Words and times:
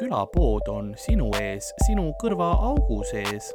külapood 0.00 0.68
on 0.72 0.94
sinu 0.96 1.28
ees, 1.40 1.72
sinu 1.86 2.10
kõrvaaugu 2.22 3.02
sees. 3.10 3.52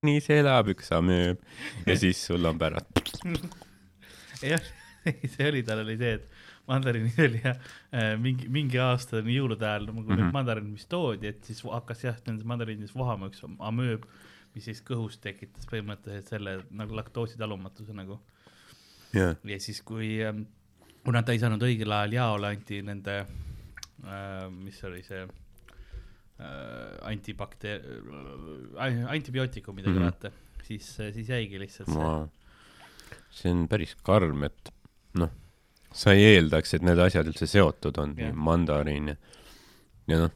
nii 0.00 0.20
see 0.24 0.38
elab 0.40 0.70
üks 0.72 0.86
amööb 0.96 1.42
ja 1.84 1.94
siis 2.00 2.22
sul 2.24 2.46
on 2.48 2.56
pärast. 2.60 3.02
jah, 4.40 4.70
see 5.34 5.48
oli, 5.50 5.60
tal 5.66 5.82
oli 5.82 5.98
see, 6.00 6.14
et 6.16 6.70
mandariinid 6.70 7.20
oli 7.26 7.42
jah, 7.42 7.60
mingi, 8.22 8.48
mingi 8.52 8.80
aasta 8.80 9.20
jõulude 9.20 9.66
ajal 9.66 9.90
nagu 9.90 10.00
mm 10.00 10.08
-hmm. 10.08 10.22
need 10.22 10.36
mandariinid, 10.38 10.72
mis 10.78 10.88
toodi, 10.88 11.34
et 11.34 11.44
siis 11.44 11.60
hakkas 11.66 12.04
jah, 12.06 12.16
nendes 12.26 12.48
mandariinides 12.48 12.94
vohama 12.96 13.28
üks 13.28 13.44
amööb, 13.44 14.06
mis 14.54 14.70
siis 14.70 14.80
kõhus 14.86 15.20
tekitas 15.20 15.68
põhimõtteliselt 15.68 16.32
selle 16.32 16.60
nagu 16.70 16.96
laktoositalumatuse 16.96 17.92
nagu. 17.96 18.20
jah, 19.14 19.36
ja 19.44 19.58
siis, 19.60 19.82
kui, 19.86 20.18
kuna 21.04 21.22
ta 21.22 21.32
ei 21.32 21.40
saanud 21.42 21.62
õigel 21.62 21.92
ajal 21.92 22.12
jaole, 22.18 22.50
anti 22.56 22.82
nende 22.86 23.16
äh,, 23.20 24.50
mis 24.50 24.82
oli 24.84 25.02
see 25.06 25.22
äh, 25.24 25.30
antibakte-, 27.10 27.80
antibiootikumidega 29.08 29.94
Mhm. 29.94 30.02
mm 30.02 30.08
-hmm. 30.08 30.12
vaata, 30.12 30.30
siis, 30.62 30.96
siis 30.96 31.28
jäigi 31.28 31.58
lihtsalt 31.60 31.88
see 31.88 31.98
ma, 31.98 32.28
see 33.30 33.50
on 33.52 33.66
päris 33.68 33.96
karm, 34.02 34.44
et 34.44 34.72
noh, 35.14 35.30
sa 35.92 36.12
ei 36.12 36.36
eeldaks, 36.36 36.74
et 36.74 36.82
need 36.86 36.98
asjad 36.98 37.26
üldse 37.26 37.46
seotud 37.46 37.98
on 37.98 38.14
Jah., 38.18 38.32
mandariin 38.34 39.08
ja, 39.08 39.16
ja 40.06 40.18
noh, 40.24 40.30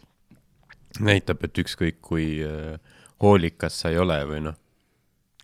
näitab, 1.00 1.44
et 1.44 1.58
ükskõik 1.58 2.00
kui 2.02 2.42
äh, 2.42 2.78
hoolikas 3.22 3.80
sa 3.80 3.90
ei 3.90 3.98
ole 3.98 4.18
või 4.28 4.40
noh, 4.48 4.58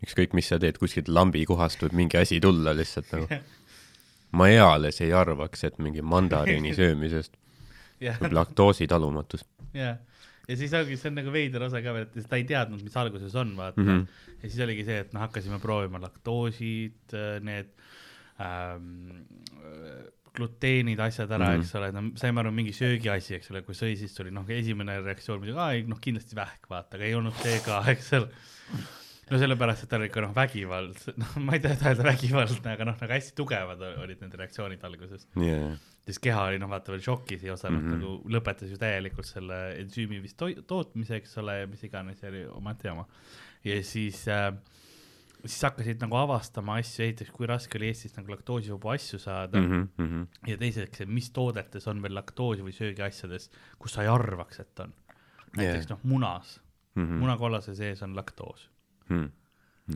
ükskõik 0.05 0.37
mis 0.37 0.49
sa 0.51 0.59
teed, 0.61 0.79
kuskilt 0.81 1.11
lambi 1.13 1.45
kohast 1.49 1.83
võib 1.85 1.97
mingi 2.03 2.21
asi 2.21 2.41
tulla 2.41 2.75
lihtsalt 2.77 3.13
nagu. 3.17 3.41
ma 4.39 4.47
eales 4.53 5.01
ei 5.05 5.13
arvaks, 5.17 5.65
et 5.67 5.81
mingi 5.83 6.05
mandariini 6.07 6.75
söömisest 6.77 7.35
jah, 8.07 8.21
võib 8.23 8.37
laktoositalumatus 8.39 9.45
jah, 9.77 9.99
ja 10.49 10.59
siis 10.59 10.75
ongi, 10.77 10.99
see 10.99 11.11
on 11.11 11.19
nagu 11.21 11.35
veider 11.35 11.67
osa 11.67 11.83
ka 11.85 11.95
veel, 11.97 12.09
et 12.09 12.29
ta 12.31 12.39
ei 12.39 12.47
teadnud, 12.49 12.83
mis 12.85 12.97
alguses 13.01 13.35
on, 13.39 13.53
vaata 13.59 13.83
mm. 13.83 13.91
-hmm. 13.91 14.37
ja 14.43 14.49
siis 14.49 14.63
oligi 14.67 14.87
see, 14.89 15.01
et 15.05 15.13
noh, 15.17 15.25
hakkasime 15.27 15.61
proovima 15.63 16.01
laktoosid, 16.03 17.17
need 17.47 17.75
ähm, 18.41 19.27
gluteenid, 20.37 21.01
asjad 21.03 21.31
ära 21.31 21.51
mm. 21.51 21.55
-hmm. 21.55 21.65
eks 21.65 21.75
ole, 21.75 21.93
no 21.93 22.05
saime 22.21 22.41
aru, 22.41 22.55
mingi 22.55 22.73
söögiasi, 22.77 23.35
eks 23.39 23.51
ole, 23.51 23.63
kui 23.67 23.75
sõi, 23.75 23.97
siis 23.99 24.15
tuli 24.15 24.31
noh, 24.35 24.47
esimene 24.49 25.01
reaktsioon 25.03 25.43
muidugi, 25.43 25.59
aa 25.59 25.75
ei 25.77 25.85
noh, 25.91 26.01
kindlasti 26.01 26.39
vähk, 26.39 26.71
vaata, 26.71 26.97
aga 26.97 27.07
ei 27.09 27.19
olnud 27.19 27.37
see 27.43 27.61
ka, 27.67 27.83
eks 27.95 28.13
ole. 28.19 28.31
No 29.31 29.39
sellepärast, 29.39 29.85
et 29.85 29.91
ta 29.91 29.99
oli 29.99 30.09
ikka 30.11 30.25
noh, 30.25 30.33
vägivald, 30.35 30.99
noh, 31.21 31.37
ma 31.45 31.57
ei 31.57 31.63
taha 31.65 31.93
öelda 31.93 32.07
vägivaldne, 32.09 32.75
aga 32.75 32.89
noh, 32.89 32.99
nagu 33.01 33.15
hästi 33.15 33.37
tugevad 33.39 33.85
olid 33.91 34.25
need 34.25 34.37
reaktsioonid 34.41 34.83
alguses 34.87 35.27
yeah.. 35.39 35.77
siis 36.07 36.19
keha 36.23 36.49
oli 36.51 36.61
noh, 36.63 36.71
vaata 36.71 36.95
veel 36.95 37.05
šokis, 37.05 37.45
ei 37.47 37.55
osanud 37.55 37.83
mm. 37.83 37.93
-hmm. 37.93 38.01
nagu 38.01 38.37
lõpetas 38.37 38.73
ju 38.73 38.81
täielikult 38.81 39.29
selle 39.29 39.61
ensüümi 39.81 40.21
vist 40.23 40.41
tootmise, 40.41 41.21
eks 41.21 41.39
ole, 41.43 41.63
mis 41.71 41.85
iganes, 41.87 42.21
see 42.21 42.33
oli 42.33 42.45
omaette 42.51 42.91
jama. 42.91 43.07
ja 43.65 43.83
siis 43.87 44.25
äh,, 44.29 44.51
siis 45.45 45.61
hakkasid 45.69 46.03
nagu 46.03 46.19
avastama 46.21 46.81
asju, 46.81 47.05
esiteks 47.05 47.31
kui 47.37 47.49
raske 47.49 47.79
oli 47.79 47.91
Eestis 47.93 48.17
nagu 48.17 48.33
laktoosivabu 48.35 48.95
asju 48.97 49.19
saada 49.19 49.61
mm 49.61 49.87
Mm 49.99 50.09
-hmm. 50.09 50.27
ja 50.47 50.57
teiseks, 50.57 51.07
mis 51.07 51.31
toodetes 51.31 51.87
on 51.89 52.03
veel 52.03 52.15
laktoosi 52.15 52.63
või 52.63 52.73
söögiasjades, 52.73 53.51
kus 53.79 53.93
sa 53.93 54.03
ei 54.03 54.09
arvaks, 54.09 54.61
et 54.61 54.81
on. 54.81 54.93
näiteks 55.57 55.91
Jah. 55.91 55.91
noh, 55.91 56.01
munas 56.03 56.61
mm. 56.95 57.05
-hmm. 57.05 57.21
munakollase 57.21 57.75
sees 57.75 58.03
on 58.03 58.17
laktoos 58.17 58.70
Hmm. 59.11 59.29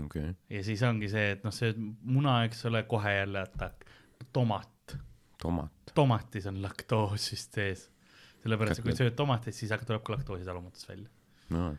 okei, 0.05 0.35
ja 0.51 0.63
siis 0.67 0.83
ongi 0.87 1.09
see, 1.13 1.33
et 1.37 1.45
noh, 1.47 1.55
see 1.55 1.75
muna, 1.79 2.43
eks 2.49 2.65
ole, 2.71 2.85
kohe 2.91 3.15
jälle 3.15 3.45
atakk, 3.47 3.87
tomat 4.35 4.71
tomat. 5.45 5.73
tomatis 5.95 6.47
on 6.51 6.63
laktoos 6.63 7.31
vist 7.33 7.59
sees. 7.59 7.89
sellepärast, 8.45 8.81
et 8.81 8.87
kui 8.87 8.97
sööd 8.97 9.17
tomatit, 9.17 9.57
siis 9.57 9.73
tuleb 9.73 10.05
ka 10.05 10.17
laktoositalumatus 10.17 10.89
välja. 10.89 11.09
no 11.55 11.73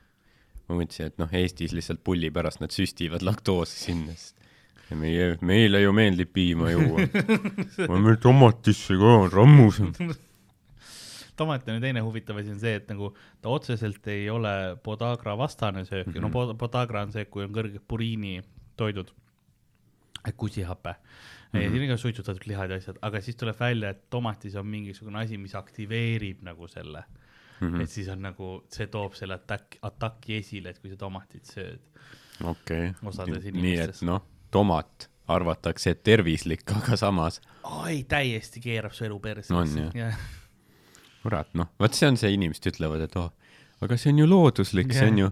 ma 0.65 0.79
mõtlesin, 0.79 1.11
et 1.11 1.19
noh, 1.21 1.33
Eestis 1.41 1.75
lihtsalt 1.77 2.01
pulli 2.05 2.31
pärast 2.33 2.61
nad 2.63 2.73
süstivad 2.73 3.25
laktoosi 3.25 3.83
sinna, 3.89 4.15
sest 4.17 4.41
ja 4.89 4.97
meie, 4.97 5.27
meile 5.45 5.81
ju 5.81 5.93
meeldib 5.97 6.31
piima 6.33 6.69
juua. 6.69 7.05
meil 8.05 8.19
tomatisse 8.21 8.97
ka 9.01 9.13
on 9.25 9.33
rammus. 11.37 11.63
tomat 11.63 11.75
on 11.75 11.81
teine 11.81 12.01
huvitav 12.01 12.37
asi 12.37 12.51
on 12.51 12.59
see, 12.59 12.75
et 12.75 12.89
nagu 12.89 13.13
ta 13.41 13.49
otseselt 13.49 14.07
ei 14.07 14.29
ole 14.29 14.77
podagra 14.83 15.37
vastane 15.37 15.85
söök 15.85 16.07
mm, 16.07 16.13
-hmm. 16.13 16.21
no 16.21 16.29
pod- 16.29 16.57
podagra 16.57 17.01
on 17.01 17.11
see, 17.11 17.25
kui 17.25 17.43
on 17.43 17.51
kõrged 17.51 17.79
puriinitoidud, 17.87 19.11
kusihape 20.37 20.89
mm. 20.89 20.95
-hmm. 20.95 21.61
ja 21.61 21.69
Mhm. 21.69 21.71
siin 21.71 21.83
on 21.83 21.89
ka 21.89 21.97
suitsutatud 21.97 22.47
lihad 22.47 22.69
ja 22.69 22.77
asjad, 22.77 22.97
aga 23.01 23.21
siis 23.21 23.35
tuleb 23.35 23.59
välja, 23.59 23.89
et 23.89 24.09
tomatis 24.09 24.55
on 24.55 24.67
mingisugune 24.67 25.19
asi, 25.19 25.37
mis 25.37 25.55
aktiveerib 25.55 26.41
nagu 26.41 26.67
selle 26.67 27.03
mm. 27.61 27.71
-hmm. 27.71 27.81
et 27.81 27.89
siis 27.89 28.07
on 28.07 28.21
nagu, 28.21 28.63
see 28.69 28.87
toob 28.87 29.13
selle 29.13 29.33
ataki, 29.33 29.79
ataki 29.81 30.37
esile, 30.37 30.69
et 30.69 30.79
kui 30.79 30.89
sa 30.89 30.97
tomatit 30.97 31.45
sööd. 31.45 31.79
okei 32.43 32.93
Osades, 33.03 33.43
nii 33.43 33.77
et 33.79 34.01
noh, 34.01 34.25
tomat 34.51 35.09
arvatakse, 35.27 35.89
et 35.89 36.03
tervislik, 36.03 36.71
aga 36.71 36.97
samas, 36.97 37.41
oi, 37.63 38.03
täiesti 38.03 38.61
keerab 38.61 38.93
su 38.93 39.05
elu 39.05 39.19
persse. 39.19 39.53
On, 39.53 39.77
jah? 39.77 39.95
jah 39.95 40.19
kurat, 41.25 41.49
noh, 41.57 41.71
vot 41.81 41.97
see 41.97 42.07
on 42.11 42.19
see, 42.21 42.35
inimesed 42.37 42.69
ütlevad, 42.69 43.01
et 43.07 43.17
oh, 43.17 43.31
aga 43.81 43.97
see 43.97 44.13
on 44.13 44.21
ju 44.21 44.29
looduslik, 44.29 44.93
see 44.93 45.09
on 45.09 45.21
ju, 45.23 45.29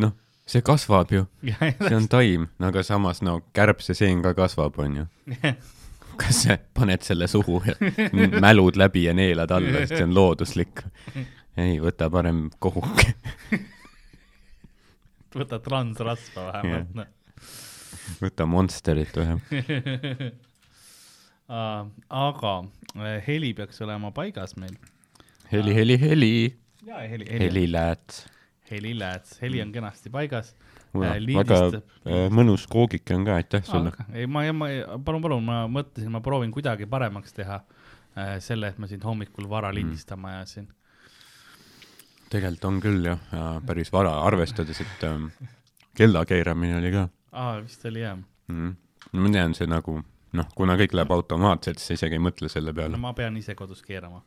noh, 0.00 0.14
see 0.48 0.64
kasvab 0.64 1.12
ju, 1.12 1.26
see 1.86 1.94
on 1.96 2.08
taim, 2.12 2.48
no 2.60 2.72
aga 2.72 2.84
samas 2.86 3.20
no 3.24 3.40
kärbseseen 3.56 4.24
ka 4.24 4.34
kasvab, 4.38 4.78
onju. 4.80 5.06
kas 6.20 6.44
sa 6.44 6.56
paned 6.78 7.02
selle 7.02 7.26
suhu 7.26 7.58
ja 7.66 7.74
mälud 8.40 8.76
läbi 8.78 9.02
ja 9.08 9.14
neelad 9.16 9.50
alla, 9.50 9.82
sest 9.82 9.98
see 9.98 10.06
on 10.06 10.14
looduslik? 10.14 10.84
ei, 11.58 11.80
võta 11.82 12.06
parem 12.10 12.46
kohuke. 12.62 13.14
võta 15.34 15.58
transrasva 15.62 16.48
vähemalt 16.52 16.94
noh. 16.94 17.10
võta 18.22 18.46
Monsterit 18.46 19.16
või. 19.18 19.38
Aa, 21.52 21.84
aga 22.08 22.52
äh, 22.96 23.18
heli 23.26 23.52
peaks 23.56 23.82
olema 23.84 24.14
paigas 24.16 24.54
meil. 24.56 24.78
heli, 25.52 25.74
heli, 25.74 26.00
heli, 26.00 26.30
ja 26.86 26.98
heli, 27.08 27.26
heli, 27.30 27.44
helilääts. 27.44 28.26
heli 28.70 28.98
lääts, 28.98 29.38
heli 29.42 29.62
on 29.62 29.72
kenasti 29.72 30.10
paigas. 30.10 30.54
väga 30.94 31.16
lindistab- 31.18 31.80
äh, 32.06 32.28
mõnus 32.30 32.66
koogike 32.70 33.14
on 33.14 33.24
ka, 33.24 33.34
aitäh 33.40 33.64
sulle. 33.64 33.92
ei, 34.12 34.26
ma, 34.26 34.44
ma, 34.52 34.66
palun, 35.04 35.22
palun, 35.22 35.44
ma 35.44 35.64
mõtlesin, 35.68 36.10
ma 36.10 36.20
proovin 36.20 36.52
kuidagi 36.54 36.86
paremaks 36.86 37.32
teha 37.34 37.60
äh, 37.60 38.36
selle, 38.38 38.68
et 38.68 38.78
ma 38.78 38.86
sind 38.86 39.02
hommikul 39.04 39.48
vara 39.50 39.72
Mm. 39.72 39.74
lindistama 39.74 40.28
ajasin. 40.36 40.68
tegelikult 42.30 42.64
on 42.64 42.80
küll 42.82 43.04
jah, 43.06 43.20
päris 43.66 43.92
vara, 43.92 44.14
arvestades, 44.26 44.80
et 44.80 45.04
ähm, 45.06 45.28
kella 45.96 46.24
keeramine 46.26 46.78
oli 46.78 46.90
ka 46.94 47.08
aa, 47.32 47.60
vist 47.62 47.84
oli 47.90 48.00
jah. 48.02 48.16
mm.. 48.48 48.76
ma 49.12 49.30
tean, 49.30 49.54
see 49.54 49.66
nagu 49.70 50.00
noh, 50.34 50.48
kuna 50.54 50.76
kõik 50.80 50.94
läheb 50.96 51.12
automaatselt, 51.14 51.78
siis 51.78 51.88
sa 51.88 51.94
isegi 52.00 52.18
ei 52.18 52.22
mõtle 52.22 52.48
selle 52.50 52.72
no 52.72 52.78
peale. 52.80 52.96
ma 52.98 53.12
pean 53.14 53.36
ise 53.36 53.54
kodus 53.58 53.82
keerama, 53.86 54.22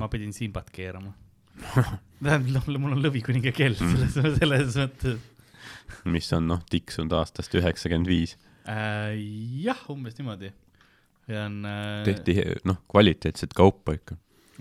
ma 0.00 0.08
pidin 0.08 0.32
simbat 0.36 0.70
keerama. 0.74 1.12
tähendab, 2.24 2.66
mul 2.80 2.96
on 2.96 3.02
lõvikuninga 3.04 3.52
kell 3.54 3.76
selles, 3.78 4.16
selles 4.40 4.76
mõttes 4.80 5.18
mis 6.08 6.26
on 6.36 6.46
noh, 6.48 6.60
tiksunud 6.70 7.12
aastast 7.18 7.54
üheksakümmend 7.54 8.08
viis. 8.10 8.36
äh,. 8.66 9.14
jah, 9.64 9.80
umbes 9.92 10.16
niimoodi. 10.18 10.50
ja 11.28 11.44
on 11.46 11.60
äh,, 11.68 12.04
tehti 12.08 12.34
noh, 12.68 12.80
kvaliteetset 12.90 13.54
kaupa 13.56 13.94
ikka. 13.98 14.16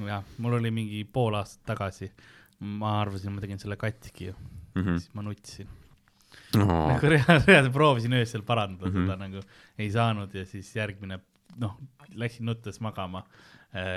jah, 0.05 0.23
mul 0.37 0.57
oli 0.59 0.71
mingi 0.71 1.03
pool 1.05 1.35
aastat 1.39 1.63
tagasi, 1.73 2.11
ma 2.59 2.99
arvasin, 3.01 3.33
ma 3.35 3.41
tegin 3.43 3.59
selle 3.61 3.77
katki 3.79 4.29
ju 4.31 4.33
mm, 4.33 4.49
Mhm. 4.75 4.87
-hmm. 4.89 4.99
siis 4.99 5.13
ma 5.13 5.21
nutsin. 5.21 5.67
nagu 6.57 7.09
reaalselt, 7.09 7.71
proovisin 7.73 8.13
öösel 8.13 8.41
parandada 8.41 8.89
mm 8.89 8.95
Mhm. 8.95 9.03
-hmm. 9.03 9.11
seda 9.11 9.17
nagu, 9.17 9.41
ei 9.77 9.91
saanud 9.91 10.33
ja 10.33 10.45
siis 10.45 10.75
järgmine, 10.75 11.19
noh, 11.61 11.77
läksin 12.15 12.45
nuttes 12.49 12.79
magama, 12.83 13.23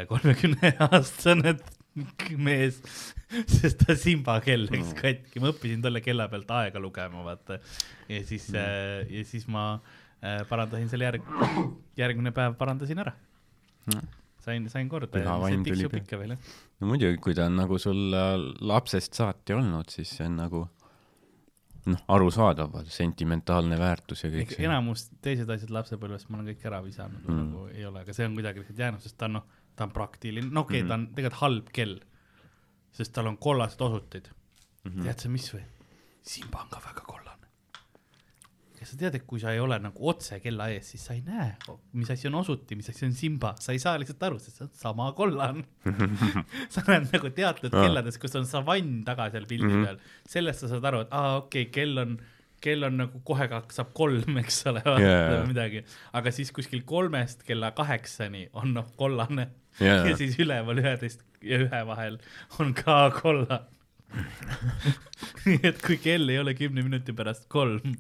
kolmekümne 0.08 0.70
aastane 0.90 1.56
mees, 2.46 2.78
sest 3.48 3.80
ta 3.86 3.94
Simba 3.96 4.38
kell 4.44 4.66
läks 4.68 4.90
Mm. 4.92 4.98
katki, 5.00 5.40
ma 5.40 5.50
õppisin 5.52 5.82
talle 5.84 6.00
kella 6.04 6.26
pealt 6.32 6.50
aega 6.58 6.80
lugema, 6.82 7.22
vaata. 7.24 7.58
ja 8.08 8.20
siis 8.28 8.50
Mm. 8.52 8.60
äh,, 8.60 9.14
ja 9.18 9.24
siis 9.24 9.46
ma 9.48 9.64
äh, 10.22 10.42
parandasin 10.48 10.88
selle 10.92 11.08
järg-, 11.08 11.32
järgmine 11.96 12.32
päev 12.36 12.56
parandasin 12.60 12.98
ära. 13.04 13.12
sain, 14.46 14.68
sain 14.70 14.88
korda 14.88 15.18
ja 15.18 15.36
see 15.48 15.58
tiksub 15.66 15.94
ikka 15.98 16.18
veel 16.20 16.34
jah. 16.36 16.38
no 16.80 16.86
muidugi, 16.92 17.18
kui 17.22 17.34
ta 17.34 17.46
on 17.50 17.56
nagu 17.58 17.78
sul 17.82 18.12
äh, 18.14 18.36
lapsest 18.60 19.14
saati 19.18 19.54
olnud, 19.56 19.88
siis 19.90 20.12
see 20.18 20.26
on 20.28 20.36
nagu 20.40 20.64
noh, 21.86 22.02
arusaadav, 22.08 22.74
sentimentaalne 22.90 23.78
väärtus 23.78 24.24
ja 24.24 24.30
kõik 24.32 24.54
see. 24.56 24.66
enamus 24.66 25.06
teised 25.22 25.50
asjad 25.54 25.70
lapsepõlvest 25.74 26.30
ma 26.30 26.40
olen 26.40 26.50
kõik 26.50 26.66
ära 26.70 26.82
visanud 26.84 27.22
mm., 27.22 27.36
Mm. 27.36 27.52
nagu 27.52 27.68
ei 27.74 27.86
ole, 27.86 28.02
aga 28.02 28.16
see 28.16 28.26
on 28.26 28.34
kuidagi 28.38 28.62
lihtsalt 28.62 28.82
jäänud, 28.82 29.04
sest 29.04 29.18
ta 29.18 29.28
on 29.30 29.38
noh, 29.38 29.46
ta 29.76 29.86
on 29.86 29.94
praktiline, 29.94 30.50
no 30.50 30.64
okei 30.66 30.80
okay, 30.80 30.82
mm, 30.82 30.86
-hmm. 30.86 30.88
ta 30.88 30.94
on 30.94 31.14
tegelikult 31.14 31.40
halb 31.42 31.70
kell, 31.78 31.96
sest 32.92 33.12
tal 33.12 33.30
on 33.30 33.38
kollased 33.38 33.80
osutid 33.80 34.30
mm. 34.30 34.90
-hmm. 34.90 35.02
tead 35.04 35.18
sa, 35.18 35.28
mis 35.28 35.54
või? 35.54 35.62
Simba 36.26 36.64
on 36.64 36.68
ka 36.68 36.80
väga 36.82 37.06
kollane. 37.06 37.35
Ja 38.86 38.92
sa 38.92 38.98
tead, 39.00 39.16
et 39.18 39.24
kui 39.26 39.40
sa 39.42 39.50
ei 39.54 39.58
ole 39.62 39.76
nagu 39.82 40.06
otse 40.12 40.38
kella 40.44 40.68
ees, 40.70 40.92
siis 40.94 41.02
sa 41.08 41.16
ei 41.16 41.22
näe, 41.26 41.48
mis 41.98 42.10
asi 42.14 42.28
on 42.30 42.36
osuti, 42.38 42.76
mis 42.78 42.86
asi 42.92 43.04
on 43.08 43.12
Simba, 43.18 43.50
sa 43.62 43.74
ei 43.74 43.80
saa 43.82 43.96
lihtsalt 43.98 44.22
aru, 44.28 44.38
sest 44.38 44.60
see 44.60 44.66
on 44.68 44.70
sama 44.78 45.08
kollane. 45.18 45.64
sa 46.74 46.84
näed 46.86 47.10
nagu 47.12 47.30
teatud 47.34 47.74
Aa. 47.74 47.82
kellades, 47.82 48.18
kus 48.22 48.38
on 48.38 48.46
savann 48.48 49.02
taga 49.08 49.28
seal 49.34 49.48
pildi 49.50 49.72
Mhm. 49.72 49.84
peal, 49.84 49.98
sellest 50.30 50.62
sa 50.64 50.70
saad 50.70 50.86
aru, 50.92 51.02
et 51.06 51.12
aa, 51.18 51.36
okei 51.42 51.66
okay,, 51.66 51.72
kell 51.74 51.98
on, 52.04 52.16
kell 52.62 52.86
on 52.88 52.96
nagu 53.02 53.20
kohe 53.26 53.48
saab 53.74 53.90
kolm, 53.94 54.38
eks 54.40 54.62
ole 54.70 54.82
yeah., 55.02 55.42
midagi, 55.48 55.82
aga 56.16 56.32
siis 56.32 56.52
kuskil 56.56 56.86
kolmest 56.88 57.42
kella 57.46 57.72
kaheksani 57.76 58.46
on 58.56 58.72
noh 58.78 58.88
kollane 58.96 59.50
Jaa. 59.80 60.06
ja 60.08 60.16
siis 60.16 60.38
üleval 60.40 60.78
üheteist 60.80 61.20
ja 61.44 61.58
ühe 61.66 61.82
vahel 61.86 62.16
on 62.58 62.72
ka 62.74 63.10
kollane. 63.20 63.64
nii 65.46 65.60
et 65.66 65.82
kui 65.84 65.98
kell 66.02 66.32
ei 66.32 66.40
ole 66.40 66.54
kümne 66.58 66.84
minuti 66.84 67.14
pärast 67.16 67.46
kolm, 67.52 67.96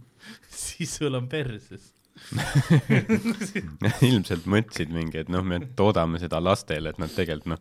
siis 0.50 0.96
sul 1.00 1.18
on 1.18 1.28
perses. 1.30 1.92
ilmselt 4.08 4.46
mõtlesid 4.48 4.92
mingi, 4.94 5.20
et 5.20 5.32
noh, 5.32 5.44
me 5.44 5.60
toodame 5.76 6.20
seda 6.22 6.40
lastele, 6.42 6.94
et 6.94 7.00
nad 7.02 7.12
tegelikult 7.12 7.52
noh, 7.52 7.60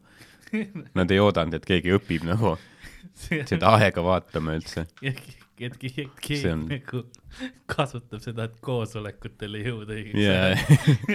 nad 0.96 1.12
ei 1.12 1.19
oodanud, 1.19 1.57
et 1.57 1.68
keegi 1.68 1.96
õpib 1.98 2.24
nagu 2.28 2.56
seda 3.52 3.75
aega 3.80 4.04
vaatama 4.06 4.56
üldse. 4.60 4.88
Et 5.63 5.75
keegi 5.80 6.04
keegi 6.19 6.50
on- 6.52 6.66
nagu 6.68 7.00
kasutab 7.72 8.19
seda, 8.24 8.46
et 8.50 8.57
koosolekutele 8.63 9.62
jõuda 9.63 9.96
ajaks. 9.96 10.66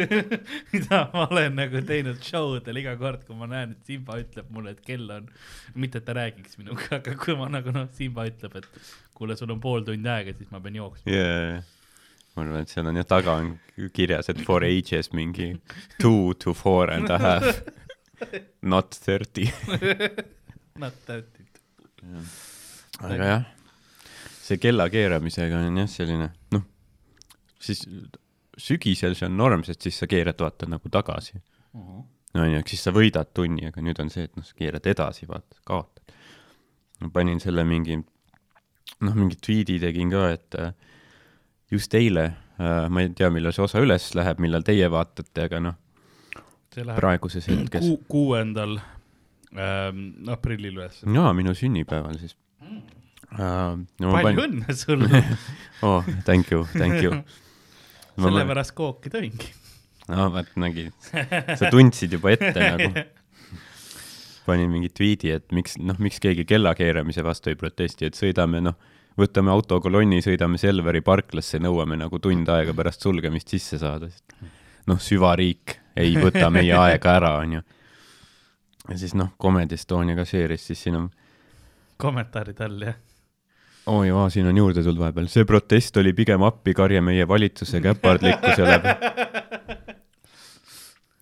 mida 0.72 1.00
ma 1.12 1.26
olen 1.30 1.58
nagu 1.58 1.82
teinud 1.86 2.22
show 2.24 2.54
del 2.64 2.80
iga 2.80 2.94
kord, 3.00 3.26
kui 3.28 3.36
ma 3.36 3.46
näen, 3.50 3.74
et 3.76 3.90
Simba 3.90 4.16
ütleb 4.22 4.48
mulle, 4.54 4.72
et 4.76 4.80
kell 4.86 5.04
on, 5.16 5.28
mitte 5.76 6.00
et 6.00 6.06
ta 6.08 6.16
räägiks 6.16 6.56
minuga, 6.60 6.88
aga 7.02 7.14
kui 7.20 7.36
ma 7.36 7.50
nagu 7.52 7.74
noh, 7.76 7.88
Simba 7.96 8.24
ütleb, 8.30 8.56
et 8.62 8.68
kuule, 9.16 9.36
sul 9.36 9.52
on 9.52 9.60
pool 9.60 9.84
tundi 9.84 10.08
aega, 10.08 10.32
siis 10.38 10.48
ma 10.54 10.60
pean 10.64 10.78
jooksma. 10.80 11.12
jaa, 11.12 11.60
ma 12.36 12.44
arvan, 12.46 12.64
et 12.64 12.72
seal 12.72 12.88
on 12.88 12.96
jah, 13.02 13.08
taga 13.10 13.36
on 13.42 13.52
kirjas, 13.96 14.28
et 14.32 14.40
for 14.46 14.64
ages 14.64 15.12
mingi 15.16 15.52
two 16.00 16.32
to 16.40 16.54
four 16.56 16.88
and 16.94 17.10
a 17.12 17.18
half, 17.20 17.62
not 18.62 18.92
thirty. 18.96 19.50
Not 20.80 20.94
it. 21.12 21.26
aga 23.04 23.16
jah, 23.26 23.42
see 24.50 24.58
kella 24.62 24.88
keeramisega 24.92 25.62
on 25.68 25.78
jah 25.84 25.88
selline, 25.90 26.30
noh, 26.56 26.64
siis 27.62 27.84
sügisel 28.60 29.14
see 29.16 29.28
on 29.30 29.36
norm, 29.38 29.62
sest 29.66 29.86
siis 29.86 29.98
sa 30.02 30.08
keerad 30.10 30.40
vaata 30.42 30.66
nagu 30.68 30.90
tagasi. 30.92 31.38
onju, 32.34 32.58
ehk 32.60 32.68
siis 32.70 32.82
sa 32.86 32.92
võidad 32.94 33.30
tunni, 33.34 33.66
aga 33.70 33.82
nüüd 33.82 33.98
on 34.02 34.10
see, 34.12 34.26
et 34.28 34.36
noh, 34.38 34.44
sa 34.46 34.54
keerad 34.58 34.86
edasi, 34.90 35.26
vaata, 35.30 35.58
kaotad. 35.66 36.14
ma 37.00 37.08
panin 37.14 37.40
selle 37.40 37.64
mingi, 37.64 37.96
noh, 39.00 39.14
mingi 39.16 39.38
tweet'i 39.40 39.78
tegin 39.82 40.10
ka, 40.12 40.26
et 40.36 40.58
äh, 40.60 40.72
just 41.72 41.94
eile 41.94 42.26
äh,, 42.60 42.88
ma 42.92 43.00
ei 43.06 43.10
tea, 43.16 43.30
millal 43.32 43.54
see 43.56 43.64
osa 43.64 43.80
üles 43.82 44.10
läheb, 44.18 44.42
millal 44.42 44.62
teie 44.66 44.90
vaatate, 44.92 45.46
aga 45.48 45.62
noh, 45.70 45.78
praeguses 46.98 47.48
hetkes. 47.50 47.82
ku- 47.86 48.02
kuuendal 48.10 48.76
ähm, 49.56 50.04
aprillil 50.30 50.76
üles. 50.76 51.00
jaa, 51.06 51.32
minu 51.34 51.54
sünnipäeval 51.58 52.18
siis 52.20 52.36
uh,. 53.36 53.78
Palju 54.00 54.16
panin... 54.16 54.42
õnne 54.46 54.76
sulle, 54.76 55.22
oh,, 55.86 56.04
thank 56.26 56.52
you, 56.52 56.66
thank 56.74 57.00
you. 57.04 57.22
sellepärast 58.20 58.74
kooki 58.78 59.12
tõingi. 59.12 59.50
no 60.10 60.28
vot, 60.34 60.52
nägid, 60.60 60.92
sa 61.10 61.70
tundsid 61.72 62.18
juba 62.18 62.34
ette 62.36 62.54
nagu. 62.58 62.92
panin 64.46 64.70
mingi 64.72 64.88
tweet'i, 64.90 65.34
et 65.36 65.52
miks, 65.54 65.76
noh, 65.78 65.98
miks 66.02 66.18
keegi 66.22 66.46
kella 66.48 66.72
keeramise 66.74 67.22
vastu 67.22 67.52
ei 67.52 67.58
protesti, 67.60 68.08
et 68.08 68.18
sõidame, 68.18 68.62
noh, 68.64 68.78
võtame 69.20 69.52
autokolonni, 69.52 70.22
sõidame 70.24 70.58
Selveri 70.60 71.02
parklasse, 71.06 71.60
nõuame 71.62 71.98
nagu 72.00 72.18
tund 72.22 72.48
aega 72.50 72.74
pärast 72.76 73.04
sulgemist 73.04 73.52
sisse 73.52 73.78
saada, 73.80 74.08
sest 74.10 74.34
noh, 74.90 74.98
süvariik 75.02 75.76
ei 76.00 76.16
võta 76.18 76.48
meie 76.52 76.74
aega 76.86 77.14
ära, 77.20 77.34
onju. 77.44 77.62
ja 78.88 78.98
siis 78.98 79.14
noh, 79.18 79.34
Comedy 79.40 79.78
Estonia 79.78 80.16
ka 80.18 80.26
share'is 80.26 80.66
siis 80.70 80.86
siin 80.86 80.98
on 80.98 81.10
kommentaarid 82.00 82.60
all 82.64 82.88
jah. 82.88 82.98
Oo 83.86 84.04
jaa, 84.04 84.28
siin 84.30 84.46
on 84.46 84.56
juurde 84.56 84.82
tulnud 84.82 85.00
vahepeal, 85.00 85.28
see 85.32 85.44
protest 85.48 85.96
oli 85.96 86.12
pigem 86.16 86.42
appikarje 86.42 87.00
meie 87.00 87.28
valitsuse 87.28 87.80
käpardlikkuse 87.80 88.66
läbi. 88.66 88.94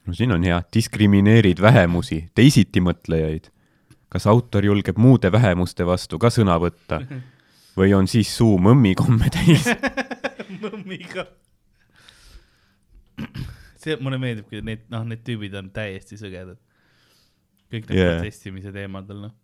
no 0.06 0.14
siin 0.14 0.32
on 0.32 0.44
hea, 0.44 0.62
diskrimineerid 0.74 1.60
vähemusi, 1.60 2.24
teisitimõtlejaid. 2.34 3.50
kas 4.08 4.26
autor 4.26 4.64
julgeb 4.64 4.96
muude 4.98 5.32
vähemuste 5.32 5.86
vastu 5.86 6.18
ka 6.18 6.30
sõna 6.32 6.58
võtta 6.60 7.02
või 7.76 7.94
on 7.94 8.08
siis 8.08 8.36
suu 8.36 8.58
mõmmikomme 8.58 9.30
täis? 9.30 9.68
mõmmiga. 10.64 11.26
see, 13.76 13.96
mulle 14.00 14.18
meeldib, 14.18 14.48
kui 14.48 14.62
need, 14.64 14.86
noh, 14.92 15.04
need 15.06 15.22
tüübid 15.26 15.54
on 15.58 15.70
täiesti 15.74 16.18
sõgedad. 16.18 16.58
kõik 17.70 17.90
need 17.90 17.98
yeah. 17.98 18.16
protestimise 18.16 18.72
teemadel, 18.72 19.28
noh. 19.28 19.34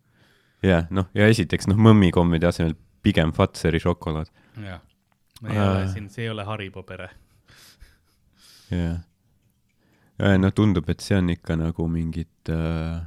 jah, 0.63 0.89
noh 0.89 1.07
ja 1.13 1.29
esiteks 1.31 1.69
noh, 1.71 1.79
mõmmikommide 1.79 2.49
asemel 2.49 2.75
pigem 3.05 3.33
Fatseri 3.33 3.79
šokolaad. 3.79 4.31
jah. 4.65 4.81
ei 5.45 5.59
ole 5.59 5.81
Aa. 5.83 5.87
siin, 5.93 6.09
see 6.09 6.25
ei 6.25 6.29
ole 6.33 6.45
Haribo 6.47 6.83
pere. 6.83 7.09
jah. 8.71 8.97
no 10.41 10.51
tundub, 10.51 10.89
et 10.89 11.05
see 11.05 11.17
on 11.17 11.29
ikka 11.29 11.59
nagu 11.59 11.87
mingit 11.91 12.49
äh, 12.49 13.03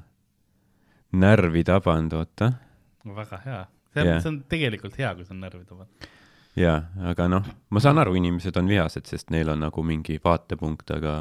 närvi 1.13 1.65
tabanud, 1.65 2.15
oota 2.21 2.53
väga 3.17 3.43
hea. 3.45 3.65
see 3.95 4.03
on 4.03 4.09
Jaa. 4.13 4.21
see 4.21 4.33
on 4.35 4.39
tegelikult 4.49 4.99
hea, 4.99 5.15
kui 5.15 5.27
see 5.27 5.35
on 5.35 5.43
närvi 5.47 5.65
tabanud. 5.65 6.09
jaa, 6.59 6.79
aga 7.11 7.29
noh, 7.33 7.53
ma 7.71 7.83
saan 7.83 7.99
aru, 7.99 8.15
inimesed 8.21 8.57
on 8.61 8.71
vihased, 8.71 9.07
sest 9.11 9.35
neil 9.35 9.51
on 9.55 9.67
nagu 9.67 9.83
mingi 9.83 10.21
vaatepunkt, 10.25 10.91
aga 10.99 11.21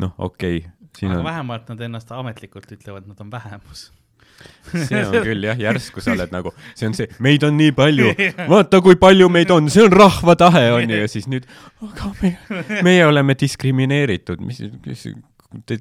noh, 0.00 0.14
okei 0.18 0.64
okay,, 0.64 1.08
aga 1.08 1.18
on, 1.20 1.24
vähemalt 1.24 1.72
nad 1.74 1.88
ennast 1.88 2.12
ametlikult 2.16 2.72
ütlevad, 2.78 3.08
nad 3.10 3.20
on 3.20 3.32
vähemus. 3.32 3.90
See 4.72 5.00
on 5.00 5.16
küll 5.28 5.48
jah, 5.48 5.58
järsku 5.60 6.04
sa 6.04 6.14
oled 6.14 6.34
nagu, 6.34 6.52
see 6.78 6.88
on 6.90 6.96
see, 6.98 7.10
meid 7.22 7.44
on 7.46 7.56
nii 7.60 7.74
palju, 7.76 8.12
vaata, 8.52 8.82
kui 8.84 8.98
palju 9.00 9.30
meid 9.32 9.52
on, 9.54 9.70
see 9.72 9.84
on 9.86 9.94
rahva 9.94 10.36
tahe, 10.40 10.66
on 10.76 10.94
ju, 10.94 11.02
ja 11.02 11.10
siis 11.10 11.28
nüüd, 11.30 11.48
aga 11.86 12.12
me, 12.22 12.34
meie 12.86 13.04
oleme 13.08 13.36
diskrimineeritud, 13.38 14.42
mis, 14.44 14.62
mis, 14.86 15.06
te 15.66 15.80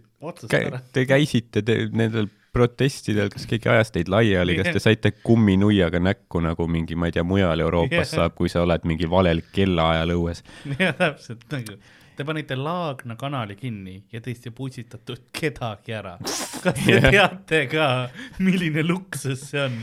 te 0.94 1.06
käisite 1.08 1.62
te, 1.66 1.76
nendel 1.94 2.30
protestidel, 2.54 3.30
kas 3.34 3.46
keegi 3.50 3.70
ajas 3.70 3.94
teid 3.96 4.10
laiali, 4.12 4.58
kas 4.60 4.74
te 4.74 4.82
saite 4.84 5.12
kumminuiaga 5.24 6.02
näkku 6.02 6.42
nagu 6.44 6.68
mingi, 6.72 6.98
ma 7.00 7.10
ei 7.10 7.16
tea, 7.16 7.24
mujal 7.28 7.62
Euroopas 7.66 8.16
saab, 8.16 8.36
kui 8.38 8.50
sa 8.52 8.64
oled 8.66 8.86
mingi 8.90 9.10
valel 9.10 9.44
kellaajal 9.54 10.16
õues. 10.18 10.44
jah, 10.82 10.96
täpselt 10.98 11.48
nagu. 11.54 11.80
Te 12.20 12.26
panite 12.28 12.58
Laagna 12.60 13.16
kanali 13.16 13.56
kinni 13.56 13.94
ja 14.12 14.20
teist 14.20 14.44
ei 14.50 14.52
pussitatud 14.52 15.30
kedagi 15.32 15.94
ära. 15.96 16.18
kas 16.20 16.82
te 16.84 17.00
teate 17.06 17.62
ka, 17.72 17.88
milline 18.44 18.84
luksus 18.84 19.46
see 19.54 19.62
on? 19.64 19.78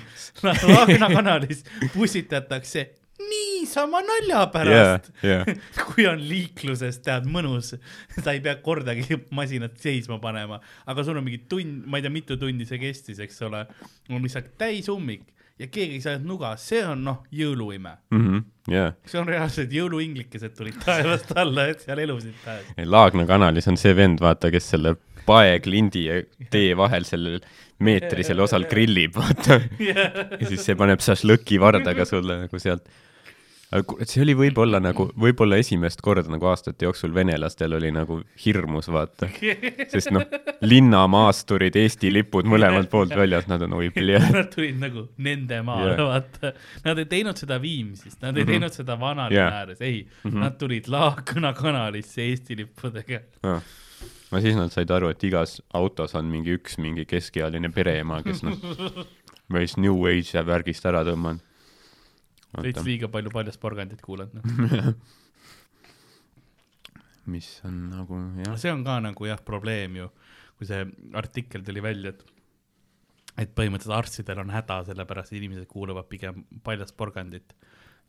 Laagna 0.44 1.08
kanalis 1.14 1.64
pussitatakse 1.94 2.90
niisama 3.20 4.02
nalja 4.04 4.42
pärast 4.52 5.12
jah, 5.24 5.46
kui 5.88 6.06
on 6.08 6.20
liikluses, 6.20 7.00
tead, 7.04 7.28
mõnus, 7.30 7.74
sa 8.16 8.34
ei 8.34 8.42
pea 8.44 8.58
kordagi 8.64 9.20
masinat 9.36 9.78
seisma 9.82 10.20
panema, 10.22 10.60
aga 10.86 11.06
sul 11.06 11.20
on 11.20 11.26
mingi 11.26 11.44
tund, 11.50 11.86
ma 11.86 12.00
ei 12.00 12.06
tea, 12.06 12.14
mitu 12.14 12.36
tundi 12.40 12.68
see 12.68 12.80
kestis, 12.82 13.22
eks 13.24 13.40
ole, 13.48 13.64
on 14.10 14.22
lihtsalt 14.24 14.52
täisummik 14.60 15.32
ja 15.58 15.68
keegi 15.72 15.96
ei 15.98 16.04
saa 16.04 16.20
nuga, 16.20 16.52
see 16.60 16.82
on 16.84 17.04
noh, 17.06 17.22
jõuluime. 17.32 17.96
jah. 18.70 18.94
see 19.08 19.20
on 19.20 19.28
reaalselt 19.30 19.72
jõuluinglikesed 19.72 20.56
tulid 20.56 20.78
taevast 20.84 21.32
alla, 21.38 21.70
et 21.72 21.84
seal 21.86 22.02
elusid 22.04 22.36
pääs-. 22.44 22.72
Laagna 22.84 23.26
kanalis 23.28 23.68
on 23.72 23.80
see 23.80 23.96
vend, 23.96 24.20
vaata, 24.24 24.52
kes 24.52 24.72
selle 24.74 24.96
paeklindi 25.26 26.04
ja 26.06 26.20
tee 26.52 26.76
vahel 26.78 27.06
sellel 27.08 27.40
meetrisel 27.82 28.40
osal 28.44 28.68
grillib, 28.70 29.16
vaata. 29.16 29.58
ja 29.88 30.46
siis 30.46 30.64
see 30.64 30.76
paneb 30.78 31.02
šašlõki 31.04 31.60
vardaga 31.62 32.06
sulle 32.08 32.42
nagu 32.44 32.62
sealt. 32.62 32.86
See 34.06 34.22
oli 34.22 34.34
võib-olla 34.38 34.78
nagu, 34.82 35.08
võib-olla 35.18 35.58
esimest 35.58 36.00
korda 36.04 36.30
nagu 36.30 36.46
aastate 36.46 36.86
jooksul 36.86 37.14
venelastel 37.14 37.74
oli 37.74 37.90
nagu 37.94 38.20
hirmus, 38.44 38.86
vaata. 38.92 39.28
sest 39.90 40.12
noh, 40.14 40.22
linnamaasturid, 40.62 41.74
Eesti 41.80 42.12
lipud 42.14 42.46
mõlemalt 42.50 42.90
poolt 42.92 43.14
väljas, 43.18 43.48
nad 43.50 43.64
on 43.66 43.74
oi, 43.80 43.90
Nad 44.36 44.52
tulid 44.54 44.78
nagu 44.82 45.08
nende 45.22 45.58
maale 45.66 45.96
yeah., 45.96 46.04
vaata. 46.12 46.52
Nad 46.84 47.02
ei 47.02 47.08
teinud 47.10 47.42
seda 47.42 47.58
Viimsist, 47.62 48.20
nad 48.22 48.36
ei 48.36 48.44
mm 48.44 48.46
-hmm. 48.46 48.52
teinud 48.52 48.76
seda 48.78 48.98
vanalinna 49.00 49.42
yeah. 49.42 49.58
ääres, 49.62 49.80
ei 49.80 50.04
mm, 50.04 50.30
-hmm. 50.30 50.38
nad 50.44 50.58
tulid 50.58 50.86
Laakna 50.88 51.52
kanalisse 51.52 52.22
Eesti 52.22 52.56
lippudega. 52.56 53.20
no 54.30 54.40
siis 54.40 54.56
nad 54.56 54.70
said 54.70 54.90
aru, 54.90 55.08
et 55.08 55.24
igas 55.24 55.62
autos 55.74 56.14
on 56.14 56.24
mingi 56.30 56.54
üks 56.54 56.78
mingi 56.78 57.04
keskealine 57.04 57.68
pereema, 57.68 58.22
kes 58.22 58.42
noh, 58.42 58.54
võis 59.54 59.76
New 59.76 60.06
Age 60.06 60.46
värgist 60.46 60.86
ära 60.86 61.02
tõmmanud. 61.06 61.42
Veits 62.62 62.84
liiga 62.86 63.08
palju 63.12 63.30
paljast 63.34 63.60
porgandit 63.60 64.02
kuulanud 64.04 64.46
no. 64.46 64.94
mis 67.32 67.48
on 67.66 67.90
nagu 67.90 68.20
jah, 68.44 68.56
see 68.60 68.72
on 68.72 68.84
ka 68.86 69.00
nagu 69.02 69.28
jah, 69.28 69.40
probleem 69.44 69.98
ju, 70.00 70.08
kui 70.58 70.68
see 70.68 70.84
artikkel 71.18 71.64
tuli 71.66 71.82
välja, 71.84 72.14
et 72.14 72.24
et 73.36 73.50
põhimõtteliselt 73.52 73.98
arstidel 73.98 74.38
on 74.40 74.52
häda, 74.54 74.78
sellepärast 74.88 75.34
inimesed 75.36 75.66
kuulavad 75.68 76.06
pigem 76.08 76.46
paljast 76.64 76.96
porgandit. 76.96 77.52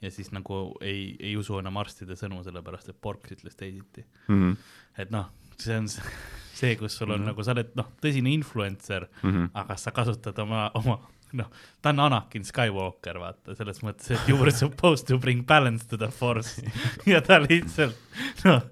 ja 0.02 0.12
siis 0.14 0.30
nagu 0.32 0.78
ei, 0.82 1.18
ei 1.20 1.34
usu 1.36 1.58
enam 1.58 1.78
arstide 1.82 2.16
sõnu, 2.16 2.44
sellepärast 2.46 2.90
et 2.94 3.02
porks 3.02 3.34
ütles 3.34 3.58
teisiti. 3.58 4.06
Mhm. 4.28 4.54
et 4.98 5.12
noh, 5.12 5.32
see 5.58 5.78
on 5.78 5.88
see, 5.90 6.76
kus 6.78 6.98
sul 6.98 7.12
on 7.12 7.20
mm 7.20 7.24
-hmm. 7.24 7.28
nagu, 7.32 7.44
sa 7.44 7.52
oled 7.52 7.76
noh, 7.76 7.92
tõsine 8.02 8.30
influencer 8.30 9.08
mm. 9.24 9.30
-hmm. 9.30 9.50
aga 9.54 9.78
sa 9.78 9.92
kasutad 9.92 10.40
oma, 10.40 10.72
oma 10.74 11.00
noh, 11.36 11.50
ta 11.82 11.90
on 11.90 12.00
Anakin 12.00 12.46
Skywalker, 12.48 13.20
vaata, 13.20 13.56
selles 13.58 13.82
mõttes, 13.84 14.12
et 14.16 14.30
you 14.30 14.38
were 14.40 14.52
supposed 14.56 15.08
to 15.10 15.18
bring 15.20 15.44
balance 15.48 15.88
to 15.88 16.00
the 16.00 16.10
force. 16.14 16.62
Ja 17.08 17.22
ta 17.24 17.38
lihtsalt 17.40 17.96
noh, 18.46 18.64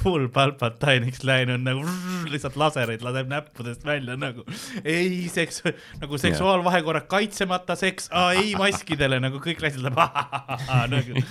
full 0.00 0.28
Palpatine'iks 0.32 1.22
läinud 1.26 1.62
nagu 1.64 1.82
vrrr, 1.84 2.30
lihtsalt 2.32 2.56
lasereid 2.60 3.04
laseb 3.04 3.28
näppudest 3.30 3.84
välja 3.86 4.16
nagu 4.18 4.44
ei 4.84 5.26
seks, 5.32 5.62
nagu 6.00 6.18
seksuaalvahekorrad 6.20 7.06
kaitsemata 7.10 7.76
seks, 7.78 8.08
ei 8.34 8.54
maskidele 8.58 9.20
nagu 9.22 9.40
kõik 9.42 9.62
läksid 9.64 9.86
nagu 9.86 11.24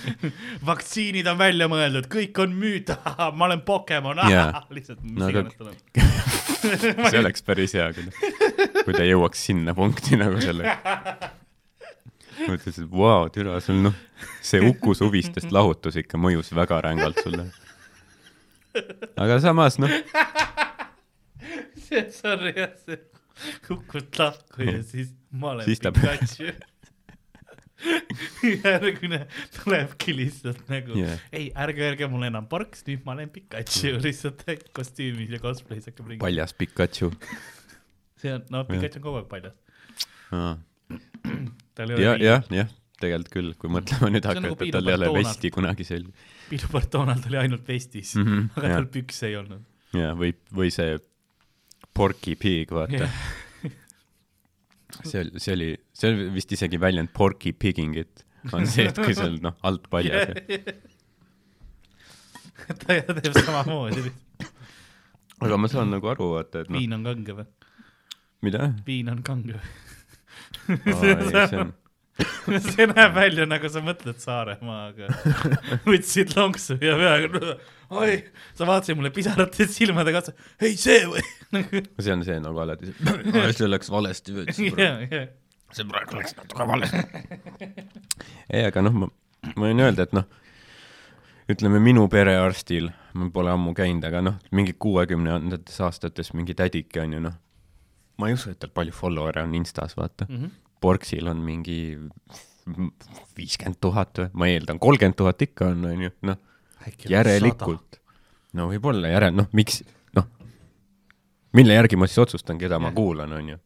vaktsiinid 0.66 1.26
on 1.32 1.40
välja 1.40 1.68
mõeldud, 1.70 2.08
kõik 2.12 2.38
on 2.44 2.54
müüt, 2.56 2.92
ma 3.16 3.48
olen 3.48 3.64
Pokemon 3.66 4.22
lihtsalt 4.76 5.02
mis 5.02 5.20
No 5.20 5.30
iganes 5.32 5.56
on. 5.60 5.74
see 7.10 7.20
oleks 7.20 7.44
päris 7.46 7.74
hea, 7.76 7.88
ta, 7.94 8.04
kui 8.86 8.94
ta 8.94 9.06
jõuaks 9.06 9.42
sinna 9.48 9.74
punkti 9.74 10.18
nagu 10.20 10.38
selle. 10.42 10.76
mõtlesin, 12.46 12.86
et 12.86 12.90
vau 12.92 13.02
wow,, 13.02 13.28
türa, 13.34 13.58
sul 13.64 13.80
noh, 13.88 13.96
see 14.44 14.62
Uku 14.62 14.94
suvistest 14.94 15.50
lahutus 15.54 15.98
ikka 15.98 16.20
mõjus 16.20 16.52
väga 16.54 16.78
rängalt 16.86 17.18
sulle. 17.24 17.48
aga 19.16 19.40
samas 19.42 19.80
noh, 19.82 19.90
see, 21.88 22.06
sorry 22.14 22.54
jah, 22.54 22.72
see 22.86 23.00
kukud 23.66 24.16
lahku 24.20 24.64
ja 24.64 24.80
siis 24.86 25.12
ma 25.30 25.52
olen 25.56 25.66
Siis 25.68 25.82
Pikachu. 25.82 26.54
järgmine 28.64 29.26
tulebki 29.52 30.14
lihtsalt 30.16 30.62
nagu 30.72 30.96
yeah., 30.96 31.20
ei 31.32 31.50
ärge 31.52 31.84
öelge 31.84 32.08
mulle 32.08 32.30
enam 32.32 32.46
porks, 32.48 32.86
nüüd 32.86 33.04
ma 33.04 33.12
olen 33.16 33.28
Pikachu 33.32 33.96
lihtsalt 34.06 34.46
kostüümis 34.76 35.34
ja 35.34 35.42
cosplay's 35.42 35.90
hakkab 35.90 36.08
ringi. 36.08 36.22
paljas 36.22 36.56
Pikachu. 36.56 37.12
on, 38.34 38.44
no 38.52 38.64
Pikachu 38.68 39.00
on 39.00 39.04
kogu 39.06 39.20
aeg 39.20 39.28
paljas. 39.30 39.54
ja, 40.32 42.12
ole 42.14 42.18
jah, 42.24 42.44
jah, 42.52 42.68
tegelikult 43.00 43.32
küll, 43.32 43.54
kui 43.60 43.72
mõtlema 43.72 44.10
nüüd 44.12 44.24
on 44.24 44.30
hakata 44.32 44.44
nagu 44.44 44.58
nagu, 44.58 44.70
tal 44.76 44.90
ei 44.90 44.98
ole 44.98 45.10
vesti 45.18 45.52
kunagi 45.54 45.86
selg. 45.88 46.26
Piilupart 46.50 46.92
Donald 46.92 47.26
oli 47.30 47.40
ainult 47.40 47.66
vestis 47.68 48.14
mm, 48.16 48.26
-hmm, 48.26 48.46
aga 48.56 48.70
jah. 48.70 48.78
tal 48.78 48.88
pükse 48.92 49.30
ei 49.30 49.36
olnud. 49.40 49.64
ja, 49.96 50.12
või, 50.18 50.32
või 50.54 50.70
see 50.74 50.98
Porky 51.96 52.36
Pig, 52.36 52.72
vaata 52.72 53.06
Jah. 53.06 53.18
see 55.10 55.20
oli, 55.20 55.40
see 55.42 55.54
oli, 55.56 55.70
see 55.96 56.12
oli 56.12 56.28
vist 56.34 56.52
isegi 56.52 56.80
väljend 56.80 57.12
Porky 57.16 57.52
Pigging 57.52 57.96
it 57.96 58.24
on 58.52 58.66
see, 58.70 58.86
et 58.86 58.98
kui 58.98 59.14
sul 59.16 59.38
noh, 59.42 59.56
alt 59.66 59.88
paljas 59.90 60.30
ja 62.66 63.02
ta 63.06 63.14
teeb 63.18 63.34
samamoodi, 63.36 64.10
aga 65.44 65.58
ma 65.60 65.70
saan 65.70 65.92
nagu 65.94 66.10
aru, 66.10 66.32
vaata, 66.36 66.64
et 66.64 66.70
noh, 66.70 66.80
piin 66.80 66.96
on 66.96 67.06
kange 67.06 67.32
või? 67.40 67.46
mida? 68.44 68.70
piin 68.84 69.08
on 69.12 69.22
kange 69.26 69.60
on, 71.56 71.72
see 72.64 72.86
näeb 72.90 73.14
välja 73.16 73.46
nagu 73.48 73.68
sa 73.72 73.82
mõtled 73.84 74.20
Saaremaaga. 74.22 75.10
võtsid 75.88 76.32
lonksu 76.36 76.78
ja 76.80 76.96
peaaegu, 76.98 77.42
oi, 78.00 78.16
sa 78.56 78.68
vaatasid 78.68 78.98
mulle 78.98 79.12
pisarates 79.14 79.74
silmadega 79.76 80.22
otsa, 80.22 80.34
ei 80.64 80.78
see 80.80 81.04
või? 81.10 81.24
see 82.04 82.14
on 82.14 82.24
see 82.26 82.38
nagu 82.42 82.62
alati, 82.64 82.94
see 83.56 83.70
läks 83.70 83.92
valesti 83.92 84.36
või, 84.36 84.56
ja, 84.80 84.90
ja, 85.04 85.22
see 85.76 85.88
praegu 85.88 86.18
läks 86.20 86.36
natuke 86.38 86.68
valesti. 86.72 87.04
ei, 88.50 88.64
aga 88.64 88.84
noh, 88.86 89.00
ma, 89.04 89.12
ma 89.52 89.68
võin 89.68 89.86
öelda, 89.86 90.08
et 90.08 90.16
noh, 90.16 90.28
ütleme 91.52 91.82
minu 91.82 92.08
perearstil, 92.10 92.90
ma 93.16 93.28
pole 93.34 93.52
ammu 93.52 93.76
käinud, 93.76 94.06
aga 94.08 94.24
noh, 94.24 94.40
mingi 94.56 94.74
kuuekümnendates 94.78 95.82
aastates 95.84 96.32
mingi 96.34 96.56
tädike 96.58 97.04
on 97.04 97.18
ju 97.18 97.26
noh, 97.28 97.36
ma 98.20 98.30
ei 98.30 98.36
usu, 98.36 98.52
et 98.52 98.60
tal 98.62 98.72
palju 98.74 98.94
follower'e 98.96 99.44
on 99.44 99.54
Instas, 99.58 99.96
vaata 99.96 100.26
mm. 100.28 100.36
-hmm. 100.36 100.54
Porksil 100.80 101.28
on 101.28 101.40
mingi 101.40 101.96
viiskümmend 103.36 103.78
tuhat 103.80 104.18
või, 104.18 104.30
ma 104.32 104.48
eeldan, 104.50 104.80
kolmkümmend 104.82 105.16
tuhat 105.18 105.42
ikka 105.46 105.70
on, 105.72 105.84
on 105.86 106.02
ju, 106.06 106.10
noh, 106.26 106.40
järelikult. 107.08 108.00
no 108.58 108.68
võib-olla 108.72 109.12
järel, 109.12 109.36
noh, 109.36 109.48
miks, 109.56 109.82
noh, 110.16 110.26
mille 111.56 111.78
järgi 111.78 111.98
ma 112.00 112.08
siis 112.10 112.24
otsustan, 112.26 112.58
keda 112.58 112.80
ma 112.82 112.92
kuulan, 112.96 113.32
on 113.38 113.54
ju. 113.54 113.60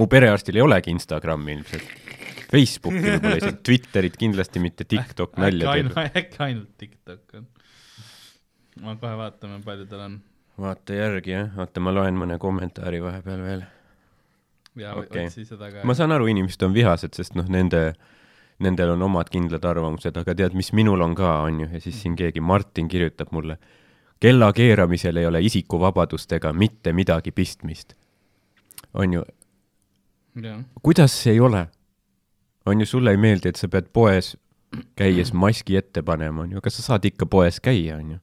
mu 0.00 0.08
perearstil 0.10 0.58
ei 0.58 0.66
olegi 0.66 0.90
Instagrami 0.94 1.56
ilmselt, 1.58 1.94
Facebooki 2.52 3.04
võib-olla 3.06 3.38
isegi, 3.38 3.62
Twitterit 3.68 4.18
kindlasti 4.20 4.62
mitte, 4.62 4.88
TikTok 4.88 5.38
nalja 5.40 5.76
teeb., 5.78 5.96
äkki 6.10 6.44
ainult 6.48 6.74
TikTok 6.82 7.38
on. 7.38 7.48
ma 8.82 8.98
kohe 8.98 9.16
vaatame, 9.22 9.62
palju 9.64 9.88
tal 9.88 10.06
on. 10.08 10.20
Vaata 10.60 10.96
järgi 10.96 11.34
jah, 11.34 11.52
oota, 11.58 11.80
ma 11.80 11.94
loen 11.94 12.18
mõne 12.18 12.38
kommentaari 12.40 13.00
vahepeal 13.02 13.44
veel. 13.44 13.62
okay. 14.96 15.28
ka. 15.28 15.84
ma 15.84 15.94
saan 15.94 16.12
aru, 16.12 16.28
inimesed 16.32 16.62
on 16.66 16.74
vihased, 16.74 17.14
sest 17.16 17.36
noh, 17.38 17.48
nende, 17.48 17.92
nendel 18.62 18.94
on 18.94 19.06
omad 19.08 19.30
kindlad 19.32 19.64
arvamused, 19.68 20.16
aga 20.16 20.34
tead, 20.38 20.56
mis 20.58 20.72
minul 20.76 21.00
on 21.04 21.16
ka, 21.18 21.38
on 21.46 21.62
ju, 21.64 21.68
ja 21.72 21.80
siis 21.80 22.00
siin 22.02 22.16
keegi, 22.18 22.40
Martin 22.40 22.88
kirjutab 22.88 23.32
mulle, 23.36 23.58
kella 24.22 24.52
keeramisel 24.56 25.18
ei 25.18 25.26
ole 25.26 25.42
isikuvabadustega 25.42 26.52
mitte 26.52 26.92
midagi 26.92 27.32
pistmist. 27.32 27.96
on 28.94 29.12
ju, 29.12 29.24
kuidas 30.82 31.22
see 31.22 31.32
ei 31.32 31.40
ole? 31.40 31.66
on 32.66 32.80
ju, 32.80 32.86
sulle 32.86 33.10
ei 33.10 33.16
meeldi, 33.16 33.48
et 33.48 33.56
sa 33.58 33.68
pead 33.68 33.88
poes 33.92 34.36
käies 34.96 35.32
maski 35.44 35.76
ette 35.76 36.02
panema, 36.02 36.42
on 36.42 36.52
ju, 36.52 36.62
aga 36.62 36.70
sa 36.70 36.82
saad 36.82 37.04
ikka 37.08 37.26
poes 37.26 37.60
käia, 37.60 37.96
on 37.96 38.14
ju. 38.16 38.18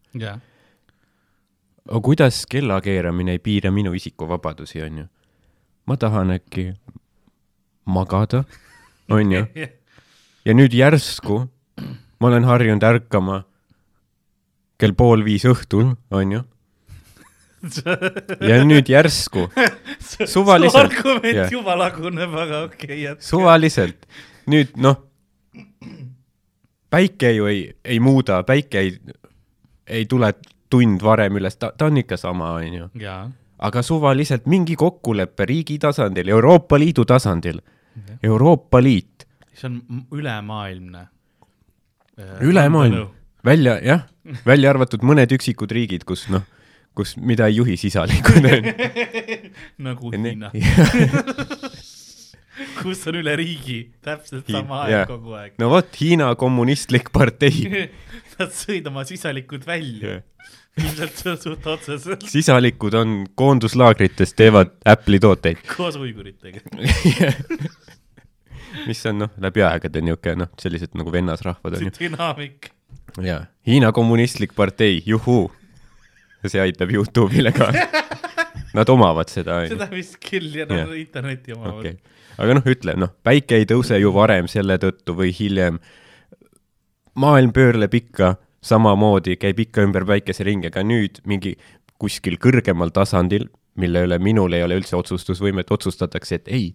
Aga 1.89 2.01
kuidas 2.05 2.43
kella 2.49 2.79
keeramine 2.85 3.37
ei 3.37 3.41
piira 3.41 3.71
minu 3.73 3.93
isikuvabadusi, 3.97 4.81
on 4.85 4.97
ju? 5.03 5.05
ma 5.89 5.97
tahan 5.97 6.35
äkki 6.35 6.67
magada, 7.89 8.43
on 9.09 9.31
ju, 9.33 9.45
ja 10.45 10.53
nüüd 10.53 10.75
järsku 10.77 11.41
ma 12.19 12.29
olen 12.29 12.45
harjunud 12.45 12.85
ärkama 12.85 13.41
kell 14.79 14.93
pool 14.93 15.25
viis 15.25 15.47
õhtul, 15.49 15.95
on 16.13 16.35
ju, 16.37 16.43
ja 18.51 18.61
nüüd 18.63 18.91
järsku 18.91 19.47
Suvaliselt. 20.29 20.93
argument 20.93 21.51
juba 21.51 21.75
laguneb, 21.79 22.37
aga 22.45 22.63
okei 22.67 22.85
okay,, 22.85 23.01
jätka. 23.07 23.25
suvaliselt, 23.31 24.05
nüüd 24.51 24.77
noh, 24.77 25.01
päike 26.93 27.33
ju 27.33 27.49
ei, 27.49 27.65
ei 27.83 27.99
muuda, 28.03 28.43
päike 28.45 28.85
ei, 28.85 28.93
ei 29.89 30.05
tule 30.05 30.31
tund 30.69 31.03
varem 31.03 31.39
üles, 31.39 31.57
ta, 31.59 31.71
ta 31.77 31.89
on 31.89 32.01
ikka 32.01 32.17
sama, 32.17 32.53
on 32.59 32.73
ju. 32.73 32.89
aga 33.59 33.83
suvaliselt 33.83 34.45
mingi 34.47 34.75
kokkulepe 34.79 35.45
riigi 35.49 35.79
tasandil, 35.79 36.29
Euroopa 36.29 36.79
Liidu 36.79 37.05
tasandil, 37.05 37.61
Euroopa 38.23 38.81
Liit, 38.83 39.27
see 39.53 39.67
on 39.67 40.05
ülemaailmne. 40.11 41.07
ülemaailm, 42.41 43.09
välja, 43.45 43.79
jah, 43.83 44.07
välja 44.45 44.69
arvatud 44.69 45.03
mõned 45.03 45.31
üksikud 45.35 45.71
riigid, 45.71 46.05
kus 46.07 46.27
noh, 46.29 46.45
kus, 46.95 47.15
mida 47.17 47.47
ei 47.47 47.59
juhi 47.59 47.77
sisalikud, 47.77 48.45
nagu 49.89 50.11
Hiina 50.15 50.51
kus 52.81 53.01
on 53.09 53.19
üle 53.19 53.35
riigi? 53.39 53.79
Täpselt 54.05 54.49
sama 54.51 54.83
aeg 54.85 54.93
jah. 54.93 55.05
kogu 55.09 55.35
aeg. 55.37 55.55
no 55.61 55.69
vot, 55.73 55.89
Hiina 55.99 56.31
kommunistlik 56.39 57.11
partei, 57.15 57.87
Nad 58.39 58.53
sõid 58.55 58.85
oma 58.87 59.03
sisalikud 59.07 59.65
välja, 59.67 60.21
ilmselt 60.77 61.17
su- 61.17 61.37
suht 61.41 61.65
otseselt 61.67 62.21
sisalikud 62.29 62.93
on 62.93 63.25
koonduslaagrites, 63.35 64.33
teevad 64.37 64.69
Apple'i 64.85 65.19
tooteid. 65.19 65.57
koos 65.77 65.95
uiguritega. 65.99 66.61
mis 68.87 69.01
on 69.09 69.17
noh, 69.25 69.31
läbi 69.41 69.63
aegade 69.65 70.01
niisugune 70.05 70.43
noh, 70.45 70.51
sellised 70.61 70.93
nagu 70.97 71.11
vennasrahvad 71.13 71.77
on 71.79 71.87
ju. 71.87 71.91
dünaamik. 71.99 72.69
jaa, 73.25 73.41
Hiina 73.67 73.91
kommunistlik 73.91 74.53
partei, 74.55 75.01
juhuu. 75.05 75.49
see 76.47 76.61
aitab 76.63 76.91
Youtube'ile 76.93 77.51
ka. 77.51 77.71
Nad 78.73 78.89
omavad 78.93 79.27
seda, 79.33 79.63
seda 79.67 79.87
vist 79.91 80.15
küll 80.23 80.53
ja 80.55 80.65
nad 80.69 80.93
interneti 80.95 81.51
omavad 81.55 81.79
okei. 81.81 81.97
aga 82.37 82.55
noh, 82.59 82.69
ütle 82.69 82.93
noh, 83.01 83.11
päike 83.25 83.57
ei 83.59 83.65
tõuse 83.67 83.97
ju 83.99 84.13
varem 84.15 84.47
selle 84.47 84.77
tõttu 84.79 85.17
või 85.17 85.33
hiljem. 85.35 85.79
maailm 87.19 87.51
pöörleb 87.51 87.93
ikka 87.97 88.35
samamoodi, 88.61 89.37
käib 89.39 89.59
ikka 89.59 89.83
ümber 89.87 90.05
päikese 90.07 90.43
ringi, 90.47 90.69
aga 90.71 90.83
nüüd 90.83 91.21
mingi 91.29 91.55
kuskil 91.99 92.37
kõrgemal 92.41 92.93
tasandil, 92.95 93.47
mille 93.79 94.03
üle 94.07 94.19
minul 94.19 94.53
ei 94.55 94.63
ole 94.63 94.79
üldse 94.79 94.97
otsustusvõimet, 94.99 95.71
otsustatakse, 95.71 96.39
et 96.41 96.51
ei, 96.51 96.71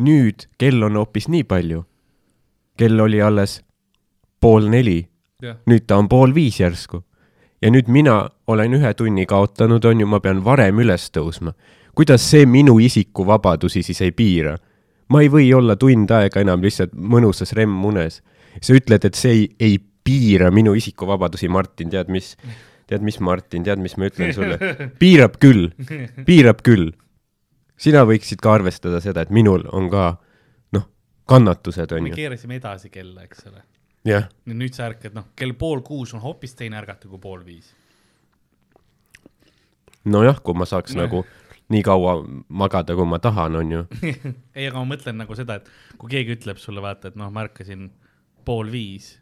nüüd 0.00 0.48
kell 0.60 0.82
on 0.84 0.98
hoopis 1.00 1.28
nii 1.28 1.44
palju. 1.44 1.84
kell 2.80 3.00
oli 3.00 3.20
alles 3.20 3.60
pool 4.40 4.70
neli, 4.72 5.04
jah, 5.42 5.58
nüüd 5.68 5.84
ta 5.86 5.98
on 6.00 6.08
pool 6.08 6.34
viis 6.34 6.60
järsku. 6.60 7.02
ja 7.62 7.70
nüüd 7.70 7.88
mina 7.88 8.30
olen 8.46 8.72
ühe 8.72 8.94
tunni 8.94 9.26
kaotanud, 9.26 9.84
on 9.84 10.00
ju, 10.00 10.06
ma 10.06 10.20
pean 10.20 10.44
varem 10.44 10.78
üles 10.80 11.10
tõusma. 11.10 11.52
kuidas 11.94 12.30
see 12.30 12.46
minu 12.46 12.78
isikuvabadusi 12.80 13.82
siis 13.82 14.00
ei 14.00 14.12
piira? 14.12 14.56
ma 15.08 15.22
ei 15.22 15.28
või 15.28 15.52
olla 15.54 15.76
tund 15.76 16.10
aega 16.10 16.40
enam 16.40 16.62
lihtsalt 16.62 16.92
mõnusas 16.94 17.52
remmunes. 17.52 18.22
sa 18.60 18.74
ütled, 18.74 19.04
et 19.04 19.14
see 19.14 19.30
ei, 19.30 19.48
ei 19.60 19.78
piira 20.04 20.50
minu 20.54 20.74
isikuvabadusi, 20.78 21.48
Martin, 21.52 21.90
tead 21.92 22.10
mis, 22.12 22.32
tead 22.90 23.04
mis, 23.06 23.20
Martin, 23.24 23.64
tead, 23.66 23.82
mis 23.82 23.96
ma 24.00 24.08
ütlen 24.10 24.34
sulle? 24.36 24.58
piirab 25.02 25.38
küll, 25.42 25.70
piirab 26.26 26.62
küll. 26.66 26.92
sina 27.80 28.04
võiksid 28.08 28.42
ka 28.44 28.58
arvestada 28.58 29.00
seda, 29.00 29.24
et 29.24 29.34
minul 29.34 29.66
on 29.72 29.90
ka, 29.92 30.12
noh, 30.76 30.86
kannatused, 31.30 31.92
on 31.96 32.08
me 32.08 32.14
ju. 32.14 32.20
keerasime 32.20 32.58
edasi 32.60 32.92
kella, 32.92 33.26
eks 33.28 33.46
ole. 33.50 33.62
jah, 34.08 34.28
ja 34.28 34.56
nüüd 34.56 34.76
sa 34.76 34.88
ärkad, 34.90 35.14
noh, 35.16 35.30
kell 35.36 35.56
pool 35.58 35.84
kuus 35.86 36.14
on 36.16 36.24
hoopis 36.24 36.56
teine 36.58 36.80
ärgata 36.80 37.08
kui 37.08 37.20
pool 37.20 37.44
viis. 37.46 37.74
nojah, 40.04 40.42
kui 40.44 40.56
ma 40.56 40.68
saaks 40.68 40.96
nagu 41.02 41.24
nii 41.70 41.82
kaua 41.86 42.16
magada, 42.48 42.96
kui 42.98 43.06
ma 43.06 43.20
tahan, 43.22 43.56
on 43.60 43.72
ju. 43.72 43.82
ei, 44.56 44.66
aga 44.66 44.80
ma 44.80 44.88
mõtlen 44.90 45.20
nagu 45.22 45.36
seda, 45.38 45.60
et 45.60 45.98
kui 46.00 46.10
keegi 46.16 46.34
ütleb 46.40 46.58
sulle, 46.58 46.82
vaata, 46.82 47.12
et 47.12 47.18
noh, 47.20 47.30
ma 47.30 47.44
ärkasin 47.46 47.86
pool 48.44 48.72
viis, 48.72 49.14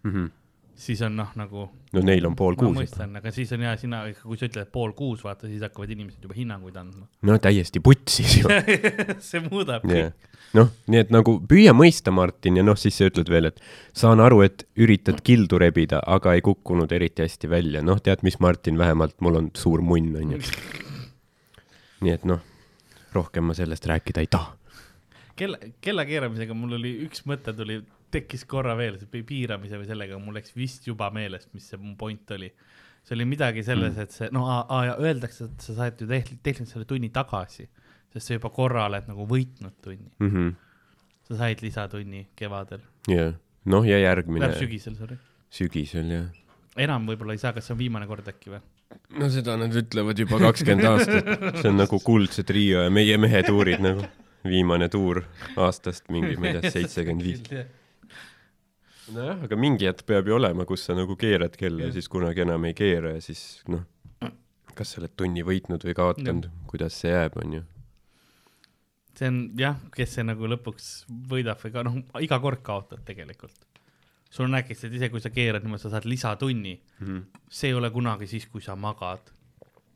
siis 0.78 1.02
on 1.02 1.16
noh, 1.18 1.30
nagu 1.38 1.66
no 1.92 2.02
neil 2.04 2.26
on 2.28 2.36
pool 2.38 2.54
ma 2.54 2.62
kuus 2.62 2.70
juba. 2.70 2.84
mõistan, 2.84 3.18
aga 3.18 3.32
siis 3.34 3.52
on 3.56 3.66
ja 3.66 3.74
sina, 3.80 4.04
kui 4.22 4.38
sa 4.38 4.48
ütled 4.48 4.70
pool 4.74 4.94
kuus, 4.98 5.24
vaata, 5.26 5.50
siis 5.50 5.62
hakkavad 5.66 5.92
inimesed 5.94 6.24
juba 6.24 6.36
hinnanguid 6.38 6.78
andma. 6.78 7.08
no 7.26 7.38
täiesti 7.42 7.82
putsis 7.84 8.40
ju. 8.40 8.58
see 9.28 9.42
muudab 9.48 9.86
jah 9.88 10.12
kõik., 10.12 10.28
noh, 10.56 10.70
nii 10.88 11.02
et 11.02 11.10
nagu 11.12 11.36
püüa 11.48 11.74
mõista, 11.76 12.12
Martin, 12.14 12.58
ja 12.60 12.64
noh, 12.64 12.78
siis 12.78 12.96
sa 12.98 13.08
ütled 13.10 13.30
veel, 13.32 13.50
et 13.50 13.58
saan 13.96 14.22
aru, 14.24 14.40
et 14.46 14.64
üritad 14.80 15.20
kildu 15.24 15.60
rebida, 15.60 16.00
aga 16.06 16.36
ei 16.36 16.44
kukkunud 16.44 16.92
eriti 16.94 17.24
hästi 17.24 17.50
välja. 17.50 17.82
noh, 17.84 18.00
tead 18.00 18.24
mis, 18.26 18.38
Martin, 18.40 18.78
vähemalt 18.80 19.18
mul 19.24 19.42
on 19.42 19.50
suur 19.58 19.82
munn, 19.84 20.14
on 20.16 20.36
ju. 20.36 20.40
nii 22.04 22.14
et 22.14 22.24
noh, 22.28 22.40
rohkem 23.12 23.48
ma 23.50 23.56
sellest 23.58 23.86
rääkida 23.90 24.24
ei 24.24 24.30
taha. 24.30 24.54
kella, 25.36 25.58
kella 25.84 26.06
keeramisega 26.08 26.56
mul 26.56 26.78
oli 26.78 26.96
üks 27.06 27.24
mõte 27.28 27.54
tuli, 27.56 27.82
tekkis 28.14 28.44
korra 28.48 28.74
veel 28.78 28.98
see 29.00 29.10
pi- 29.10 29.24
piiramise 29.26 29.80
või 29.80 29.88
sellega, 29.88 30.18
mul 30.22 30.38
läks 30.38 30.54
vist 30.56 30.86
juba 30.88 31.10
meelest, 31.14 31.50
mis 31.56 31.66
see 31.70 31.80
mu 31.80 31.94
point 31.98 32.30
oli. 32.36 32.50
see 33.02 33.16
oli 33.16 33.24
midagi 33.28 33.62
selles 33.64 33.94
mm., 33.94 34.04
et 34.04 34.14
see, 34.14 34.30
no 34.34 34.46
a, 34.50 34.58
a, 34.68 34.80
ja 34.90 34.96
öeldakse, 35.00 35.48
et 35.48 35.64
sa 35.64 35.76
saad 35.76 36.00
ju 36.00 36.08
tehniliselt, 36.08 36.68
selle 36.68 36.88
tunni 36.88 37.10
tagasi, 37.14 37.68
sest 38.12 38.26
sa 38.30 38.36
juba 38.36 38.50
korra 38.54 38.86
oled 38.88 39.08
nagu 39.08 39.28
võitnud 39.28 39.78
tunni. 39.84 40.10
Mhm. 40.24 40.56
sa 41.28 41.36
said 41.42 41.60
lisatunni 41.60 42.26
kevadel, 42.36 42.80
jah, 43.08 43.34
noh 43.68 43.84
ja 43.84 43.98
järgmine 44.00 44.48
sügisel, 44.56 44.96
sorry. 44.96 45.18
sügisel 45.52 46.08
jah. 46.12 46.28
enam 46.76 47.08
võib-olla 47.08 47.36
ei 47.36 47.42
saa, 47.42 47.52
kas 47.52 47.68
see 47.68 47.76
on 47.76 47.82
viimane 47.82 48.08
kord 48.08 48.28
äkki 48.32 48.54
või? 48.54 48.62
no 49.20 49.28
seda 49.32 49.56
nad 49.60 49.74
ütlevad 49.76 50.20
juba 50.20 50.38
kakskümmend 50.40 50.88
aastat, 50.88 51.28
see 51.60 51.68
on 51.68 51.76
nagu 51.80 52.00
kuldse 52.04 52.44
trio 52.48 52.86
ja 52.86 52.92
meie 52.92 53.18
mehetuurid 53.20 53.82
nagu, 53.84 54.06
viimane 54.48 54.88
tuur 54.92 55.22
aastast 55.60 56.08
mingi, 56.12 56.36
ma 56.40 56.50
ei 56.50 56.58
tea, 56.58 56.72
seitsekümmend 56.78 57.24
viis. 57.26 57.42
nojah, 59.14 59.44
aga 59.46 59.58
mingi 59.60 59.88
hetk 59.88 60.06
peab 60.08 60.28
ju 60.28 60.36
olema, 60.36 60.66
kus 60.68 60.86
sa 60.88 60.96
nagu 60.98 61.16
keerad 61.18 61.56
kella 61.58 61.88
ja 61.88 61.94
siis 61.94 62.08
kunagi 62.12 62.44
enam 62.44 62.66
ei 62.68 62.76
keera 62.78 63.14
ja 63.16 63.22
siis 63.24 63.62
noh, 63.72 63.84
kas 64.78 64.94
sa 64.94 65.02
oled 65.02 65.14
tunni 65.18 65.44
võitnud 65.46 65.84
või 65.88 65.96
kaotanud, 65.98 66.48
kuidas 66.70 66.98
see 67.02 67.12
jääb, 67.12 67.38
on 67.42 67.58
ju. 67.58 67.62
see 69.18 69.30
on 69.30 69.40
jah, 69.58 69.78
kes 69.94 70.18
see 70.18 70.26
nagu 70.26 70.50
lõpuks 70.54 70.90
võidab 71.30 71.62
või 71.64 71.74
ka 71.74 71.86
noh, 71.86 72.02
iga 72.24 72.38
kord 72.42 72.62
kaotad 72.66 73.02
tegelikult. 73.06 73.56
sul 74.30 74.46
on 74.46 74.58
äkki, 74.60 74.76
et 74.76 74.98
isegi 75.00 75.14
kui 75.14 75.24
sa 75.24 75.32
keerad 75.34 75.64
niimoodi, 75.64 75.82
sa 75.86 75.94
saad 75.96 76.06
lisatunni 76.08 76.76
mm, 77.00 77.24
see 77.48 77.72
ei 77.72 77.78
ole 77.78 77.90
kunagi 77.90 78.28
siis, 78.30 78.46
kui 78.46 78.62
sa 78.62 78.76
magad. 78.76 79.32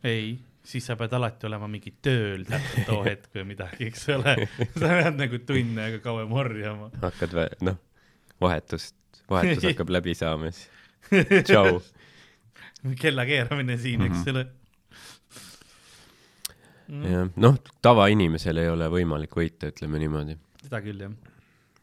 ei, 0.05 0.35
siis 0.65 0.87
sa 0.87 0.97
pead 0.99 1.13
alati 1.19 1.47
olema 1.47 1.69
mingi 1.71 1.95
tööl 2.03 2.47
täpselt 2.49 2.87
too 2.89 3.03
hetk 3.07 3.31
või 3.37 3.47
midagi, 3.53 3.91
eks 3.91 4.09
ole. 4.17 4.35
sa 4.81 4.97
pead 4.99 5.21
nagu 5.21 5.43
tunne 5.47 5.87
aega 5.87 6.03
kauem 6.03 6.33
orjama. 6.33 6.91
hakkad 7.03 7.39
vä-, 7.39 7.51
noh, 7.69 7.79
vahetust, 8.43 8.97
vahetus 9.31 9.67
hakkab 9.71 9.93
läbi 9.95 10.15
saama, 10.19 10.51
siis 10.51 10.71
tšau. 11.49 11.81
kella 13.03 13.27
keeramine 13.27 13.77
siin 13.79 14.01
mm, 14.01 14.11
eks 14.11 14.31
ole. 14.33 14.47
jah, 17.09 17.29
noh, 17.41 17.59
tavainimesel 17.85 18.59
ei 18.63 18.71
ole 18.73 18.89
võimalik 18.93 19.37
võita, 19.39 19.71
ütleme 19.73 20.01
niimoodi. 20.03 20.37
seda 20.65 20.83
küll 20.85 21.05
jah. 21.07 21.15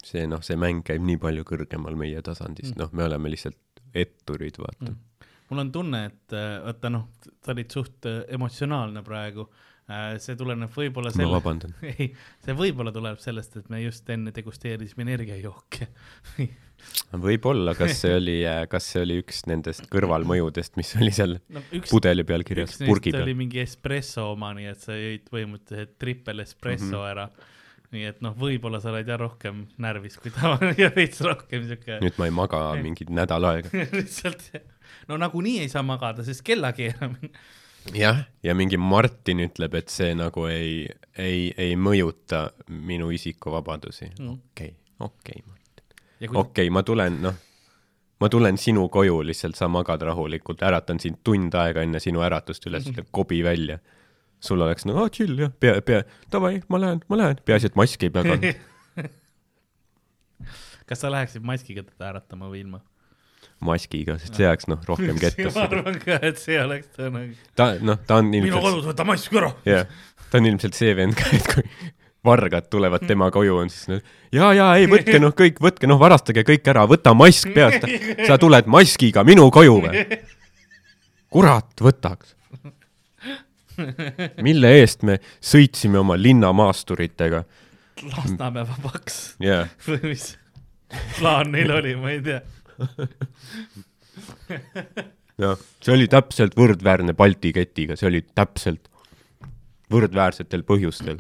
see 0.04 0.26
noh, 0.30 0.44
see 0.46 0.60
mäng 0.60 0.84
käib 0.88 1.06
nii 1.06 1.20
palju 1.22 1.46
kõrgemal 1.48 1.98
meie 2.00 2.22
tasandist, 2.26 2.76
noh, 2.80 2.92
me 2.94 3.08
oleme 3.08 3.32
lihtsalt 3.32 3.84
etturid, 3.96 4.60
vaata. 4.62 4.94
mul 5.50 5.64
on 5.66 5.74
tunne, 5.74 6.06
et 6.12 6.38
äh, 6.38 6.60
vaata 6.68 6.94
noh, 6.94 7.10
sa 7.46 7.56
olid 7.56 7.74
suht 7.74 8.10
äh, 8.10 8.22
emotsionaalne 8.36 9.04
praegu. 9.06 9.50
see 10.22 10.36
tuleneb 10.38 10.70
võib-olla 10.70 11.10
ma 11.10 11.16
selle, 11.16 11.34
vabandan. 11.34 11.72
ei, 11.90 12.12
see 12.46 12.54
võib-olla 12.54 12.92
tuleb 12.94 13.18
sellest, 13.24 13.56
et 13.58 13.72
me 13.74 13.80
just 13.82 14.10
enne 14.14 14.30
degusteerisime 14.36 15.08
energiajooke. 15.08 15.88
võib-olla, 17.18 17.74
kas 17.78 18.00
see 18.04 18.16
oli, 18.18 18.38
kas 18.74 18.90
see 18.94 19.04
oli 19.06 19.20
üks 19.24 19.44
nendest 19.50 19.88
kõrvalmõjudest, 19.92 20.76
mis 20.80 20.92
oli 21.00 21.12
seal 21.16 21.38
no 21.54 21.64
üks, 21.76 21.92
pudeli 21.92 22.26
peal 22.28 22.46
kirjas 22.48 22.78
purgi 22.82 23.14
oli 23.14 23.24
peal? 23.24 23.38
mingi 23.44 23.62
espresso 23.64 24.30
oma, 24.34 24.52
nii 24.58 24.70
et 24.72 24.84
sa 24.84 24.98
jõid 24.98 25.30
põhimõtteliselt 25.32 25.96
triple 26.02 26.46
espresso 26.46 26.92
mm 26.92 26.98
-hmm. 26.98 27.12
ära. 27.12 27.30
nii 27.96 28.06
et 28.06 28.20
noh, 28.22 28.36
võib-olla 28.38 28.82
sa 28.82 28.92
oled 28.92 29.08
jah 29.08 29.18
rohkem 29.18 29.64
närvis 29.82 30.20
kui 30.22 30.32
tavaline 30.32 30.76
ja 30.84 30.92
veits 30.96 31.22
rohkem 31.26 31.66
siuke 31.70 32.00
nüüd 32.04 32.20
ma 32.22 32.30
ei 32.30 32.36
maga 32.36 32.60
mingi 32.82 33.08
nädal 33.10 33.50
aega. 33.54 33.72
lihtsalt, 34.00 34.52
no 35.08 35.18
nagunii 35.18 35.60
ei 35.64 35.70
saa 35.70 35.84
magada, 35.84 36.24
sest 36.24 36.46
kella 36.46 36.74
keeramine. 36.78 37.34
jah, 37.96 38.26
ja 38.44 38.56
mingi 38.56 38.78
Martin 38.78 39.42
ütleb, 39.48 39.74
et 39.76 39.90
see 39.90 40.14
nagu 40.14 40.46
ei, 40.46 40.86
ei, 41.18 41.54
ei 41.58 41.76
mõjuta 41.76 42.52
minu 42.70 43.10
isikuvabadusi. 43.10 44.12
Mm. 44.20 44.38
okei, 44.52 44.76
okei, 45.00 45.42
ja 45.42 45.59
okei, 46.28 46.70
ma 46.74 46.84
tulen, 46.84 47.22
noh, 47.24 47.38
ma 48.20 48.30
tulen 48.30 48.58
sinu 48.60 48.88
koju 48.92 49.22
lihtsalt, 49.30 49.58
sa 49.60 49.70
magad 49.72 50.04
rahulikult, 50.08 50.62
äratan 50.66 51.00
sind 51.00 51.22
tund 51.24 51.56
aega 51.56 51.86
enne 51.86 52.02
sinu 52.04 52.24
äratust 52.26 52.68
üles, 52.68 52.90
ütleb 52.92 53.08
kobi 53.16 53.44
välja. 53.46 53.80
sul 54.40 54.62
oleks 54.64 54.86
nagu 54.88 55.02
oh, 55.04 55.10
chill 55.12 55.36
jah, 55.36 55.52
pea, 55.60 55.82
pea, 55.84 56.04
davai, 56.32 56.62
ma 56.72 56.80
lähen, 56.80 57.02
ma 57.12 57.18
lähen, 57.20 57.42
peaasi, 57.46 57.72
et 57.72 57.76
maski 57.76 58.08
ei 58.08 58.14
pea 58.16 58.24
kandma. 58.24 58.54
kas 60.90 61.04
sa 61.04 61.12
läheksid 61.12 61.44
maskiga 61.44 61.84
teda 61.84 62.14
äratama 62.14 62.48
või 62.48 62.64
ilma? 62.64 62.80
maskiga, 63.60 64.16
sest 64.22 64.38
see 64.40 64.46
jääks 64.48 64.70
noh, 64.72 64.80
rohkem 64.88 65.16
ma 65.18 65.24
kettasse. 65.26 65.66
arvan 65.66 66.00
ka, 66.00 66.20
et 66.24 66.40
see 66.40 66.60
oleks 66.62 66.94
ta 66.96 67.10
nagu. 67.12 67.36
ta, 67.60 67.74
noh, 67.84 68.00
ta 68.08 68.22
on 68.22 68.32
minu 68.32 68.48
ilmselt, 68.48 68.66
kodus 68.66 68.88
võta 68.88 69.06
mask 69.08 69.36
ära. 69.42 69.52
jah, 69.68 69.90
ta 70.30 70.40
on 70.40 70.48
ilmselt 70.54 70.80
see 70.80 70.96
vend 70.96 71.18
ka, 71.20 71.28
et 71.36 71.50
kui 71.52 71.66
vargad 72.26 72.68
tulevad 72.70 73.06
tema 73.08 73.30
koju, 73.32 73.58
on 73.64 73.70
siis 73.72 73.88
noh, 73.92 74.02
ja, 74.36 74.52
ja 74.54 74.68
ei, 74.80 74.90
võtke 74.92 75.22
noh, 75.22 75.34
kõik, 75.36 75.62
võtke 75.64 75.88
noh, 75.88 76.00
varastage 76.02 76.44
kõik 76.48 76.68
ära, 76.68 76.84
võta 76.90 77.14
mask 77.16 77.54
peast. 77.56 77.88
sa 78.28 78.38
tuled 78.42 78.68
maskiga 78.68 79.24
minu 79.28 79.48
koju 79.54 79.80
või? 79.86 80.04
kurat, 81.34 81.72
võtaks. 81.80 82.36
mille 84.44 84.74
eest 84.82 85.06
me 85.08 85.20
sõitsime 85.40 86.02
oma 86.02 86.20
linnamaasturitega, 86.20 87.46
Lasnamäe 88.00 88.64
vabaks 88.64 89.16
jah, 89.44 89.72
või 89.88 90.14
mis 90.14 90.30
plaan 91.18 91.52
neil 91.52 91.72
oli, 91.76 91.96
ma 92.00 92.14
ei 92.14 92.22
tea. 92.24 92.40
jah, 95.44 95.60
see 95.84 95.96
oli 95.96 96.08
täpselt 96.12 96.56
võrdväärne 96.60 97.16
Balti 97.18 97.52
ketiga, 97.56 97.98
see 98.00 98.08
oli 98.12 98.24
täpselt 98.36 98.88
võrdväärsetel 99.92 100.64
põhjustel. 100.68 101.20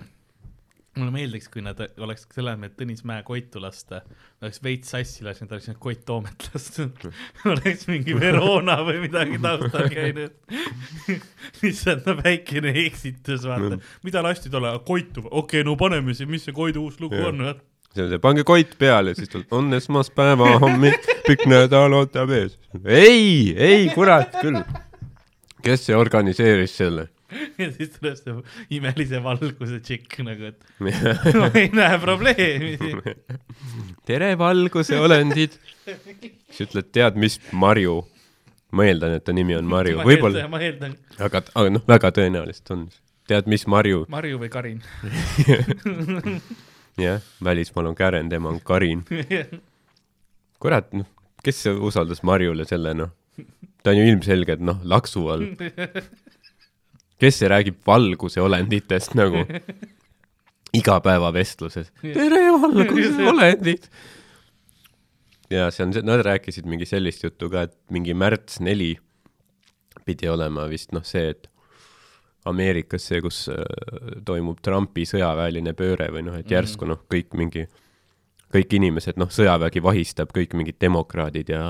Mulle 0.99 1.13
meeldiks, 1.15 1.49
kui 1.51 1.63
nad 1.65 1.79
oleks 1.97 2.27
selle 2.33 2.53
asemel, 2.53 2.71
et 2.71 2.77
Tõnis 2.79 3.03
Mäe 3.07 3.23
koitu 3.27 3.61
lasta, 3.63 4.01
oleks 4.43 4.61
veits 4.63 4.93
sassi 4.93 5.25
lasknud, 5.25 5.51
oleks 5.55 5.69
need 5.71 5.79
Koit 5.81 6.05
Toomet 6.07 6.49
lastud. 6.53 7.09
oleks 7.53 7.87
mingi 7.89 8.15
Verona 8.19 8.79
või 8.87 9.03
midagi 9.07 9.39
taustal 9.43 9.89
käinud. 9.91 10.35
lihtsalt 11.63 12.07
no 12.07 12.17
väikene 12.19 12.75
eksitus, 12.85 13.47
vaata 13.47 13.79
mida 14.03 14.23
lasti 14.23 14.49
talle, 14.49 14.79
Koitu, 14.85 15.23
okei 15.25 15.61
okay,, 15.61 15.63
no 15.67 15.75
paneme 15.79 16.13
siis, 16.13 16.29
mis 16.29 16.45
see 16.47 16.55
Koidu 16.55 16.85
uus 16.87 16.99
lugu 16.99 17.15
Jah. 17.15 17.29
on, 17.29 17.43
vaata. 17.45 17.65
see 17.93 18.03
on 18.05 18.11
see, 18.13 18.21
pange 18.23 18.45
koit 18.47 18.75
peale, 18.79 19.13
siis 19.17 19.31
tuleb, 19.31 19.51
on 19.55 19.73
esmaspäeva 19.77 20.55
hommik, 20.63 21.07
pikk 21.27 21.45
nädal 21.49 21.95
ootab 21.97 22.33
ees. 22.35 22.57
ei, 22.85 23.55
ei 23.57 23.89
kurat 23.93 24.35
küll. 24.41 24.61
kes 25.63 25.89
see 25.89 25.97
organiseeris 25.97 26.77
selle? 26.79 27.09
ja 27.61 27.67
siis 27.73 27.91
tuleb 27.95 28.17
see 28.17 28.35
imelise 28.79 29.21
valguse 29.23 29.79
tšikk 29.85 30.19
nagu, 30.25 30.51
et 30.51 30.87
ma 31.41 31.49
ei 31.57 31.69
näe 31.75 31.99
probleemi 32.01 32.75
siin. 32.79 33.03
tere, 34.09 34.31
valguse 34.39 34.99
olendid. 34.99 35.57
siis 35.85 36.65
ütled, 36.67 36.89
tead 36.95 37.19
mis, 37.21 37.39
Marju. 37.51 38.01
ma 38.75 38.87
eeldan, 38.89 39.17
et 39.17 39.25
ta 39.25 39.35
nimi 39.35 39.57
on 39.57 39.69
Marju, 39.69 40.01
võib-olla, 40.05 40.47
ma 40.51 40.61
eeldan, 40.63 40.97
aga, 41.19 41.43
aga 41.53 41.75
noh, 41.75 41.85
väga 41.89 42.13
tõenäoliselt 42.17 42.73
on. 42.75 42.87
tead 43.29 43.49
mis, 43.51 43.67
Marju, 43.69 44.05
Marju 44.09 44.41
või 44.41 44.51
Karin. 44.53 44.81
jah, 47.05 47.21
välismaal 47.45 47.91
on 47.91 47.97
Kären, 47.97 48.33
tema 48.33 48.53
on 48.53 48.61
Karin. 48.65 49.05
kurat, 50.59 50.89
noh, 50.97 51.09
kes 51.45 51.65
usaldas 51.77 52.25
Marjule 52.25 52.65
selle, 52.69 52.95
noh, 52.97 53.13
ta 53.83 53.93
on 53.93 54.01
ju 54.01 54.09
ilmselgelt, 54.09 54.65
noh, 54.65 54.81
laksu 54.83 55.27
all. 55.31 55.45
Kes 57.19 57.41
see 57.41 57.49
räägib 57.51 57.81
valguse 57.87 58.41
olenditest 58.41 59.15
nagu 59.19 59.43
igapäevavestluses? 60.79 61.91
tere, 62.01 62.41
valguse 62.61 63.27
olendid. 63.33 63.89
ja 65.49 65.69
see 65.73 65.85
on 65.85 65.93
nad 66.05 66.23
rääkisid 66.25 66.67
mingi 66.69 66.87
sellist 66.89 67.23
juttu 67.23 67.49
ka, 67.49 67.67
et 67.67 67.77
mingi 67.93 68.13
märts 68.13 68.59
neli 68.63 68.95
pidi 70.05 70.29
olema 70.29 70.67
vist 70.69 70.93
noh, 70.95 71.05
see, 71.05 71.29
et 71.35 71.49
Ameerikas 72.49 73.03
see, 73.09 73.19
kus 73.21 73.43
äh, 73.51 73.65
toimub 74.25 74.61
Trumpi 74.63 75.03
sõjaväeline 75.05 75.73
pööre 75.77 76.07
või 76.13 76.23
noh, 76.25 76.37
et 76.39 76.49
järsku 76.49 76.87
noh, 76.87 77.01
kõik 77.11 77.35
mingi, 77.37 77.65
kõik 78.53 78.77
inimesed, 78.79 79.19
noh, 79.19 79.29
sõjavägi 79.33 79.83
vahistab 79.83 80.31
kõik 80.33 80.55
mingid 80.57 80.79
demokraadid 80.81 81.51
ja 81.51 81.63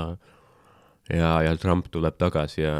ja, 1.10 1.30
ja 1.42 1.56
Trump 1.58 1.90
tuleb 1.90 2.16
tagasi 2.20 2.62
ja 2.62 2.78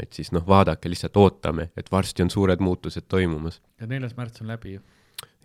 et 0.00 0.12
siis 0.12 0.32
noh, 0.32 0.44
vaadake, 0.46 0.88
lihtsalt 0.88 1.16
ootame, 1.20 1.70
et 1.76 1.90
varsti 1.92 2.24
on 2.24 2.30
suured 2.32 2.60
muutused 2.64 3.08
toimumas. 3.08 3.60
ja 3.80 3.86
neljas 3.86 4.16
märts 4.16 4.40
on 4.40 4.52
läbi 4.52 4.76
ju. 4.76 4.80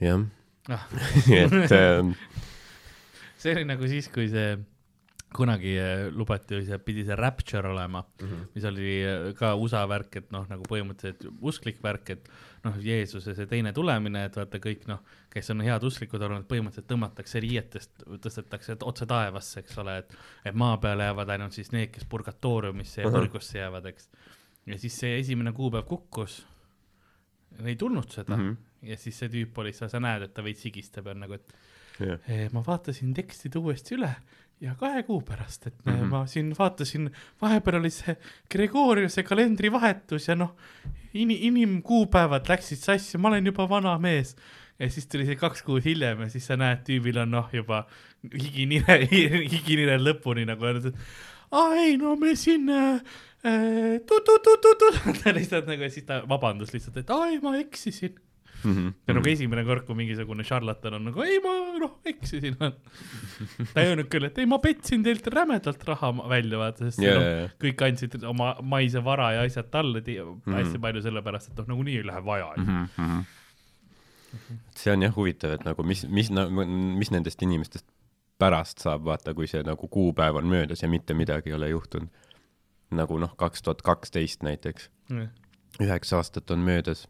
jah, 0.02 0.26
ah, 0.70 0.88
et 1.42 1.72
ähm, 1.76 2.16
see 3.42 3.56
oli 3.56 3.68
nagu 3.68 3.88
siis, 3.88 4.10
kui 4.14 4.30
see 4.32 4.58
kunagi 5.36 5.74
eh, 5.76 6.08
lubati, 6.16 6.62
see 6.66 6.78
pidi 6.80 7.04
see 7.06 7.16
Rapture 7.16 7.68
olema 7.70 8.02
mm. 8.02 8.28
-hmm. 8.28 8.46
mis 8.56 8.66
oli 8.66 9.04
eh, 9.04 9.34
ka 9.36 9.56
USA 9.56 9.88
värk, 9.90 10.16
et 10.16 10.32
noh, 10.32 10.46
nagu 10.50 10.64
põhimõtteliselt 10.70 11.28
usklik 11.42 11.82
värk, 11.84 12.10
et 12.10 12.30
noh, 12.64 12.78
Jeesuse 12.82 13.36
see 13.36 13.46
teine 13.46 13.74
tulemine, 13.74 14.26
et 14.26 14.36
vaata 14.36 14.60
kõik 14.64 14.88
noh, 14.88 15.04
kes 15.34 15.52
on 15.52 15.62
head 15.62 15.84
usklikud 15.84 16.22
olnud, 16.22 16.48
põhimõtteliselt 16.48 16.88
tõmmatakse 16.88 17.44
riietest, 17.44 17.92
tõstetakse 18.24 18.78
otse 18.82 19.06
taevasse, 19.06 19.60
eks 19.60 19.78
ole, 19.84 19.98
et 19.98 20.18
et 20.46 20.56
maa 20.56 20.78
peale 20.78 21.04
jäävad 21.04 21.30
ainult 21.36 21.54
siis 21.54 21.72
need, 21.72 21.92
kes 21.92 22.06
purgatooriumisse 22.06 23.02
ja 23.02 23.12
põrgusse 23.12 23.60
jäävad, 23.60 23.86
eks. 23.86 24.10
Ja 24.68 24.78
siis 24.80 25.00
see 25.00 25.20
esimene 25.20 25.54
kuupäev 25.56 25.88
kukkus, 25.88 26.42
ei 27.64 27.76
tulnud 27.76 28.12
seda 28.12 28.38
mm. 28.38 28.44
-hmm. 28.50 28.90
ja 28.92 28.98
siis 28.98 29.20
see 29.20 29.32
tüüp 29.34 29.58
oli, 29.64 29.74
sa, 29.74 29.90
sa 29.90 30.00
näed, 30.04 30.28
et 30.28 30.34
ta 30.34 30.44
veits 30.44 30.66
higistab 30.68 31.08
ja 31.08 31.16
nagu, 31.18 31.34
et 31.40 31.54
jah, 32.00 32.20
Eh, 32.30 32.50
ma 32.54 32.62
vaatasin 32.66 33.14
tekstid 33.18 33.56
uuesti 33.58 33.96
üle 33.98 34.10
ja 34.62 34.74
kahe 34.78 35.04
kuu 35.06 35.22
pärast, 35.22 35.68
et 35.68 35.86
mm. 35.86 35.94
-hmm. 35.94 36.12
ma 36.12 36.28
siin 36.28 36.54
vaatasin, 36.58 37.10
vahepeal 37.42 37.80
oli 37.80 37.90
see 37.90 38.18
Gregoriuse 38.52 39.24
kalendri 39.24 39.72
vahetus 39.72 40.28
ja 40.28 40.36
noh, 40.36 40.56
in-, 41.14 41.32
inimkuupäevad 41.32 42.50
läksid 42.50 42.78
sassi, 42.78 43.18
ma 43.18 43.28
olen 43.28 43.46
juba 43.46 43.70
vana 43.70 43.98
mees. 43.98 44.36
ja 44.80 44.90
siis 44.90 45.08
tuli 45.08 45.26
see 45.26 45.36
kaks 45.36 45.64
kuud 45.66 45.86
hiljem 45.86 46.22
ja 46.22 46.30
siis 46.30 46.46
sa 46.48 46.58
näed, 46.58 46.84
tüübil 46.86 47.18
on 47.18 47.32
noh, 47.32 47.50
juba 47.54 47.88
higinire, 48.34 49.00
higinire 49.54 49.98
lõpuni 49.98 50.46
nagu 50.46 50.66
öelnud, 50.66 50.86
et 50.86 50.96
aa 51.52 51.74
ei 51.82 51.98
no 51.98 52.16
me 52.16 52.36
siin 52.36 52.70
äh, 52.70 53.02
äh, 53.46 54.00
tu-tu-tu-tu-tu, 54.08 54.94
ta 55.24 55.34
lihtsalt 55.36 55.68
nagu 55.70 55.82
ja 55.84 55.90
siis 55.94 56.06
ta 56.06 56.22
vabandus 56.30 56.74
lihtsalt, 56.74 56.98
et 56.98 57.10
aa 57.14 57.28
ei 57.34 57.40
ma 57.44 57.58
eksisin 57.58 58.16
Mhm. 58.64 58.88
ja 59.08 59.14
nagu 59.14 59.30
esimene 59.30 59.62
kord, 59.68 59.84
kui 59.86 59.96
mingisugune 60.00 60.44
šarlatan 60.48 60.96
on 60.98 61.04
nagu 61.10 61.22
ei, 61.22 61.38
ma 61.44 61.52
noh 61.78 62.00
eksisin. 62.10 62.56
ta 63.74 63.84
ei 63.84 63.92
öelnud 63.92 64.10
küll, 64.10 64.26
et 64.26 64.40
ei, 64.42 64.48
ma 64.50 64.58
petsin 64.64 65.04
teilt 65.06 65.28
rämedalt 65.34 65.84
raha 65.88 66.10
välja, 66.30 66.58
vaata, 66.62 66.88
sest 66.90 67.04
yeah, 67.04 67.20
no, 67.20 67.28
jaa. 67.28 67.52
kõik 67.62 67.84
andsid 67.88 68.18
oma 68.28 68.56
maise 68.66 69.04
vara 69.06 69.30
ja 69.38 69.44
asjad 69.48 69.70
talle 69.74 70.02
mm 70.02 70.08
Mhm. 70.18 70.40
-hmm. 70.46 70.58
hästi 70.58 70.80
palju 70.80 71.02
sellepärast, 71.06 71.52
et 71.52 71.58
noh, 71.62 71.68
nagunii 71.68 71.98
ei 72.02 72.06
lähe 72.08 72.24
vaja 72.26 72.50
mm. 72.58 72.64
Mhm, 72.64 72.88
mhm. 72.98 73.22
see 74.76 74.94
on 74.94 75.02
jah 75.02 75.16
huvitav, 75.16 75.52
et 75.54 75.66
nagu 75.66 75.84
mis, 75.84 76.08
mis, 76.10 76.30
mis 76.98 77.12
nendest 77.12 77.42
inimestest 77.42 77.86
pärast 78.40 78.80
saab, 78.80 79.06
vaata, 79.06 79.34
kui 79.34 79.48
see 79.48 79.64
nagu 79.64 79.88
kuupäev 79.88 80.36
on 80.36 80.46
möödas 80.50 80.82
ja 80.82 80.88
mitte 80.90 81.14
midagi 81.14 81.50
ei 81.50 81.56
ole 81.56 81.70
juhtunud. 81.70 82.10
Nagu 82.92 83.18
noh, 83.20 83.36
kaks 83.38 83.62
tuhat 83.62 83.82
kaksteist 83.82 84.44
näiteks, 84.44 84.90
-hmm. 85.12 85.28
üheksa 85.84 86.18
aastat 86.18 86.52
on 86.52 86.60
möödas. 86.60 87.08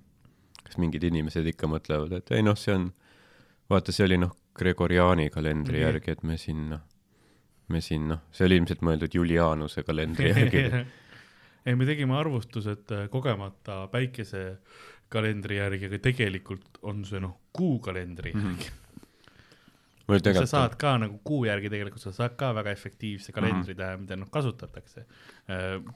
kas 0.67 0.77
mingid 0.77 1.03
inimesed 1.03 1.45
ikka 1.47 1.67
mõtlevad, 1.67 2.11
et 2.17 2.31
ei 2.31 2.41
noh, 2.43 2.57
see 2.57 2.73
on, 2.75 2.91
vaata, 3.69 3.91
see 3.91 4.03
oli 4.05 4.17
noh, 4.17 4.33
Gregoriani 4.57 5.29
kalendri 5.29 5.77
Mhm. 5.77 5.81
järgi, 5.85 6.11
et 6.11 6.23
me 6.23 6.37
siin 6.37 6.69
noh, 6.69 6.79
me 7.69 7.81
siin 7.81 8.07
noh, 8.07 8.19
see 8.31 8.45
oli 8.45 8.55
ilmselt 8.57 8.81
mõeldud 8.81 9.13
Julianuse 9.15 9.83
kalendri 9.83 10.27
järgi. 10.35 10.85
ei, 11.65 11.75
me 11.75 11.85
tegime 11.85 12.17
arvustused 12.19 12.91
äh, 12.91 13.09
kogemata 13.09 13.87
päikesekalendri 13.91 15.57
järgi, 15.57 15.85
aga 15.85 15.99
tegelikult 15.99 16.77
on 16.81 17.05
see 17.05 17.19
noh, 17.19 17.37
kuukalendri 17.53 18.33
Mhm. 18.33 18.47
järgi. 18.47 18.65
mul 18.65 18.86
sa 20.07 20.45
saad 20.47 20.75
ka 20.79 20.93
nagu 21.01 21.17
kuu 21.27 21.45
järgi 21.49 21.69
tegelikult 21.73 22.01
sa 22.01 22.11
saad 22.15 22.37
ka 22.39 22.53
väga 22.55 22.71
efektiivse 22.71 23.33
kalendri 23.35 23.75
teha, 23.75 23.97
mida 23.99 24.15
noh 24.15 24.29
kasutatakse. 24.31 25.03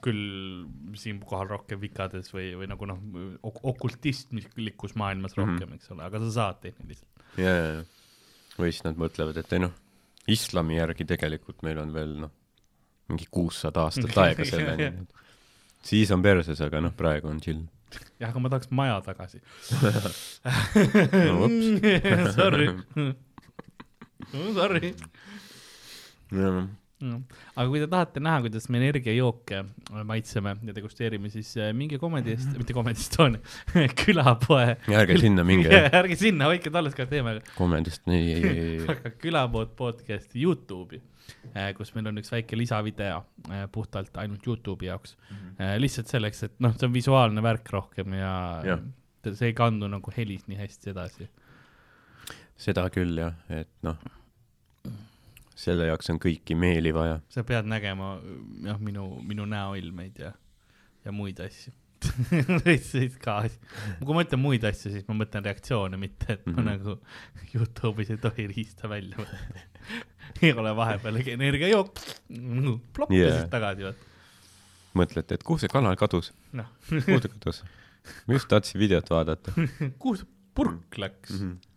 küll 0.04 0.66
siinkohal 1.00 1.48
rohkem 1.48 1.80
vikades 1.80 2.28
või, 2.34 2.50
või 2.60 2.68
nagu 2.68 2.86
noh 2.88 2.98
ok, 3.42 3.58
okultistlikus 3.72 4.94
maailmas 5.00 5.36
Mhm. 5.36 5.40
rohkem, 5.48 5.72
eks 5.78 5.90
ole, 5.92 6.02
aga 6.04 6.18
sa 6.26 6.30
saad 6.38 6.60
tehniliselt. 6.60 7.08
ja, 7.36 7.48
ja, 7.56 7.72
ja. 7.78 7.82
või 8.58 8.70
siis 8.72 8.84
nad 8.84 8.96
mõtlevad, 9.00 9.36
et 9.40 9.52
ei 9.52 9.58
noh, 9.64 9.72
islami 10.28 10.76
järgi 10.76 11.04
tegelikult 11.08 11.62
meil 11.62 11.78
on 11.78 11.92
veel 11.92 12.12
noh, 12.26 12.30
mingi 13.08 13.26
kuussada 13.30 13.86
aastat 13.88 14.16
aega 14.24 14.44
selleni. 14.44 15.06
siis 15.82 16.10
on 16.12 16.22
perses, 16.22 16.60
aga 16.60 16.80
noh, 16.80 16.92
praegu 16.96 17.28
on 17.28 17.40
chill. 17.40 17.64
jah, 18.20 18.28
aga 18.30 18.38
ma 18.40 18.48
tahaks 18.52 18.70
maja 18.70 19.00
tagasi 19.04 19.40
No 21.12 21.48
ups. 24.32 24.54
Sorry 24.54 24.94
Sorry. 26.32 26.68
Mm. 27.02 27.22
aga 27.58 27.64
kui 27.66 27.80
te 27.82 27.86
tahate 27.90 28.20
näha, 28.22 28.42
kuidas 28.44 28.68
me 28.70 28.78
energiajooke 28.78 29.58
maitseme 30.06 30.52
ja 30.68 30.74
degusteerime, 30.76 31.32
siis 31.32 31.48
äh, 31.58 31.72
minge 31.74 31.98
Comedy 31.98 32.36
Est-, 32.36 32.52
mitte 32.54 32.76
Comedy 32.76 33.02
Estonia, 33.02 33.40
külapoe. 34.04 34.76
ärge 34.86 35.16
sinna 35.18 35.42
minge, 35.46 35.66
ärge 36.00 36.18
sinna, 36.20 36.46
hoidke 36.52 36.70
talles 36.70 36.94
ka 36.94 37.08
teeme, 37.10 37.40
komedist, 37.56 38.06
ei, 38.06 38.36
ei, 38.36 38.52
ei, 38.60 38.78
aga 38.94 39.10
külapood 39.18 39.74
podcast'i 39.78 40.44
Youtube'i, 40.44 41.02
kus 41.74 41.90
meil 41.96 42.12
on 42.12 42.22
üks 42.22 42.30
väike 42.36 42.60
lisavideo 42.60 43.18
äh, 43.50 43.66
puhtalt 43.74 44.22
ainult 44.22 44.46
Youtube'i 44.46 44.92
jaoks. 44.92 45.16
lihtsalt 45.82 46.12
selleks, 46.14 46.46
et 46.46 46.54
noh, 46.62 46.76
see 46.78 46.86
on 46.86 46.94
visuaalne 46.94 47.42
värk 47.42 47.74
rohkem 47.74 48.14
ja, 48.14 48.34
ja. 48.62 48.78
Jah. 48.78 49.34
see 49.34 49.50
ei 49.50 49.58
kandu 49.58 49.90
nagu 49.90 50.14
helis 50.14 50.46
nii 50.46 50.62
hästi 50.62 50.94
edasi. 50.94 51.26
Seda 52.62 52.86
küll 52.94 53.18
jah, 53.18 53.34
et 53.52 53.70
noh, 53.86 53.98
selle 55.58 55.88
jaoks 55.90 56.10
on 56.12 56.20
kõiki 56.22 56.56
meeli 56.58 56.92
vaja. 56.94 57.20
sa 57.32 57.44
pead 57.46 57.68
nägema 57.70 58.16
jah, 58.66 58.80
minu, 58.82 59.08
minu 59.26 59.46
näoilmeid 59.50 60.20
ja, 60.24 60.32
ja 61.04 61.14
muid 61.14 61.40
asju. 61.42 61.74
siis 62.82 63.14
ka, 63.22 63.36
kui 64.00 64.14
ma 64.16 64.24
ütlen 64.24 64.40
muid 64.42 64.64
asju, 64.66 64.90
siis 64.94 65.04
ma 65.06 65.14
mõtlen 65.20 65.44
reaktsioone, 65.46 65.98
mitte 66.00 66.34
et 66.34 66.48
ma 66.48 66.56
mm. 66.56 66.56
-hmm. 66.58 66.70
nagu 66.72 67.52
Youtube'is 67.52 68.10
ei 68.10 68.18
tohi 68.22 68.48
riista 68.50 68.90
välja 68.90 69.20
võtta. 69.20 69.68
ei 70.42 70.50
ole 70.52 70.72
vahepeal 70.76 71.20
energiajook, 71.22 72.00
plopp 72.94 73.14
yeah. 73.14 73.28
ja 73.28 73.36
siis 73.38 73.52
tagasi, 73.52 73.86
vaat. 73.86 74.08
mõtlete, 74.98 75.38
et 75.38 75.46
kuhu 75.46 75.62
see 75.62 75.70
kanal 75.70 75.94
kadus, 75.98 76.32
noh, 76.52 76.66
kuhu 76.90 77.20
ta 77.22 77.30
kadus? 77.30 77.62
ma 78.26 78.34
just 78.34 78.50
tahtsin 78.50 78.82
videot 78.82 79.10
vaadata 79.10 79.54
kuhu 80.02 80.16
see 80.18 80.26
purk 80.54 80.98
läks 80.98 81.30
mm. 81.30 81.38
-hmm. 81.38 81.71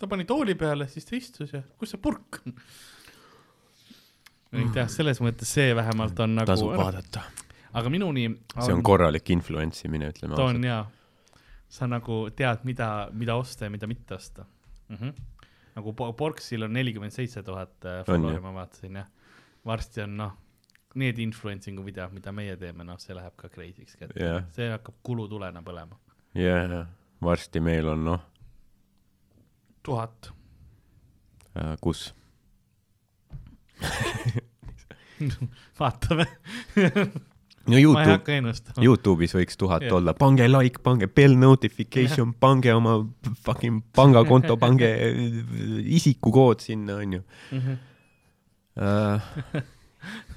Ta 0.00 0.08
pani 0.08 0.24
tooli 0.24 0.54
peale, 0.58 0.88
siis 0.88 1.06
ta 1.08 1.16
istus 1.16 1.52
ja 1.54 1.62
kus 1.78 1.94
see 1.94 2.00
purk 2.02 2.40
on? 2.44 2.56
ei 4.58 4.70
tea, 4.74 4.86
selles 4.90 5.20
mõttes 5.22 5.52
see 5.58 5.74
vähemalt 5.76 6.18
on 6.20 6.34
-hmm. 6.34 6.48
tasub 6.48 6.72
nagu, 6.72 6.82
vaadata. 6.82 7.22
aga 7.72 7.92
minuni 7.92 8.26
see 8.58 8.74
on 8.74 8.82
korralik 8.82 9.30
influence 9.30 9.86
imine, 9.88 10.10
ütleme 10.10 10.38
ta 10.38 10.48
on 10.50 10.64
jaa, 10.64 10.84
sa 11.68 11.86
nagu 11.86 12.22
tead, 12.36 12.64
mida, 12.64 13.08
mida 13.12 13.36
osta 13.38 13.68
ja 13.68 13.70
mida 13.70 13.86
mitte 13.86 14.14
osta 14.14 14.44
mm. 14.88 14.96
-hmm. 14.96 15.12
nagu 15.76 15.94
Porksil 16.12 16.62
on 16.62 16.72
nelikümmend 16.72 17.12
seitse 17.12 17.42
tuhat 17.42 17.84
äh, 17.84 18.04
follower'i, 18.06 18.40
ma 18.40 18.54
vaatasin 18.54 18.96
jah. 18.96 19.06
varsti 19.66 20.02
on 20.02 20.16
noh, 20.16 20.32
need 20.94 21.18
influencing'u 21.18 21.84
videod, 21.84 22.12
mida 22.12 22.32
meie 22.32 22.56
teeme, 22.56 22.84
noh, 22.84 22.98
see 22.98 23.14
läheb 23.14 23.36
ka 23.36 23.48
crazy'ks 23.48 23.96
kätte 23.96 24.24
Jah. 24.24 24.44
see 24.52 24.70
hakkab 24.70 24.94
kulutulena 25.02 25.62
põlema. 25.62 26.00
jaa, 26.34 26.86
varsti 27.22 27.60
meil 27.60 27.88
on 27.88 28.04
noh 28.04 28.30
tuhat. 29.82 30.32
äh,, 31.56 31.76
kus, 31.80 32.14
vaatame, 35.80 36.26
no 37.70 37.80
Youtube. 37.80 38.40
Youtube'is 38.84 39.34
võiks 39.36 39.58
tuhat 39.60 39.84
Jah. 39.86 39.96
olla, 39.98 40.14
pange 40.18 40.46
like, 40.50 40.82
pange 40.84 41.08
bell 41.12 41.36
notification, 41.38 42.34
pange 42.40 42.72
oma 42.74 42.98
fucking 43.46 43.82
pangakonto, 43.96 44.56
pange 44.60 44.88
isikukood 45.98 46.64
sinna, 46.64 46.98
onju. 47.00 47.20
Äh, 48.80 49.20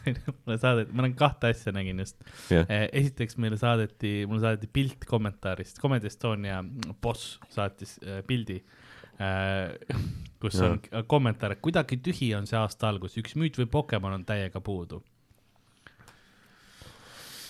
mulle 0.44 0.58
saadeti, 0.60 0.92
ma 0.92 1.06
olen 1.06 1.16
kahte 1.20 1.52
asja 1.54 1.72
nägin 1.76 2.02
just. 2.04 2.18
jah, 2.52 2.68
esiteks 2.92 3.40
meile 3.40 3.60
saadeti, 3.60 4.24
mulle 4.28 4.44
saadeti 4.44 4.68
pilt 4.74 5.02
kommentaarist, 5.08 5.80
Comedy 5.84 6.12
Estonia 6.12 6.58
boss 7.04 7.38
saatis 7.54 7.92
äh, 8.04 8.20
pildi 8.28 8.60
äh,, 8.60 8.83
kus 10.44 10.58
on 10.66 10.80
kommentaar, 11.08 11.54
et 11.56 11.62
kuidagi 11.64 11.98
tühi 12.04 12.34
on 12.38 12.48
see 12.50 12.58
aasta 12.60 12.90
algus, 12.92 13.16
üks 13.22 13.36
müüt 13.40 13.56
või 13.62 13.70
Pokemon 13.72 14.18
on 14.20 14.26
täiega 14.28 14.60
puudu 14.62 15.02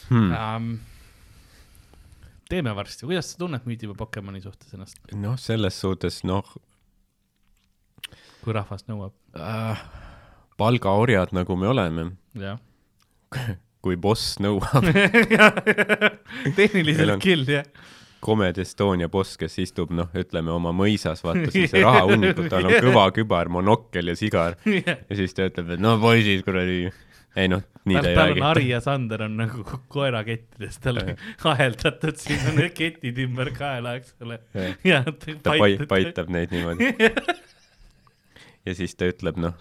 Hmm. 0.09 0.31
ähm,. 0.35 0.73
teeme 2.51 2.73
varsti, 2.75 3.05
kuidas 3.07 3.31
sa 3.31 3.37
tunned 3.39 3.63
müüdi 3.65 3.87
või 3.89 3.95
Pokemoni 3.97 4.41
suhtes 4.43 4.73
ennast, 4.75 4.99
noh, 5.15 5.37
selles 5.39 5.77
suhtes 5.79 6.19
noh 6.27 6.43
kui 8.43 8.53
rahvas 8.53 8.83
nõuab? 8.91 9.13
äh,, 9.39 9.79
palgaorjad, 10.59 11.31
nagu 11.33 11.55
me 11.57 11.69
oleme, 11.71 12.09
jah. 12.37 12.59
kui 13.83 13.95
boss 13.97 14.35
nõuab, 14.43 14.85
tehniliselt 16.59 17.15
on- 17.15 17.23
küll, 17.23 17.47
jah. 17.49 17.65
Comed 18.23 18.59
Estonia 18.61 19.09
boss, 19.11 19.37
kes 19.39 19.57
istub, 19.63 19.91
noh, 19.95 20.09
ütleme 20.17 20.53
oma 20.53 20.71
mõisas, 20.75 21.23
vaata 21.25 21.51
siis 21.51 21.71
see 21.73 21.83
rahahunnikul, 21.83 22.47
tal 22.51 22.69
on 22.69 22.77
kõva 22.87 23.07
kübar, 23.15 23.51
monokkel 23.51 24.13
ja 24.13 24.15
sigar 24.19 24.55
ja 24.65 25.17
siis 25.17 25.35
ta 25.35 25.49
ütleb, 25.49 25.73
et 25.75 25.83
no 25.83 25.97
poisid, 26.01 26.43
kuradi, 26.47 26.87
ei 27.35 27.49
noh, 27.51 27.63
nii 27.89 27.99
ta 27.99 28.11
ei 28.11 28.15
tal 28.15 28.23
on 28.23 28.31
räägi. 28.31 28.45
Harri 28.47 28.67
ja 28.69 28.79
Sander 28.83 29.25
on 29.27 29.35
nagu 29.41 29.65
koerakettides, 29.93 30.79
tal 30.83 31.01
on 31.03 31.11
aheldatud, 31.53 32.19
siin 32.21 32.47
on 32.51 32.59
need 32.61 32.75
ketid 32.77 33.19
ümber 33.25 33.51
kaela, 33.57 33.97
eks 33.99 34.15
ole. 34.23 34.39
ja 34.87 35.03
ta 35.03 35.57
pai-, 35.57 35.81
paitab 35.89 36.31
neid 36.33 36.53
niimoodi. 36.55 36.93
ja 38.67 38.77
siis 38.77 38.95
ta 38.95 39.09
ütleb, 39.11 39.41
noh, 39.41 39.57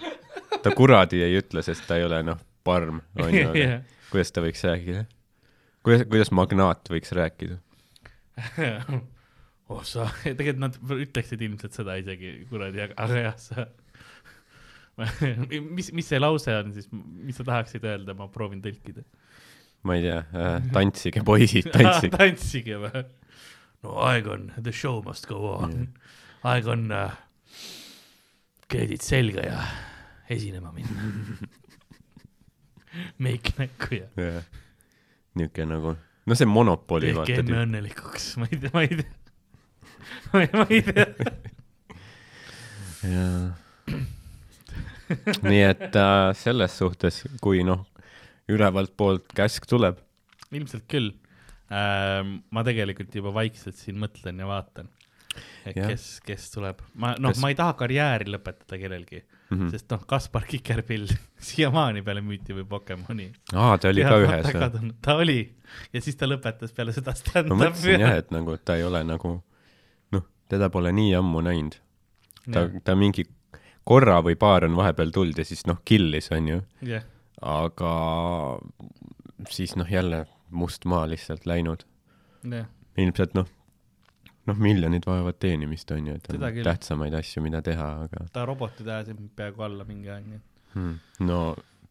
ta 0.62 0.74
kuradi 0.76 1.22
ei 1.26 1.40
ütle, 1.40 1.64
sest 1.66 1.88
ta 1.88 1.98
ei 1.98 2.06
ole, 2.06 2.22
noh, 2.26 2.38
parm, 2.64 3.02
onju, 3.18 3.48
aga 3.50 3.66
Jah. 3.66 3.82
kuidas 4.12 4.32
ta 4.34 4.44
võiks 4.44 4.62
rääkida? 4.66 5.04
kuidas, 5.82 6.06
kuidas 6.06 6.30
magnaat 6.34 6.90
võiks 6.92 7.14
rääkida? 7.16 7.58
oh 9.72 9.82
sa, 9.86 10.08
tegelikult 10.24 10.62
nad 10.62 10.78
ütleksid 11.06 11.42
ilmselt 11.44 11.76
seda 11.76 11.96
isegi 12.00 12.34
kuradi, 12.50 12.84
aga, 12.86 13.22
jah, 13.28 13.38
sa. 13.40 13.66
mis, 15.76 15.88
mis 15.96 16.08
see 16.08 16.20
lause 16.20 16.52
on 16.52 16.72
siis, 16.76 16.88
mis 16.92 17.38
sa 17.38 17.46
tahaksid 17.48 17.84
öelda, 17.88 18.16
ma 18.16 18.28
proovin 18.32 18.60
tõlkida. 18.64 19.04
ma 19.88 19.96
ei 19.98 20.04
tea 20.04 20.18
äh,, 20.20 20.56
tantsige 20.74 21.24
poisid, 21.26 21.70
tantsige. 21.74 22.12
tantsige 22.16 22.78
või? 22.82 23.04
no 23.82 23.96
aeg 24.06 24.28
on, 24.30 24.50
the 24.60 24.74
show 24.74 25.00
must 25.06 25.26
go 25.30 25.40
on 25.56 25.72
yeah.. 25.72 26.12
aeg 26.52 26.68
on 26.70 26.84
uh, 26.92 27.16
kleidid 28.70 29.02
selga 29.04 29.46
ja 29.48 29.64
esinema 30.32 30.70
minna. 30.76 31.08
meik 33.24 33.54
näkku 33.58 33.96
ja 33.96 34.32
niisugune 35.32 35.72
nagu, 35.72 35.96
no 36.26 36.38
see 36.38 36.48
monopoli 36.48 37.10
tehke 37.10 37.18
vaata 37.20 37.40
emme. 37.42 37.62
õnnelikuks, 37.66 38.28
ma 38.40 38.48
ei 38.50 38.60
tea, 38.62 38.72
ma 38.74 38.84
ei 38.86 39.00
tea. 39.00 39.10
ma 40.58 40.66
ei, 40.68 40.82
tea. 40.86 41.06
jaa. 43.12 43.98
nii 45.44 45.64
et 45.66 45.98
äh, 45.98 46.28
selles 46.38 46.78
suhtes, 46.78 47.22
kui 47.42 47.64
noh, 47.66 47.84
ülevalt 48.52 48.94
poolt 48.98 49.34
käsk 49.36 49.66
tuleb, 49.70 50.00
ilmselt 50.52 50.86
küll 50.90 51.12
ähm,. 51.72 52.40
ma 52.52 52.64
tegelikult 52.66 53.14
juba 53.16 53.32
vaikselt 53.42 53.78
siin 53.78 53.98
mõtlen 54.00 54.40
ja 54.42 54.48
vaatan, 54.48 54.90
kes, 55.72 56.16
kes 56.26 56.50
tuleb. 56.54 56.82
ma, 56.94 57.14
noh 57.20 57.36
ma 57.42 57.52
ei 57.52 57.58
taha 57.58 57.76
karjääri 57.82 58.30
lõpetada 58.32 58.80
kellelgi 58.80 59.24
mm. 59.52 59.60
-hmm. 59.60 59.70
sest 59.70 59.90
noh, 59.92 60.04
Kaspar 60.06 60.46
Kikerpill 60.48 61.06
siiamaani 61.50 62.02
peale 62.02 62.22
müüti 62.24 62.56
või 62.56 62.64
Pokemoni. 62.68 63.30
aa, 63.54 63.78
ta 63.78 63.92
oli 63.92 64.04
ka 64.06 64.18
ühes 64.24 64.50
või? 64.54 64.92
ta 65.02 65.16
oli 65.20 65.38
ja 65.92 66.00
siis 66.00 66.16
ta 66.16 66.28
lõpetas 66.30 66.74
peale 66.76 66.92
seda 66.96 67.14
ma 67.14 67.20
stand-up'i 67.20 67.60
mõtlesin 67.64 68.06
jah, 68.06 68.18
et 68.22 68.34
nagu 68.34 68.56
ta 68.64 68.76
ei 68.80 68.84
ole 68.88 69.04
nagu 69.04 69.36
noh, 70.16 70.26
teda 70.48 70.70
pole 70.70 70.92
nii 70.92 71.14
ammu 71.20 71.44
näinud. 71.48 71.78
ta, 72.52 72.66
ta 72.84 72.96
mingi 72.98 73.26
korra 73.84 74.20
või 74.22 74.36
paar 74.38 74.66
on 74.68 74.76
vahepeal 74.78 75.10
tulnud 75.14 75.38
ja 75.38 75.46
siis 75.46 75.66
noh, 75.66 75.80
kill'is 75.84 76.30
onju, 76.34 76.62
jah, 76.86 77.06
aga 77.42 77.94
siis 79.50 79.76
noh, 79.76 79.90
jälle 79.90 80.26
must 80.50 80.84
maa 80.84 81.06
lihtsalt 81.10 81.46
läinud. 81.46 81.84
jah, 82.44 82.68
ilmselt 82.96 83.34
noh, 83.34 83.48
noh, 84.50 84.62
miljonid 84.68 85.06
vajavad 85.06 85.38
teenimist 85.42 85.90
onju, 85.94 86.16
et 86.18 86.30
Seda 86.32 86.50
on 86.50 86.62
tähtsamaid 86.70 87.18
asju, 87.18 87.42
mida 87.44 87.62
teha, 87.64 87.90
aga 88.06 88.24
ta 88.34 88.46
robotid 88.48 88.88
ajasid 88.88 89.20
peaaegu 89.38 89.68
alla 89.68 89.86
mingi 89.88 90.10
aeg, 90.12 90.26
nii 90.30 90.40
hmm. 90.74 90.96
no 91.28 91.42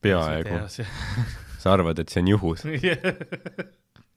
peaaegu. 0.02 0.58
et. 0.66 0.82
sa 1.62 1.76
arvad, 1.76 2.02
et 2.02 2.12
see 2.12 2.24
on 2.24 2.34
juhus? 2.36 2.66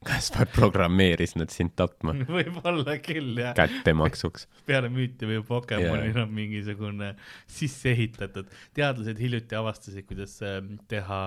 Kaspar 0.05 0.47
programmeeris 0.53 1.33
nad 1.38 1.53
sind 1.53 1.73
tapma 1.79 2.12
võib-olla 2.37 2.99
küll 3.05 3.38
jah, 3.40 3.55
kättemaksuks. 3.57 4.47
peale 4.68 4.90
müüti 4.92 5.29
või 5.29 5.40
Pokemonil 5.49 6.12
Jaa. 6.12 6.27
on 6.27 6.35
mingisugune 6.37 7.14
sisse 7.51 7.94
ehitatud, 7.94 8.51
teadlased 8.77 9.20
hiljuti 9.20 9.57
avastasid, 9.57 10.05
kuidas 10.09 10.37
äh, 10.44 10.61
teha 10.92 11.23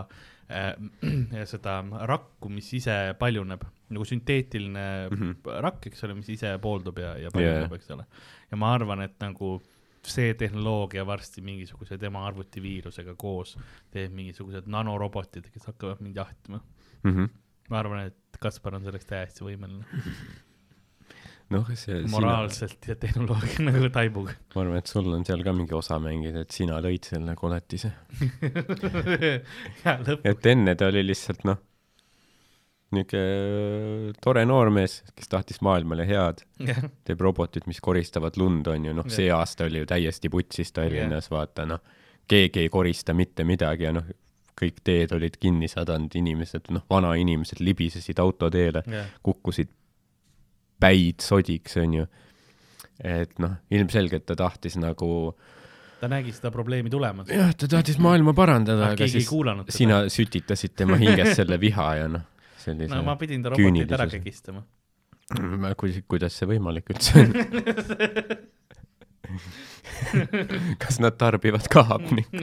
äh, 0.52 0.76
seda 1.54 1.80
rakku, 2.12 2.52
mis 2.54 2.70
ise 2.78 3.00
paljuneb, 3.20 3.65
nagu 3.93 4.06
sünteetiline 4.06 4.86
mm. 5.10 5.17
-hmm. 5.17 5.62
rakk, 5.63 5.88
eks 5.89 6.04
ole, 6.08 6.17
mis 6.19 6.30
ise 6.34 6.54
pooldub 6.62 7.00
ja, 7.02 7.15
ja 7.21 7.32
paljuneb 7.34 7.71
yeah., 7.71 7.80
eks 7.80 7.91
ole. 7.95 8.06
ja 8.52 8.60
ma 8.60 8.73
arvan, 8.76 9.04
et 9.06 9.15
nagu 9.23 9.58
see 10.08 10.34
tehnoloogia 10.39 11.06
varsti 11.08 11.41
mingisuguse 11.43 11.97
tema 12.00 12.26
arvutiviirusega 12.28 13.15
koos 13.19 13.58
teeb 13.91 14.13
mingisugused 14.15 14.69
nanorobotid, 14.71 15.50
kes 15.54 15.67
hakkavad 15.71 16.04
mind 16.04 16.19
jahtima. 16.23 16.62
Mhm. 17.04 17.32
ma 17.69 17.80
arvan, 17.80 18.06
et 18.08 18.38
Kaspar 18.39 18.76
on 18.78 18.84
selleks 18.86 19.08
täiesti 19.10 19.43
võimeline, 19.43 19.84
noh, 21.54 21.69
see 21.73 21.97
sina, 21.97 22.12
moraalselt 22.13 22.88
ja 22.88 22.95
tehnoloogia 23.00 23.65
nagu 23.65 23.89
taibuga. 23.93 24.36
ma 24.56 24.62
arvan, 24.63 24.78
et 24.82 24.91
sul 24.91 25.10
on 25.13 25.26
seal 25.28 25.43
ka 25.43 25.54
mingi 25.56 25.76
osa 25.76 26.00
mängida, 26.00 26.45
et 26.45 26.56
sina 26.56 26.80
lõid 26.84 27.08
selle 27.08 27.36
koletise. 27.39 27.91
et 30.32 30.52
enne 30.54 30.76
ta 30.80 30.91
oli 30.91 31.04
lihtsalt 31.08 31.43
noh, 31.50 31.60
niisugune 32.95 34.13
tore 34.23 34.45
noormees, 34.47 35.02
kes 35.15 35.28
tahtis 35.32 35.60
maailmale 35.65 36.06
head, 36.08 36.43
jah, 36.63 36.78
teeb 37.08 37.19
robotid, 37.26 37.65
mis 37.67 37.82
koristavad 37.84 38.38
lund, 38.39 38.67
on 38.71 38.86
ju, 38.88 38.93
noh, 38.95 39.10
see 39.12 39.28
aasta 39.34 39.65
oli 39.67 39.82
ju 39.84 39.89
täiesti 39.89 40.30
putsis 40.32 40.71
Tallinnas, 40.76 41.28
vaata 41.34 41.65
noh, 41.67 41.82
keegi 42.28 42.63
ei 42.65 42.69
korista 42.71 43.13
mitte 43.17 43.43
midagi 43.47 43.88
ja 43.89 43.91
noh, 43.95 44.08
kõik 44.58 44.80
teed 44.88 45.12
olid 45.13 45.36
kinni 45.39 45.67
sadanud, 45.69 46.15
inimesed, 46.17 46.71
noh, 46.73 46.86
vanainimesed 46.89 47.60
libisesid 47.62 48.19
autoteele, 48.23 48.82
jah, 48.88 49.12
kukkusid 49.26 49.69
päid 50.80 51.21
sodiks, 51.26 51.76
onju. 51.82 52.08
et 53.04 53.36
noh, 53.41 53.60
ilmselgelt 53.73 54.26
ta 54.26 54.36
tahtis 54.38 54.78
nagu, 54.82 55.36
ta 56.02 56.08
nägi 56.10 56.32
seda 56.34 56.50
probleemi 56.54 56.89
tulemas. 56.93 57.30
jah, 57.30 57.52
ta 57.58 57.67
tahtis 57.69 58.00
maailma 58.02 58.34
parandada, 58.38 58.91
Ah, 58.91 58.95
aga 58.95 59.08
siis 59.12 59.30
sina 59.76 60.04
sütitasid 60.13 60.73
tema 60.78 60.97
hinges 60.97 61.36
selle 61.38 61.60
viha 61.62 61.88
ja 62.00 62.08
noh, 62.15 62.26
sellise 62.68 62.92
no 62.94 63.00
ma 63.08 63.16
pidin 63.20 63.42
ta 63.46 63.50
robotid 63.54 63.92
ära 63.96 64.06
küünilisuse. 64.08 64.20
kegistama. 64.20 64.62
Ma- 65.64 65.76
kuidas, 65.76 66.34
see 66.40 66.48
võimalik 66.48 66.88
üldse 66.94 67.12
on? 67.24 67.30
kas 70.84 70.96
nad 71.04 71.16
tarbivad 71.20 71.66
ka 71.72 71.82
hapnikku? 71.90 72.38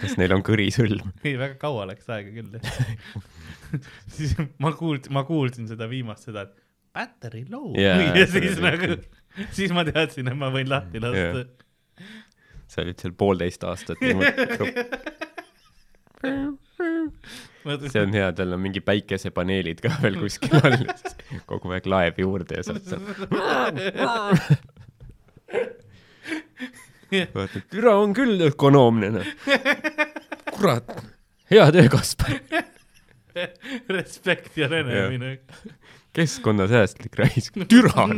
kas 0.00 0.12
neil 0.20 0.32
on 0.36 0.42
kõrisõlm? 0.46 1.06
ei, 1.24 1.34
väga 1.40 1.56
kaua 1.60 1.82
läks 1.90 2.06
aega 2.12 2.30
küll 2.34 2.50
siis 4.16 4.30
ma 4.62 4.70
kuulsin, 4.76 5.10
ma 5.14 5.22
kuulsin 5.28 5.66
seda 5.70 5.84
viimast 5.90 6.22
seda, 6.28 6.40
et 6.46 6.52
battery 6.94 7.42
low 7.50 7.68
Jaa, 7.78 7.98
ja 8.18 8.26
siis 8.30 8.56
nagu, 8.62 8.86
siis 9.56 9.70
ma 9.74 9.82
teadsin, 9.88 10.26
et 10.32 10.38
ma 10.38 10.48
võin 10.54 10.68
lahti 10.70 10.98
lasta. 11.02 11.40
sa 12.68 12.76
olid 12.84 12.98
seal 13.02 13.14
poolteist 13.16 13.62
aastat 13.68 13.98
niimoodi. 14.02 14.68
see 17.92 18.02
on 18.02 18.12
hea, 18.14 18.32
tal 18.36 18.54
on 18.56 18.62
mingi 18.62 18.82
päikesepaneelid 18.84 19.80
ka 19.84 19.92
veel 20.02 20.18
kuskil 20.20 20.56
all, 20.58 20.84
kogu 21.48 21.72
aeg 21.74 21.88
laeb 21.90 22.20
juurde 22.22 22.58
ja 22.58 22.64
saad 22.66 22.84
seal. 22.86 23.02
vaata, 27.36 27.62
türa 27.70 27.96
on 28.00 28.14
küll 28.16 28.42
ökonoomne 28.48 29.12
noh. 29.18 29.26
kurat, 30.56 30.94
hea 31.52 31.66
töö, 31.74 31.88
Kaspar. 31.92 32.38
respekt 33.88 34.56
ja 34.60 34.68
renemine. 34.68 35.38
keskkonnasäästlik 36.12 37.18
raisk, 37.18 37.52
türa, 37.72 38.08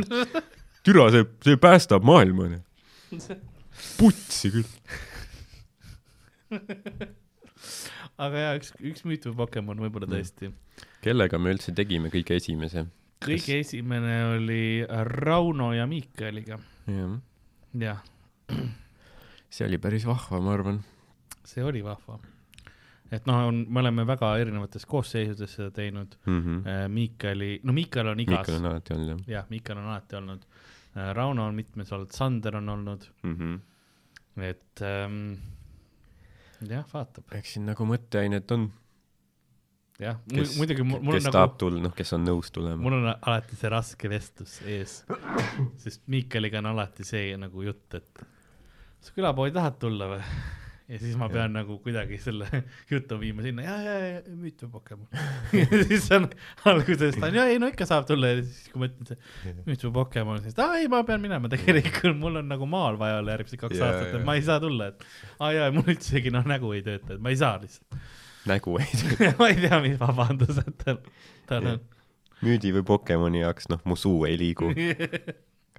türa, 0.83 1.09
see, 1.13 1.27
see 1.45 1.57
päästab 1.61 2.03
maailma. 2.07 2.43
putsi 3.99 4.51
küll. 4.57 4.71
aga 8.21 8.43
jaa, 8.43 8.59
üks, 8.59 8.73
üks 8.91 9.05
müüt 9.07 9.25
või 9.29 9.39
Pokemon 9.43 9.81
võib-olla 9.85 10.09
tõesti. 10.09 10.51
kellega 11.03 11.39
me 11.41 11.55
üldse 11.55 11.73
tegime 11.75 12.11
kõige 12.13 12.37
esimese? 12.39 12.85
kõige 13.25 13.59
esimene 13.63 14.15
oli 14.35 14.85
Rauno 14.85 15.71
ja 15.75 15.87
Miikaliga, 15.89 16.59
jah, 16.91 17.17
jah, 17.81 18.05
see 19.49 19.67
oli 19.67 19.81
päris 19.81 20.07
vahva, 20.07 20.39
ma 20.43 20.55
arvan. 20.55 20.79
see 21.43 21.63
oli 21.65 21.83
vahva. 21.85 22.19
et 23.11 23.27
noh, 23.29 23.45
on, 23.49 23.65
me 23.69 23.83
oleme 23.83 24.07
väga 24.07 24.35
erinevates 24.41 24.87
koosseisudes 24.89 25.57
seda 25.59 25.71
teinud. 25.75 26.15
Miikali, 26.91 27.59
no 27.63 27.75
Miikal 27.75 28.13
on 28.13 28.23
igas 28.23 28.45
Mikal 28.45 28.59
on 28.61 28.71
alati 28.71 28.95
olnud 28.95 29.11
jah 29.15 29.39
jah, 29.39 29.51
Miikal 29.51 29.81
on 29.81 29.91
alati 29.91 30.19
olnud. 30.21 30.47
Rauno 30.95 31.49
on 31.49 31.57
mitmes 31.57 31.89
olnud, 31.91 32.13
Sander 32.15 32.55
on 32.55 32.69
olnud, 32.71 33.01
mm. 33.23 33.35
-hmm. 33.35 34.43
et 34.47 34.81
ähm, 34.81 35.33
jah, 36.61 36.85
vaatab, 36.93 37.27
eks 37.37 37.55
siin 37.55 37.65
nagu 37.69 37.87
mõtteainet 37.89 38.51
on, 38.55 38.67
jah, 40.01 40.19
kes, 40.31 40.55
muidugi 40.59 40.85
mul, 40.87 41.01
mul 41.05 41.17
kes 41.17 41.29
on 41.29 41.35
tahab 41.37 41.53
nagu, 41.53 41.61
tulla, 41.63 41.83
noh, 41.87 41.95
kes 41.97 42.13
on 42.17 42.27
nõus 42.27 42.51
tulema. 42.55 42.81
mul 42.81 42.97
on 42.99 43.09
alati 43.13 43.59
see 43.59 43.71
raske 43.73 44.11
vestlus 44.11 44.59
ees, 44.65 44.99
sest 45.83 46.05
Miikaliga 46.11 46.61
on 46.63 46.71
alati 46.73 47.07
see 47.07 47.33
nagu 47.39 47.65
jutt, 47.67 47.99
et 47.99 48.25
sa 49.05 49.15
külapoodi 49.15 49.55
tahad 49.55 49.81
tulla 49.81 50.11
või? 50.15 50.21
Ja 50.85 50.99
siis 51.01 51.15
ma 51.17 51.25
pean 51.33 51.53
nagu 51.55 51.77
kuidagi 51.81 52.17
selle 52.21 52.45
jutu 52.91 53.17
viima 53.21 53.41
sinna 53.45 53.63
ja, 53.65 53.75
ja, 53.81 53.93
ja 54.05 54.19
müüt 54.37 54.61
või 54.65 54.71
Pokemon. 54.75 55.07
Ja 55.55 55.79
siis 55.87 56.05
on 56.13 56.27
alguses 56.69 57.15
ta 57.17 57.29
on 57.29 57.37
ja 57.39 57.45
ei 57.49 57.57
no 57.61 57.69
ikka 57.71 57.87
saab 57.89 58.05
tulla. 58.09 58.33
Ja 58.33 58.43
siis 58.43 58.67
kui 58.73 58.83
ma 58.83 58.89
ütlen 58.91 59.63
müüt 59.65 59.85
või 59.87 59.93
Pokemon 60.01 60.43
siis 60.45 60.57
ta 60.57 60.67
ei 60.79 60.89
ma 60.91 61.01
pean 61.07 61.23
minema. 61.23 61.49
Tegelikult 61.51 62.19
mul 62.21 62.41
on 62.43 62.51
nagu 62.53 62.67
maal 62.69 62.99
vaja 63.01 63.17
olla 63.23 63.33
järgmised 63.37 63.61
kaks 63.63 63.79
Jaa, 63.79 63.87
aastat 63.89 64.11
jaa. 64.11 64.19
et 64.21 64.27
ma 64.29 64.37
ei 64.37 64.45
saa 64.45 64.59
tulla 64.63 64.91
et 64.93 65.07
aa 65.39 65.51
jaa 65.55 65.71
mul 65.75 65.89
üldsegi 65.95 66.33
noh 66.35 66.45
nägu 66.53 66.71
ei 66.77 66.83
tööta 66.85 67.15
et 67.17 67.23
ma 67.25 67.33
ei 67.33 67.39
saa 67.41 67.57
lihtsalt. 67.63 67.97
Nägu 68.51 68.75
ei 68.77 68.91
tee. 69.01 69.31
ma 69.39 69.47
ei 69.49 69.55
tea 69.57 69.79
mis 69.81 69.97
vabandused 69.97 70.75
tal 70.83 70.99
tal 71.49 71.71
on. 71.73 71.79
Müüdi 72.45 72.69
või 72.75 72.83
Pokemoni 72.85 73.39
jaoks, 73.41 73.71
noh, 73.71 73.79
mu 73.89 73.95
suu 73.97 74.25
ei 74.27 74.35
liigu. 74.37 74.67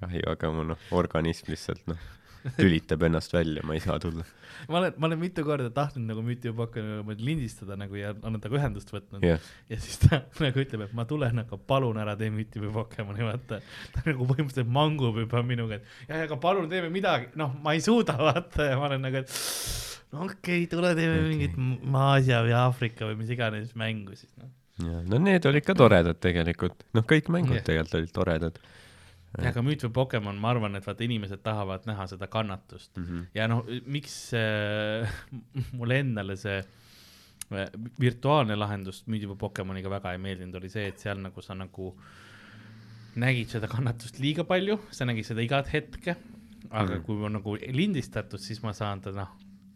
kahju, 0.01 0.23
aga 0.33 0.49
mu 0.51 0.65
noh, 0.73 0.81
organism 0.91 1.51
lihtsalt 1.53 1.85
noh, 1.87 2.01
lülitab 2.61 3.03
ennast 3.07 3.33
välja, 3.33 3.63
ma 3.67 3.75
ei 3.77 3.81
saa 3.83 3.97
tulla. 4.01 4.25
ma 4.67 4.79
olen, 4.81 4.95
ma 4.97 5.09
olen 5.09 5.21
mitu 5.21 5.45
korda 5.47 5.69
tahtnud 5.73 6.07
nagu 6.09 6.23
müüti 6.25 6.51
või 6.51 6.63
Pokemoni 6.63 7.27
lindistada 7.29 7.77
nagu 7.79 7.97
ja 7.99 8.13
on 8.15 8.39
temaga 8.41 8.61
ühendust 8.61 8.93
võtnud 8.93 9.25
jah, 9.25 9.49
ja 9.69 9.79
siis 9.81 9.99
ta 10.03 10.21
nagu 10.45 10.63
ütleb, 10.63 10.87
et 10.87 10.95
ma 10.97 11.07
tulen, 11.09 11.43
aga 11.43 11.59
palun 11.71 11.99
ära 12.01 12.17
tee 12.19 12.31
müüti 12.33 12.61
või 12.63 12.73
Pokemoni, 12.75 13.25
vaata. 13.27 13.61
ta 13.95 14.05
nagu 14.07 14.29
põhimõtteliselt 14.29 14.71
mangub 14.79 15.19
juba 15.23 15.43
minuga, 15.45 15.81
et 15.81 16.09
ja, 16.09 16.23
aga 16.27 16.39
palun 16.41 16.69
teeme 16.71 16.91
midagi, 16.93 17.31
noh, 17.39 17.53
ma 17.63 17.75
ei 17.77 17.83
suuda, 17.83 18.17
vaata 18.29 18.71
ja 18.71 18.79
ma 18.79 18.89
olen 18.91 19.05
nagu, 19.07 19.23
et 19.25 19.35
no 20.13 20.25
okei 20.25 20.63
okay,, 20.63 20.71
tule 20.71 20.93
teeme 20.97 21.19
okay. 21.19 21.29
mingit 21.33 21.93
Aasia 22.07 22.41
või 22.45 22.55
Aafrika 22.57 23.09
või 23.09 23.19
mis 23.21 23.31
iganes 23.33 23.73
mängu 23.79 24.15
siis 24.17 24.31
noh. 24.39 24.49
ja 24.85 25.03
no 25.03 25.19
need 25.21 25.45
olid 25.49 25.65
ka 25.67 25.75
toredad 25.77 26.19
tegelikult, 26.23 26.85
noh, 26.97 27.05
kõik 27.07 27.31
mängud 27.33 27.59
Jah. 27.59 27.67
tegelikult 27.71 28.01
olid 28.01 28.13
toredad 28.15 28.61
ja 29.37 29.51
aga 29.51 29.63
müüt 29.65 29.83
või 29.85 29.93
Pokemon, 29.99 30.39
ma 30.41 30.51
arvan, 30.53 30.75
et 30.79 30.85
vaata 30.87 31.05
inimesed 31.05 31.43
tahavad 31.45 31.85
näha 31.89 32.07
seda 32.09 32.27
kannatust 32.31 32.97
mm. 32.97 33.05
-hmm. 33.05 33.25
ja 33.37 33.47
noh, 33.51 33.65
miks 33.85 34.15
äh, 34.37 35.17
mulle 35.77 35.99
endale 36.03 36.37
see 36.37 36.57
äh, 36.59 37.67
virtuaalne 37.99 38.57
lahendus 38.57 39.03
müüdi 39.07 39.29
või 39.29 39.37
Pokemoniga 39.45 39.89
väga 39.93 40.15
ei 40.15 40.23
meeldinud, 40.23 40.57
oli 40.61 40.69
see, 40.73 40.87
et 40.91 40.99
seal 40.99 41.21
nagu 41.21 41.41
sa 41.41 41.57
nagu 41.57 41.93
nägid 43.17 43.53
seda 43.53 43.69
kannatust 43.69 44.19
liiga 44.21 44.45
palju, 44.47 44.79
sa 44.93 45.05
nägid 45.09 45.25
seda 45.25 45.41
igat 45.45 45.69
hetke, 45.73 46.17
aga 46.69 46.97
mm. 46.97 47.03
kui 47.05 47.23
on 47.25 47.37
nagu 47.39 47.55
lindistatud, 47.57 48.41
siis 48.41 48.61
ma 48.63 48.73
saan 48.77 49.01
ta 49.01 49.13
noh, 49.15 49.31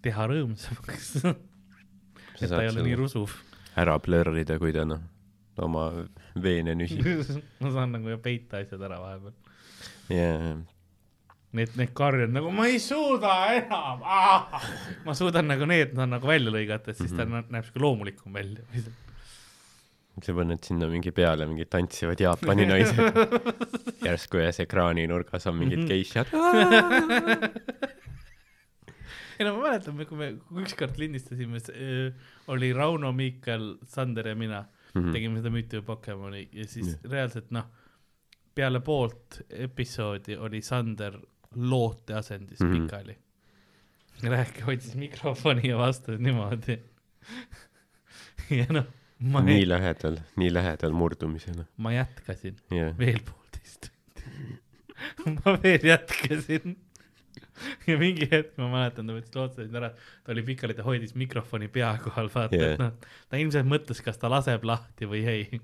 teha 0.05 0.27
rõõmsamaks. 0.29 1.15
et 2.41 2.49
ta 2.49 2.61
ei 2.61 2.69
ole 2.71 2.85
nii 2.85 2.99
rusuv. 2.99 3.33
ära 3.79 3.97
blurrida, 4.03 4.57
kui 4.61 4.73
ta 4.75 4.85
noh, 4.87 5.01
oma 5.61 5.87
veene 6.41 6.75
nüsib. 6.77 7.05
ma 7.63 7.73
saan 7.73 7.97
nagu 7.97 8.17
peita 8.23 8.61
asjad 8.61 8.83
ära 8.87 8.99
vahepeal. 9.01 9.37
ja, 10.11 10.57
Need, 11.51 11.73
need 11.75 11.89
karjud 11.91 12.31
nagu 12.31 12.47
ma 12.55 12.63
ei 12.71 12.77
suuda 12.79 13.31
enam, 13.57 13.99
ma 15.03 15.13
suudan 15.17 15.49
nagu 15.51 15.65
need 15.67 15.91
no, 15.97 16.05
nagu 16.07 16.27
välja 16.29 16.51
lõigata, 16.53 16.93
et 16.93 16.97
siis 17.01 17.11
ta 17.11 17.25
Mhm. 17.25 17.31
mm 17.33 17.39
-hmm. 17.41 17.51
näeb 17.51 17.65
siuke 17.65 17.79
loomulikum 17.83 18.33
välja. 18.33 18.63
sa 20.23 20.33
paned 20.33 20.63
sinna 20.63 20.87
mingi 20.87 21.11
peale 21.11 21.45
mingid 21.47 21.69
tantsivad 21.71 22.19
Jaapani 22.19 22.65
naised. 22.65 22.97
järsku 24.07 24.37
ühes 24.37 24.59
ekraaninurgas 24.59 25.47
on 25.47 25.55
mingid 25.57 25.79
Mhm. 25.79 25.87
geishad. 25.87 26.27
ei 29.39 29.45
no 29.47 29.55
ma 29.57 29.61
mäletan, 29.67 30.05
kui 30.05 30.17
me 30.17 30.27
ükskord 30.61 30.97
lindistasime, 31.01 31.57
oli 32.47 32.73
Rauno, 32.77 33.11
Miikal, 33.11 33.77
Sander 33.87 34.27
ja 34.27 34.35
mina 34.35 34.65
mm, 34.93 35.01
-hmm. 35.01 35.11
tegime 35.11 35.37
seda 35.41 35.49
müüti 35.49 35.81
Pokemoni 35.85 36.49
ja 36.53 36.67
siis 36.67 36.87
yeah. 36.87 37.11
reaalselt 37.11 37.51
noh, 37.51 37.65
peale 38.55 38.79
poolt 38.79 39.41
episoodi 39.49 40.35
oli 40.37 40.61
Sander 40.61 41.17
loote 41.55 42.13
asendis 42.13 42.59
mm. 42.59 42.71
-hmm. 42.71 42.81
pikali. 42.81 43.17
rääkis, 44.23 44.65
hoidis 44.65 44.95
mikrofoni 44.95 45.69
ja 45.69 45.77
vastas 45.77 46.19
niimoodi. 46.19 46.79
ja 48.59 48.65
noh, 48.69 48.85
ma 49.19 49.41
nii, 49.41 49.69
lähedal, 49.69 50.17
nii 50.35 50.53
lähedal 50.53 50.91
murdumisele. 50.91 51.65
ma 51.77 51.93
jätkasin 51.93 52.55
jah, 52.71 52.97
veel 52.97 53.19
poolteist 53.25 53.91
tundi. 54.15 54.57
ma 55.45 55.57
veel 55.63 55.85
jätkasin. 55.85 56.77
ja 57.87 57.97
mingi 57.97 58.27
hetk 58.31 58.57
ma 58.57 58.69
mäletan, 58.71 59.07
ta 59.07 59.15
võttis 59.15 59.35
lootsasid 59.37 59.75
ära, 59.77 59.91
ta 60.23 60.33
oli 60.33 60.43
pikali, 60.43 60.73
ta 60.77 60.85
hoidis 60.85 61.15
mikrofoni 61.15 61.67
pea 61.67 61.91
kohal, 62.03 62.29
vaata 62.33 62.57
yeah., 62.57 62.73
et 62.73 62.81
noh, 62.81 63.11
ta 63.29 63.41
ilmselt 63.41 63.69
mõtles, 63.69 64.01
kas 64.05 64.17
ta 64.21 64.31
laseb 64.31 64.65
lahti 64.65 65.09
või 65.09 65.25
ei. 65.29 65.61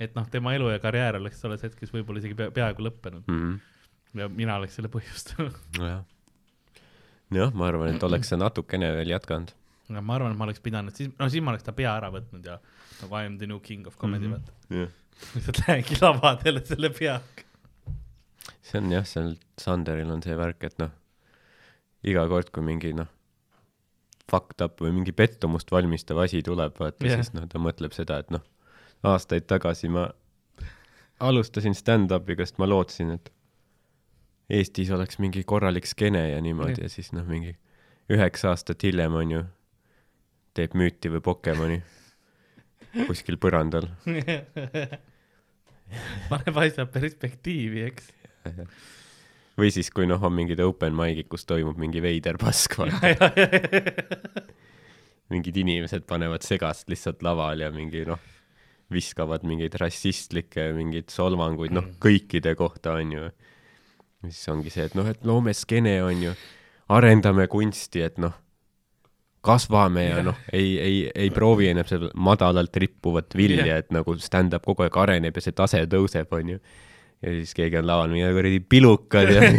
Et 0.00 0.14
noh, 0.16 0.26
tema 0.30 0.54
elu 0.56 0.70
ja 0.72 0.78
karjäär 0.82 1.18
oleks 1.20 1.40
tolles 1.40 1.62
hetkes 1.62 1.92
võib-olla 1.94 2.22
isegi 2.22 2.34
pea, 2.38 2.50
peaaegu 2.50 2.82
lõppenud 2.88 3.28
Mhm. 3.30 3.54
ja 4.20 4.28
mina 4.28 4.56
oleks 4.56 4.74
selle 4.78 4.88
põhjustanud. 4.88 5.54
nojah. 5.78 6.02
jah, 7.34 7.52
ma 7.54 7.68
arvan, 7.68 7.94
et 7.94 8.02
oleks 8.02 8.28
sa 8.28 8.36
natukene 8.40 8.92
veel 8.96 9.14
jätkanud. 9.14 9.52
aga 9.90 10.00
ma 10.00 10.14
arvan, 10.18 10.32
et 10.32 10.38
ma 10.38 10.44
oleks 10.48 10.60
pidanud, 10.64 10.94
siis, 10.96 11.10
no 11.18 11.28
siis 11.28 11.42
ma 11.44 11.54
oleks 11.54 11.64
ta 11.66 11.72
pea 11.72 11.94
ära 11.96 12.10
võtnud 12.14 12.44
ja 12.46 12.58
nagu 13.02 13.14
I 13.20 13.26
am 13.26 13.38
the 13.38 13.46
new 13.46 13.60
king 13.60 13.86
of 13.86 13.96
comedy 13.98 14.28
mm. 14.28 14.34
-hmm. 14.34 14.78
vaata. 14.80 15.34
lihtsalt 15.34 15.58
lähengi 15.66 15.98
lavadele 16.00 16.64
selle 16.66 16.90
peaga. 16.90 17.44
see 18.62 18.80
on 18.80 18.92
jah, 18.92 19.04
seal 19.06 19.34
Sanderil 19.60 20.10
on 20.10 20.22
see 20.22 20.36
värk, 20.36 20.64
et 20.64 20.78
noh, 20.78 20.90
iga 22.04 22.26
kord, 22.28 22.50
kui 22.50 22.62
mingi 22.64 22.92
noh, 22.92 23.06
fucked 24.30 24.64
up 24.64 24.80
või 24.80 24.92
mingi 24.96 25.12
pettumust 25.12 25.70
valmistav 25.72 26.18
asi 26.18 26.42
tuleb, 26.42 26.74
vaata 26.80 27.04
yeah., 27.04 27.20
siis 27.20 27.34
noh, 27.36 27.46
ta 27.48 27.60
mõtleb 27.60 27.92
seda, 27.96 28.18
et 28.24 28.30
noh, 28.34 28.42
aastaid 29.04 29.44
tagasi 29.50 29.90
ma 29.92 30.08
alustasin 31.20 31.76
stand-up'iga, 31.76 32.46
sest 32.46 32.58
ma 32.58 32.68
lootsin, 32.68 33.14
et 33.18 33.30
Eestis 34.50 34.90
oleks 34.92 35.18
mingi 35.22 35.44
korralik 35.48 35.86
skeene 35.88 36.20
ja 36.30 36.40
niimoodi 36.44 36.76
yeah. 36.76 36.84
ja 36.84 36.92
siis 36.92 37.12
noh, 37.16 37.24
mingi 37.24 37.54
üheksa 38.12 38.50
aastat 38.52 38.82
hiljem 38.84 39.14
on 39.16 39.30
ju, 39.32 39.44
teeb 40.54 40.76
müüti 40.76 41.08
või 41.14 41.22
Pokemoni 41.24 41.78
kuskil 43.08 43.38
põrandal. 43.40 43.88
paneb 46.30 46.60
asja 46.60 46.84
perspektiivi, 46.90 47.86
eks. 47.88 48.12
või 49.60 49.72
siis, 49.72 49.88
kui 49.94 50.04
noh, 50.10 50.20
on 50.20 50.36
mingid 50.36 50.60
open 50.60 50.92
mic'id, 50.98 51.30
kus 51.32 51.48
toimub 51.48 51.80
mingi 51.80 52.04
veider 52.04 52.36
pask, 52.40 52.76
vaata. 52.82 53.32
mingid 55.32 55.56
inimesed 55.64 56.04
panevad 56.04 56.44
segast 56.44 56.92
lihtsalt 56.92 57.24
laval 57.24 57.64
ja 57.64 57.72
mingi 57.72 58.04
noh, 58.04 58.20
viskavad 58.94 59.44
mingeid 59.46 59.76
rassistlikke 59.80 60.70
mingeid 60.76 61.10
solvanguid, 61.12 61.74
noh, 61.74 61.90
kõikide 62.02 62.54
kohta 62.58 62.98
on 63.00 63.12
ju. 63.16 63.32
siis 64.28 64.48
ongi 64.52 64.72
see, 64.72 64.86
et 64.88 64.96
noh, 64.98 65.08
et 65.10 65.26
loome 65.26 65.52
skeene 65.54 65.98
on 66.04 66.28
ju, 66.28 66.32
arendame 66.94 67.46
kunsti, 67.52 68.04
et 68.06 68.20
noh, 68.22 68.34
kasvame 69.44 70.06
ja 70.06 70.22
noh, 70.24 70.38
ei, 70.56 70.78
ei, 70.80 71.00
ei 71.26 71.30
proovi 71.34 71.68
enam 71.68 71.86
seda 71.88 72.08
madalalt 72.16 72.76
rippuvat 72.80 73.36
vilja, 73.36 73.76
et 73.82 73.90
nagu 73.92 74.16
stand-up 74.20 74.64
kogu 74.64 74.86
aeg 74.86 74.96
areneb 75.04 75.36
ja 75.36 75.44
see 75.44 75.56
tase 75.56 75.82
tõuseb, 75.90 76.32
on 76.32 76.54
ju. 76.54 76.62
ja 77.24 77.34
siis 77.40 77.52
keegi 77.56 77.80
on 77.80 77.88
laval, 77.90 78.14
mingi 78.14 78.30
kuradi 78.38 78.62
pilukad 78.74 79.34
ja 79.34 79.50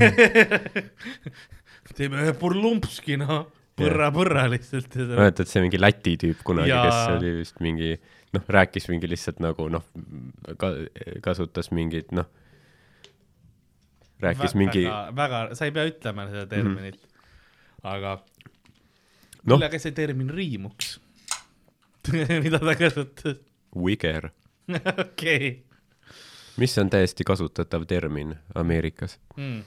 teeme 1.98 2.24
ühe 2.26 2.34
purlumpski, 2.40 3.20
noh, 3.22 3.46
põrra, 3.78 4.10
põrra 4.16 4.48
lihtsalt 4.52 4.90
ja 4.90 5.06
see 5.08 5.20
mäletad, 5.20 5.52
see 5.52 5.64
mingi 5.66 5.82
Läti 5.82 6.16
tüüp 6.22 6.44
kunagi, 6.48 6.74
Jaa. 6.74 6.86
kes 6.88 7.18
oli 7.18 7.34
vist 7.42 7.62
mingi 7.64 7.94
noh, 8.36 8.46
rääkis 8.58 8.90
mingi 8.92 9.10
lihtsalt 9.10 9.42
nagu 9.44 9.68
noh, 9.72 9.86
ka 10.62 10.72
kasutas 11.26 11.72
mingit 11.76 12.14
noh, 12.16 12.30
rääkis 14.24 14.56
mingi, 14.56 14.86
väga, 14.88 15.16
väga, 15.16 15.42
sa 15.58 15.68
ei 15.68 15.76
pea 15.76 15.90
ütlema 15.90 16.30
seda 16.32 16.46
terminit 16.52 17.00
mm, 17.02 17.10
-hmm. 17.10 17.92
aga 17.96 18.18
Noh. 19.46 19.60
millega 19.60 19.78
see 19.80 19.94
termin 19.94 20.30
riimuks? 20.34 21.00
mida 22.44 22.60
ta 22.60 22.76
kasutas? 22.80 23.38
wiger, 23.76 24.30
okei 25.06 25.66
mis 26.58 26.78
on 26.78 26.90
täiesti 26.90 27.24
kasutatav 27.24 27.86
termin 27.86 28.36
Ameerikas. 28.56 29.20
mm.. 29.36 29.64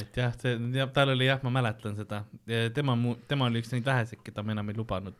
et 0.00 0.16
jah, 0.16 0.34
see, 0.38 0.58
tal 0.92 1.08
oli 1.08 1.26
jah, 1.26 1.42
ma 1.42 1.50
mäletan 1.50 1.96
seda, 1.96 2.24
tema 2.74 2.96
mu, 2.96 3.16
tema 3.28 3.50
oli 3.50 3.62
üks 3.62 3.72
neid 3.74 3.86
väheseid, 3.86 4.22
keda 4.24 4.42
me 4.42 4.54
enam 4.54 4.70
ei 4.70 4.78
lubanud 4.78 5.18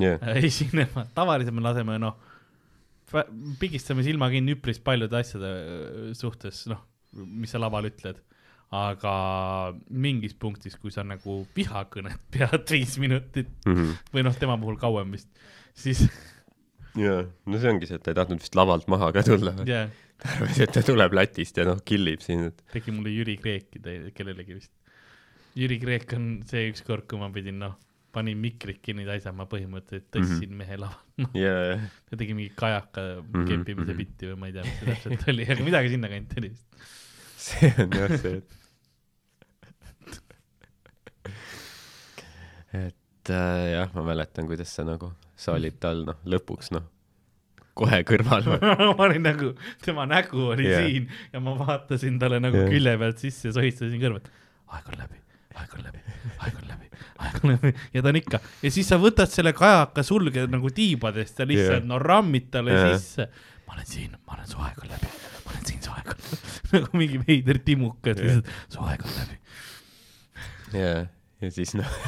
jah, 0.00 0.20
äh, 0.28 0.44
esinema, 0.44 1.06
tavaliselt 1.16 1.56
me 1.56 1.64
laseme 1.64 1.98
noh, 2.02 2.16
pigistame 3.60 4.04
silma 4.06 4.28
kinni 4.32 4.56
üpris 4.56 4.80
paljude 4.82 5.18
asjade 5.18 5.50
äh, 5.56 6.14
suhtes, 6.18 6.64
noh, 6.70 6.82
mis 7.16 7.54
sa 7.54 7.62
laval 7.62 7.88
ütled. 7.90 8.22
aga 8.76 9.10
mingis 9.94 10.32
punktis, 10.34 10.74
kui 10.74 10.90
sa 10.90 11.04
nagu 11.06 11.36
vihakõnet 11.54 12.18
pead 12.34 12.64
viis 12.74 12.96
minutit 12.98 13.52
või 13.64 14.24
noh, 14.26 14.34
tema 14.34 14.56
puhul 14.58 14.74
kauem 14.80 15.12
vist, 15.14 15.30
siis 15.78 16.02
jaa, 17.04 17.22
no 17.46 17.60
see 17.62 17.70
ongi 17.70 17.86
see, 17.86 18.00
et 18.00 18.02
ta 18.02 18.10
ei 18.10 18.18
tahtnud 18.18 18.42
vist 18.42 18.58
lavalt 18.58 18.90
maha 18.90 19.12
ka 19.14 19.22
tulla. 19.26 19.54
jaa, 19.70 19.86
ta 20.18 20.34
arvas, 20.34 20.58
et 20.66 20.74
ta 20.74 20.82
tuleb 20.82 21.14
Lätist 21.14 21.62
ja 21.62 21.68
noh, 21.68 21.78
killib 21.86 22.26
sind, 22.26 22.50
et 22.50 22.74
tegi 22.74 22.94
mulle 22.96 23.14
Jüri 23.14 23.38
Kreeki 23.38 23.84
kellelegi 24.16 24.58
vist. 24.58 24.74
Jüri 25.56 25.78
Kreek 25.80 26.10
on 26.18 26.26
see 26.50 26.66
ükskord, 26.68 27.06
kui 27.08 27.22
ma 27.22 27.30
pidin 27.32 27.62
noh, 27.62 27.78
panin 28.16 28.40
mikrit 28.40 28.80
kinni 28.84 29.04
taisa, 29.08 29.34
ma 29.36 29.44
põhimõtteliselt 29.50 30.08
tõstsin 30.08 30.48
mm 30.48 30.52
-hmm. 30.52 30.64
mehe 30.64 30.80
laval, 30.80 31.04
noh, 31.22 31.36
ja, 31.44 31.54
ta 32.08 32.18
tegi 32.18 32.36
mingi 32.38 32.54
kajaka 32.56 33.06
Mhm, 33.36 33.46
kempimise 33.50 33.92
mhm. 33.92 33.98
bitti 34.00 34.28
või 34.30 34.38
ma 34.40 34.48
ei 34.50 34.54
tea, 34.56 34.64
mis 34.66 34.76
see 34.78 34.86
täpselt 34.90 35.28
oli, 35.32 35.44
aga 35.52 35.66
midagi 35.66 35.92
sinnakanti 35.94 36.40
oli 36.40 36.48
vist. 36.52 36.66
see 37.46 37.70
on 37.82 37.90
jah 38.00 38.10
see, 38.22 38.34
et 38.36 38.48
et 42.86 43.32
äh, 43.32 43.64
jah, 43.74 43.88
ma 43.96 44.02
mäletan, 44.10 44.44
kuidas 44.50 44.70
sa 44.74 44.82
nagu, 44.86 45.12
sa 45.38 45.56
olid 45.56 45.76
tal 45.82 45.98
noh, 46.08 46.18
lõpuks 46.28 46.72
noh, 46.76 46.84
kohe 47.76 48.00
kõrval. 48.08 48.42
ma 48.56 49.04
olin 49.08 49.24
nagu, 49.26 49.52
tema 49.84 50.02
nägu 50.08 50.40
oli 50.54 50.66
yeah. 50.68 50.86
siin 50.86 51.04
ja 51.32 51.38
ma 51.44 51.52
vaatasin 51.60 52.18
talle 52.22 52.38
nagu 52.42 52.56
yeah. 52.62 52.72
külje 52.72 52.94
pealt 53.02 53.18
sisse 53.22 53.50
ja 53.50 53.56
sohistasin 53.58 54.00
kõrva, 54.02 54.22
et 54.22 54.28
aeg 54.76 54.92
on 54.92 55.00
läbi, 55.04 55.18
aeg 55.56 55.70
on 55.78 55.82
läbi, 55.90 56.00
aeg 56.38 56.54
on 56.62 56.66
läbi, 56.72 56.85
aeg 57.22 57.34
on 57.42 57.48
läbi 57.54 57.70
ja 57.94 58.02
ta 58.02 58.08
on 58.12 58.18
ikka 58.20 58.38
ja 58.62 58.70
siis 58.74 58.86
sa 58.90 58.96
võtad 59.02 59.30
selle 59.32 59.52
kajaka 59.56 60.00
sulge 60.06 60.40
nagu 60.50 60.68
tiibadest 60.74 61.34
ja 61.42 61.46
lihtsalt 61.48 61.80
yeah. 61.80 61.88
no 61.88 61.96
rammid 62.02 62.46
talle 62.54 62.74
yeah. 62.74 62.96
sisse. 62.96 63.24
ma 63.66 63.70
olen 63.76 63.88
siin, 63.90 64.12
ma 64.26 64.30
olen, 64.36 64.48
su 64.50 64.56
aeg 64.62 64.76
on 64.84 64.90
läbi, 64.94 65.08
ma 65.44 65.48
olen 65.54 65.64
siin, 65.70 65.80
su 65.84 65.90
aeg 65.94 66.06
on 66.14 66.20
nagu 66.76 66.90
mingi 67.02 67.18
veider 67.26 67.58
timukas 67.66 68.16
Jah. 68.20 68.26
lihtsalt, 68.26 68.46
su 68.74 68.78
aeg 68.86 69.00
on 69.06 69.12
läbi. 69.20 69.36
ja, 70.80 70.92
ja 71.44 71.48
siis 71.54 71.70
noh, 71.78 71.90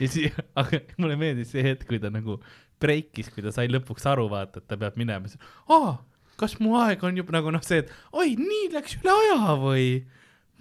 ja 0.00 0.08
siis, 0.08 0.32
aga 0.58 0.82
mulle 1.00 1.16
meeldis 1.20 1.52
see 1.54 1.64
hetk, 1.66 1.86
kui 1.88 2.00
ta 2.02 2.10
nagu 2.12 2.38
breikis, 2.82 3.30
kui 3.34 3.44
ta 3.44 3.52
sai 3.54 3.68
lõpuks 3.70 4.06
aru, 4.08 4.28
vaata, 4.30 4.62
et 4.62 4.68
ta 4.70 4.78
peab 4.80 4.98
minema, 5.00 5.30
siis 5.30 5.42
aa, 5.74 5.96
kas 6.38 6.58
mu 6.62 6.76
aeg 6.78 7.02
on 7.06 7.18
juba 7.18 7.38
nagu 7.38 7.52
noh, 7.54 7.64
see, 7.66 7.82
et 7.82 7.92
oi, 8.14 8.34
nii 8.38 8.70
läks 8.76 8.98
üle 9.00 9.14
aja 9.14 9.56
või? 9.58 9.88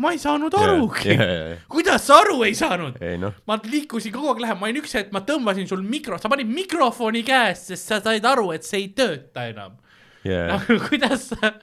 Ma 0.02 0.12
ei 0.14 0.20
saanud 0.22 0.54
arugi 0.54 1.10
ja, 1.10 1.26
ja, 1.26 1.46
ja, 1.52 1.58
kuidas 1.72 2.06
sa 2.08 2.20
aru 2.22 2.42
ei 2.46 2.56
saanud? 2.58 3.00
noh, 3.22 3.38
ma 3.50 3.58
liikusin 3.64 4.14
kogu 4.14 4.32
aeg 4.34 4.44
lähema, 4.46 4.62
ma 4.62 4.70
olin 4.70 4.82
üks 4.84 4.94
hetk, 4.98 5.14
ma 5.16 5.24
tõmbasin 5.26 5.70
sul 5.70 5.82
mikro, 5.86 6.20
sa 6.22 6.30
panid 6.32 6.50
mikrofoni 6.52 7.24
käest, 7.28 7.72
sest 7.72 7.90
sa 7.90 8.02
said 8.06 8.26
aru, 8.30 8.52
et 8.56 8.68
see 8.68 8.84
ei 8.84 8.92
tööta 8.98 9.48
enam. 9.50 9.78
ja, 10.28 10.60
kuidas 10.90 11.32
sa, 11.34 11.56